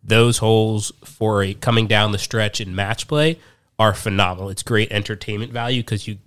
those 0.04 0.38
holes 0.38 0.92
for 1.04 1.42
a 1.42 1.54
coming 1.54 1.86
down 1.86 2.12
the 2.12 2.18
stretch 2.18 2.60
in 2.60 2.74
match 2.74 3.08
play 3.08 3.38
are 3.82 3.94
phenomenal. 3.94 4.48
It's 4.48 4.62
great 4.62 4.92
entertainment 4.92 5.52
value 5.52 5.82
because 5.82 6.06
you 6.06 6.18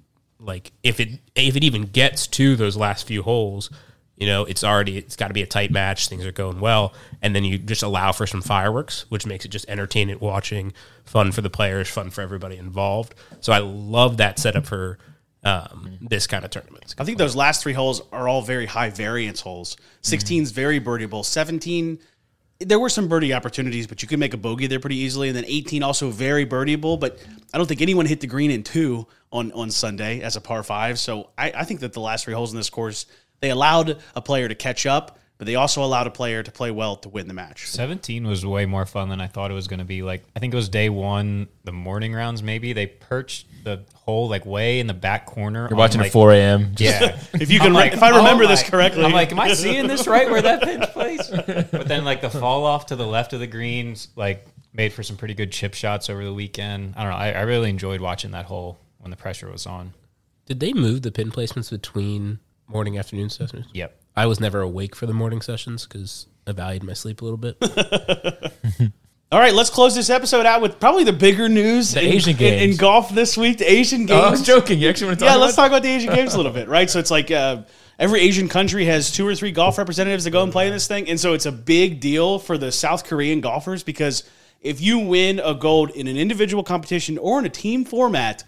like 0.42 0.74
if 0.84 1.00
it 1.00 1.22
if 1.36 1.56
it 1.56 1.64
even 1.64 1.84
gets 1.84 2.28
to 2.28 2.58
those 2.58 2.76
last 2.76 3.08
few 3.08 3.24
holes, 3.24 3.70
you 4.18 4.28
know 4.28 4.44
it's 4.44 4.62
already 4.62 4.98
it's 4.98 5.16
got 5.16 5.30
to 5.30 5.34
be 5.34 5.42
a 5.42 5.48
tight 5.48 5.72
match. 5.72 6.10
Things 6.10 6.26
are 6.26 6.34
going 6.34 6.60
well, 6.60 6.94
and 7.22 7.34
then 7.34 7.46
you 7.46 7.58
just 7.58 7.82
allow 7.82 8.12
for 8.12 8.28
some 8.28 8.42
fireworks, 8.42 9.06
which 9.10 9.26
makes 9.26 9.46
it 9.46 9.50
just 9.50 9.70
entertainment 9.70 10.20
watching, 10.20 10.74
fun 11.06 11.32
for 11.32 11.42
the 11.42 11.50
players, 11.50 11.88
fun 11.88 12.10
for 12.10 12.22
everybody 12.22 12.58
involved. 12.58 13.16
So 13.40 13.54
I 13.54 13.60
love 13.60 14.18
that 14.18 14.38
setup 14.38 14.66
for 14.66 14.98
um, 15.46 15.98
this 16.02 16.28
kind 16.28 16.44
of 16.44 16.52
tournament. 16.52 16.94
I 16.98 17.06
think 17.06 17.18
those 17.18 17.38
last 17.38 17.64
three 17.64 17.74
holes 17.74 18.02
are 18.12 18.28
all 18.28 18.42
very 18.42 18.66
high 18.66 18.90
variance 18.90 19.40
holes. 19.40 19.78
16 20.02 20.44
is 20.44 20.52
very 20.52 20.82
birdieable. 20.82 21.24
17, 21.24 22.00
there 22.60 22.80
were 22.80 22.90
some 22.90 23.08
birdie 23.08 23.34
opportunities, 23.34 23.88
but 23.88 24.02
you 24.02 24.08
could 24.08 24.20
make 24.20 24.34
a 24.34 24.38
bogey 24.38 24.68
there 24.68 24.80
pretty 24.80 24.98
easily. 24.98 25.28
And 25.28 25.36
then 25.36 25.46
18 25.46 25.84
also 25.84 26.10
very 26.10 26.46
birdieable, 26.46 27.00
but 27.00 27.20
I 27.54 27.58
don't 27.58 27.68
think 27.68 27.82
anyone 27.82 28.06
hit 28.06 28.22
the 28.22 28.28
green 28.28 28.52
in 28.52 28.64
two 28.64 29.08
on, 29.32 29.52
on 29.52 29.70
Sunday 29.72 30.22
as 30.22 30.36
a 30.36 30.42
par 30.42 30.64
five. 30.64 30.98
So 30.98 31.30
I, 31.38 31.52
I 31.52 31.64
think 31.66 31.82
that 31.82 31.94
the 31.94 32.00
last 32.00 32.26
three 32.26 32.34
holes 32.34 32.52
in 32.52 32.58
this 32.58 32.70
course, 32.70 33.06
they 33.42 33.50
allowed 33.50 34.02
a 34.16 34.22
player 34.22 34.48
to 34.48 34.56
catch 34.56 34.86
up, 34.86 35.20
but 35.38 35.48
they 35.48 35.56
also 35.56 35.84
allowed 35.84 36.08
a 36.08 36.12
player 36.12 36.44
to 36.44 36.52
play 36.52 36.72
well 36.72 36.96
to 36.98 37.10
win 37.10 37.28
the 37.28 37.34
match. 37.34 37.68
17 37.68 38.26
was 38.26 38.46
way 38.46 38.66
more 38.66 38.86
fun 38.86 39.10
than 39.10 39.20
I 39.20 39.28
thought 39.28 39.52
it 39.52 39.56
was 39.56 39.68
going 39.68 39.80
to 39.80 39.86
be. 39.86 40.02
Like, 40.02 40.24
I 40.36 40.40
think 40.40 40.54
it 40.54 40.58
was 40.58 40.70
day 40.70 40.90
one, 40.90 41.48
the 41.66 41.74
morning 41.74 42.14
rounds, 42.14 42.42
maybe. 42.42 42.72
They 42.72 42.88
perched 42.88 43.48
the 43.66 43.84
hole 43.96 44.30
like 44.30 44.46
way 44.46 44.80
in 44.80 44.88
the 44.88 44.94
back 44.94 45.26
corner. 45.26 45.68
You're 45.70 45.78
watching 45.78 46.00
like, 46.00 46.08
at 46.08 46.14
4 46.14 46.32
a.m. 46.34 46.72
Yeah. 46.78 47.20
If 47.34 47.52
you 47.52 47.60
can, 47.60 47.74
like, 47.74 47.94
if 47.94 48.02
I 48.02 48.12
oh 48.12 48.18
remember 48.18 48.46
my- 48.46 48.52
this 48.52 48.64
correctly, 48.64 49.04
I'm 49.04 49.12
like, 49.12 49.32
am 49.32 49.40
I 49.40 49.54
seeing 49.54 49.88
this 49.88 50.08
right 50.08 50.30
where 50.30 50.42
that 50.42 50.62
pin's 50.62 50.86
placed? 50.88 51.32
But 51.72 51.88
then, 51.88 52.06
like, 52.06 52.22
the 52.22 52.30
fall 52.30 52.66
off 52.66 52.86
to 52.88 52.96
the 52.96 53.06
left 53.06 53.34
of 53.34 53.40
the 53.42 53.48
greens, 53.48 54.08
like, 54.16 54.46
made 54.72 54.94
for 54.94 55.04
some 55.04 55.18
pretty 55.18 55.34
good 55.34 55.52
chip 55.52 55.74
shots 55.74 56.10
over 56.10 56.24
the 56.24 56.34
weekend. 56.34 56.94
I 56.96 57.02
don't 57.02 57.12
know. 57.12 57.18
I, 57.18 57.32
I 57.32 57.42
really 57.42 57.70
enjoyed 57.70 58.00
watching 58.00 58.32
that 58.32 58.46
hole 58.46 58.78
when 59.00 59.12
the 59.12 59.18
pressure 59.18 59.52
was 59.52 59.66
on. 59.66 59.94
Did 60.46 60.60
they 60.60 60.72
move 60.74 61.02
the 61.02 61.12
pin 61.12 61.32
placements 61.32 61.72
between 61.72 62.40
morning 62.68 62.98
afternoon 62.98 63.30
sessions? 63.30 63.66
Yep. 63.74 64.00
I 64.16 64.28
was 64.28 64.40
never 64.40 64.62
awake 64.62 64.96
for 64.96 65.08
the 65.08 65.14
morning 65.14 65.42
sessions 65.42 65.86
because 65.86 66.28
I 66.48 66.52
valued 66.52 66.84
my 66.84 66.94
sleep 66.94 67.22
a 67.22 67.26
little 67.26 67.38
bit. 67.38 67.58
All 69.32 69.40
right, 69.40 69.54
let's 69.54 69.72
close 69.72 69.96
this 69.96 70.10
episode 70.10 70.46
out 70.46 70.62
with 70.62 70.80
probably 70.80 71.04
the 71.04 71.12
bigger 71.12 71.50
news 71.50 71.94
The 71.94 72.02
in, 72.06 72.14
Asian 72.14 72.36
Games. 72.36 72.62
in 72.74 72.78
golf 72.78 73.10
this 73.10 73.36
week. 73.36 73.58
The 73.58 73.70
Asian 73.70 74.06
Games. 74.06 74.22
Oh, 74.24 74.28
I 74.28 74.30
was 74.30 74.44
joking. 74.46 74.80
You 74.80 74.88
actually 74.88 75.08
want 75.08 75.20
to 75.20 75.26
talk 75.26 75.34
yeah, 75.34 75.42
let's 75.42 75.56
talk 75.56 75.68
about 75.68 75.82
the 75.82 75.90
Asian 75.90 76.14
Games 76.14 76.36
a 76.36 76.38
little 76.38 76.52
bit, 76.52 76.68
right? 76.70 76.90
So 76.90 77.00
it's 77.00 77.10
like 77.10 77.32
uh, 77.32 77.64
every 77.98 78.22
Asian 78.22 78.48
country 78.48 78.86
has 78.86 79.12
two 79.12 79.28
or 79.28 79.34
three 79.34 79.52
golf 79.52 79.80
representatives 79.80 80.26
that 80.26 80.32
go 80.32 80.44
and 80.44 80.52
play 80.52 80.68
in 80.68 80.74
this 80.74 80.88
thing, 80.88 81.10
and 81.10 81.20
so 81.20 81.34
it's 81.34 81.48
a 81.48 81.52
big 81.52 82.00
deal 82.00 82.38
for 82.38 82.58
the 82.58 82.72
South 82.72 83.04
Korean 83.04 83.42
golfers 83.42 83.84
because 83.84 84.24
if 84.62 84.80
you 84.80 85.00
win 85.00 85.40
a 85.44 85.56
gold 85.56 85.90
in 85.90 86.08
an 86.08 86.18
individual 86.18 86.64
competition 86.64 87.18
or 87.18 87.40
in 87.40 87.46
a 87.46 87.50
team 87.50 87.84
format, 87.84 88.44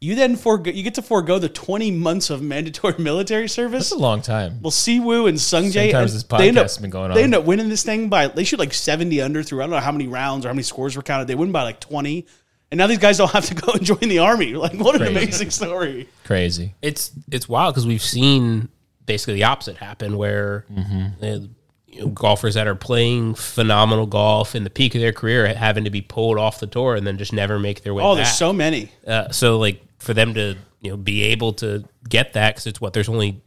you 0.00 0.14
then 0.14 0.36
forego, 0.36 0.70
you 0.70 0.82
get 0.84 0.94
to 0.94 1.02
forego 1.02 1.38
the 1.38 1.48
twenty 1.48 1.90
months 1.90 2.30
of 2.30 2.40
mandatory 2.42 2.94
military 2.98 3.48
service. 3.48 3.90
That's 3.90 3.98
a 4.00 4.02
long 4.02 4.22
time. 4.22 4.60
Well, 4.62 4.70
Siwoo 4.70 5.28
and 5.28 5.38
Sungjae, 5.38 5.90
Sometimes 5.90 6.12
uh, 6.12 6.14
this 6.14 6.22
they 6.24 6.48
end 6.48 6.56
podcast 6.56 6.60
up- 6.60 6.64
has 6.64 6.78
been 6.78 6.90
going 6.90 7.10
on. 7.10 7.16
They 7.16 7.24
end 7.24 7.34
up 7.34 7.44
winning 7.44 7.68
this 7.68 7.82
thing 7.82 8.08
by 8.08 8.28
they 8.28 8.44
shoot 8.44 8.58
like 8.60 8.72
seventy 8.74 9.20
under 9.20 9.42
through. 9.42 9.60
I 9.60 9.64
don't 9.64 9.70
know 9.70 9.80
how 9.80 9.92
many 9.92 10.06
rounds 10.06 10.44
or 10.44 10.48
how 10.50 10.54
many 10.54 10.62
scores 10.62 10.96
were 10.96 11.02
counted. 11.02 11.26
They 11.28 11.34
win 11.34 11.50
by 11.52 11.62
like 11.64 11.80
twenty, 11.80 12.26
and 12.70 12.78
now 12.78 12.86
these 12.86 12.98
guys 12.98 13.18
don't 13.18 13.30
have 13.32 13.46
to 13.46 13.54
go 13.54 13.72
and 13.74 13.84
join 13.84 13.98
the 14.08 14.18
army. 14.20 14.54
Like, 14.54 14.74
what 14.74 14.94
an 15.00 15.06
amazing 15.08 15.50
story! 15.50 16.08
Crazy. 16.24 16.74
it's 16.80 17.10
it's 17.30 17.48
wild 17.48 17.74
because 17.74 17.86
we've 17.86 18.02
seen 18.02 18.68
basically 19.04 19.34
the 19.34 19.44
opposite 19.44 19.78
happen 19.78 20.16
where 20.16 20.64
uh, 21.22 21.38
you 21.86 22.00
know, 22.02 22.08
golfers 22.08 22.54
that 22.54 22.68
are 22.68 22.74
playing 22.74 23.34
phenomenal 23.34 24.06
golf 24.06 24.54
in 24.54 24.62
the 24.62 24.70
peak 24.70 24.94
of 24.94 25.00
their 25.00 25.12
career 25.12 25.52
having 25.54 25.84
to 25.84 25.90
be 25.90 26.02
pulled 26.02 26.36
off 26.38 26.60
the 26.60 26.66
tour 26.66 26.94
and 26.94 27.06
then 27.06 27.16
just 27.16 27.32
never 27.32 27.58
make 27.58 27.82
their 27.82 27.94
way 27.94 28.02
Oh, 28.04 28.14
back. 28.14 28.24
there's 28.24 28.36
so 28.36 28.52
many. 28.52 28.92
uh, 29.06 29.30
so 29.30 29.58
like 29.58 29.82
for 29.98 30.14
them 30.14 30.34
to 30.34 30.56
you 30.80 30.90
know 30.90 30.96
be 30.96 31.24
able 31.24 31.52
to 31.54 31.84
get 32.08 32.32
that 32.34 32.54
because 32.54 32.66
it's 32.66 32.80
what 32.80 32.92
there's 32.92 33.08
only 33.08 33.42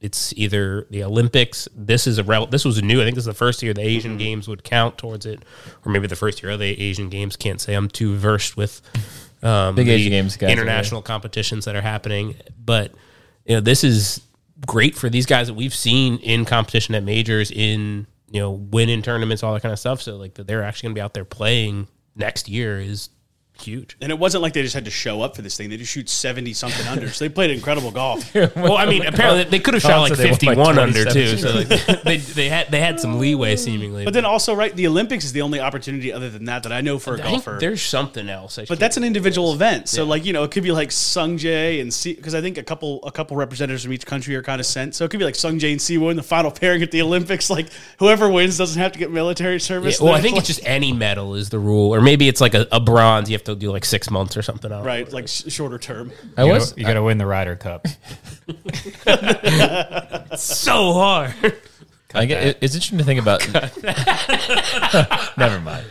it's 0.00 0.32
either 0.36 0.86
the 0.90 1.02
Olympics. 1.02 1.68
This 1.74 2.06
is 2.06 2.18
a 2.18 2.24
rel- 2.24 2.46
this 2.46 2.64
was 2.64 2.78
a 2.78 2.82
new. 2.82 3.00
I 3.00 3.04
think 3.04 3.14
this 3.14 3.22
is 3.22 3.26
the 3.26 3.34
first 3.34 3.62
year 3.62 3.72
the 3.72 3.82
Asian 3.82 4.12
Mm-hmm. 4.12 4.18
Games 4.18 4.48
would 4.48 4.62
count 4.62 4.98
towards 4.98 5.26
it, 5.26 5.42
or 5.84 5.92
maybe 5.92 6.06
the 6.06 6.16
first 6.16 6.42
year 6.42 6.52
of 6.52 6.58
the 6.58 6.80
Asian 6.80 7.08
Games. 7.08 7.36
Can't 7.36 7.60
say 7.60 7.74
I'm 7.74 7.88
too 7.88 8.16
versed 8.16 8.56
with 8.56 8.82
um, 9.42 9.74
Big 9.74 9.86
the 9.86 9.92
Asian 9.92 10.10
Games 10.10 10.36
guys 10.36 10.50
over 10.50 10.60
international 10.60 11.02
competitions 11.02 11.64
that 11.64 11.74
are 11.74 11.80
happening, 11.82 12.36
but 12.62 12.92
you 13.46 13.56
know 13.56 13.60
this 13.60 13.84
is 13.84 14.22
great 14.66 14.96
for 14.96 15.08
these 15.08 15.26
guys 15.26 15.48
that 15.48 15.54
we've 15.54 15.74
seen 15.74 16.18
in 16.18 16.44
competition 16.44 16.94
at 16.94 17.02
majors 17.02 17.50
in 17.50 18.06
you 18.30 18.40
know 18.40 18.50
winning 18.50 19.02
tournaments, 19.02 19.42
all 19.42 19.54
that 19.54 19.62
kind 19.62 19.72
of 19.72 19.78
stuff. 19.78 20.02
So 20.02 20.16
like 20.16 20.34
that 20.34 20.46
they're 20.46 20.62
actually 20.62 20.88
going 20.88 20.94
to 20.94 20.98
be 20.98 21.02
out 21.02 21.14
there 21.14 21.24
playing 21.24 21.88
next 22.14 22.48
year 22.48 22.78
is 22.78 23.08
huge. 23.62 23.96
And 24.00 24.10
it 24.12 24.18
wasn't 24.18 24.42
like 24.42 24.52
they 24.52 24.62
just 24.62 24.74
had 24.74 24.84
to 24.86 24.90
show 24.90 25.22
up 25.22 25.36
for 25.36 25.42
this 25.42 25.56
thing. 25.56 25.70
They 25.70 25.76
just 25.76 25.92
shoot 25.92 26.08
70 26.08 26.52
something 26.52 26.86
under. 26.86 27.08
So 27.10 27.24
they 27.24 27.28
played 27.28 27.50
incredible 27.50 27.90
golf. 27.90 28.34
Well, 28.56 28.76
I 28.76 28.86
mean, 28.86 29.04
apparently 29.04 29.44
they 29.44 29.58
could 29.58 29.74
have 29.74 29.82
shot 29.82 30.00
like 30.00 30.14
said 30.14 30.34
they 30.40 30.54
won 30.54 30.76
by 30.76 30.76
51 30.76 30.78
under 30.78 31.04
too. 31.04 31.36
So 31.36 31.54
like, 31.54 31.68
they 32.04 32.16
they 32.18 32.48
had 32.48 32.70
they 32.70 32.80
had 32.80 32.98
some 33.00 33.18
leeway 33.18 33.56
seemingly. 33.56 34.04
But 34.04 34.14
then 34.14 34.24
also, 34.24 34.54
right, 34.54 34.74
the 34.74 34.86
Olympics 34.86 35.24
is 35.24 35.32
the 35.32 35.42
only 35.42 35.60
opportunity 35.60 36.12
other 36.12 36.30
than 36.30 36.44
that 36.46 36.62
that 36.62 36.72
I 36.72 36.80
know 36.80 36.98
for 36.98 37.14
a 37.14 37.18
I 37.18 37.22
think 37.22 37.44
golfer. 37.44 37.58
there's 37.60 37.82
something 37.82 38.28
else. 38.28 38.58
I 38.58 38.64
But 38.64 38.78
that's 38.78 38.96
an 38.96 39.04
individual 39.04 39.52
event. 39.52 39.88
So 39.88 40.04
like, 40.04 40.24
you 40.24 40.32
know, 40.32 40.44
it 40.44 40.50
could 40.50 40.62
be 40.62 40.72
like 40.72 40.90
Sungjae 40.90 41.80
and 41.80 41.92
C 41.92 42.14
because 42.14 42.34
I 42.34 42.40
think 42.40 42.58
a 42.58 42.62
couple 42.62 43.00
a 43.04 43.10
couple 43.12 43.36
representatives 43.36 43.82
from 43.84 43.92
each 43.92 44.06
country 44.06 44.34
are 44.36 44.42
kind 44.42 44.60
of 44.60 44.66
sent. 44.66 44.94
So 44.94 45.04
it 45.04 45.10
could 45.10 45.18
be 45.18 45.24
like 45.24 45.34
Sungjae 45.34 45.72
and 45.72 45.80
Siwoo 45.80 46.10
in 46.10 46.16
the 46.16 46.22
final 46.22 46.50
pairing 46.50 46.82
at 46.82 46.90
the 46.90 47.02
Olympics. 47.02 47.50
Like 47.50 47.68
whoever 47.98 48.28
wins 48.30 48.58
doesn't 48.58 48.80
have 48.80 48.92
to 48.92 48.98
get 48.98 49.10
military 49.10 49.60
service. 49.60 50.00
well, 50.00 50.12
I 50.12 50.16
Then 50.16 50.22
think 50.24 50.38
it's 50.38 50.46
just 50.48 50.64
any 50.64 50.92
medal 50.92 51.34
is 51.34 51.50
the 51.50 51.58
rule, 51.58 51.94
or 51.94 52.00
maybe 52.00 52.28
it's 52.28 52.40
like 52.40 52.54
a, 52.54 52.66
a 52.72 52.80
bronze. 52.80 53.28
You 53.30 53.34
have 53.34 53.44
to 53.46 53.56
do 53.56 53.72
like 53.72 53.84
six 53.84 54.10
months 54.10 54.36
or 54.36 54.42
something. 54.42 54.70
I 54.70 54.76
don't 54.76 54.84
know. 54.84 54.88
right, 54.88 55.12
like 55.12 55.26
sh- 55.28 55.44
shorter 55.48 55.78
term. 55.78 56.12
I 56.36 56.44
You 56.44 56.52
was. 56.52 56.70
gotta, 56.70 56.80
you 56.80 56.86
got 56.86 56.94
to 56.94 57.02
win 57.02 57.18
the 57.18 57.26
Ryder 57.26 57.56
Cup. 57.56 57.86
So 60.36 60.92
hard. 60.92 61.34
I 62.14 62.24
get, 62.26 62.42
it- 62.46 62.58
it's 62.60 62.74
interesting 62.74 62.98
to 62.98 63.04
think 63.04 63.20
about. 63.20 63.40
Never 65.36 65.60
mind. 65.60 65.86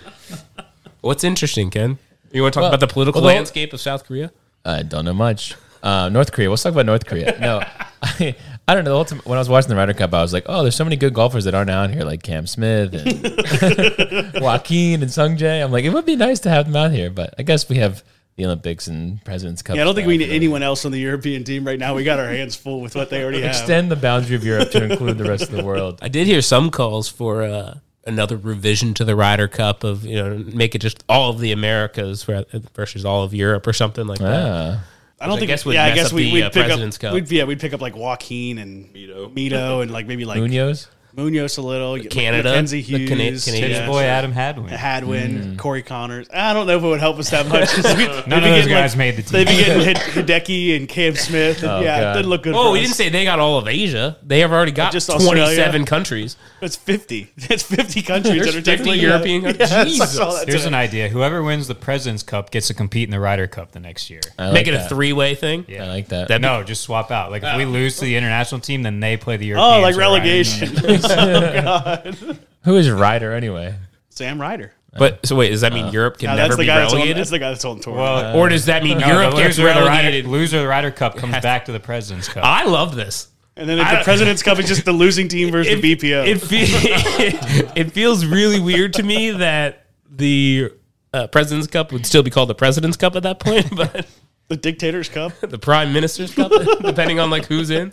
What's 1.01 1.24
interesting, 1.24 1.70
Ken? 1.70 1.97
You 2.32 2.41
want 2.41 2.53
to 2.53 2.58
talk 2.60 2.62
Well- 2.64 2.70
about 2.74 2.80
the 2.80 2.91
political 2.91 3.22
well, 3.22 3.30
the- 3.30 3.36
landscape 3.36 3.74
of 3.74 3.82
South 3.82 4.06
Korea? 4.06 4.32
I 4.64 4.82
don't 4.84 5.06
know 5.06 5.14
much. 5.14 5.56
Uh, 5.84 6.10
North 6.10 6.32
Korea. 6.32 6.49
Let's 6.49 6.64
talk 6.64 6.74
about 6.74 6.86
North 6.88 7.06
Korea. 7.06 7.38
No, 7.39 7.62
I, 8.01 8.36
I 8.68 8.74
don't 8.74 8.84
know. 8.84 8.91
The 8.91 8.97
ultimate, 8.97 9.26
when 9.26 9.38
I 9.38 9.41
was 9.41 9.49
watching 9.49 9.70
the 9.70 9.76
Ryder 9.76 9.93
Cup, 9.93 10.13
I 10.13 10.22
was 10.22 10.34
like, 10.34 10.45
oh, 10.47 10.63
there's 10.63 10.76
so 10.76 10.84
many 10.84 10.95
good 10.95 11.13
golfers 11.13 11.45
that 11.45 11.53
aren't 11.53 11.70
out 11.70 11.91
here, 11.91 12.03
like 12.03 12.24
Cam 12.24 12.47
Smith 12.47 12.93
and 12.95 14.34
Joaquin 14.41 15.03
and 15.03 15.11
Sung 15.11 15.38
Jae. 15.38 15.63
I'm 15.63 15.72
like, 15.72 15.86
it 15.86 15.93
would 15.93 16.05
be 16.05 16.16
nice 16.16 16.39
to 16.41 16.49
have 16.49 16.66
them 16.66 16.76
out 16.76 16.91
here, 16.91 17.09
but 17.11 17.36
I 17.38 17.43
guess 17.43 17.70
we 17.70 17.78
have 17.78 18.03
the 18.38 18.45
Olympics 18.45 18.88
and 18.88 19.24
President's 19.24 19.61
Cup. 19.61 19.76
Yeah, 19.76 19.84
I 19.84 19.86
don't 19.86 19.95
think 19.95 20.07
we 20.07 20.18
stuff. 20.18 20.30
need 20.30 20.36
anyone 20.36 20.63
else 20.63 20.84
on 20.84 20.91
the 20.91 20.99
European 20.99 21.43
team 21.43 21.66
right 21.66 21.80
now. 21.80 21.93
We 21.93 22.03
got 22.03 22.20
our 22.20 22.28
hands 22.28 22.55
full 22.55 22.82
with 22.82 22.95
what 22.95 23.09
they 23.09 23.24
already 23.24 23.41
have. 23.41 23.51
extend 23.51 23.91
the 23.91 23.95
boundary 23.95 24.36
of 24.36 24.43
Europe 24.43 24.72
to 24.72 24.84
include 24.84 25.18
the 25.20 25.26
rest 25.26 25.43
of 25.43 25.51
the 25.51 25.63
world. 25.63 25.99
I 26.01 26.09
did 26.09 26.26
hear 26.28 26.41
some 26.41 26.72
calls 26.72 27.07
for 27.07 27.43
uh, 27.43 27.78
another 28.05 28.36
revision 28.36 28.93
to 28.95 29.05
the 29.05 29.16
Ryder 29.16 29.47
Cup 29.47 29.84
of 29.84 30.05
you 30.05 30.16
know 30.16 30.38
make 30.38 30.76
it 30.76 30.80
just 30.80 31.03
all 31.07 31.30
of 31.30 31.39
the 31.39 31.51
Americas 31.51 32.24
versus 32.24 33.05
all 33.05 33.24
of 33.24 33.34
Europe 33.34 33.68
or 33.68 33.74
something 33.74 34.07
like 34.07 34.20
that. 34.20 34.80
I 35.20 35.28
don't 35.28 35.36
I 35.36 35.39
think. 35.39 35.47
guess 35.47 35.66
would 35.66 35.76
yeah, 35.76 35.86
I 35.86 35.95
guess 35.95 36.07
up 36.07 36.13
we, 36.13 36.24
the, 36.26 36.34
we'd 36.34 36.43
uh, 36.43 36.49
pick 36.49 36.70
up. 36.70 37.13
We'd, 37.13 37.32
yeah, 37.32 37.45
we'd 37.45 37.59
pick 37.59 37.74
up 37.74 37.82
like 37.82 37.95
Joaquin 37.95 38.57
and 38.57 38.93
Mito, 38.93 39.34
Mito, 39.34 39.82
and 39.82 39.91
like 39.91 40.07
maybe 40.07 40.26
like 40.26 40.39
Munoz. 40.39 40.88
Munoz 41.16 41.57
a 41.57 41.61
little, 41.61 41.97
Canada, 42.03 42.49
Mackenzie 42.49 42.82
the 42.82 42.97
Hughes, 43.05 43.09
Cana- 43.45 43.57
Canadian- 43.57 43.82
yeah, 43.82 43.88
boy 43.88 44.03
Adam 44.03 44.32
Hadwin. 44.32 44.68
Hadwin, 44.70 45.32
mm-hmm. 45.32 45.55
Corey 45.57 45.82
Conners. 45.84 46.28
I 46.34 46.53
don't 46.53 46.68
know 46.68 46.78
if 46.78 46.84
it 46.84 46.88
would 46.88 46.99
help 46.99 47.18
us 47.20 47.30
that 47.30 47.47
much. 47.47 47.72
they'd 47.76 48.28
None 48.28 48.43
of 48.43 48.49
those 48.49 48.63
getting, 48.66 48.70
guys 48.70 48.95
made 48.97 49.16
the 49.16 49.22
team. 49.22 49.32
They'd 49.32 49.47
be 49.47 49.57
getting 49.63 49.95
Hideki 50.26 50.76
and 50.76 50.89
Cam 50.89 51.16
Smith. 51.16 51.63
And 51.63 51.72
Oh, 51.72 51.80
yeah, 51.82 52.01
God. 52.01 52.11
it 52.11 52.13
didn't 52.20 52.30
look 52.30 52.43
good. 52.43 52.53
Oh, 52.55 52.72
we 52.74 52.80
us. 52.80 52.86
didn't 52.86 52.95
say 52.95 53.09
they 53.09 53.24
got 53.24 53.39
all 53.39 53.57
of 53.57 53.68
Asia. 53.68 54.18
They 54.24 54.39
have 54.41 54.51
already 54.51 54.72
got 54.74 54.91
Just 54.91 55.09
27 55.09 55.41
Australia. 55.41 55.86
countries. 55.86 56.38
It's 56.61 56.76
fifty. 56.76 57.32
It's 57.38 57.63
fifty 57.63 58.01
countries 58.01 58.41
There's 58.41 58.55
that 58.55 58.68
are 58.68 58.78
50 58.78 58.91
European 58.99 59.41
countries. 59.43 59.72
I 59.72 59.84
Jesus. 59.86 60.18
that 60.18 60.47
Here's 60.47 60.61
today. 60.63 60.68
an 60.68 60.74
idea: 60.74 61.09
whoever 61.09 61.43
wins 61.43 61.68
the 61.68 61.76
President's 61.76 62.24
Cup 62.24 62.49
gets 62.51 62.68
to 62.68 62.74
compete 62.74 63.07
in 63.07 63.11
the 63.11 63.20
Ryder 63.20 63.47
Cup 63.47 63.72
the 63.72 63.80
next 63.80 64.09
year. 64.09 64.22
I 64.39 64.45
like 64.47 64.53
Make 64.53 64.68
it 64.68 64.72
that. 64.72 64.86
a 64.88 64.89
three 64.89 65.13
way 65.13 65.36
thing. 65.36 65.66
Yeah, 65.68 65.84
I 65.84 65.88
like 65.88 66.07
that. 66.09 66.28
That'd 66.28 66.41
No, 66.41 66.63
just 66.63 66.82
swap 66.82 67.11
out. 67.11 67.30
Like 67.32 67.43
if 67.43 67.55
we 67.57 67.66
lose 67.66 67.95
to 67.99 68.05
the 68.05 68.16
international 68.18 68.61
team, 68.61 68.82
then 68.84 68.99
they 68.99 69.16
play 69.16 69.38
the 69.38 69.45
European. 69.45 69.74
Oh, 69.76 69.82
like 69.82 69.95
relegation. 69.95 70.70
Oh, 72.28 72.36
Who 72.64 72.76
is 72.78 72.89
Ryder 72.89 73.34
anyway? 73.34 73.76
Sam 74.10 74.39
Ryder. 74.41 74.74
Uh, 74.93 74.99
but 74.99 75.26
so 75.26 75.36
wait, 75.36 75.49
does 75.49 75.62
that 75.62 75.74
mean 75.74 75.86
uh, 75.86 75.91
Europe 75.91 76.18
can 76.18 76.28
No, 76.28 76.36
never 76.36 76.47
that's 76.49 76.56
the 76.58 76.62
be 76.64 76.68
guy 76.68 76.80
that's 76.80 76.93
on, 76.93 76.97
relegated? 76.97 77.18
that's 77.20 77.30
the 77.30 77.39
guy 77.39 77.49
that's 77.49 77.66
on 77.66 77.80
tour. 77.80 77.95
Well, 77.95 78.36
uh, 78.36 78.39
or 78.39 78.49
does 78.49 78.66
that 78.66 78.82
mean 78.84 78.97
no, 78.99 79.08
Europe 79.08 79.32
the 79.36 79.41
gets 79.43 79.58
loser 79.58 79.70
of 79.70 79.76
the 79.76 79.82
Ryder, 79.82 79.89
relegated? 79.91 80.26
loser 80.28 80.58
of 80.58 80.64
the 80.64 80.70
Ryder 80.70 80.91
Cup 80.91 81.18
comes 81.18 81.34
back 81.39 81.66
to 81.66 81.72
the 81.72 81.80
President's 81.80 82.28
Cup. 82.30 82.43
I 82.45 82.64
love 82.66 82.95
this. 82.95 83.28
and 83.58 83.70
then 83.70 83.80
if 83.80 83.89
the 83.89 84.03
President's 84.03 84.41
Cup 84.41 84.58
is 84.60 84.68
just 84.68 84.86
the 84.86 84.93
losing 84.93 85.28
team 85.28 85.51
versus 85.51 85.80
the 85.82 85.95
BPO. 85.95 86.28
It, 86.28 86.39
fe- 86.39 87.72
it 87.82 87.91
feels 87.91 88.26
really 88.26 88.60
weird 88.60 88.93
to 88.93 89.03
me 89.03 89.32
that 89.32 89.86
the 90.10 90.72
uh, 91.14 91.28
President's 91.28 91.68
Cup 91.68 91.91
would 91.91 92.06
still 92.06 92.24
be 92.24 92.30
called 92.32 92.49
the 92.49 92.56
President's 92.56 92.97
Cup 92.97 93.16
at 93.16 93.24
that 93.24 93.39
point, 93.39 93.68
but 93.76 94.08
the 94.47 94.56
Dictator's 94.58 95.10
Cup. 95.10 95.34
the 95.41 95.58
Prime 95.60 95.91
Minister's 95.93 96.34
Cup, 96.34 96.51
depending 96.82 97.20
on 97.20 97.30
like 97.30 97.45
who's 97.45 97.70
in. 97.70 97.91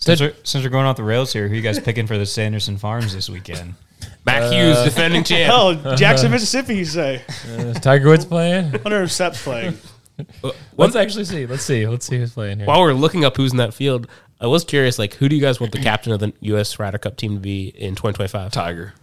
Since, 0.00 0.20
we're, 0.20 0.34
since 0.44 0.64
we're 0.64 0.70
going 0.70 0.86
off 0.86 0.96
the 0.96 1.04
rails 1.04 1.32
here, 1.32 1.46
who 1.46 1.54
you 1.54 1.60
guys 1.60 1.78
picking 1.78 2.06
for 2.06 2.16
the 2.16 2.24
Sanderson 2.24 2.78
Farms 2.78 3.14
this 3.14 3.28
weekend? 3.28 3.74
Mac 4.24 4.50
Hughes, 4.50 4.76
uh, 4.76 4.84
defending 4.84 5.24
champ. 5.24 5.52
Oh, 5.84 5.94
Jackson, 5.96 6.30
Mississippi, 6.30 6.76
you 6.76 6.84
say. 6.86 7.22
Is 7.46 7.78
Tiger 7.80 8.08
Woods 8.08 8.24
playing? 8.24 8.72
wonder 8.82 9.02
if 9.02 9.12
Sepp's 9.12 9.42
playing. 9.42 9.76
Let's 10.76 10.96
actually 10.96 11.24
see. 11.24 11.46
Let's 11.46 11.62
see. 11.62 11.86
Let's 11.86 12.06
see 12.06 12.18
who's 12.18 12.32
playing 12.32 12.58
here. 12.58 12.66
While 12.66 12.80
we're 12.80 12.94
looking 12.94 13.24
up 13.24 13.36
who's 13.36 13.52
in 13.52 13.58
that 13.58 13.74
field, 13.74 14.06
I 14.40 14.46
was 14.46 14.64
curious, 14.64 14.98
like, 14.98 15.14
who 15.14 15.28
do 15.28 15.36
you 15.36 15.42
guys 15.42 15.60
want 15.60 15.72
the 15.72 15.78
captain 15.82 16.12
of 16.12 16.20
the 16.20 16.32
U.S. 16.40 16.78
Ryder 16.78 16.98
Cup 16.98 17.16
team 17.16 17.34
to 17.34 17.40
be 17.40 17.68
in 17.68 17.94
2025? 17.94 18.52
Tiger. 18.52 18.94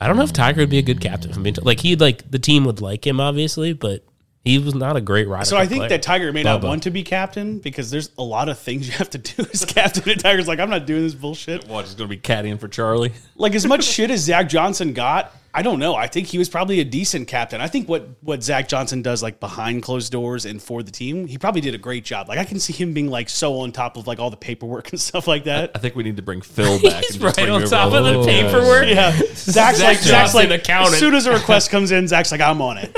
I 0.00 0.06
don't 0.06 0.16
know 0.16 0.22
if 0.22 0.32
Tiger 0.32 0.62
would 0.62 0.70
be 0.70 0.78
a 0.78 0.82
good 0.82 1.00
captain. 1.00 1.32
I 1.34 1.38
mean, 1.38 1.56
like, 1.60 1.80
he'd 1.80 2.00
like 2.00 2.30
the 2.30 2.38
team 2.38 2.64
would 2.64 2.80
like 2.80 3.06
him, 3.06 3.20
obviously, 3.20 3.72
but 3.74 4.04
he 4.48 4.58
was 4.58 4.74
not 4.74 4.96
a 4.96 5.00
great 5.00 5.28
Ryder 5.28 5.44
So 5.44 5.56
I 5.56 5.66
think 5.66 5.80
player. 5.80 5.88
that 5.90 6.02
Tiger 6.02 6.32
may 6.32 6.42
not 6.42 6.62
want 6.62 6.84
to 6.84 6.90
be 6.90 7.02
captain 7.02 7.58
because 7.58 7.90
there's 7.90 8.10
a 8.16 8.22
lot 8.22 8.48
of 8.48 8.58
things 8.58 8.86
you 8.86 8.94
have 8.94 9.10
to 9.10 9.18
do 9.18 9.46
as 9.52 9.64
captain. 9.66 10.08
And 10.08 10.20
Tiger's 10.20 10.48
like, 10.48 10.58
I'm 10.58 10.70
not 10.70 10.86
doing 10.86 11.02
this 11.02 11.14
bullshit. 11.14 11.68
What, 11.68 11.84
he's 11.84 11.94
going 11.94 12.08
to 12.08 12.16
be 12.16 12.20
caddying 12.20 12.58
for 12.58 12.68
Charlie? 12.68 13.12
Like 13.40 13.54
as 13.54 13.66
much 13.66 13.84
shit 13.94 14.10
as 14.10 14.22
Zach 14.22 14.48
Johnson 14.48 14.92
got, 14.94 15.32
I 15.54 15.62
don't 15.62 15.78
know. 15.78 15.94
I 15.94 16.08
think 16.08 16.26
he 16.26 16.38
was 16.38 16.48
probably 16.48 16.80
a 16.80 16.84
decent 16.84 17.28
captain. 17.28 17.60
I 17.60 17.68
think 17.68 17.88
what 17.88 18.08
what 18.20 18.42
Zach 18.42 18.68
Johnson 18.68 19.00
does 19.00 19.22
like 19.22 19.38
behind 19.38 19.84
closed 19.84 20.10
doors 20.10 20.44
and 20.44 20.60
for 20.60 20.82
the 20.82 20.90
team, 20.90 21.28
he 21.28 21.38
probably 21.38 21.60
did 21.60 21.72
a 21.74 21.78
great 21.78 22.04
job. 22.04 22.28
Like 22.28 22.38
I 22.38 22.44
can 22.44 22.58
see 22.58 22.72
him 22.72 22.94
being 22.94 23.08
like 23.08 23.28
so 23.28 23.60
on 23.60 23.70
top 23.70 23.96
of 23.96 24.08
like 24.08 24.18
all 24.18 24.30
the 24.30 24.36
paperwork 24.36 24.90
and 24.90 25.00
stuff 25.00 25.28
like 25.28 25.44
that. 25.44 25.70
I 25.76 25.78
think 25.78 25.94
we 25.94 26.02
need 26.02 26.16
to 26.16 26.22
bring 26.22 26.40
Phil 26.40 26.80
back. 26.82 27.04
He's 27.04 27.14
and 27.14 27.24
right 27.24 27.34
bring 27.34 27.50
on 27.50 27.62
top 27.62 27.92
over. 27.92 27.98
of 27.98 28.04
the 28.04 28.26
paperwork. 28.26 28.88
Yeah, 28.88 29.12
Zach's 29.34 29.80
like 29.80 29.98
Zach's 29.98 30.34
like 30.34 30.50
accountant. 30.50 30.94
as 30.94 30.98
soon 31.00 31.14
as 31.14 31.26
a 31.26 31.32
request 31.32 31.70
comes 31.70 31.92
in, 31.92 32.08
Zach's 32.08 32.32
like 32.32 32.40
I'm 32.40 32.60
on 32.60 32.78
it. 32.78 32.96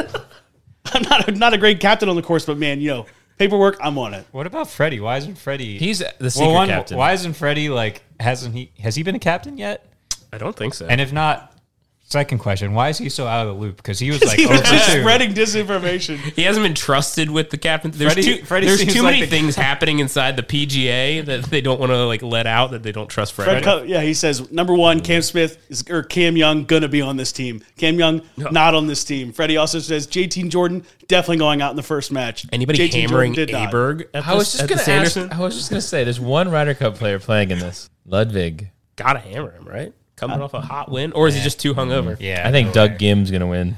I'm 0.95 1.03
not 1.03 1.29
a, 1.29 1.33
not 1.33 1.55
a 1.55 1.59
great 1.59 1.81
captain 1.81 2.09
on 2.09 2.17
the 2.17 2.23
course, 2.23 2.45
but 2.45 2.59
man, 2.59 2.81
you 2.81 2.89
know 2.89 3.07
paperwork, 3.41 3.79
I'm 3.81 3.99
on 3.99 4.13
it. 4.15 4.27
What 4.33 4.47
about 4.47 4.69
Freddie? 4.69 5.01
Why 5.01 5.17
isn't 5.17 5.39
Freddie? 5.39 5.79
He's 5.79 6.05
the 6.19 6.31
secret 6.31 6.47
well, 6.47 6.55
one, 6.55 6.69
captain. 6.69 6.99
Why 6.99 7.15
isn't 7.15 7.33
Freddie 7.33 7.71
like? 7.71 8.03
Hasn't 8.21 8.55
he? 8.55 8.71
Has 8.81 8.95
he 8.95 9.03
been 9.03 9.15
a 9.17 9.21
captain 9.21 9.57
yet? 9.57 9.87
I 10.33 10.39
don't 10.39 10.55
think 10.55 10.75
so. 10.75 10.87
And 10.87 11.01
if 11.01 11.13
not, 11.13 11.57
second 12.11 12.39
question: 12.39 12.75
Why 12.75 12.89
is 12.89 12.99
he 12.99 13.09
so 13.09 13.27
out 13.27 13.47
of 13.47 13.55
the 13.55 13.61
loop? 13.61 13.77
Because 13.77 13.99
he 13.99 14.11
was 14.11 14.23
like 14.25 14.39
he 14.39 14.47
was 14.47 14.61
just 14.63 14.91
two. 14.93 15.01
spreading 15.01 15.33
disinformation. 15.33 16.17
he 16.37 16.43
hasn't 16.43 16.65
been 16.65 16.75
trusted 16.75 17.31
with 17.31 17.51
the 17.51 17.59
captain. 17.59 17.91
There's 17.91 18.13
Freddie- 18.15 18.39
too, 18.39 18.45
Freddie 18.45 18.67
there's 18.67 18.85
too 18.85 19.03
like 19.03 19.13
many 19.15 19.21
the- 19.23 19.27
things 19.27 19.57
happening 19.57 19.99
inside 20.01 20.37
the 20.37 20.43
PGA 20.43 21.25
that 21.25 21.45
they 21.45 21.61
don't 21.61 21.81
want 21.81 21.91
to 21.91 22.07
like 22.07 22.23
let 22.23 22.47
out 22.47 22.73
that 22.73 22.83
they 22.83 22.93
don't 22.93 23.09
trust 23.09 23.33
Fred. 23.33 23.47
Fred, 23.47 23.65
Co- 23.65 23.83
yeah, 23.83 24.03
he 24.03 24.15
says 24.15 24.51
number 24.53 24.75
one, 24.75 25.01
Cam 25.01 25.23
Smith 25.23 25.59
is 25.71 25.85
or 25.89 26.03
Cam 26.03 26.37
Young 26.37 26.65
gonna 26.65 26.89
be 26.89 27.01
on 27.01 27.17
this 27.17 27.33
team. 27.33 27.63
Cam 27.77 27.99
Young 27.99 28.23
not 28.37 28.75
on 28.75 28.87
this 28.87 29.05
team. 29.05 29.33
Freddie 29.33 29.57
also 29.57 29.79
says 29.79 30.07
JT 30.07 30.49
Jordan 30.51 30.85
definitely 31.09 31.39
going 31.39 31.63
out 31.63 31.71
in 31.71 31.77
the 31.77 31.83
first 31.83 32.13
match. 32.13 32.47
Anybody 32.53 32.79
JT 32.89 33.01
hammering 33.03 33.35
Aberg 33.35 34.07
at, 34.15 34.27
I 34.27 34.35
was 34.35 34.53
this, 34.53 34.61
just 34.61 34.63
at 34.63 34.69
the 34.69 34.85
gonna 34.91 35.03
ask, 35.05 35.39
I 35.39 35.41
was 35.41 35.57
just 35.57 35.71
gonna 35.71 35.81
say, 35.81 36.05
there's 36.05 36.21
one 36.21 36.51
Ryder 36.51 36.75
Cup 36.75 36.95
player 36.97 37.19
playing 37.19 37.51
in 37.51 37.59
this. 37.59 37.91
Ludwig. 38.07 38.71
Gotta 38.97 39.19
hammer 39.21 39.51
him, 39.53 39.65
right? 39.65 39.93
Coming 40.21 40.43
off 40.43 40.55
a 40.55 40.61
hot 40.73 40.91
win, 40.91 41.13
or 41.13 41.27
is 41.29 41.35
he 41.35 41.41
just 41.41 41.59
too 41.59 41.75
hungover? 41.75 42.17
Yeah, 42.21 42.47
I 42.47 42.53
think 42.53 42.69
no 42.69 42.75
Doug 42.75 42.91
way. 42.93 42.97
Ghim's 42.99 43.31
gonna 43.31 43.47
win. 43.47 43.77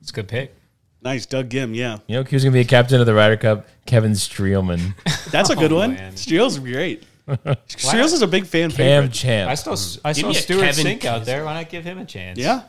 It's 0.00 0.10
a 0.10 0.14
good 0.14 0.28
pick. 0.28 0.54
Nice, 1.02 1.26
Doug 1.26 1.50
Ghim. 1.50 1.74
Yeah, 1.74 1.98
You 2.06 2.16
know 2.16 2.22
who's 2.22 2.44
gonna 2.44 2.54
be 2.54 2.60
a 2.60 2.64
captain 2.64 3.00
of 3.00 3.06
the 3.06 3.12
Ryder 3.14 3.36
Cup? 3.36 3.66
Kevin 3.84 4.12
Streelman. 4.12 4.94
that's 5.30 5.50
a 5.50 5.54
oh, 5.54 5.56
good 5.56 5.72
one. 5.72 5.94
man. 5.94 6.12
Streels 6.14 6.62
great. 6.62 7.04
Streels 7.68 8.12
is 8.12 8.22
a 8.22 8.26
big 8.26 8.46
fan 8.46 8.70
Cam 8.70 8.76
favorite. 8.76 9.12
Champ. 9.12 9.50
I 9.50 9.54
still 9.54 9.76
I 10.04 10.12
Give 10.12 10.22
saw 10.22 10.28
me 10.28 10.36
a 10.36 10.40
Stewart 10.40 10.64
Kevin 10.64 10.86
Cink 10.86 11.04
out 11.04 11.24
there. 11.24 11.44
Why 11.44 11.54
not 11.54 11.68
give 11.68 11.84
him 11.84 11.98
a 11.98 12.04
chance? 12.04 12.38
Yeah, 12.38 12.62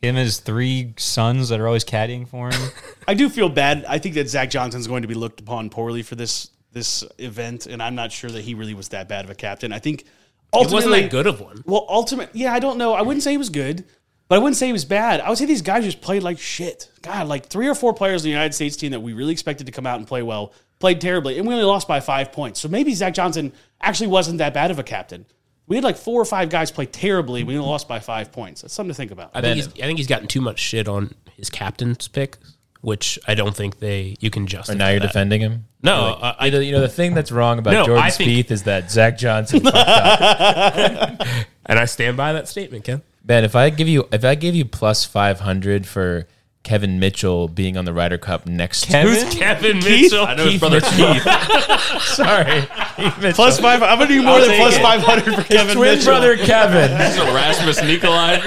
him 0.00 0.16
and 0.16 0.18
his 0.18 0.40
three 0.40 0.94
sons 0.96 1.48
that 1.50 1.60
are 1.60 1.66
always 1.66 1.84
caddying 1.84 2.26
for 2.26 2.50
him. 2.50 2.70
I 3.08 3.14
do 3.14 3.28
feel 3.28 3.48
bad. 3.48 3.84
I 3.88 3.98
think 3.98 4.14
that 4.14 4.28
Zach 4.28 4.50
Johnson's 4.50 4.86
going 4.86 5.02
to 5.02 5.08
be 5.08 5.14
looked 5.14 5.40
upon 5.40 5.68
poorly 5.70 6.02
for 6.02 6.14
this 6.14 6.50
this 6.72 7.04
event, 7.18 7.66
and 7.66 7.82
I'm 7.82 7.94
not 7.94 8.10
sure 8.10 8.30
that 8.30 8.42
he 8.42 8.54
really 8.54 8.74
was 8.74 8.88
that 8.88 9.08
bad 9.08 9.24
of 9.24 9.30
a 9.30 9.34
captain. 9.34 9.72
I 9.72 9.78
think 9.78 10.04
He 10.52 10.58
ultimately 10.58 10.74
wasn't 10.74 11.02
that 11.02 11.10
good 11.10 11.26
of 11.26 11.40
one. 11.40 11.62
Well, 11.66 11.86
ultimate, 11.88 12.30
yeah, 12.34 12.52
I 12.52 12.58
don't 12.58 12.78
know. 12.78 12.92
I 12.92 13.02
wouldn't 13.02 13.22
say 13.22 13.30
he 13.30 13.38
was 13.38 13.48
good, 13.48 13.84
but 14.28 14.36
I 14.36 14.38
wouldn't 14.38 14.56
say 14.56 14.66
he 14.66 14.72
was 14.72 14.84
bad. 14.84 15.20
I 15.20 15.28
would 15.28 15.38
say 15.38 15.46
these 15.46 15.62
guys 15.62 15.84
just 15.84 16.00
played 16.00 16.22
like 16.22 16.38
shit. 16.38 16.90
God, 17.00 17.26
like 17.26 17.46
three 17.46 17.68
or 17.68 17.74
four 17.74 17.94
players 17.94 18.22
in 18.22 18.28
the 18.28 18.32
United 18.32 18.52
States 18.52 18.76
team 18.76 18.92
that 18.92 19.00
we 19.00 19.12
really 19.12 19.32
expected 19.32 19.66
to 19.66 19.72
come 19.72 19.86
out 19.86 19.98
and 19.98 20.06
play 20.06 20.22
well 20.22 20.52
played 20.82 21.00
terribly, 21.00 21.38
and 21.38 21.46
we 21.46 21.54
only 21.54 21.64
lost 21.64 21.86
by 21.86 22.00
five 22.00 22.32
points. 22.32 22.60
So 22.60 22.68
maybe 22.68 22.92
Zach 22.92 23.14
Johnson 23.14 23.52
actually 23.80 24.08
wasn't 24.08 24.38
that 24.38 24.52
bad 24.52 24.72
of 24.72 24.80
a 24.80 24.82
captain. 24.82 25.24
We 25.68 25.76
had 25.76 25.84
like 25.84 25.96
four 25.96 26.20
or 26.20 26.24
five 26.24 26.50
guys 26.50 26.72
play 26.72 26.86
terribly. 26.86 27.44
We 27.44 27.56
only 27.56 27.68
lost 27.68 27.86
by 27.86 28.00
five 28.00 28.32
points. 28.32 28.62
That's 28.62 28.74
something 28.74 28.90
to 28.90 28.94
think 28.94 29.12
about. 29.12 29.30
I 29.32 29.40
think, 29.40 29.56
he's, 29.56 29.68
I 29.68 29.86
think 29.86 29.98
he's 29.98 30.08
gotten 30.08 30.26
too 30.26 30.40
much 30.40 30.58
shit 30.58 30.88
on 30.88 31.14
his 31.36 31.50
captain's 31.50 32.08
pick, 32.08 32.36
which 32.82 33.18
I 33.26 33.34
don't 33.34 33.56
think 33.56 33.78
they 33.78 34.16
you 34.20 34.28
can 34.30 34.46
justify. 34.46 34.74
Or 34.74 34.78
now 34.78 34.88
you're 34.90 35.00
that. 35.00 35.06
defending 35.08 35.40
him. 35.40 35.64
No, 35.82 35.94
uh, 36.20 36.34
I, 36.38 36.46
You 36.46 36.52
know, 36.52 36.58
you 36.60 36.72
know 36.72 36.80
the 36.80 36.88
thing 36.88 37.14
that's 37.14 37.32
wrong 37.32 37.58
about 37.58 37.72
No, 37.72 37.86
Jordan 37.86 38.04
I 38.04 38.10
think- 38.10 38.30
Spieth 38.30 38.50
is 38.52 38.64
that 38.64 38.90
Zach 38.90 39.16
Johnson. 39.18 39.60
fucked 39.64 39.74
up. 39.76 41.26
and 41.66 41.78
I 41.78 41.84
stand 41.86 42.16
by 42.16 42.32
that 42.34 42.46
statement, 42.48 42.84
Ken. 42.84 43.02
Ben, 43.24 43.44
if 43.44 43.54
I 43.56 43.70
give 43.70 43.88
you 43.88 44.06
if 44.12 44.24
I 44.24 44.34
gave 44.34 44.54
you 44.54 44.64
plus 44.64 45.04
five 45.04 45.40
hundred 45.40 45.86
for 45.86 46.26
Kevin 46.64 46.98
Mitchell 47.00 47.48
being 47.48 47.76
on 47.76 47.84
the 47.84 47.92
Ryder 47.92 48.18
Cup 48.18 48.46
next, 48.46 48.86
Kevin? 48.86 49.12
Who's 49.14 49.34
Kevin 49.34 49.78
Mitchell. 49.78 50.24
I 50.24 50.34
know 50.34 50.46
his 50.48 50.58
brother 50.60 50.80
Keith. 50.80 51.22
sorry, 52.02 52.62
Keith 52.96 53.34
Plus 53.34 53.58
five. 53.60 53.82
I'm 53.82 53.98
gonna 53.98 54.08
do 54.08 54.22
more 54.22 54.34
I'll 54.34 54.40
than 54.40 54.48
take 54.50 54.60
plus 54.60 54.76
it. 54.76 54.82
five 54.82 55.02
hundred 55.02 55.34
for 55.36 55.42
Kevin 55.44 55.76
twin 55.76 55.90
Mitchell. 55.98 56.12
brother 56.12 56.36
Kevin. 56.36 56.90
Rasmus 57.34 57.82
Nicolai. 57.82 58.38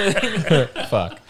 Fuck. 0.88 1.20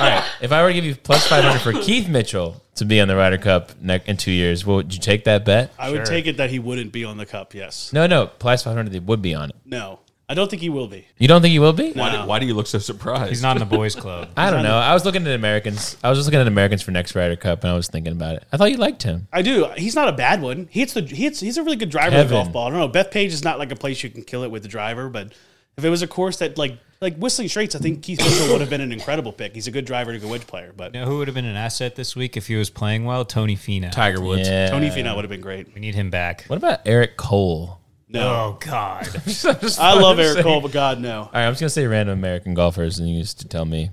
All 0.00 0.06
right. 0.08 0.24
If 0.40 0.52
I 0.52 0.62
were 0.62 0.68
to 0.68 0.74
give 0.74 0.84
you 0.84 0.94
plus 0.94 1.26
five 1.26 1.44
hundred 1.44 1.60
for 1.60 1.72
Keith 1.72 2.08
Mitchell 2.08 2.62
to 2.76 2.84
be 2.84 3.00
on 3.00 3.08
the 3.08 3.16
Ryder 3.16 3.38
Cup 3.38 3.72
ne- 3.80 4.02
in 4.06 4.16
two 4.16 4.32
years, 4.32 4.64
well, 4.66 4.76
would 4.76 4.92
you 4.92 5.00
take 5.00 5.24
that 5.24 5.44
bet? 5.44 5.72
I 5.78 5.90
would 5.90 6.04
take 6.04 6.26
it 6.26 6.36
that 6.38 6.50
he 6.50 6.58
wouldn't 6.58 6.92
be 6.92 7.04
on 7.04 7.16
the 7.16 7.26
cup. 7.26 7.54
Yes. 7.54 7.92
No, 7.92 8.06
no. 8.06 8.26
Plus 8.26 8.62
five 8.64 8.74
hundred, 8.76 8.92
they 8.92 8.98
would 8.98 9.22
be 9.22 9.34
on 9.34 9.50
it. 9.50 9.56
No, 9.64 10.00
I 10.28 10.34
don't 10.34 10.50
think 10.50 10.60
he 10.60 10.68
will 10.68 10.88
be. 10.88 11.06
You 11.18 11.28
don't 11.28 11.40
think 11.40 11.52
he 11.52 11.58
will 11.60 11.72
be? 11.72 11.92
Why, 11.92 12.10
do, 12.10 12.26
why 12.28 12.38
do 12.40 12.46
you 12.46 12.54
look 12.54 12.66
so 12.66 12.78
surprised? 12.78 13.30
He's 13.30 13.42
not 13.42 13.56
in 13.56 13.60
the 13.60 13.76
boys' 13.76 13.94
club. 13.94 14.28
I 14.36 14.50
don't 14.50 14.64
know. 14.64 14.76
I 14.76 14.92
was 14.92 15.04
looking 15.04 15.24
at 15.26 15.32
Americans. 15.34 15.96
I 16.02 16.10
was 16.10 16.18
just 16.18 16.26
looking 16.26 16.40
at 16.40 16.48
Americans 16.48 16.82
for 16.82 16.90
next 16.90 17.14
Ryder 17.14 17.36
Cup, 17.36 17.62
and 17.62 17.72
I 17.72 17.76
was 17.76 17.86
thinking 17.88 18.12
about 18.12 18.34
it. 18.36 18.44
I 18.52 18.56
thought 18.56 18.70
you 18.72 18.76
liked 18.76 19.04
him. 19.04 19.28
I 19.32 19.42
do. 19.42 19.66
He's 19.76 19.94
not 19.94 20.08
a 20.08 20.12
bad 20.12 20.42
one. 20.42 20.68
He 20.70 20.80
hits 20.80 20.94
the 20.94 21.02
he 21.02 21.22
hits, 21.24 21.40
he's 21.40 21.56
a 21.58 21.62
really 21.62 21.76
good 21.76 21.90
driver 21.90 22.16
of 22.16 22.28
the 22.28 22.34
Kevin. 22.34 22.36
golf 22.38 22.52
ball. 22.52 22.66
I 22.66 22.70
don't 22.70 22.78
know. 22.80 22.88
Bethpage 22.88 23.26
is 23.28 23.44
not 23.44 23.58
like 23.58 23.70
a 23.70 23.76
place 23.76 24.02
you 24.02 24.10
can 24.10 24.22
kill 24.24 24.42
it 24.42 24.50
with 24.50 24.62
the 24.62 24.68
driver, 24.68 25.08
but 25.08 25.32
if 25.76 25.84
it 25.84 25.90
was 25.90 26.02
a 26.02 26.06
course 26.08 26.38
that 26.38 26.58
like 26.58 26.76
like 27.00 27.16
Whistling 27.16 27.48
Straits, 27.48 27.74
I 27.74 27.78
think 27.78 28.02
Keith 28.02 28.18
Mitchell 28.20 28.48
would 28.52 28.60
have 28.60 28.70
been 28.70 28.80
an 28.80 28.92
incredible 28.92 29.32
pick. 29.32 29.54
He's 29.54 29.66
a 29.66 29.70
good 29.70 29.84
driver 29.84 30.10
and 30.10 30.18
a 30.18 30.20
good 30.20 30.30
wedge 30.30 30.46
player, 30.46 30.72
but 30.76 30.94
You 30.94 31.00
know 31.00 31.06
who 31.06 31.18
would 31.18 31.28
have 31.28 31.34
been 31.34 31.44
an 31.44 31.56
asset 31.56 31.94
this 31.96 32.16
week 32.16 32.36
if 32.36 32.46
he 32.46 32.56
was 32.56 32.70
playing 32.70 33.04
well? 33.04 33.24
Tony 33.24 33.56
Finau. 33.56 33.90
Tiger 33.92 34.20
Woods. 34.20 34.48
Yeah. 34.48 34.68
Tony 34.70 34.88
Finau 34.90 35.14
would 35.16 35.24
have 35.24 35.30
been 35.30 35.40
great. 35.40 35.72
We 35.74 35.80
need 35.80 35.94
him 35.94 36.10
back. 36.10 36.44
What 36.46 36.56
about 36.56 36.80
Eric 36.86 37.16
Cole? 37.16 37.80
No, 38.08 38.20
Oh 38.22 38.56
God. 38.60 39.08
I 39.80 39.98
love 39.98 40.18
Eric 40.20 40.42
Cole, 40.44 40.60
but 40.60 40.70
God 40.72 41.00
no, 41.00 41.22
All 41.22 41.30
right, 41.34 41.44
I'm 41.46 41.52
just 41.52 41.60
gonna 41.60 41.70
say 41.70 41.86
random 41.86 42.16
American 42.18 42.54
golfers, 42.54 42.98
and 43.00 43.08
you 43.08 43.16
used 43.16 43.40
to 43.40 43.48
tell 43.48 43.64
me. 43.64 43.90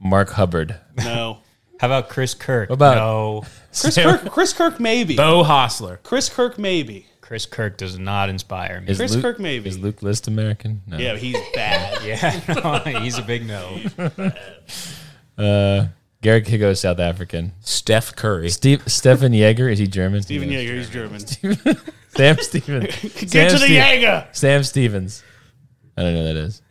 Mark 0.00 0.30
Hubbard. 0.30 0.76
no. 0.98 1.38
How 1.80 1.88
about 1.88 2.08
Chris 2.08 2.32
Kirk? 2.32 2.70
What 2.70 2.76
about- 2.76 2.96
no? 2.96 3.42
Chris 3.78 3.94
Kirk, 3.96 4.30
Chris 4.30 4.52
Kirk 4.54 4.80
maybe. 4.80 5.14
Beau 5.16 5.44
Hossler. 5.44 6.02
Chris 6.02 6.28
Kirk 6.30 6.58
maybe. 6.58 7.06
Chris 7.26 7.44
Kirk 7.44 7.76
does 7.76 7.98
not 7.98 8.28
inspire 8.28 8.80
me. 8.80 8.86
Is 8.86 8.98
Chris 8.98 9.14
Luke, 9.14 9.22
Kirk 9.22 9.40
maybe. 9.40 9.68
Is 9.68 9.80
Luke 9.80 10.00
List 10.00 10.28
American? 10.28 10.82
No. 10.86 10.96
Yeah, 10.96 11.16
he's 11.16 11.36
bad. 11.54 12.04
yeah, 12.04 12.40
no, 12.54 13.00
he's 13.00 13.18
a 13.18 13.22
big 13.22 13.44
no. 13.44 13.80
Uh, 15.36 15.88
Garrick 16.22 16.44
Higgo 16.44 16.70
is 16.70 16.80
South 16.80 17.00
African. 17.00 17.52
Steph 17.62 18.14
Curry. 18.14 18.48
Steve 18.48 18.80
Stephan 18.86 19.32
Jaeger 19.32 19.68
is 19.68 19.80
he 19.80 19.88
German? 19.88 20.22
Steven 20.22 20.48
Jaeger, 20.48 20.74
he's 20.76 20.88
German. 20.88 21.18
Sam 22.08 22.36
Stevens. 22.38 23.00
Get 23.02 23.30
Sam 23.30 23.50
to 23.50 23.58
the 23.58 23.66
Ste- 23.66 23.70
Jaeger. 23.70 24.28
Sam 24.30 24.62
Stevens. 24.62 25.24
I 25.96 26.02
don't 26.02 26.14
know 26.14 26.20
who 26.20 26.34
that 26.34 26.36
is. 26.36 26.62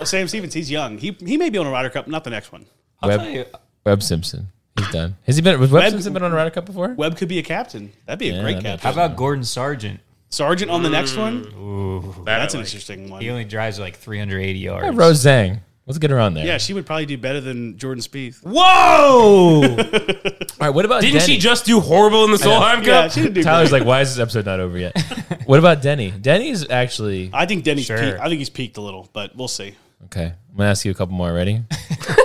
Oh, 0.00 0.04
Sam 0.04 0.28
Stevens, 0.28 0.54
he's 0.54 0.70
young. 0.70 0.98
He 0.98 1.16
he 1.18 1.36
may 1.36 1.50
be 1.50 1.58
on 1.58 1.66
a 1.66 1.70
Ryder 1.70 1.90
Cup, 1.90 2.06
not 2.06 2.22
the 2.22 2.30
next 2.30 2.52
one. 2.52 2.64
I'll 3.02 3.08
Webb, 3.08 3.20
tell 3.20 3.30
you, 3.30 3.44
Webb 3.84 4.04
Simpson. 4.04 4.52
He's 4.78 4.90
done. 4.90 5.16
Has 5.26 5.36
he 5.36 5.42
been? 5.42 5.58
Was 5.58 5.70
Webb, 5.70 5.82
Webb- 5.84 5.90
Simpson 5.92 6.12
been 6.12 6.22
on 6.22 6.32
a 6.32 6.34
Ryder 6.34 6.50
Cup 6.50 6.66
before? 6.66 6.88
Webb 6.94 7.16
could 7.16 7.28
be 7.28 7.38
a 7.38 7.42
captain. 7.42 7.92
That'd 8.06 8.18
be 8.18 8.28
a 8.30 8.34
Yeah, 8.34 8.42
great 8.42 8.52
that'd 8.54 8.64
be 8.64 8.68
captain. 8.70 8.84
how 8.94 9.04
about 9.06 9.16
Gordon 9.16 9.44
Sargent? 9.44 10.00
Sargent 10.28 10.70
on 10.70 10.82
the 10.82 10.90
next 10.90 11.16
one. 11.16 11.46
Ooh, 11.58 12.14
That's 12.24 12.52
an 12.54 12.60
interesting 12.60 13.08
one. 13.08 13.22
he 13.22 13.30
only 13.30 13.44
drives 13.44 13.78
like 13.78 13.96
380 13.96 14.58
yards. 14.58 14.84
Yeah, 14.84 14.92
Rose 14.94 15.24
Zhang. 15.24 15.60
Let's 15.86 15.98
get 15.98 16.10
her 16.10 16.18
on 16.18 16.34
there. 16.34 16.44
Yeah, 16.44 16.58
she 16.58 16.74
would 16.74 16.84
probably 16.84 17.06
do 17.06 17.16
better 17.16 17.40
than 17.40 17.78
Jordan 17.78 18.02
Spieth. 18.02 18.42
Whoa! 18.42 19.62
All 19.62 20.66
right. 20.66 20.70
What 20.70 20.84
about 20.84 21.00
Didn't 21.00 21.20
Denny? 21.20 21.34
she 21.34 21.38
just 21.38 21.64
do 21.64 21.78
horrible 21.80 22.24
in 22.24 22.32
the 22.32 22.38
Solheim 22.38 22.84
Yeah, 22.84 23.02
Cup? 23.02 23.12
she 23.12 23.22
did 23.22 23.34
do 23.34 23.42
Tyler's 23.44 23.70
great. 23.70 23.80
like, 23.82 23.86
why 23.88 24.00
is 24.00 24.14
this 24.14 24.20
episode 24.20 24.46
not 24.46 24.58
over 24.58 24.76
yet? 24.78 25.00
what 25.46 25.58
about 25.60 25.82
Denny? 25.82 26.10
Denny's 26.10 26.68
actually 26.68 27.30
I 27.32 27.46
think 27.46 27.62
Denny's 27.64 27.86
Sure. 27.86 27.98
peaked. 27.98 28.18
I 28.18 28.28
think 28.28 28.38
he's 28.40 28.50
peaked 28.50 28.76
a 28.78 28.80
little, 28.80 29.08
but 29.12 29.36
we'll 29.36 29.46
see. 29.48 29.74
okay. 30.06 30.32
I'm 30.56 30.60
gonna 30.60 30.70
ask 30.70 30.86
you 30.86 30.90
a 30.90 30.94
couple 30.94 31.14
more. 31.14 31.32
Ready? 31.32 31.62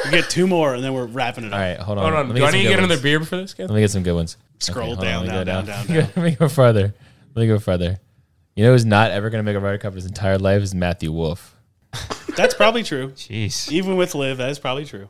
We 0.05 0.17
get 0.17 0.29
two 0.29 0.45
more, 0.45 0.73
and 0.75 0.83
then 0.83 0.93
we're 0.93 1.05
wrapping 1.05 1.45
it 1.45 1.53
up. 1.53 1.53
All 1.53 1.59
right, 1.59 1.77
hold 1.79 1.97
on. 1.97 2.03
Hold 2.03 2.15
on. 2.15 2.27
Let 2.27 2.33
me 2.33 2.39
Do 2.41 2.45
I 2.45 2.49
some 2.49 2.57
need 2.57 2.63
to 2.63 2.69
good 2.69 2.75
get 2.75 2.83
another 2.83 3.01
beer 3.01 3.19
for 3.23 3.37
this, 3.37 3.53
guy? 3.53 3.63
Let 3.63 3.73
me 3.75 3.79
get 3.79 3.91
some 3.91 4.03
good 4.03 4.13
ones. 4.13 4.35
Scroll 4.59 4.87
hold 4.87 4.99
down, 5.01 5.25
let 5.25 5.39
me 5.39 5.45
down, 5.45 5.65
go 5.65 5.71
down, 5.71 5.87
Let 5.87 5.89
me 5.89 5.95
go- 5.95 6.07
Let 6.21 6.23
me 6.31 6.31
go 6.35 6.49
further. 6.49 6.93
Let 7.33 7.41
me 7.43 7.47
go 7.47 7.59
further. 7.59 7.97
You 8.55 8.65
know 8.65 8.73
who's 8.73 8.83
not 8.85 9.11
ever 9.11 9.29
gonna 9.29 9.43
make 9.43 9.55
a 9.55 9.59
Ryder 9.61 9.77
Cup 9.77 9.93
his 9.93 10.05
entire 10.05 10.37
life 10.37 10.61
is 10.61 10.75
Matthew 10.75 11.13
Wolff. 11.13 11.55
That's 12.35 12.53
probably 12.53 12.83
true. 12.83 13.11
Jeez. 13.11 13.71
Even 13.71 13.95
with 13.95 14.13
Liv, 14.13 14.37
that 14.39 14.49
is 14.49 14.59
probably 14.59 14.83
true. 14.83 15.07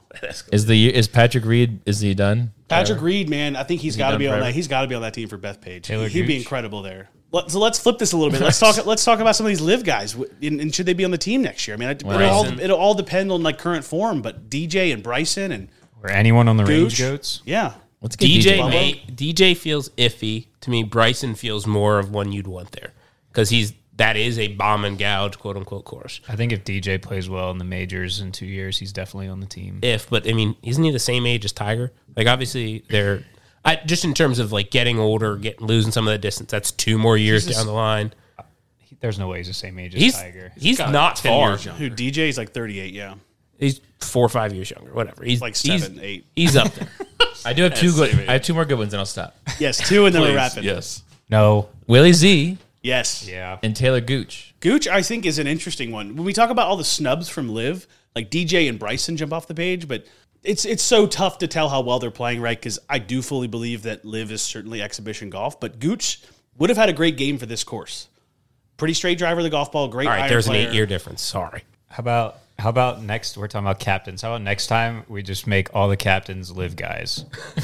Is 0.52 0.68
the 0.68 0.94
is 0.94 1.08
Patrick 1.08 1.46
Reed? 1.46 1.80
Is 1.88 2.00
he 2.00 2.14
done? 2.14 2.52
Patrick 2.68 3.02
Reed, 3.02 3.28
man, 3.28 3.56
I 3.56 3.64
think 3.64 3.82
he's 3.82 3.98
got 3.98 4.08
to 4.10 4.12
done 4.14 4.20
be 4.20 4.28
on 4.28 4.34
forever? 4.34 4.46
that. 4.46 4.54
He's 4.54 4.68
got 4.68 4.82
to 4.82 4.88
be 4.88 4.94
on 4.94 5.02
that 5.02 5.16
team 5.16 5.28
for 5.30 5.38
Bethpage. 5.40 5.82
Taylor 5.84 6.08
He'd 6.08 6.22
be 6.28 6.36
Gooch? 6.38 6.44
incredible 6.44 6.84
there. 6.84 7.10
Let, 7.32 7.50
so 7.50 7.60
let's 7.60 7.80
flip 7.80 7.98
this 7.98 8.12
a 8.12 8.18
little 8.18 8.32
bit. 8.32 8.42
Let's 8.42 8.60
talk. 8.60 8.86
let's 8.86 9.06
talk 9.06 9.20
about 9.20 9.36
some 9.36 9.46
of 9.46 9.50
these 9.50 9.62
LIV 9.62 9.84
guys. 9.84 10.16
And, 10.16 10.60
and 10.60 10.74
should 10.76 10.86
they 10.86 10.94
be 10.94 11.06
on 11.06 11.12
the 11.12 11.18
team 11.18 11.42
next 11.42 11.68
year? 11.68 11.76
I 11.76 11.80
mean, 11.80 11.90
it, 11.90 12.02
it'll, 12.02 12.24
all, 12.24 12.44
Bryson. 12.44 12.60
it'll 12.60 12.78
all 12.78 12.94
depend 12.94 13.32
on 13.32 13.42
like 13.42 13.58
current 13.58 13.86
form. 13.86 14.22
But 14.22 14.50
DJ 14.50 14.94
and 14.94 15.02
Bryson 15.02 15.52
and 15.52 15.70
Or 16.04 16.10
anyone 16.10 16.48
on 16.48 16.58
the 16.58 16.66
range 16.66 17.00
goats? 17.00 17.42
yeah, 17.46 17.74
Let's 18.02 18.16
get 18.16 18.26
DJ 18.28 18.58
Bubba? 18.58 18.70
may, 18.70 18.94
DJ 19.08 19.56
feels 19.56 19.90
iffy 19.92 20.48
to 20.62 20.70
me. 20.70 20.84
Bryson 20.84 21.36
feels 21.36 21.66
more 21.66 22.00
of 22.00 22.12
one 22.12 22.32
you'd 22.32 22.48
want 22.48 22.72
there 22.74 22.92
because 23.30 23.50
he's 23.50 23.74
that 23.98 24.18
is 24.18 24.40
a 24.40 24.48
bomb 24.48 24.84
and 24.84 24.98
gouge 24.98 25.38
quote 25.38 25.56
unquote 25.56 25.86
course. 25.86 26.20
I 26.28 26.36
think 26.36 26.52
if 26.52 26.64
DJ 26.64 27.02
plays 27.02 27.30
well 27.30 27.52
in 27.52 27.60
the 27.60 27.64
majors 27.64 28.20
in 28.20 28.32
two 28.32 28.48
years, 28.48 28.80
he's 28.80 28.92
definitely 28.92 29.28
on 29.28 29.40
the 29.40 29.46
team. 29.46 29.80
If, 29.84 30.10
but 30.10 30.28
I 30.28 30.34
mean, 30.34 30.56
isn't 30.64 30.84
he 30.84 30.90
the 30.92 31.00
same 31.00 31.26
age 31.26 31.46
as 31.46 31.52
Tiger? 31.52 31.92
Like 32.16 32.28
obviously 32.28 32.84
they're. 32.90 33.24
I, 33.64 33.76
just 33.86 34.04
in 34.06 34.14
terms 34.14 34.40
of 34.40 34.52
like 34.52 34.72
getting 34.72 34.98
older, 35.00 35.36
getting 35.38 35.66
losing 35.68 35.92
some 35.92 36.08
of 36.08 36.12
the 36.12 36.18
distance, 36.18 36.50
that's 36.52 36.72
two 36.72 36.98
more 36.98 37.18
years 37.18 37.46
down 37.46 37.66
the 37.68 37.72
line. 37.74 38.12
He- 38.80 38.98
There's 39.00 39.20
no 39.20 39.28
way 39.28 39.38
he's 39.38 39.48
the 39.48 39.54
same 39.54 39.78
age 39.80 39.94
as 39.96 40.02
He's 40.02 40.14
Tiger. 40.16 40.52
he's 40.58 40.78
got 40.80 40.92
not 40.92 41.16
10 41.18 41.32
far. 41.32 41.50
years 41.50 41.66
younger. 41.66 41.84
who 41.84 41.90
DJ 41.90 42.28
is 42.30 42.38
like 42.38 42.52
thirty 42.54 42.80
eight. 42.80 42.94
Yeah, 42.94 43.16
He's 43.60 43.80
four 44.00 44.26
or 44.26 44.30
five 44.30 44.54
years 44.54 44.72
younger, 44.72 44.92
whatever. 44.94 45.24
He's 45.24 45.42
like 45.42 45.56
he's- 45.56 45.82
seven, 45.84 46.00
eight. 46.02 46.26
He's 46.36 46.56
up 46.56 46.74
there. 46.74 46.90
I 47.46 47.54
do 47.54 47.64
have 47.64 47.76
two 47.76 47.92
good. 47.94 48.14
I 48.28 48.34
have 48.34 48.42
two 48.44 48.54
more 48.54 48.66
good 48.66 48.78
ones, 48.80 48.94
and 48.94 49.00
I'll 49.00 49.06
stop. 49.06 49.36
Yes, 49.60 49.88
two, 49.88 50.06
and 50.06 50.14
then 50.14 50.22
we're 50.22 50.36
wrapping. 50.36 50.64
Yes. 50.64 51.04
No. 51.30 51.70
Willie 51.88 52.14
Z 52.14 52.58
yes, 52.84 53.28
Yeah. 53.28 53.58
and 53.64 53.76
Taylor 53.76 54.02
Gooch. 54.02 54.54
Gooch, 54.60 54.88
I 54.88 55.02
think, 55.02 55.26
is 55.26 55.40
an 55.40 55.48
interesting 55.48 55.92
one. 55.92 56.16
When 56.16 56.24
we 56.26 56.34
talk 56.34 56.50
about 56.50 56.68
all 56.68 56.78
the 56.78 56.84
snubs 56.84 57.30
from 57.30 57.50
LIV, 57.50 57.88
like 58.16 58.30
DJ 58.30 58.68
and 58.70 58.78
Bryson 58.78 59.18
jump 59.18 59.34
off 59.34 59.48
the 59.48 59.56
page, 59.56 59.88
but 59.88 60.06
it's 60.44 60.66
it's 60.66 60.84
so 60.84 61.06
tough 61.06 61.40
to 61.40 61.48
tell 61.48 61.70
how 61.70 61.82
well 61.82 62.00
they're 62.00 62.12
playing, 62.12 62.42
right? 62.42 62.58
Because 62.58 62.80
I 62.90 63.00
do 63.00 63.22
fully 63.22 63.48
believe 63.48 63.84
that 63.84 64.04
LIV 64.06 64.32
is 64.32 64.42
certainly 64.42 64.82
exhibition 64.82 65.30
golf, 65.30 65.60
but 65.60 65.80
Gooch 65.80 66.22
would 66.58 66.70
have 66.70 66.78
had 66.78 66.90
a 66.90 66.94
great 66.94 67.18
game 67.18 67.38
for 67.38 67.46
this 67.46 67.64
course. 67.64 68.08
Pretty 68.78 68.94
straight 68.94 69.18
driver 69.18 69.40
of 69.40 69.44
the 69.44 69.50
golf 69.50 69.72
ball, 69.72 69.88
great. 69.88 70.08
All 70.08 70.14
right, 70.14 70.22
iron 70.22 70.30
there's 70.30 70.48
an 70.48 70.56
eight 70.56 70.74
year 70.74 70.86
difference. 70.86 71.22
Sorry. 71.22 71.64
How 71.90 72.00
about 72.00 72.38
how 72.58 72.70
about 72.70 73.02
next? 73.04 73.38
We're 73.38 73.48
talking 73.48 73.66
about 73.66 73.80
captains. 73.80 74.22
How 74.22 74.30
about 74.30 74.44
next 74.44 74.68
time 74.68 75.04
we 75.08 75.24
just 75.24 75.48
make 75.48 75.74
all 75.76 75.90
the 75.90 75.98
captains 75.98 76.52
LIV 76.52 76.76
guys? 76.76 77.26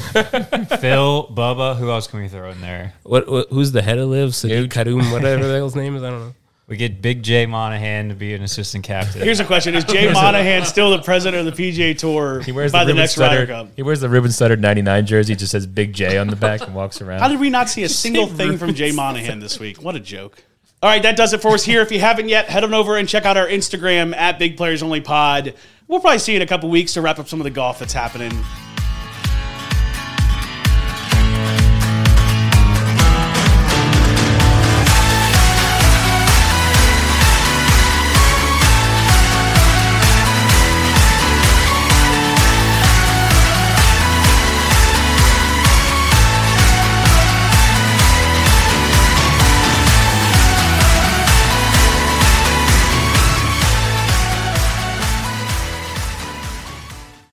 Phil, 0.80 1.28
Bubba. 1.28 1.76
Who 1.76 1.90
else 1.90 2.06
can 2.06 2.20
we 2.20 2.28
throw 2.28 2.50
in 2.50 2.60
there? 2.60 2.94
What, 3.04 3.28
what 3.28 3.48
who's 3.50 3.72
the 3.72 3.82
head 3.82 3.98
of 3.98 4.08
LIV? 4.08 4.30
Sadiq 4.30 4.68
Kadoum, 4.68 5.12
whatever 5.12 5.46
the 5.46 5.54
hell's 5.56 5.76
name 5.76 5.96
is. 5.96 6.02
I 6.02 6.10
don't 6.10 6.20
know. 6.20 6.34
We 6.68 6.76
get 6.76 7.00
Big 7.00 7.22
J 7.22 7.46
Monahan 7.46 8.10
to 8.10 8.14
be 8.14 8.34
an 8.34 8.42
assistant 8.42 8.84
captain. 8.84 9.22
Here's 9.22 9.40
a 9.40 9.44
question: 9.44 9.74
Is 9.74 9.84
Jay 9.84 10.12
Monahan 10.12 10.66
still 10.66 10.90
the 10.90 11.02
president 11.02 11.48
of 11.48 11.56
the 11.56 11.72
PGA 11.72 11.96
Tour 11.96 12.42
He 12.42 12.52
wears 12.52 12.72
by 12.72 12.84
the, 12.84 12.92
the 12.92 13.00
next 13.00 13.16
Ryder 13.16 13.46
Cup? 13.46 13.68
He 13.74 13.82
wears 13.82 14.00
the 14.00 14.08
Ruben 14.10 14.30
Studdard 14.30 14.60
'99 14.60 15.06
jersey. 15.06 15.34
Just 15.34 15.52
says 15.52 15.66
Big 15.66 15.94
J 15.94 16.18
on 16.18 16.26
the 16.26 16.36
back 16.36 16.60
and 16.60 16.74
walks 16.74 17.00
around. 17.00 17.20
How 17.20 17.28
did 17.28 17.40
we 17.40 17.48
not 17.48 17.70
see 17.70 17.84
a 17.84 17.88
single 17.88 18.26
thing 18.26 18.58
from 18.58 18.74
Jay 18.74 18.92
Monahan 18.92 19.40
this 19.40 19.58
week? 19.58 19.82
What 19.82 19.94
a 19.94 20.00
joke. 20.00 20.44
All 20.82 20.90
right, 20.90 21.02
that 21.02 21.16
does 21.16 21.32
it 21.32 21.40
for 21.40 21.54
us 21.54 21.64
here. 21.64 21.80
If 21.80 21.90
you 21.90 22.00
haven't 22.00 22.28
yet, 22.28 22.50
head 22.50 22.62
on 22.62 22.74
over 22.74 22.96
and 22.96 23.08
check 23.08 23.24
out 23.24 23.36
our 23.36 23.48
Instagram 23.48 24.14
at 24.14 24.38
Big 24.38 24.56
Players 24.56 24.82
Only 24.82 25.00
Pod. 25.00 25.54
We'll 25.88 26.00
probably 26.00 26.18
see 26.18 26.32
you 26.32 26.36
in 26.36 26.42
a 26.42 26.46
couple 26.46 26.68
weeks 26.68 26.92
to 26.94 27.00
wrap 27.00 27.18
up 27.18 27.28
some 27.28 27.40
of 27.40 27.44
the 27.44 27.50
golf 27.50 27.78
that's 27.78 27.94
happening. 27.94 28.30